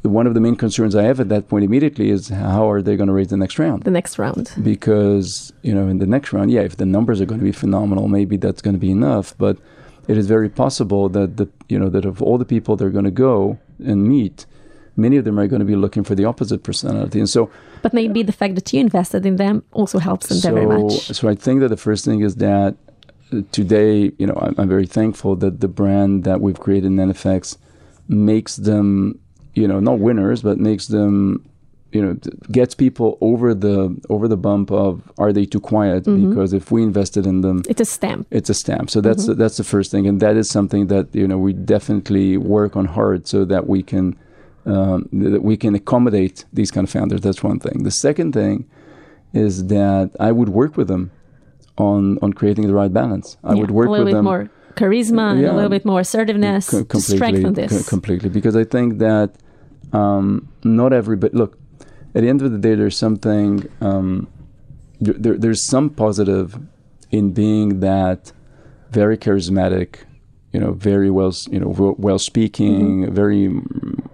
one 0.02 0.26
of 0.26 0.34
the 0.34 0.40
main 0.40 0.56
concerns 0.56 0.94
I 0.96 1.02
have 1.04 1.20
at 1.20 1.28
that 1.28 1.48
point 1.48 1.64
immediately 1.64 2.10
is 2.10 2.28
how 2.28 2.70
are 2.70 2.80
they 2.82 2.96
going 2.96 3.08
to 3.08 3.12
raise 3.12 3.28
the 3.28 3.36
next 3.36 3.58
round? 3.58 3.82
The 3.84 3.90
next 3.90 4.18
round. 4.18 4.50
because 4.62 5.52
you 5.62 5.74
know 5.74 5.88
in 5.88 5.98
the 5.98 6.06
next 6.06 6.32
round 6.32 6.50
yeah 6.50 6.62
if 6.62 6.76
the 6.78 6.86
numbers 6.86 7.20
are 7.20 7.26
going 7.26 7.38
to 7.40 7.44
be 7.44 7.52
phenomenal 7.52 8.08
maybe 8.08 8.36
that's 8.38 8.62
going 8.62 8.74
to 8.74 8.80
be 8.80 8.90
enough 8.90 9.34
but 9.36 9.58
it 10.08 10.16
is 10.16 10.26
very 10.26 10.48
possible 10.48 11.10
that 11.10 11.36
the 11.36 11.46
you 11.68 11.78
know 11.78 11.90
that 11.90 12.04
of 12.06 12.22
all 12.22 12.38
the 12.38 12.46
people 12.46 12.76
they're 12.76 12.88
going 12.98 13.04
to 13.04 13.10
go 13.10 13.58
and 13.90 14.08
meet 14.08 14.46
many 14.96 15.16
of 15.18 15.24
them 15.26 15.38
are 15.38 15.46
going 15.46 15.60
to 15.60 15.66
be 15.66 15.76
looking 15.76 16.02
for 16.02 16.14
the 16.14 16.24
opposite 16.24 16.62
personality 16.62 17.18
and 17.18 17.28
so 17.28 17.50
But 17.82 17.92
maybe 17.92 18.22
the 18.22 18.32
fact 18.32 18.54
that 18.54 18.72
you 18.72 18.80
invested 18.80 19.26
in 19.26 19.36
them 19.36 19.62
also 19.72 19.98
helps 19.98 20.28
them 20.28 20.38
so 20.38 20.54
very 20.54 20.66
much. 20.66 21.12
so 21.18 21.28
i 21.28 21.34
think 21.34 21.60
that 21.60 21.68
the 21.68 21.76
first 21.88 22.06
thing 22.06 22.20
is 22.20 22.36
that 22.36 22.74
today 23.52 24.12
you 24.18 24.26
know 24.26 24.38
I'm, 24.40 24.54
I'm 24.58 24.68
very 24.68 24.86
thankful 24.86 25.36
that 25.36 25.60
the 25.60 25.68
brand 25.68 26.24
that 26.24 26.40
we've 26.40 26.58
created 26.60 26.86
in 26.86 26.96
NFX 26.96 27.56
makes 28.08 28.56
them 28.56 29.18
you 29.54 29.66
know 29.68 29.80
not 29.80 29.98
winners 29.98 30.42
but 30.42 30.58
makes 30.58 30.86
them 30.88 31.44
you 31.92 32.00
know 32.04 32.14
gets 32.52 32.74
people 32.74 33.18
over 33.20 33.52
the 33.54 33.96
over 34.08 34.28
the 34.28 34.36
bump 34.36 34.70
of 34.70 35.10
are 35.18 35.32
they 35.32 35.44
too 35.44 35.60
quiet 35.60 36.04
Mhm. 36.04 36.28
because 36.28 36.52
if 36.52 36.70
we 36.70 36.82
invested 36.82 37.26
in 37.26 37.40
them 37.40 37.62
It's 37.68 37.80
a 37.80 37.84
stamp. 37.84 38.26
it's 38.30 38.50
a 38.50 38.54
stamp 38.54 38.90
so 38.90 39.00
that's 39.00 39.26
Mhm. 39.26 39.36
that's 39.36 39.56
the 39.56 39.64
first 39.64 39.90
thing 39.90 40.06
and 40.06 40.20
that 40.20 40.36
is 40.36 40.48
something 40.48 40.86
that 40.86 41.06
you 41.12 41.26
know 41.26 41.38
we 41.38 41.52
definitely 41.52 42.36
work 42.36 42.76
on 42.76 42.84
hard 42.86 43.26
so 43.26 43.44
that 43.44 43.66
we 43.68 43.82
can 43.82 44.16
um, 44.66 45.08
that 45.12 45.42
we 45.42 45.56
can 45.56 45.74
accommodate 45.74 46.44
these 46.52 46.70
kind 46.70 46.84
of 46.86 46.90
founders 46.90 47.20
that's 47.22 47.42
one 47.42 47.58
thing 47.58 47.82
the 47.82 47.90
second 48.06 48.32
thing 48.32 48.66
is 49.32 49.66
that 49.66 50.10
i 50.20 50.30
would 50.30 50.50
work 50.50 50.76
with 50.76 50.86
them 50.86 51.10
on 51.80 52.18
on 52.22 52.32
creating 52.32 52.66
the 52.70 52.74
right 52.74 52.92
balance. 52.92 53.36
I 53.42 53.54
Yeah, 53.54 53.60
would 53.60 53.70
work 53.78 53.88
with 53.88 54.00
a 54.00 54.04
little 54.04 54.04
with 54.04 54.12
bit 54.12 54.18
them 54.18 54.24
more 54.32 54.50
charisma 54.80 55.32
and 55.32 55.40
Yeah. 55.40 55.52
a 55.52 55.56
little 55.58 55.70
bit 55.78 55.84
more 55.84 56.00
assertiveness 56.00 56.70
co- 56.70 56.84
to 56.84 57.00
strengthen 57.00 57.54
this. 57.54 57.72
co- 57.72 57.88
completely 57.94 58.28
because 58.38 58.54
I 58.56 58.64
think 58.74 58.98
that 59.06 59.28
um, 59.92 60.48
not 60.64 60.92
everybody 60.92 61.36
look 61.36 61.52
at 62.14 62.20
the 62.22 62.28
end 62.28 62.40
of 62.42 62.50
the 62.52 62.58
day 62.66 62.74
there's 62.80 62.96
something 63.06 63.50
um, 63.80 64.28
there, 65.00 65.14
there, 65.24 65.36
there's 65.42 65.62
some 65.74 65.86
positive 65.90 66.58
in 67.10 67.32
being 67.32 67.80
that 67.80 68.32
very 68.92 69.16
charismatic 69.26 69.88
you 70.52 70.60
know 70.62 70.72
very 70.72 71.10
well 71.18 71.32
you 71.54 71.60
know 71.62 71.70
well, 72.06 72.18
speaking 72.18 73.02
Mm-hmm. 73.02 73.14
very 73.22 73.44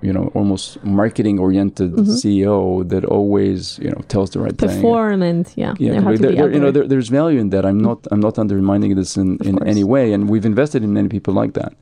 you 0.07 0.13
know 0.13 0.27
almost 0.39 0.65
marketing 0.85 1.37
oriented 1.47 1.91
mm-hmm. 1.93 2.19
CEO 2.21 2.89
that 2.93 3.05
always 3.17 3.79
you 3.85 3.91
know 3.93 4.01
tells 4.13 4.29
the 4.31 4.41
right 4.45 4.57
thing 4.57 4.69
Perform 4.69 5.21
and 5.31 5.45
yeah, 5.57 5.75
yeah, 5.79 5.95
know 5.95 6.03
how 6.03 6.11
but 6.11 6.17
to 6.17 6.23
there, 6.23 6.33
there- 6.37 6.53
you 6.55 6.61
know, 6.65 6.71
there. 6.71 6.83
there, 6.83 6.89
there's 6.93 7.11
value 7.21 7.41
in 7.45 7.51
that. 7.51 7.65
I'm 7.67 7.81
not, 7.89 7.99
I'm 8.13 8.21
not 8.29 8.39
undermining 8.39 8.95
this 8.95 9.17
in, 9.17 9.29
in 9.49 9.57
course. 9.59 9.69
any 9.75 9.85
way, 9.95 10.13
and 10.15 10.21
we've 10.31 10.47
invested 10.47 10.81
in 10.87 10.91
many 10.93 11.09
people 11.09 11.35
like 11.35 11.53
that. 11.61 11.73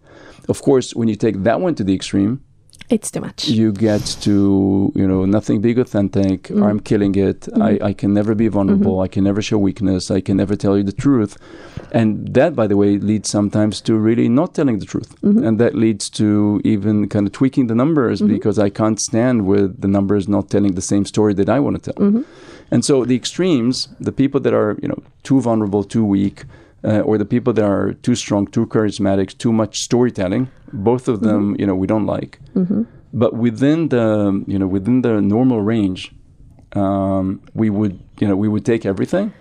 Of 0.48 0.62
course, 0.62 0.94
when 0.98 1.08
you 1.08 1.16
take 1.26 1.36
that 1.48 1.60
one 1.60 1.74
to 1.78 1.84
the 1.84 1.94
extreme, 1.94 2.32
It's 2.90 3.10
too 3.10 3.20
much. 3.20 3.48
you 3.48 3.72
get 3.72 4.04
to, 4.22 4.92
you 4.94 5.06
know, 5.08 5.24
nothing 5.24 5.60
big 5.62 5.78
authentic. 5.78 6.42
Mm-hmm. 6.44 6.62
I'm 6.62 6.80
killing 6.80 7.14
it. 7.14 7.48
I, 7.60 7.78
I 7.82 7.92
can 7.94 8.12
never 8.12 8.34
be 8.34 8.48
vulnerable. 8.48 9.00
I 9.00 9.08
can 9.08 9.24
never 9.24 9.40
show 9.40 9.56
weakness. 9.56 10.10
I 10.10 10.20
can 10.20 10.36
never 10.36 10.54
tell 10.54 10.76
you 10.76 10.82
the 10.84 10.92
truth, 10.92 11.38
and 11.92 12.34
that, 12.34 12.54
by 12.54 12.66
the 12.66 12.76
way, 12.76 12.98
leads 12.98 13.30
sometimes 13.30 13.80
to 13.82 13.94
really 13.96 14.28
not 14.28 14.54
telling 14.54 14.78
the 14.80 14.86
truth, 14.86 15.10
Mm-hmm. 15.22 15.44
and 15.46 15.58
that 15.60 15.74
leads 15.74 16.10
to 16.10 16.60
even 16.64 17.08
kind 17.08 17.26
of 17.26 17.32
tweaking 17.32 17.68
the 17.68 17.74
numbers 17.74 18.20
because 18.20 18.58
I 18.58 18.68
can't 18.70 19.00
stand 19.00 19.46
with 19.46 19.80
the 19.80 19.88
numbers 19.88 20.28
not 20.28 20.50
telling 20.50 20.74
the 20.74 20.82
same 20.82 21.04
story 21.06 21.32
that 21.34 21.48
I 21.48 21.58
want 21.60 21.82
to 21.82 21.92
tell. 21.92 22.00
Mm-hmm. 22.04 22.22
And 22.70 22.84
so 22.84 23.04
the 23.04 23.16
extremes, 23.16 23.88
the 24.00 24.12
people 24.12 24.40
that 24.40 24.52
are 24.54 24.76
you 24.82 24.88
know 24.88 25.02
too 25.22 25.40
vulnerable, 25.40 25.84
too 25.84 26.04
weak, 26.04 26.44
uh, 26.84 27.00
or 27.00 27.18
the 27.18 27.24
people 27.24 27.52
that 27.52 27.64
are 27.64 27.94
too 28.02 28.14
strong, 28.14 28.46
too 28.46 28.66
charismatic, 28.66 29.36
too 29.38 29.52
much 29.52 29.78
storytelling, 29.80 30.48
both 30.72 31.08
of 31.08 31.20
them 31.20 31.56
you 31.58 31.66
know 31.66 31.74
we 31.74 31.86
don't 31.86 32.06
like. 32.06 32.38
But 33.12 33.34
within 33.34 33.88
the 33.88 34.42
you 34.46 34.58
know 34.58 34.66
within 34.66 35.02
the 35.02 35.20
normal 35.20 35.60
range, 35.62 36.12
um, 36.74 37.40
we 37.54 37.70
would 37.70 37.98
you 38.20 38.28
know 38.28 38.36
we 38.36 38.48
would 38.48 38.64
take 38.64 38.84
everything 38.84 39.32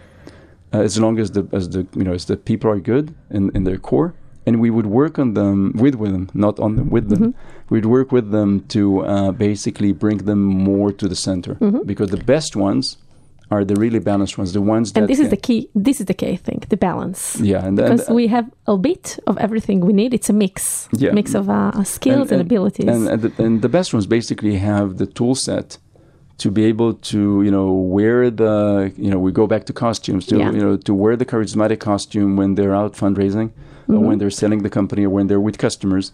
uh, 0.74 0.82
as 0.82 1.00
long 1.00 1.20
as 1.20 1.32
the 1.32 1.48
as 1.52 1.70
the 1.70 1.86
you 1.96 2.04
know 2.04 2.14
as 2.14 2.26
the 2.26 2.38
people 2.38 2.70
are 2.70 2.80
good 2.80 3.14
in, 3.30 3.52
in 3.56 3.64
their 3.64 3.78
core. 3.78 4.14
And 4.46 4.60
we 4.60 4.70
would 4.70 4.88
work 4.88 5.18
on 5.20 5.36
them 5.36 5.72
with 5.84 5.96
with 5.96 6.12
them 6.12 6.30
not 6.34 6.60
on 6.60 6.76
them 6.76 6.90
with 6.90 7.08
them. 7.10 7.34
We'd 7.70 7.86
work 7.86 8.12
with 8.12 8.32
them 8.32 8.50
to 8.76 8.82
uh, 9.06 9.32
basically 9.32 9.94
bring 9.94 10.18
them 10.30 10.42
more 10.44 10.92
to 10.92 11.08
the 11.08 11.16
center. 11.16 11.54
Because 11.86 12.10
the 12.10 12.24
best 12.34 12.56
ones 12.56 12.98
are 13.54 13.64
the 13.72 13.78
really 13.84 14.02
balanced 14.12 14.36
ones 14.40 14.50
the 14.60 14.66
ones 14.76 14.86
that 14.92 15.00
and 15.02 15.06
this 15.12 15.20
is 15.26 15.30
the 15.36 15.42
key. 15.48 15.60
This 15.88 15.98
is 16.02 16.06
the 16.12 16.18
key 16.22 16.36
thing, 16.48 16.60
the 16.74 16.80
balance. 16.90 17.22
yeah 17.52 17.66
and, 17.68 17.76
Because 17.78 18.04
and, 18.08 18.16
we 18.20 18.26
have 18.36 18.48
a 18.76 18.78
bit 18.90 19.06
of 19.30 19.36
everything 19.46 19.78
we 19.90 19.94
need. 20.02 20.12
It's 20.18 20.30
a 20.36 20.38
mix, 20.46 20.62
Yeah. 21.04 21.14
mix 21.20 21.28
of 21.40 21.46
uh, 21.50 21.84
skills 21.98 22.28
and, 22.34 22.40
abilities. 22.48 22.90
And, 22.94 23.02
and, 23.14 23.20
the, 23.26 23.32
and 23.46 23.54
the 23.66 23.72
best 23.78 23.90
ones 23.96 24.06
basically 24.18 24.56
have 24.72 24.88
the 25.02 25.08
tool 25.18 25.36
set 25.48 25.68
to 26.44 26.48
be 26.58 26.64
able 26.74 26.92
to, 27.12 27.20
you 27.46 27.52
know, 27.58 27.70
wear 27.98 28.18
the, 28.44 28.54
you 29.06 29.10
know, 29.12 29.20
we 29.28 29.32
go 29.42 29.46
back 29.54 29.64
to 29.70 29.74
costumes, 29.86 30.24
to, 30.30 30.36
Yeah. 30.38 30.52
you 30.58 30.64
know, 30.66 30.76
to 30.88 30.94
wear 31.04 31.16
the 31.22 31.28
charismatic 31.34 31.80
costume 31.92 32.32
when 32.40 32.50
they're 32.58 32.76
out 32.82 32.94
fundraising, 33.04 33.50
Mm-hmm. 33.52 34.06
when 34.08 34.18
they're 34.20 34.38
selling 34.44 34.62
the 34.68 34.74
company, 34.80 35.04
or 35.08 35.12
when 35.18 35.26
they're 35.30 35.46
with 35.50 35.58
customers, 35.68 36.06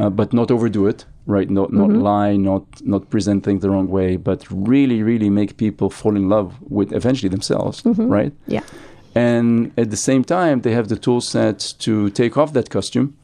uh, 0.00 0.08
but 0.20 0.28
not 0.40 0.48
overdo 0.56 0.82
it, 0.92 0.98
right? 1.26 1.48
Not 1.50 1.72
not 1.72 1.88
Mm-hmm. 1.90 2.00
lie, 2.00 2.36
not 2.36 2.64
not 2.84 3.10
present 3.10 3.44
things 3.44 3.60
the 3.62 3.70
wrong 3.70 3.88
way, 3.88 4.16
but 4.16 4.44
really, 4.50 5.02
really 5.02 5.30
make 5.30 5.56
people 5.56 5.90
fall 5.90 6.16
in 6.16 6.28
love 6.28 6.48
with 6.68 6.92
eventually 6.92 7.28
themselves, 7.30 7.82
Mm-hmm. 7.82 8.08
right? 8.08 8.32
yeah, 8.46 8.62
and 9.14 9.72
at 9.78 9.90
the 9.90 9.96
same 9.96 10.24
time 10.24 10.60
they 10.60 10.72
have 10.72 10.88
the 10.88 10.96
tool 10.96 11.20
set 11.20 11.74
to 11.78 12.10
take 12.10 12.36
off 12.36 12.52
that 12.52 12.70
costume 12.70 13.14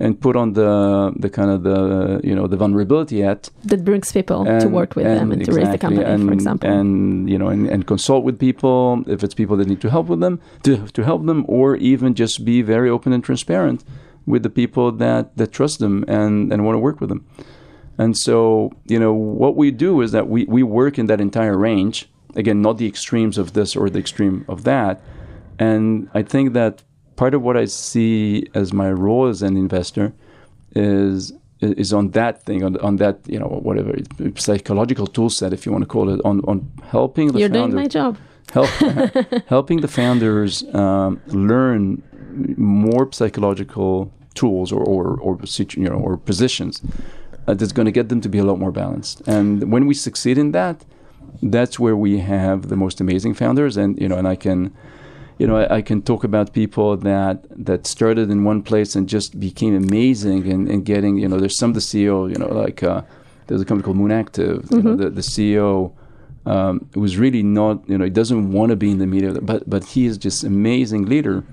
and 0.00 0.20
put 0.20 0.36
on 0.36 0.52
the 0.52 1.12
the 1.18 1.30
kind 1.30 1.50
of 1.50 1.62
the 1.62 2.20
you 2.22 2.34
know 2.34 2.46
the 2.46 2.56
vulnerability 2.56 3.20
hat 3.22 3.50
that 3.64 3.84
brings 3.84 4.12
people 4.12 4.44
to 4.44 4.68
work 4.68 4.94
with 4.96 5.04
them 5.06 5.32
and 5.32 5.44
to 5.44 5.52
raise 5.52 5.70
the 5.70 5.78
company, 5.78 6.04
and, 6.04 6.26
for 6.28 6.32
example. 6.34 6.68
and 6.70 7.28
you 7.30 7.38
know 7.38 7.48
and, 7.48 7.66
and 7.68 7.86
consult 7.86 8.22
with 8.24 8.38
people 8.38 9.02
if 9.06 9.24
it's 9.24 9.34
people 9.34 9.56
that 9.56 9.66
need 9.66 9.80
to 9.80 9.88
help 9.90 10.06
with 10.08 10.20
them 10.20 10.38
to, 10.62 10.86
to 10.88 11.02
help 11.02 11.24
them 11.26 11.44
or 11.48 11.76
even 11.76 12.14
just 12.14 12.44
be 12.44 12.62
very 12.62 12.90
open 12.90 13.12
and 13.12 13.24
transparent 13.24 13.82
with 14.28 14.42
the 14.42 14.50
people 14.50 14.86
that 15.04 15.36
that 15.36 15.50
trust 15.58 15.78
them 15.78 16.04
and 16.08 16.52
and 16.52 16.64
want 16.64 16.74
to 16.74 16.80
work 16.88 17.00
with 17.00 17.10
them. 17.12 17.22
And 18.02 18.16
so 18.16 18.70
you 18.92 18.98
know 19.02 19.12
what 19.12 19.56
we 19.56 19.70
do 19.86 20.00
is 20.04 20.10
that 20.12 20.28
we 20.28 20.44
we 20.44 20.62
work 20.62 20.98
in 20.98 21.06
that 21.06 21.20
entire 21.20 21.56
range. 21.56 21.96
Again 22.36 22.60
not 22.62 22.78
the 22.78 22.86
extremes 22.86 23.36
of 23.38 23.46
this 23.56 23.74
or 23.74 23.90
the 23.90 23.98
extreme 23.98 24.44
of 24.48 24.64
that. 24.64 24.94
And 25.58 26.08
i 26.14 26.22
think 26.22 26.52
that 26.52 26.74
part 27.16 27.34
of 27.34 27.42
what 27.42 27.56
i 27.56 27.66
see 27.66 28.46
as 28.54 28.72
my 28.72 28.90
role 29.04 29.26
as 29.26 29.42
an 29.42 29.56
investor 29.56 30.06
is 30.76 31.32
is 31.60 31.92
on 31.92 32.10
that 32.10 32.42
thing 32.44 32.62
on, 32.62 32.76
on 32.88 32.96
that 32.96 33.18
you 33.26 33.38
know 33.38 33.46
whatever 33.66 33.92
psychological 34.36 35.06
tool 35.06 35.30
set 35.30 35.52
if 35.52 35.66
you 35.66 35.72
want 35.72 35.82
to 35.82 35.90
call 35.96 36.08
it 36.14 36.20
on 36.24 36.40
on 36.50 36.70
helping 36.84 37.26
the 37.32 37.40
You're 37.40 37.48
doing 37.48 37.74
my 37.74 37.88
job. 37.88 38.16
help 38.52 38.68
helping 39.56 39.80
the 39.80 39.88
founders 39.88 40.52
um, 40.74 41.20
learn 41.26 42.02
more 42.56 43.10
psychological 43.12 44.12
tools 44.34 44.72
or 44.72 44.82
or 44.82 45.18
or 45.20 45.44
situ- 45.46 45.80
you 45.80 45.88
know 45.88 45.96
or 45.96 46.16
positions 46.16 46.82
uh, 47.46 47.54
that's 47.54 47.72
going 47.72 47.86
to 47.86 47.92
get 47.92 48.08
them 48.08 48.20
to 48.20 48.28
be 48.28 48.38
a 48.38 48.44
lot 48.44 48.58
more 48.58 48.72
balanced. 48.72 49.22
And 49.26 49.72
when 49.72 49.86
we 49.86 49.94
succeed 49.94 50.38
in 50.38 50.52
that, 50.52 50.84
that's 51.42 51.78
where 51.78 51.96
we 51.96 52.18
have 52.18 52.68
the 52.68 52.76
most 52.76 53.00
amazing 53.00 53.34
founders. 53.34 53.76
And 53.76 54.00
you 54.00 54.08
know, 54.08 54.16
and 54.16 54.28
I 54.28 54.36
can. 54.36 54.74
You 55.40 55.46
know, 55.46 55.56
I, 55.56 55.76
I 55.76 55.82
can 55.82 56.02
talk 56.02 56.24
about 56.24 56.52
people 56.52 56.96
that 56.96 57.46
that 57.64 57.86
started 57.86 58.28
in 58.28 58.42
one 58.42 58.60
place 58.60 58.96
and 58.96 59.08
just 59.08 59.38
became 59.38 59.76
amazing 59.76 60.50
and, 60.50 60.68
and 60.68 60.84
getting. 60.84 61.16
You 61.16 61.28
know, 61.28 61.38
there's 61.38 61.56
some 61.56 61.70
of 61.70 61.74
the 61.74 61.80
CEO. 61.80 62.28
You 62.28 62.38
know, 62.40 62.48
like 62.48 62.82
uh, 62.82 63.02
there's 63.46 63.60
a 63.60 63.64
company 63.64 63.84
called 63.84 63.98
Moon 63.98 64.10
Active. 64.10 64.66
You 64.72 64.82
know, 64.82 64.96
the, 64.96 65.10
the 65.10 65.20
CEO 65.20 65.92
um, 66.48 66.88
was 66.94 67.18
really 67.18 67.42
not, 67.42 67.88
you 67.88 67.98
know, 67.98 68.04
he 68.04 68.10
doesn't 68.10 68.52
want 68.52 68.70
to 68.70 68.76
be 68.76 68.90
in 68.90 68.98
the 68.98 69.06
media, 69.06 69.32
but 69.40 69.68
but 69.68 69.84
he 69.84 70.06
is 70.06 70.16
just 70.16 70.44
amazing 70.44 71.06
leader 71.06 71.44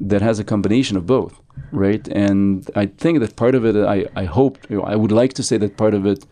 that 0.00 0.22
has 0.22 0.38
a 0.38 0.44
combination 0.44 0.96
of 0.96 1.06
both, 1.06 1.40
right? 1.76 2.08
And 2.08 2.68
I 2.74 2.86
think 2.86 3.20
that 3.20 3.36
part 3.36 3.54
of 3.54 3.64
it, 3.64 3.76
I 3.76 4.06
I 4.22 4.24
hope, 4.24 4.58
you 4.70 4.78
know, 4.78 4.82
I 4.82 4.96
would 4.96 5.12
like 5.12 5.32
to 5.34 5.42
say 5.42 5.58
that 5.58 5.76
part 5.76 5.94
of 5.94 6.06
it, 6.06 6.24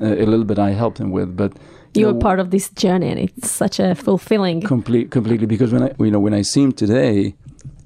uh, 0.00 0.06
a 0.06 0.26
little 0.26 0.44
bit, 0.44 0.58
I 0.58 0.70
helped 0.70 0.98
him 0.98 1.10
with, 1.10 1.36
but 1.36 1.52
you 1.94 2.02
You're 2.02 2.14
part 2.14 2.40
of 2.40 2.50
this 2.50 2.70
journey, 2.70 3.08
and 3.08 3.20
it's 3.20 3.50
such 3.50 3.78
a 3.78 3.94
fulfilling. 3.94 4.62
complete 4.62 5.10
completely 5.10 5.46
because 5.46 5.72
when 5.72 5.82
I 5.82 5.90
you 5.98 6.10
know 6.10 6.20
when 6.20 6.34
I 6.40 6.42
see 6.42 6.62
him 6.62 6.72
today, 6.72 7.34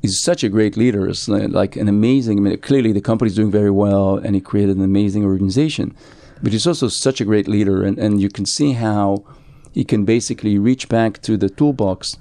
he's 0.03 0.21
such 0.23 0.45
a 0.45 0.49
great 0.49 0.77
leader. 0.77 1.09
It's 1.09 1.29
like 1.29 1.75
an 1.77 1.89
amazing. 1.89 2.39
I 2.39 2.41
mean, 2.43 2.59
clearly 2.59 2.93
the 2.93 3.01
company's 3.01 3.35
doing 3.35 3.51
very 3.51 3.75
well, 3.85 4.17
and 4.25 4.35
he 4.35 4.41
created 4.41 4.77
an 4.77 4.85
amazing 4.85 5.25
organization. 5.25 5.95
But 6.43 6.53
he's 6.53 6.67
also 6.67 6.89
such 6.89 7.21
a 7.21 7.25
great 7.25 7.49
leader, 7.49 7.83
and, 7.83 7.99
and 7.99 8.21
you 8.21 8.29
can 8.29 8.47
see 8.47 8.73
how 8.73 9.25
he 9.73 9.85
can 9.85 10.05
basically 10.05 10.59
reach 10.59 10.89
back 10.89 11.23
to 11.23 11.37
the 11.37 11.49
toolbox 11.49 12.19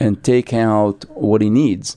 and 0.00 0.24
take 0.24 0.52
out 0.52 1.04
what 1.10 1.42
he 1.42 1.50
needs 1.50 1.96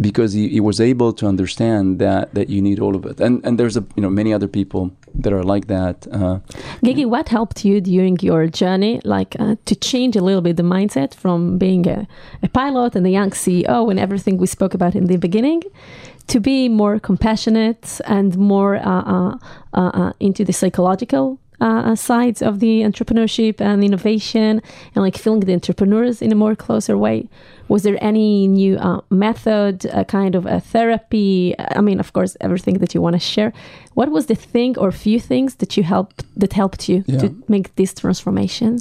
because 0.00 0.32
he, 0.32 0.48
he 0.48 0.60
was 0.60 0.80
able 0.80 1.12
to 1.12 1.26
understand 1.26 1.98
that 1.98 2.34
that 2.34 2.48
you 2.48 2.62
need 2.62 2.78
all 2.78 2.94
of 2.94 3.04
it. 3.04 3.20
And 3.20 3.44
and 3.44 3.58
there's 3.58 3.76
a 3.76 3.84
you 3.96 4.02
know 4.02 4.10
many 4.10 4.32
other 4.32 4.48
people 4.48 4.90
that 5.14 5.32
are 5.32 5.42
like 5.42 5.66
that. 5.66 6.06
Uh, 6.12 6.38
Gigi, 6.84 7.04
what 7.04 7.28
helped 7.28 7.64
you 7.64 7.80
during 7.80 8.18
your 8.20 8.46
journey, 8.46 9.00
like 9.04 9.36
uh, 9.38 9.56
to 9.64 9.74
change 9.74 10.16
a 10.16 10.22
little 10.22 10.42
bit 10.42 10.56
the 10.56 10.62
mindset 10.62 11.14
from 11.14 11.58
being 11.58 11.88
a, 11.88 12.06
a 12.42 12.48
pilot 12.48 12.94
and 12.94 13.06
a 13.06 13.10
young 13.10 13.30
CEO 13.30 13.90
and 13.90 13.98
everything 13.98 14.38
we 14.38 14.46
spoke 14.46 14.74
about 14.74 14.94
in 14.94 15.06
the 15.06 15.16
beginning, 15.16 15.62
to 16.28 16.40
be 16.40 16.68
more 16.68 16.98
compassionate 16.98 18.00
and 18.04 18.36
more 18.36 18.76
uh, 18.76 19.02
uh, 19.02 19.38
uh, 19.74 19.90
uh, 19.94 20.12
into 20.20 20.44
the 20.44 20.52
psychological 20.52 21.38
uh, 21.60 21.94
sides 21.94 22.40
of 22.42 22.60
the 22.60 22.82
entrepreneurship 22.82 23.60
and 23.60 23.82
innovation, 23.82 24.62
and 24.94 25.04
like 25.04 25.16
feeling 25.18 25.40
the 25.40 25.52
entrepreneurs 25.54 26.22
in 26.22 26.30
a 26.32 26.34
more 26.34 26.54
closer 26.54 26.96
way. 26.96 27.28
Was 27.68 27.82
there 27.82 27.98
any 28.00 28.46
new 28.48 28.76
uh, 28.76 29.00
method, 29.10 29.84
a 29.86 30.04
kind 30.04 30.34
of 30.34 30.46
a 30.46 30.60
therapy? 30.60 31.54
I 31.58 31.80
mean, 31.80 32.00
of 32.00 32.12
course, 32.12 32.36
everything 32.40 32.78
that 32.78 32.94
you 32.94 33.02
want 33.02 33.14
to 33.14 33.20
share. 33.20 33.52
What 33.94 34.10
was 34.10 34.26
the 34.26 34.34
thing 34.34 34.78
or 34.78 34.90
few 34.92 35.20
things 35.20 35.56
that 35.56 35.76
you 35.76 35.82
helped 35.82 36.24
that 36.40 36.52
helped 36.52 36.88
you 36.88 37.04
Yeah. 37.06 37.18
to 37.18 37.34
make 37.48 37.74
this 37.76 37.92
transformation? 37.94 38.78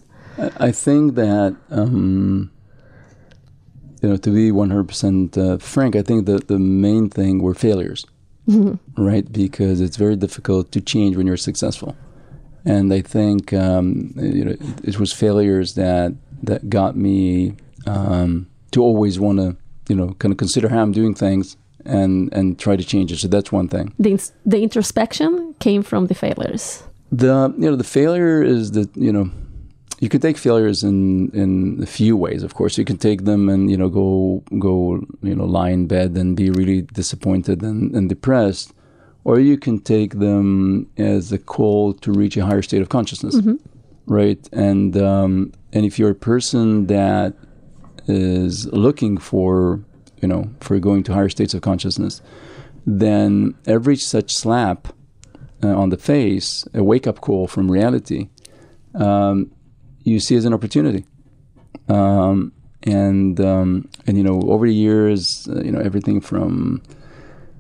I- 0.60 0.72
think 0.72 1.16
that 1.16 1.56
um, 1.72 2.52
you 4.02 4.10
know 4.10 4.18
to 4.18 4.30
be 4.30 4.52
one 4.52 4.70
hundred 4.70 4.88
percent 4.88 5.38
uh, 5.38 5.58
frank, 5.58 5.96
I 5.96 6.04
think 6.04 6.26
that 6.28 6.48
the 6.48 6.60
main 6.60 7.10
thing 7.10 7.42
were 7.42 7.56
failures, 7.56 8.06
right? 8.96 9.26
Because 9.32 9.82
it's 9.82 9.98
very 9.98 10.16
difficult 10.16 10.72
to 10.74 10.80
change 10.82 11.18
when 11.18 11.26
you're 11.28 11.38
successful, 11.50 11.96
and 12.68 12.94
I 12.94 13.02
think 13.02 13.54
um, 13.54 14.14
you 14.16 14.46
know 14.46 14.52
it, 14.52 14.90
it 14.90 15.00
was 15.00 15.14
failures 15.14 15.74
that 15.76 16.14
that 16.44 16.70
got 16.70 16.96
me 16.96 17.56
um, 17.86 18.48
to 18.72 18.82
always 18.82 19.20
want 19.20 19.40
to 19.40 19.56
you 19.90 19.96
know 19.96 20.14
kind 20.20 20.32
of 20.32 20.38
consider 20.38 20.70
how 20.70 20.82
I'm 20.82 20.92
doing 20.92 21.16
things 21.16 21.58
and 21.86 22.34
and 22.34 22.60
try 22.60 22.76
to 22.76 22.84
change 22.84 23.12
it. 23.12 23.20
So 23.20 23.28
that's 23.28 23.52
one 23.52 23.68
thing. 23.68 23.94
The, 24.00 24.32
the 24.46 24.62
introspection 24.62 25.56
came 25.60 25.84
from 25.84 26.08
the 26.08 26.16
failures. 26.16 26.84
the 27.12 27.54
you 27.58 27.70
know 27.70 27.76
the 27.76 27.84
failure 28.00 28.44
is 28.44 28.72
that 28.72 28.90
you 28.96 29.12
know 29.12 29.30
you 30.00 30.10
can 30.10 30.22
take 30.22 30.38
failures 30.38 30.84
in 30.84 31.30
in 31.32 31.82
a 31.82 31.86
few 31.86 32.16
ways. 32.18 32.44
Of 32.44 32.54
course, 32.54 32.78
you 32.78 32.86
can 32.86 32.98
take 32.98 33.24
them 33.24 33.50
and 33.50 33.72
you 33.72 33.78
know 33.78 33.90
go 33.90 34.44
go 34.60 35.02
you 35.24 35.36
know 35.36 35.46
lie 35.46 35.70
in 35.70 35.88
bed 35.88 36.18
and 36.18 36.36
be 36.36 36.50
really 36.50 36.82
disappointed 36.82 37.62
and, 37.64 37.96
and 37.96 38.10
depressed, 38.10 38.74
or 39.28 39.40
you 39.50 39.58
can 39.66 39.78
take 39.96 40.12
them 40.26 40.88
as 40.98 41.32
a 41.34 41.38
call 41.38 41.94
to 42.04 42.10
reach 42.22 42.36
a 42.38 42.46
higher 42.50 42.62
state 42.70 42.82
of 42.82 42.90
consciousness, 42.98 43.36
Mm-hmm. 43.36 43.56
right? 44.20 44.44
And 44.54 44.96
um, 44.98 45.32
and 45.74 45.86
if 45.86 45.94
you're 46.00 46.12
a 46.20 46.22
person 46.32 46.88
that 46.88 47.34
is 48.08 48.54
looking 48.86 49.18
for 49.30 49.82
you 50.22 50.28
know 50.32 50.44
for 50.66 50.80
going 50.80 51.04
to 51.04 51.14
higher 51.14 51.30
states 51.38 51.54
of 51.54 51.62
consciousness, 51.62 52.22
then 53.06 53.54
every 53.76 53.98
such 53.98 54.30
slap 54.44 54.88
uh, 55.64 55.76
on 55.82 55.90
the 55.90 55.98
face, 55.98 56.50
a 56.74 56.82
wake 56.92 57.06
up 57.12 57.20
call 57.20 57.48
from 57.48 57.70
reality. 57.80 58.30
Um, 58.96 59.52
you 60.04 60.20
see 60.20 60.36
as 60.38 60.46
an 60.46 60.54
opportunity. 60.54 61.04
Um, 61.90 62.54
and 62.84 63.40
um, 63.42 63.90
and 64.08 64.18
you 64.18 64.24
know 64.24 64.40
over 64.54 64.66
the 64.68 64.74
years, 64.74 65.48
uh, 65.52 65.62
you 65.66 65.72
know 65.74 65.82
everything 65.90 66.22
from 66.22 66.82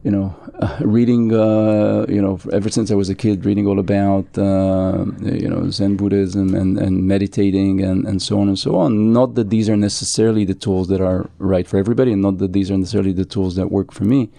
you 0.03 0.11
know 0.11 0.35
uh, 0.59 0.77
reading 0.81 1.33
uh, 1.33 2.05
you 2.07 2.21
know 2.21 2.39
ever 2.53 2.69
since 2.69 2.91
I 2.91 2.95
was 2.95 3.09
a 3.09 3.15
kid, 3.15 3.45
reading 3.45 3.67
all 3.67 3.79
about 3.79 4.25
uh, 4.37 5.05
you 5.21 5.49
know 5.49 5.69
Zen 5.69 5.97
Buddhism 5.97 6.55
and, 6.55 6.77
and 6.77 7.07
meditating 7.07 7.81
and, 7.81 8.07
and 8.07 8.21
so 8.21 8.39
on 8.39 8.47
and 8.47 8.57
so 8.57 8.75
on. 8.75 9.13
Not 9.13 9.35
that 9.35 9.49
these 9.49 9.69
are 9.69 9.77
necessarily 9.77 10.45
the 10.45 10.55
tools 10.55 10.87
that 10.89 11.01
are 11.01 11.29
right 11.39 11.67
for 11.67 11.77
everybody, 11.77 12.11
and 12.11 12.21
not 12.21 12.37
that 12.39 12.53
these 12.53 12.71
are 12.71 12.77
necessarily 12.77 13.13
the 13.13 13.25
tools 13.25 13.55
that 13.55 13.71
work 13.71 13.91
for 13.91 14.05
me, 14.05 14.29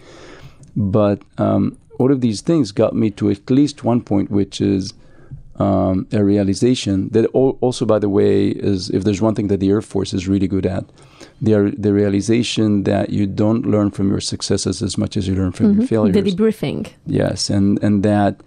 but 0.77 1.23
um, 1.39 1.79
all 1.99 2.13
of 2.13 2.21
these 2.21 2.41
things 2.41 2.73
got 2.73 2.95
me 2.95 3.11
to 3.11 3.31
at 3.31 3.51
least 3.51 3.85
one 3.85 4.01
point, 4.01 4.31
which 4.31 4.61
is 4.61 4.95
um, 5.57 6.07
a 6.13 6.23
realization 6.23 7.09
that 7.11 7.27
also, 7.27 7.85
by 7.85 7.99
the 7.99 8.09
way, 8.09 8.49
is 8.49 8.91
if 8.91 9.05
there's 9.05 9.21
one 9.21 9.35
thing 9.35 9.49
that 9.49 9.59
the 9.59 9.69
Air 9.69 9.83
Force 9.83 10.15
is 10.15 10.29
really 10.29 10.47
good 10.47 10.67
at, 10.67 10.85
the, 11.41 11.75
the 11.77 11.93
realization 11.93 12.85
that 12.85 13.11
you 13.11 13.27
don't 13.27 13.65
learn 13.67 13.91
from 13.91 14.11
your 14.11 14.21
successes 14.21 14.83
as 14.83 14.99
much 14.99 15.17
as 15.17 15.29
you 15.29 15.35
learn 15.35 15.53
from 15.53 15.79
your 15.79 15.87
failures. 15.87 16.15
The 16.15 16.23
debriefing. 16.23 16.91
Yes, 17.07 17.49
and 17.51 17.83
and 17.83 18.03
that 18.03 18.41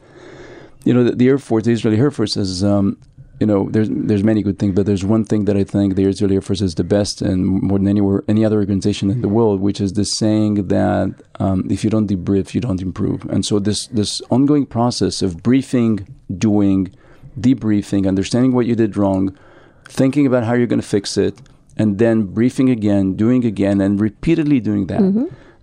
you 0.83 0.93
know 0.93 1.03
the, 1.03 1.11
the 1.11 1.27
Air 1.27 1.37
Force, 1.37 1.63
the 1.63 1.71
Israeli 1.71 1.97
Air 1.97 2.11
Force 2.11 2.37
is. 2.37 2.63
Um, 2.63 2.97
you 3.39 3.47
know, 3.47 3.67
there's 3.71 3.89
there's 3.89 4.23
many 4.23 4.43
good 4.43 4.59
things, 4.59 4.75
but 4.75 4.85
there's 4.85 5.03
one 5.03 5.25
thing 5.25 5.45
that 5.45 5.57
I 5.57 5.63
think 5.63 5.95
the 5.95 6.03
Israeli 6.03 6.35
Air 6.35 6.41
Force 6.41 6.61
is 6.61 6.75
the 6.75 6.83
best, 6.83 7.23
and 7.23 7.43
more 7.43 7.79
than 7.79 7.87
anywhere 7.87 8.23
any 8.27 8.45
other 8.45 8.57
organization 8.57 9.09
in 9.09 9.21
the 9.21 9.29
world, 9.29 9.61
which 9.61 9.81
is 9.81 9.93
the 9.93 10.05
saying 10.05 10.67
that 10.67 11.15
um, 11.39 11.65
if 11.67 11.83
you 11.83 11.89
don't 11.89 12.07
debrief, 12.07 12.53
you 12.53 12.61
don't 12.61 12.83
improve. 12.83 13.25
And 13.31 13.43
so 13.43 13.57
this 13.57 13.87
this 13.87 14.21
ongoing 14.29 14.67
process 14.67 15.23
of 15.23 15.41
briefing, 15.41 16.07
doing, 16.37 16.93
debriefing, 17.39 18.07
understanding 18.07 18.51
what 18.53 18.67
you 18.67 18.75
did 18.75 18.95
wrong, 18.95 19.35
thinking 19.85 20.27
about 20.27 20.43
how 20.43 20.53
you're 20.53 20.67
going 20.67 20.79
to 20.79 20.87
fix 20.87 21.17
it, 21.17 21.41
and 21.77 21.97
then 21.99 22.23
briefing 22.23 22.69
again, 22.69 23.15
doing 23.15 23.45
again, 23.45 23.81
and 23.81 23.99
repeatedly 23.99 24.59
doing 24.59 24.87
that. 24.87 25.01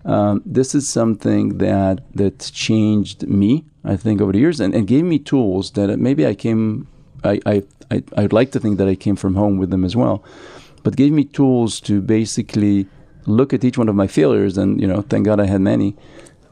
Um, 0.05 0.41
this 0.45 0.73
is 0.73 0.89
something 0.89 1.57
that 1.57 1.99
that 2.15 2.51
changed 2.53 3.27
me, 3.27 3.65
I 3.83 3.95
think, 3.97 4.21
over 4.21 4.31
the 4.31 4.39
years, 4.39 4.59
and, 4.59 4.73
and 4.73 4.87
gave 4.87 5.03
me 5.03 5.19
tools 5.19 5.71
that 5.71 5.97
maybe 5.99 6.25
I 6.25 6.35
came. 6.35 6.87
I, 7.23 7.39
I, 7.45 7.63
I 7.91 8.03
I'd 8.17 8.33
like 8.33 8.51
to 8.51 8.59
think 8.59 8.77
that 8.77 8.87
I 8.87 8.95
came 8.95 9.15
from 9.15 9.35
home 9.35 9.57
with 9.57 9.69
them 9.71 9.83
as 9.83 9.95
well, 9.95 10.23
but 10.83 10.95
gave 10.95 11.11
me 11.11 11.25
tools 11.25 11.81
to 11.81 12.01
basically 12.01 12.87
look 13.25 13.53
at 13.53 13.63
each 13.63 13.77
one 13.77 13.89
of 13.89 13.95
my 13.95 14.07
failures, 14.07 14.57
and 14.57 14.79
you 14.81 14.87
know, 14.87 15.01
thank 15.01 15.25
God 15.25 15.39
I 15.39 15.45
had 15.45 15.61
many, 15.61 15.95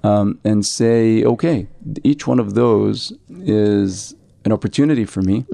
um, 0.04 0.40
and 0.44 0.66
say, 0.66 1.24
okay, 1.24 1.68
each 2.04 2.28
one 2.28 2.40
of 2.40 2.54
those 2.54 3.14
is 3.40 4.14
an 4.46 4.52
opportunity 4.52 5.06
for 5.06 5.22
me 5.22 5.46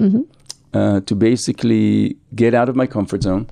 uh, 0.74 1.00
to 1.00 1.14
basically 1.14 2.16
get 2.34 2.54
out 2.54 2.68
of 2.68 2.74
my 2.76 2.86
comfort 2.86 3.22
zone, 3.22 3.46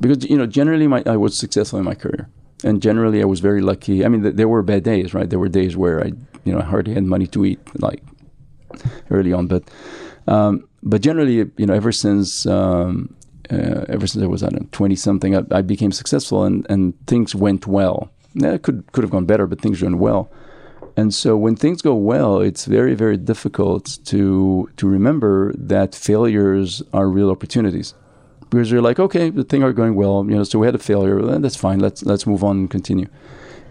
because 0.00 0.28
you 0.28 0.36
know, 0.36 0.46
generally, 0.46 0.86
my 0.86 1.02
I 1.06 1.16
was 1.16 1.38
successful 1.38 1.78
in 1.78 1.84
my 1.84 1.94
career, 1.94 2.28
and 2.64 2.80
generally, 2.80 3.20
I 3.22 3.26
was 3.26 3.40
very 3.40 3.60
lucky. 3.60 4.04
I 4.04 4.08
mean, 4.08 4.22
th- 4.22 4.34
there 4.34 4.48
were 4.48 4.62
bad 4.62 4.82
days, 4.82 5.12
right? 5.14 5.28
There 5.28 5.38
were 5.38 5.48
days 5.48 5.76
where 5.76 6.02
I, 6.02 6.12
you 6.44 6.52
know, 6.52 6.60
hardly 6.60 6.94
had 6.94 7.04
money 7.04 7.26
to 7.28 7.44
eat, 7.44 7.60
like 7.80 8.02
early 9.10 9.32
on, 9.32 9.46
but 9.46 9.64
um, 10.26 10.66
but 10.82 11.02
generally, 11.02 11.50
you 11.56 11.66
know, 11.66 11.74
ever 11.74 11.92
since 11.92 12.46
um, 12.46 13.14
uh, 13.50 13.84
ever 13.88 14.06
since 14.06 14.24
I 14.24 14.26
was 14.26 14.42
I 14.42 14.48
don't 14.48 14.62
know 14.62 14.68
twenty 14.72 14.96
something, 14.96 15.36
I, 15.36 15.42
I 15.50 15.62
became 15.62 15.92
successful 15.92 16.44
and, 16.44 16.66
and 16.70 16.94
things 17.06 17.34
went 17.34 17.66
well. 17.66 18.10
Yeah, 18.34 18.52
it 18.52 18.62
could 18.62 18.90
could 18.92 19.04
have 19.04 19.10
gone 19.10 19.26
better, 19.26 19.46
but 19.46 19.60
things 19.60 19.82
went 19.82 19.98
well. 19.98 20.30
And 20.96 21.14
so 21.14 21.36
when 21.36 21.56
things 21.56 21.82
go 21.82 21.94
well, 21.94 22.40
it's 22.40 22.64
very 22.64 22.94
very 22.94 23.16
difficult 23.16 23.98
to 24.06 24.70
to 24.76 24.88
remember 24.88 25.52
that 25.56 25.94
failures 25.94 26.82
are 26.92 27.08
real 27.08 27.30
opportunities 27.30 27.94
because 28.50 28.70
you're 28.70 28.82
like, 28.82 28.98
okay, 28.98 29.30
the 29.30 29.44
thing 29.44 29.62
are 29.62 29.72
going 29.72 29.94
well, 29.94 30.24
you 30.28 30.36
know, 30.36 30.44
so 30.44 30.58
we 30.58 30.66
had 30.66 30.74
a 30.74 30.78
failure, 30.78 31.16
well, 31.22 31.38
that's 31.38 31.56
fine. 31.56 31.78
Let's 31.80 32.02
let's 32.04 32.26
move 32.26 32.42
on 32.44 32.58
and 32.58 32.70
continue. 32.70 33.06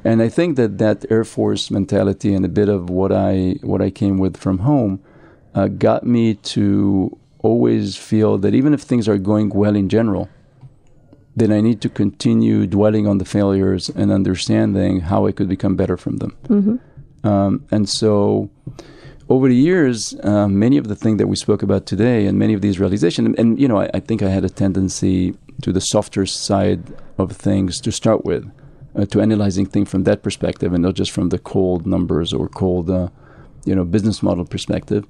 And 0.03 0.21
I 0.21 0.29
think 0.29 0.55
that 0.55 0.77
that 0.77 1.05
Air 1.11 1.25
Force 1.25 1.69
mentality 1.69 2.33
and 2.33 2.45
a 2.45 2.49
bit 2.49 2.69
of 2.69 2.89
what 2.89 3.11
I 3.11 3.55
what 3.61 3.81
I 3.81 3.89
came 3.89 4.17
with 4.17 4.37
from 4.37 4.59
home 4.59 5.01
uh, 5.53 5.67
got 5.67 6.05
me 6.05 6.35
to 6.35 7.17
always 7.39 7.97
feel 7.97 8.37
that 8.37 8.53
even 8.53 8.73
if 8.73 8.81
things 8.81 9.07
are 9.07 9.17
going 9.17 9.49
well 9.49 9.75
in 9.75 9.89
general, 9.89 10.29
then 11.35 11.51
I 11.51 11.61
need 11.61 11.81
to 11.81 11.89
continue 11.89 12.67
dwelling 12.67 13.07
on 13.07 13.17
the 13.17 13.25
failures 13.25 13.89
and 13.89 14.11
understanding 14.11 15.01
how 15.01 15.25
I 15.25 15.31
could 15.31 15.47
become 15.49 15.75
better 15.75 15.97
from 15.97 16.17
them. 16.17 16.37
Um, 17.23 17.65
and 17.71 17.87
so, 17.89 18.49
over 19.29 19.47
the 19.47 19.55
years, 19.55 20.15
uh, 20.23 20.47
many 20.47 20.77
of 20.77 20.87
the 20.87 20.95
things 20.95 21.19
that 21.19 21.27
we 21.27 21.35
spoke 21.35 21.61
about 21.61 21.85
today, 21.85 22.25
and 22.25 22.37
many 22.39 22.53
of 22.53 22.61
these 22.61 22.79
realizations, 22.79 23.27
and, 23.27 23.39
and 23.39 23.59
you 23.59 23.67
know, 23.67 23.79
I, 23.79 23.89
I 23.93 23.99
think 23.99 24.23
I 24.23 24.29
had 24.29 24.43
a 24.43 24.49
tendency 24.49 25.35
to 25.61 25.71
the 25.71 25.79
softer 25.79 26.25
side 26.25 26.81
of 27.17 27.31
things 27.33 27.79
to 27.81 27.91
start 27.91 28.25
with, 28.25 28.51
uh, 28.95 29.05
to 29.05 29.21
analyzing 29.21 29.67
things 29.67 29.89
from 29.89 30.03
that 30.05 30.23
perspective, 30.23 30.73
and 30.73 30.81
not 30.81 30.95
just 30.95 31.11
from 31.11 31.29
the 31.29 31.37
cold 31.37 31.85
numbers 31.85 32.33
or 32.33 32.49
cold, 32.49 32.89
uh, 32.89 33.09
you 33.65 33.75
know, 33.75 33.85
business 33.85 34.23
model 34.23 34.45
perspective. 34.45 35.05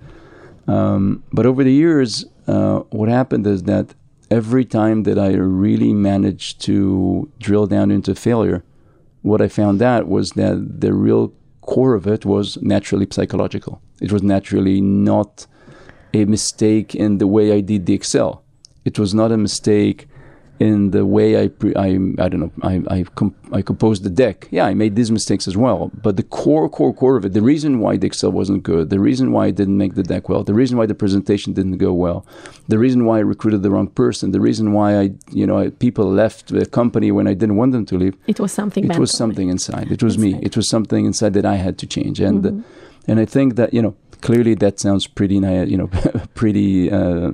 Um, 0.67 1.24
but 1.32 1.45
over 1.45 1.63
the 1.63 1.72
years, 1.72 2.26
uh, 2.47 2.80
what 2.89 3.07
happened 3.07 3.47
is 3.47 3.63
that 3.63 3.95
every 4.30 4.65
time 4.65 5.03
that 5.03 5.17
I 5.17 5.34
really 5.34 5.93
managed 5.93 6.59
to 6.61 7.32
drill 7.39 7.67
down 7.67 7.89
into 7.89 8.13
failure, 8.15 8.63
what 9.22 9.41
I 9.41 9.47
found 9.47 9.82
out 9.82 10.07
was 10.07 10.32
that 10.32 10.82
the 10.82 10.93
real 10.93 11.34
core 11.70 11.93
of 11.93 12.07
it 12.07 12.26
was 12.26 12.57
naturally 12.61 13.07
psychological. 13.11 13.82
It 14.01 14.11
was 14.11 14.24
naturally 14.24 14.82
not 14.82 15.45
a 16.13 16.26
mistake 16.26 16.95
in 16.95 17.20
the 17.20 17.28
way 17.28 17.45
I 17.51 17.61
did 17.61 17.86
the 17.86 17.93
Excel. 17.93 18.43
It 18.86 18.97
was 18.97 19.13
not 19.13 19.32
a 19.32 19.38
mistake 19.38 20.07
in 20.60 20.91
the 20.91 21.05
way 21.05 21.41
I 21.43 21.47
pre- 21.47 21.76
I 21.76 21.88
I 22.24 22.28
don't 22.30 22.41
know 22.41 22.51
I 22.64 22.74
I, 22.97 23.03
com- 23.16 23.36
I 23.53 23.62
composed 23.62 24.03
the 24.03 24.10
deck. 24.10 24.47
Yeah, 24.51 24.66
I 24.66 24.74
made 24.74 24.95
these 24.95 25.10
mistakes 25.12 25.47
as 25.47 25.55
well. 25.55 25.89
But 26.05 26.18
the 26.18 26.24
core 26.24 26.68
core 26.70 26.93
core 26.93 27.16
of 27.18 27.24
it, 27.26 27.34
the 27.34 27.41
reason 27.41 27.80
why 27.80 27.97
the 27.97 28.07
Excel 28.07 28.32
wasn't 28.32 28.64
good, 28.64 28.89
the 28.89 28.99
reason 28.99 29.32
why 29.32 29.43
I 29.47 29.51
didn't 29.51 29.78
make 29.78 29.93
the 29.95 30.03
deck 30.03 30.28
well, 30.30 30.43
the 30.43 30.53
reason 30.53 30.78
why 30.78 30.86
the 30.86 30.95
presentation 31.03 31.53
didn't 31.53 31.78
go 31.78 31.93
well, 31.93 32.26
the 32.68 32.78
reason 32.78 33.05
why 33.05 33.18
I 33.18 33.22
recruited 33.22 33.64
the 33.64 33.72
wrong 33.72 33.88
person, 33.88 34.32
the 34.32 34.41
reason 34.41 34.74
why 34.74 34.89
I 35.03 35.05
you 35.32 35.45
know 35.47 35.57
I, 35.64 35.70
people 35.70 36.05
left 36.24 36.47
the 36.47 36.66
company 36.66 37.10
when 37.12 37.26
I 37.28 37.34
didn't 37.34 37.55
want 37.55 37.72
them 37.72 37.86
to 37.86 37.97
leave. 37.97 38.15
It 38.27 38.40
was 38.40 38.52
something. 38.52 38.84
It 38.91 38.98
was 38.99 39.11
something 39.11 39.48
inside. 39.49 39.91
It 39.91 40.03
was 40.03 40.18
me. 40.18 40.31
It 40.41 40.56
was 40.57 40.68
something 40.69 41.06
inside 41.06 41.34
that 41.34 41.45
I 41.45 41.56
had 41.56 41.77
to 41.81 41.86
change. 41.88 42.19
And 42.19 42.44
Mhm. 42.44 42.64
and 43.07 43.18
I 43.19 43.26
think 43.26 43.56
that 43.56 43.73
you 43.73 43.81
know 43.81 43.94
clearly 44.22 44.53
that 44.56 44.80
sounds 44.80 45.07
pretty 45.07 45.36
you 45.73 45.77
know 45.77 45.90
pretty 46.41 46.91
uh, 46.91 47.31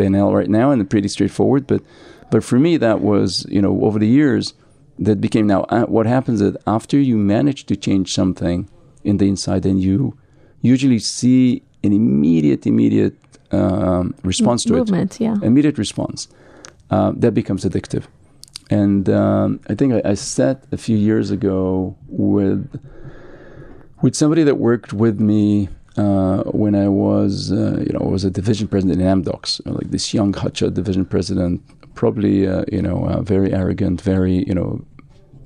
banal 0.00 0.32
right 0.40 0.48
now 0.60 0.70
and 0.70 0.88
pretty 0.88 1.08
straightforward. 1.08 1.66
But 1.66 1.80
but 2.30 2.44
for 2.44 2.58
me 2.58 2.76
that 2.76 3.00
was 3.00 3.46
you 3.48 3.60
know 3.60 3.82
over 3.84 3.98
the 3.98 4.06
years 4.06 4.54
that 4.98 5.20
became 5.20 5.46
now 5.46 5.62
uh, 5.64 5.84
what 5.84 6.06
happens 6.06 6.40
is 6.40 6.56
after 6.66 6.98
you 6.98 7.16
manage 7.16 7.66
to 7.66 7.76
change 7.76 8.12
something 8.12 8.68
in 9.04 9.18
the 9.18 9.28
inside 9.28 9.64
and 9.64 9.82
you 9.82 10.16
usually 10.60 10.98
see 10.98 11.62
an 11.84 11.92
immediate 11.92 12.66
immediate 12.66 13.16
um, 13.52 14.14
response 14.22 14.64
to 14.64 14.74
it 14.74 14.78
movement. 14.78 15.20
Yeah. 15.20 15.36
immediate 15.42 15.78
response, 15.78 16.28
uh, 16.90 17.12
that 17.16 17.32
becomes 17.32 17.64
addictive. 17.64 18.04
And 18.70 19.08
um, 19.08 19.60
I 19.68 19.74
think 19.74 19.94
I, 19.94 20.10
I 20.10 20.14
sat 20.14 20.64
a 20.72 20.76
few 20.76 20.96
years 20.96 21.30
ago 21.30 21.96
with 22.06 22.80
with 24.02 24.14
somebody 24.14 24.44
that 24.44 24.56
worked 24.56 24.92
with 24.92 25.20
me 25.20 25.68
uh, 25.96 26.42
when 26.44 26.76
I 26.76 26.86
was, 26.86 27.50
uh, 27.50 27.82
you 27.84 27.92
know, 27.92 28.00
I 28.00 28.08
was 28.08 28.24
a 28.24 28.30
division 28.30 28.68
president 28.68 29.00
in 29.00 29.06
Amdocs, 29.06 29.60
like 29.64 29.90
this 29.90 30.14
young 30.14 30.32
hotshot 30.32 30.74
division 30.74 31.04
president, 31.04 31.60
probably, 31.98 32.46
uh, 32.46 32.64
you 32.70 32.80
know, 32.80 33.08
uh, 33.08 33.20
very 33.22 33.52
arrogant, 33.52 34.00
very, 34.00 34.44
you 34.46 34.54
know, 34.54 34.80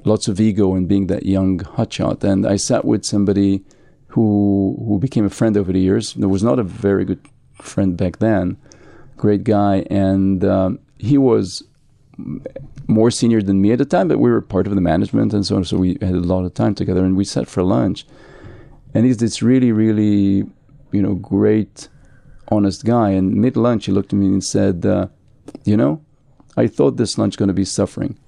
lots 0.05 0.29
of 0.29 0.39
ego 0.39 0.75
and 0.75 0.87
being 0.87 1.07
that 1.07 1.25
young 1.25 1.59
hotshot. 1.77 2.23
And 2.23 2.47
I 2.47 2.57
sat 2.57 2.85
with 2.85 3.07
somebody 3.07 3.65
who 4.09 4.77
who 4.87 4.99
became 4.99 5.25
a 5.25 5.31
friend 5.31 5.57
over 5.57 5.73
the 5.73 5.81
years. 5.81 6.13
There 6.13 6.29
was 6.29 6.43
not 6.43 6.59
a 6.59 6.63
very 6.63 7.05
good 7.07 7.25
friend 7.55 7.97
back 7.97 8.19
then, 8.19 8.59
great 9.17 9.45
guy, 9.45 9.87
and 9.89 10.45
um, 10.45 10.79
he 10.99 11.17
was 11.17 11.47
more 12.87 13.11
senior 13.11 13.41
than 13.41 13.63
me 13.63 13.73
at 13.73 13.79
the 13.79 13.87
time, 13.87 14.09
but 14.09 14.19
we 14.19 14.31
were 14.31 14.43
part 14.43 14.67
of 14.67 14.75
the 14.75 14.87
management 14.93 15.33
and 15.33 15.47
so 15.47 15.57
on. 15.57 15.65
So 15.65 15.79
we 15.79 15.97
had 16.03 16.17
a 16.25 16.29
lot 16.35 16.45
of 16.45 16.53
time 16.53 16.75
together, 16.75 17.03
and 17.03 17.17
we 17.17 17.25
sat 17.25 17.49
for 17.49 17.63
lunch. 17.63 18.05
And 18.93 19.07
he's 19.07 19.17
this 19.25 19.41
really, 19.41 19.73
really, 19.73 20.45
you 20.97 21.03
know, 21.05 21.15
great, 21.15 21.89
honest 22.49 22.85
guy. 22.85 23.09
And 23.19 23.37
mid 23.45 23.57
lunch, 23.57 23.87
he 23.87 23.93
looked 23.93 24.13
at 24.13 24.19
me 24.19 24.27
and 24.27 24.45
said, 24.45 24.85
uh, 24.85 25.07
you 25.65 25.79
know, 25.79 26.03
I 26.57 26.67
thought 26.67 26.97
this 26.97 27.19
lunch 27.19 27.37
going 27.37 27.49
to 27.49 27.55
be 27.55 27.65
suffering. 27.65 28.19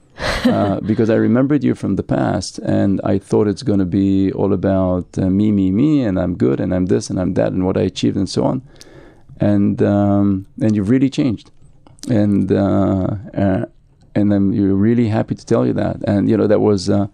uh, 0.45 0.81
because 0.87 1.11
I 1.11 1.17
remembered 1.17 1.65
you 1.65 1.75
from 1.75 1.97
the 1.97 2.03
past, 2.03 2.59
and 2.59 3.01
I 3.03 3.19
thought 3.19 3.49
it's 3.49 3.63
going 3.63 3.81
to 3.81 3.85
be 3.85 4.33
all 4.33 4.53
about 4.53 5.07
uh, 5.19 5.29
me, 5.29 5.51
me, 5.51 5.71
me, 5.71 6.03
and 6.03 6.19
I'm 6.19 6.37
good, 6.37 6.61
and 6.61 6.73
I'm 6.75 6.87
this, 6.87 7.11
and 7.11 7.21
I'm 7.21 7.35
that, 7.35 7.53
and 7.53 7.67
what 7.67 7.77
I 7.77 7.83
achieved, 7.83 8.17
and 8.17 8.29
so 8.29 8.45
on. 8.45 8.63
And 9.41 9.83
um, 9.83 10.47
and 10.63 10.77
you've 10.77 10.89
really 10.89 11.11
changed, 11.11 11.51
and 12.09 12.51
uh, 12.53 13.17
uh 13.37 13.65
and 14.15 14.33
I'm 14.33 14.53
really 14.53 15.09
happy 15.09 15.35
to 15.35 15.45
tell 15.45 15.67
you 15.67 15.73
that. 15.73 15.97
And 16.07 16.31
you 16.31 16.37
know 16.37 16.47
that 16.47 16.61
was 16.61 16.89
uh, 16.89 17.09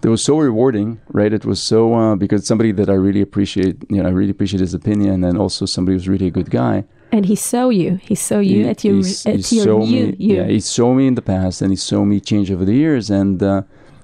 that 0.00 0.10
was 0.10 0.24
so 0.24 0.36
rewarding, 0.38 1.00
right? 1.12 1.32
It 1.32 1.44
was 1.44 1.64
so 1.64 1.94
uh, 1.94 2.16
because 2.16 2.44
somebody 2.48 2.72
that 2.72 2.90
I 2.90 2.94
really 2.94 3.20
appreciate, 3.20 3.76
you 3.88 4.02
know, 4.02 4.08
I 4.08 4.12
really 4.12 4.32
appreciate 4.32 4.60
his 4.60 4.74
opinion, 4.74 5.22
and 5.22 5.38
also 5.38 5.64
somebody 5.64 5.94
who's 5.94 6.08
really 6.08 6.26
a 6.26 6.32
good 6.32 6.50
guy 6.50 6.84
and 7.14 7.26
he 7.26 7.36
saw 7.36 7.68
you. 7.68 8.00
He 8.02 8.16
saw 8.16 8.40
you 8.40 8.64
he, 8.64 8.68
at 8.68 8.84
your 8.84 8.98
at 9.26 9.46
he 9.46 9.56
your 9.62 9.82
you, 9.84 10.06
me, 10.08 10.16
you. 10.18 10.36
Yeah, 10.36 10.46
he 10.48 10.58
saw 10.58 10.92
me 10.92 11.06
in 11.06 11.14
the 11.14 11.22
past, 11.22 11.62
and 11.62 11.70
he 11.70 11.76
saw 11.76 12.04
me 12.04 12.18
change 12.18 12.50
over 12.50 12.64
the 12.64 12.74
years, 12.74 13.08
and 13.08 13.40
uh, 13.40 13.62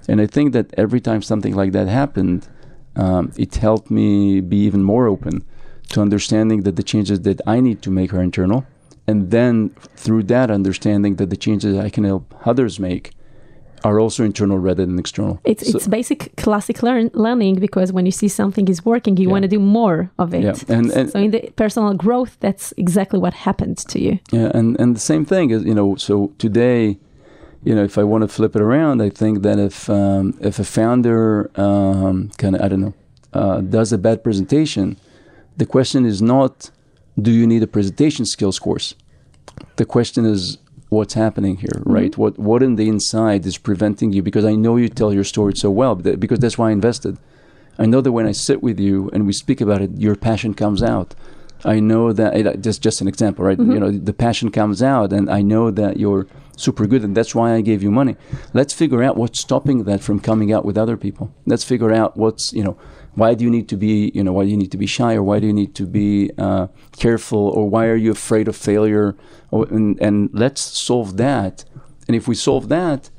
and 0.08 0.20
I 0.20 0.26
think 0.26 0.52
that 0.52 0.66
every 0.84 1.00
time 1.00 1.20
something 1.20 1.54
like 1.60 1.72
that 1.72 1.88
happened, 1.88 2.48
um, 2.94 3.32
it 3.36 3.56
helped 3.56 3.90
me 3.90 4.40
be 4.40 4.58
even 4.68 4.82
more 4.84 5.08
open 5.08 5.44
to 5.88 6.00
understanding 6.00 6.62
that 6.62 6.76
the 6.76 6.84
changes 6.84 7.22
that 7.22 7.40
I 7.48 7.58
need 7.58 7.82
to 7.82 7.90
make 7.90 8.14
are 8.14 8.22
internal, 8.22 8.64
and 9.08 9.32
then 9.32 9.70
through 10.04 10.24
that 10.34 10.48
understanding 10.48 11.16
that 11.16 11.30
the 11.30 11.40
changes 11.46 11.76
I 11.76 11.90
can 11.90 12.04
help 12.04 12.24
others 12.46 12.78
make 12.78 13.10
are 13.84 13.98
also 13.98 14.24
internal 14.24 14.58
rather 14.58 14.84
than 14.86 14.98
external. 14.98 15.40
It's 15.44 15.70
so 15.70 15.76
it's 15.76 15.88
basic 15.88 16.36
classic 16.36 16.82
learn, 16.82 17.10
learning 17.14 17.56
because 17.60 17.92
when 17.92 18.06
you 18.06 18.12
see 18.12 18.28
something 18.28 18.68
is 18.68 18.84
working, 18.84 19.16
you 19.16 19.26
yeah. 19.26 19.32
want 19.32 19.42
to 19.42 19.48
do 19.48 19.58
more 19.58 20.10
of 20.18 20.34
it. 20.34 20.42
Yeah. 20.42 20.54
And, 20.68 20.90
and 20.90 21.10
so 21.10 21.18
in 21.18 21.30
the 21.30 21.52
personal 21.56 21.94
growth, 21.94 22.36
that's 22.40 22.72
exactly 22.76 23.18
what 23.18 23.34
happened 23.34 23.78
to 23.78 24.00
you. 24.00 24.18
Yeah, 24.32 24.50
and 24.54 24.78
and 24.80 24.94
the 24.94 25.00
same 25.00 25.24
thing 25.24 25.50
is 25.50 25.64
you 25.64 25.74
know 25.74 25.96
so 25.96 26.32
today. 26.38 26.98
You 27.62 27.74
know, 27.74 27.84
if 27.84 27.98
I 27.98 28.04
want 28.04 28.22
to 28.22 28.28
flip 28.28 28.56
it 28.56 28.62
around, 28.62 29.02
I 29.02 29.10
think 29.10 29.42
that 29.42 29.58
if 29.58 29.90
um, 29.90 30.32
if 30.40 30.58
a 30.58 30.64
founder 30.64 31.50
um, 31.60 32.30
kind 32.38 32.56
of 32.56 32.62
I 32.62 32.68
don't 32.68 32.80
know 32.80 32.94
uh, 33.34 33.60
does 33.60 33.92
a 33.92 33.98
bad 33.98 34.24
presentation, 34.24 34.96
the 35.58 35.66
question 35.66 36.06
is 36.06 36.22
not 36.22 36.70
do 37.20 37.30
you 37.30 37.46
need 37.46 37.62
a 37.62 37.66
presentation 37.66 38.24
skills 38.24 38.58
course. 38.58 38.94
The 39.76 39.84
question 39.84 40.24
is 40.24 40.58
what's 40.90 41.14
happening 41.14 41.56
here, 41.56 41.70
mm-hmm. 41.76 41.92
right? 41.92 42.18
What 42.18 42.38
what 42.38 42.62
in 42.62 42.76
the 42.76 42.88
inside 42.88 43.46
is 43.46 43.56
preventing 43.56 44.12
you? 44.12 44.22
Because 44.22 44.44
I 44.44 44.54
know 44.54 44.76
you 44.76 44.88
tell 44.88 45.12
your 45.12 45.24
story 45.24 45.54
so 45.56 45.70
well, 45.70 45.94
because 45.94 46.38
that's 46.38 46.58
why 46.58 46.68
I 46.68 46.72
invested. 46.72 47.16
I 47.78 47.86
know 47.86 48.02
that 48.02 48.12
when 48.12 48.26
I 48.26 48.32
sit 48.32 48.62
with 48.62 48.78
you 48.78 49.08
and 49.12 49.26
we 49.26 49.32
speak 49.32 49.60
about 49.62 49.80
it, 49.80 49.90
your 49.96 50.14
passion 50.14 50.52
comes 50.52 50.82
out. 50.82 51.14
I 51.64 51.80
know 51.80 52.12
that 52.12 52.36
it, 52.36 52.60
just 52.60 52.82
just 52.82 53.00
an 53.00 53.08
example, 53.08 53.44
right? 53.44 53.58
Mm-hmm. 53.58 53.72
You 53.72 53.80
know, 53.80 53.90
the 53.90 54.12
passion 54.12 54.50
comes 54.50 54.82
out, 54.82 55.12
and 55.12 55.30
I 55.30 55.42
know 55.42 55.70
that 55.70 55.98
you're 55.98 56.26
super 56.56 56.86
good, 56.86 57.02
and 57.04 57.16
that's 57.16 57.34
why 57.34 57.54
I 57.54 57.60
gave 57.60 57.82
you 57.82 57.90
money. 57.90 58.16
Let's 58.52 58.74
figure 58.74 59.02
out 59.02 59.16
what's 59.16 59.40
stopping 59.40 59.84
that 59.84 60.02
from 60.02 60.20
coming 60.20 60.52
out 60.52 60.64
with 60.64 60.76
other 60.76 60.96
people. 60.96 61.32
Let's 61.46 61.64
figure 61.64 61.92
out 61.92 62.16
what's 62.16 62.52
you 62.52 62.64
know 62.64 62.76
why 63.14 63.34
do 63.34 63.44
you 63.44 63.50
need 63.50 63.68
to 63.68 63.76
be 63.76 64.10
you 64.14 64.22
know 64.22 64.32
why 64.32 64.44
do 64.44 64.50
you 64.50 64.56
need 64.56 64.72
to 64.72 64.78
be 64.78 64.86
shy 64.86 65.14
or 65.14 65.22
why 65.22 65.40
do 65.40 65.46
you 65.46 65.52
need 65.52 65.74
to 65.74 65.86
be 65.86 66.30
uh, 66.38 66.66
careful 66.96 67.48
or 67.48 67.68
why 67.68 67.86
are 67.86 67.96
you 67.96 68.10
afraid 68.10 68.48
of 68.48 68.56
failure? 68.56 69.16
Or, 69.50 69.66
and, 69.68 70.00
and 70.00 70.30
let's 70.32 70.62
solve 70.62 71.16
that. 71.16 71.64
And 72.06 72.16
if 72.16 72.28
we 72.28 72.34
solve 72.34 72.68
that 72.68 73.10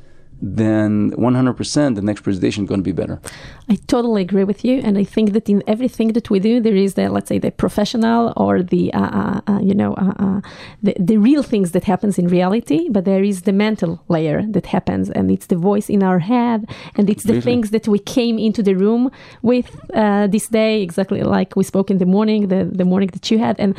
then 0.41 1.11
100% 1.11 1.95
the 1.95 2.01
next 2.01 2.21
presentation 2.21 2.63
is 2.63 2.67
going 2.67 2.79
to 2.79 2.83
be 2.83 2.91
better. 2.91 3.21
I 3.69 3.75
totally 3.87 4.23
agree 4.23 4.43
with 4.43 4.65
you, 4.65 4.81
and 4.83 4.97
I 4.97 5.03
think 5.03 5.33
that 5.33 5.47
in 5.47 5.63
everything 5.67 6.13
that 6.13 6.29
we 6.29 6.39
do, 6.39 6.59
there 6.59 6.75
is 6.75 6.95
the 6.95 7.09
let's 7.09 7.29
say 7.29 7.37
the 7.37 7.51
professional 7.51 8.33
or 8.35 8.63
the 8.63 8.93
uh, 8.93 8.99
uh, 9.01 9.41
uh 9.47 9.59
you 9.59 9.75
know 9.75 9.93
uh, 9.93 10.13
uh, 10.17 10.41
the 10.81 10.95
the 10.99 11.17
real 11.17 11.43
things 11.43 11.71
that 11.71 11.83
happens 11.83 12.17
in 12.17 12.27
reality, 12.27 12.89
but 12.89 13.05
there 13.05 13.23
is 13.23 13.43
the 13.43 13.53
mental 13.53 14.03
layer 14.09 14.41
that 14.47 14.65
happens, 14.65 15.09
and 15.11 15.29
it's 15.29 15.45
the 15.45 15.55
voice 15.55 15.89
in 15.89 16.01
our 16.01 16.19
head, 16.19 16.67
and 16.95 17.09
it's 17.09 17.23
the 17.23 17.39
things 17.41 17.69
that 17.69 17.87
we 17.87 17.99
came 17.99 18.39
into 18.39 18.63
the 18.63 18.73
room 18.73 19.11
with 19.41 19.69
uh, 19.93 20.27
this 20.27 20.47
day, 20.47 20.81
exactly 20.81 21.21
like 21.21 21.55
we 21.55 21.63
spoke 21.63 21.91
in 21.91 21.99
the 21.99 22.05
morning, 22.05 22.47
the 22.47 22.65
the 22.65 22.85
morning 22.85 23.09
that 23.13 23.29
you 23.29 23.37
had, 23.37 23.59
and 23.59 23.77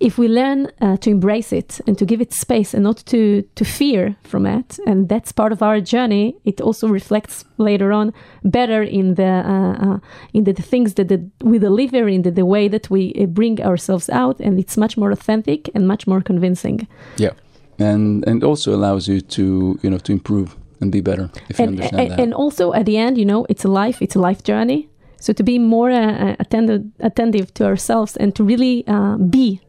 if 0.00 0.18
we 0.18 0.28
learn 0.28 0.70
to 1.00 1.10
embrace 1.10 1.52
it 1.52 1.80
and 1.86 1.96
to 1.98 2.04
give 2.04 2.20
it 2.20 2.32
space 2.32 2.74
and 2.74 2.82
not 2.82 2.98
to 3.06 3.42
to 3.54 3.64
fear 3.64 4.16
from 4.24 4.44
it, 4.46 4.78
and 4.86 5.08
that's 5.08 5.30
part 5.32 5.52
of 5.52 5.62
our 5.62 5.80
journey 5.80 5.99
journey, 6.00 6.34
it 6.44 6.60
also 6.60 6.88
reflects 6.88 7.44
later 7.58 7.92
on 7.92 8.12
better 8.42 8.82
in 8.82 9.14
the 9.14 9.24
uh, 9.24 9.86
uh, 9.86 9.98
in 10.32 10.44
the, 10.44 10.52
the, 10.52 10.62
things 10.62 10.94
that 10.94 11.08
the, 11.08 11.18
we 11.42 11.58
deliver, 11.58 12.08
in 12.08 12.22
the, 12.22 12.30
the 12.30 12.44
way 12.44 12.68
that 12.68 12.90
we 12.90 13.02
uh, 13.14 13.26
bring 13.26 13.60
ourselves 13.60 14.08
out, 14.10 14.40
and 14.40 14.58
it's 14.58 14.76
much 14.76 14.96
more 14.96 15.12
authentic 15.12 15.70
and 15.74 15.86
much 15.86 16.06
more 16.06 16.22
convincing. 16.22 16.86
Yeah, 17.16 17.32
and 17.78 18.28
and 18.28 18.44
also 18.44 18.74
allows 18.74 19.08
you 19.08 19.20
to 19.20 19.42
you 19.82 19.90
know 19.90 19.98
to 19.98 20.12
improve 20.12 20.56
and 20.80 20.90
be 20.90 21.00
better 21.02 21.30
if 21.48 21.58
you 21.58 21.64
and, 21.64 21.74
understand 21.74 22.00
and, 22.00 22.10
that. 22.10 22.20
And 22.20 22.34
also 22.34 22.72
at 22.72 22.86
the 22.86 22.96
end, 22.96 23.18
you 23.18 23.24
know, 23.24 23.46
it's 23.48 23.64
a 23.64 23.68
life, 23.68 24.02
it's 24.02 24.16
a 24.16 24.20
life 24.28 24.42
journey. 24.42 24.88
So 25.20 25.32
to 25.32 25.42
be 25.42 25.58
more 25.58 25.90
uh, 25.90 26.12
uh 26.24 26.36
attentive, 26.38 26.82
attentive 27.00 27.52
to 27.54 27.64
ourselves 27.64 28.16
and 28.16 28.34
to 28.34 28.44
really 28.44 28.84
uh, 28.86 29.16
be 29.16 29.60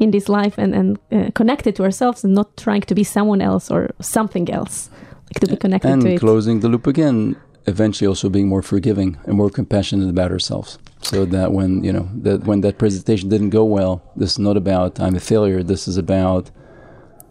in 0.00 0.10
this 0.10 0.28
life 0.28 0.58
and, 0.58 0.74
and 0.74 0.98
uh, 1.12 1.30
connected 1.34 1.76
to 1.76 1.82
ourselves 1.82 2.24
and 2.24 2.34
not 2.34 2.56
trying 2.56 2.80
to 2.82 2.94
be 2.94 3.04
someone 3.04 3.40
else 3.40 3.70
or 3.70 3.90
something 4.00 4.50
else 4.50 4.89
to 5.38 5.46
be 5.46 5.56
connected 5.56 5.90
and 5.90 6.02
to 6.02 6.14
it. 6.14 6.18
closing 6.18 6.60
the 6.60 6.68
loop 6.68 6.86
again 6.86 7.36
eventually 7.66 8.08
also 8.08 8.28
being 8.28 8.48
more 8.48 8.62
forgiving 8.62 9.18
and 9.24 9.36
more 9.36 9.50
compassionate 9.50 10.08
about 10.08 10.30
ourselves 10.30 10.78
so 11.02 11.24
that 11.24 11.52
when 11.52 11.84
you 11.84 11.92
know 11.92 12.08
that 12.14 12.44
when 12.44 12.60
that 12.62 12.78
presentation 12.78 13.28
didn't 13.28 13.50
go 13.50 13.64
well 13.64 14.02
this 14.16 14.32
is 14.32 14.38
not 14.38 14.56
about 14.56 14.98
i'm 15.00 15.14
a 15.14 15.20
failure 15.20 15.62
this 15.62 15.86
is 15.86 15.96
about 15.96 16.50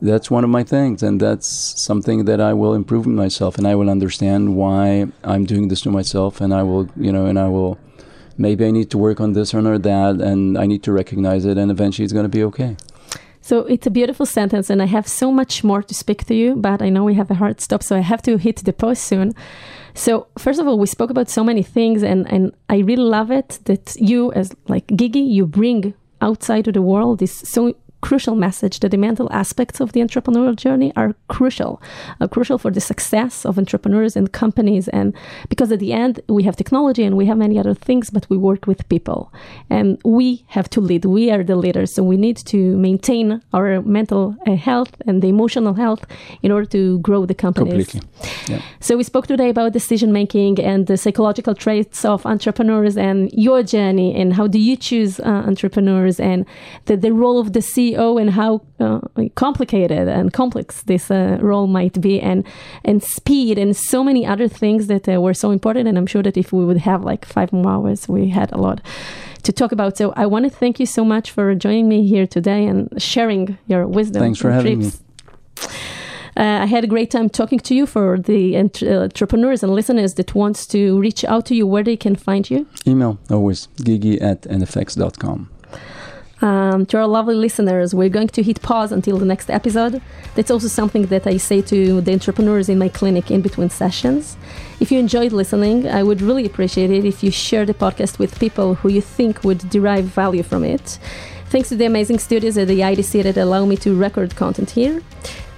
that's 0.01 0.31
one 0.31 0.43
of 0.43 0.49
my 0.49 0.63
things 0.63 1.03
and 1.03 1.19
that's 1.19 1.47
something 1.81 2.25
that 2.25 2.39
i 2.39 2.53
will 2.53 2.73
improve 2.73 3.05
in 3.05 3.15
myself 3.15 3.57
and 3.57 3.67
i 3.67 3.75
will 3.75 3.89
understand 3.89 4.55
why 4.55 5.05
i'm 5.23 5.45
doing 5.45 5.67
this 5.67 5.81
to 5.81 5.89
myself 5.89 6.39
and 6.39 6.53
i 6.53 6.63
will 6.63 6.87
you 6.95 7.11
know 7.11 7.25
and 7.25 7.37
i 7.37 7.47
will 7.47 7.77
maybe 8.37 8.65
i 8.65 8.71
need 8.71 8.89
to 8.89 8.97
work 8.97 9.19
on 9.19 9.33
this 9.33 9.53
or 9.53 9.77
that 9.77 10.21
and 10.21 10.57
i 10.57 10.65
need 10.65 10.83
to 10.83 10.91
recognize 10.91 11.43
it 11.43 11.57
and 11.57 11.69
eventually 11.69 12.03
it's 12.03 12.13
going 12.13 12.23
to 12.23 12.29
be 12.29 12.43
okay 12.43 12.77
so 13.49 13.61
it's 13.61 13.87
a 13.87 13.89
beautiful 13.89 14.27
sentence, 14.27 14.69
and 14.69 14.79
I 14.79 14.85
have 14.85 15.07
so 15.07 15.31
much 15.31 15.63
more 15.63 15.81
to 15.81 15.93
speak 15.95 16.23
to 16.25 16.35
you, 16.35 16.55
but 16.55 16.83
I 16.83 16.89
know 16.89 17.03
we 17.03 17.15
have 17.15 17.31
a 17.31 17.33
hard 17.33 17.59
stop, 17.59 17.81
so 17.81 17.95
I 17.95 18.01
have 18.01 18.21
to 18.21 18.37
hit 18.37 18.57
the 18.57 18.73
pause 18.73 18.99
soon. 18.99 19.33
So 19.95 20.27
first 20.37 20.59
of 20.59 20.67
all, 20.67 20.77
we 20.77 20.85
spoke 20.85 21.09
about 21.09 21.29
so 21.29 21.43
many 21.43 21.63
things, 21.63 22.03
and, 22.03 22.31
and 22.31 22.53
I 22.69 22.77
really 22.89 23.09
love 23.17 23.31
it 23.31 23.57
that 23.65 23.95
you, 23.99 24.31
as 24.33 24.55
like 24.67 24.85
Gigi, 24.95 25.21
you 25.21 25.47
bring 25.47 25.95
outside 26.21 26.67
of 26.67 26.75
the 26.75 26.83
world 26.83 27.17
this 27.17 27.33
so 27.39 27.73
crucial 28.01 28.35
message 28.35 28.79
that 28.79 28.89
the 28.89 28.97
mental 28.97 29.31
aspects 29.31 29.79
of 29.79 29.91
the 29.91 29.99
entrepreneurial 29.99 30.55
journey 30.55 30.93
are 30.95 31.15
crucial, 31.27 31.81
uh, 32.21 32.27
crucial 32.27 32.57
for 32.57 32.71
the 32.71 32.81
success 32.81 33.45
of 33.45 33.57
entrepreneurs 33.57 34.15
and 34.15 34.31
companies. 34.31 34.87
And 34.89 35.13
because 35.49 35.71
at 35.71 35.79
the 35.79 35.93
end, 35.93 36.19
we 36.27 36.43
have 36.43 36.55
technology 36.55 37.03
and 37.03 37.17
we 37.17 37.25
have 37.25 37.37
many 37.37 37.59
other 37.59 37.73
things, 37.73 38.09
but 38.09 38.29
we 38.29 38.37
work 38.37 38.67
with 38.67 38.87
people. 38.89 39.31
And 39.69 39.99
we 40.05 40.45
have 40.47 40.69
to 40.71 40.81
lead. 40.81 41.05
We 41.05 41.31
are 41.31 41.43
the 41.43 41.55
leaders. 41.55 41.93
So 41.93 42.03
we 42.03 42.17
need 42.17 42.37
to 42.37 42.77
maintain 42.77 43.41
our 43.53 43.81
mental 43.81 44.35
uh, 44.47 44.55
health 44.55 44.95
and 45.05 45.21
the 45.21 45.27
emotional 45.27 45.73
health 45.73 46.05
in 46.41 46.51
order 46.51 46.65
to 46.67 46.99
grow 46.99 47.25
the 47.25 47.35
companies. 47.35 47.89
Completely. 47.89 48.09
Yeah. 48.47 48.61
So 48.79 48.97
we 48.97 49.03
spoke 49.03 49.27
today 49.27 49.49
about 49.49 49.73
decision 49.73 50.11
making 50.13 50.59
and 50.59 50.87
the 50.87 50.97
psychological 50.97 51.53
traits 51.53 52.05
of 52.05 52.25
entrepreneurs 52.25 52.97
and 52.97 53.29
your 53.33 53.63
journey 53.63 54.15
and 54.15 54.33
how 54.33 54.47
do 54.47 54.59
you 54.59 54.75
choose 54.75 55.19
uh, 55.19 55.23
entrepreneurs 55.23 56.19
and 56.19 56.45
the, 56.85 56.95
the 56.95 57.11
role 57.11 57.39
of 57.39 57.53
the 57.53 57.59
CEO 57.59 57.88
CEO 57.95 58.19
and 58.21 58.29
how 58.31 58.61
uh, 58.79 58.99
complicated 59.35 60.07
and 60.07 60.33
complex 60.33 60.83
this 60.83 61.11
uh, 61.11 61.37
role 61.41 61.67
might 61.67 61.99
be, 62.01 62.19
and 62.21 62.45
and 62.85 63.03
speed 63.03 63.57
and 63.57 63.75
so 63.75 64.03
many 64.03 64.25
other 64.25 64.47
things 64.47 64.87
that 64.87 65.07
uh, 65.07 65.21
were 65.21 65.33
so 65.33 65.51
important. 65.51 65.87
And 65.87 65.97
I'm 65.97 66.07
sure 66.07 66.23
that 66.23 66.37
if 66.37 66.51
we 66.51 66.65
would 66.65 66.77
have 66.77 67.03
like 67.03 67.25
five 67.25 67.51
more 67.51 67.71
hours, 67.71 68.07
we 68.07 68.29
had 68.29 68.51
a 68.51 68.57
lot 68.57 68.81
to 69.43 69.51
talk 69.51 69.71
about. 69.71 69.97
So 69.97 70.13
I 70.15 70.25
want 70.25 70.45
to 70.45 70.49
thank 70.49 70.79
you 70.79 70.85
so 70.85 71.03
much 71.03 71.31
for 71.31 71.55
joining 71.55 71.87
me 71.87 72.07
here 72.07 72.27
today 72.27 72.65
and 72.65 72.89
sharing 73.01 73.57
your 73.67 73.87
wisdom. 73.87 74.21
Thanks 74.21 74.39
for 74.39 74.51
having 74.51 74.81
trips. 74.81 75.01
me. 75.01 75.67
Uh, 76.37 76.63
I 76.63 76.67
had 76.67 76.83
a 76.83 76.87
great 76.87 77.11
time 77.11 77.29
talking 77.29 77.59
to 77.59 77.75
you. 77.75 77.85
For 77.85 78.17
the 78.17 78.55
ent- 78.55 78.83
uh, 78.83 79.01
entrepreneurs 79.01 79.61
and 79.63 79.73
listeners 79.73 80.13
that 80.13 80.33
wants 80.35 80.65
to 80.67 80.97
reach 80.99 81.25
out 81.25 81.45
to 81.47 81.55
you, 81.55 81.67
where 81.67 81.83
they 81.83 81.97
can 81.97 82.15
find 82.15 82.49
you? 82.49 82.65
Email 82.87 83.17
always 83.29 83.67
gigi 83.83 84.21
at 84.21 84.43
nfx.com. 84.43 85.49
Um, 86.41 86.85
to 86.85 86.97
our 86.97 87.07
lovely 87.07 87.35
listeners, 87.35 87.93
we're 87.93 88.09
going 88.09 88.29
to 88.29 88.41
hit 88.41 88.61
pause 88.61 88.91
until 88.91 89.17
the 89.17 89.25
next 89.25 89.49
episode. 89.49 90.01
That's 90.35 90.49
also 90.49 90.67
something 90.67 91.07
that 91.07 91.27
I 91.27 91.35
say 91.37 91.61
to 91.63 91.99
the 91.99 92.13
entrepreneurs 92.13 92.69
in 92.69 92.79
my 92.79 92.87
clinic 92.87 93.29
in 93.29 93.41
between 93.41 93.69
sessions. 93.69 94.37
If 94.79 94.91
you 94.91 94.99
enjoyed 94.99 95.33
listening, 95.33 95.87
I 95.89 96.03
would 96.03 96.21
really 96.21 96.45
appreciate 96.45 96.91
it 96.91 97.03
if 97.03 97.23
you 97.23 97.31
share 97.31 97.65
the 97.65 97.73
podcast 97.73 98.19
with 98.19 98.39
people 98.39 98.75
who 98.75 98.89
you 98.89 99.01
think 99.01 99.43
would 99.43 99.69
derive 99.69 100.05
value 100.05 100.43
from 100.43 100.63
it. 100.63 100.97
Thanks 101.47 101.69
to 101.69 101.75
the 101.75 101.85
amazing 101.85 102.19
studios 102.19 102.57
at 102.57 102.67
the 102.67 102.79
IDC 102.79 103.23
that 103.23 103.35
allow 103.35 103.65
me 103.65 103.75
to 103.77 103.95
record 103.95 104.35
content 104.35 104.71
here. 104.71 105.01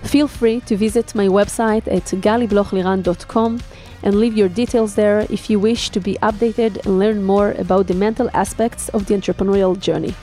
Feel 0.03 0.27
free 0.27 0.61
to 0.61 0.75
visit 0.75 1.13
my 1.13 1.27
website 1.27 1.85
at 1.85 2.05
galiblochliran.com 2.05 3.61
and 4.03 4.15
leave 4.15 4.35
your 4.35 4.49
details 4.49 4.95
there 4.95 5.27
if 5.29 5.47
you 5.47 5.59
wish 5.59 5.89
to 5.91 5.99
be 5.99 6.15
updated 6.23 6.83
and 6.85 6.97
learn 6.97 7.23
more 7.23 7.51
about 7.51 7.85
the 7.85 7.93
mental 7.93 8.31
aspects 8.33 8.89
of 8.89 9.05
the 9.05 9.13
entrepreneurial 9.13 9.79
journey. 9.79 10.15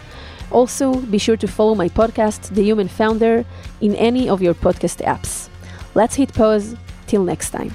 Also, 0.51 0.95
be 0.95 1.19
sure 1.19 1.37
to 1.37 1.47
follow 1.47 1.75
my 1.75 1.89
podcast, 1.89 2.55
The 2.55 2.63
Human 2.63 2.89
Founder, 2.89 3.45
in 3.81 3.95
any 3.97 4.29
of 4.29 4.43
your 4.43 4.55
podcast 4.55 5.05
apps. 5.05 5.49
Let's 5.95 6.15
hit 6.15 6.33
pause. 6.35 6.77
Till 7.07 7.25
next 7.25 7.51
time. 7.51 7.73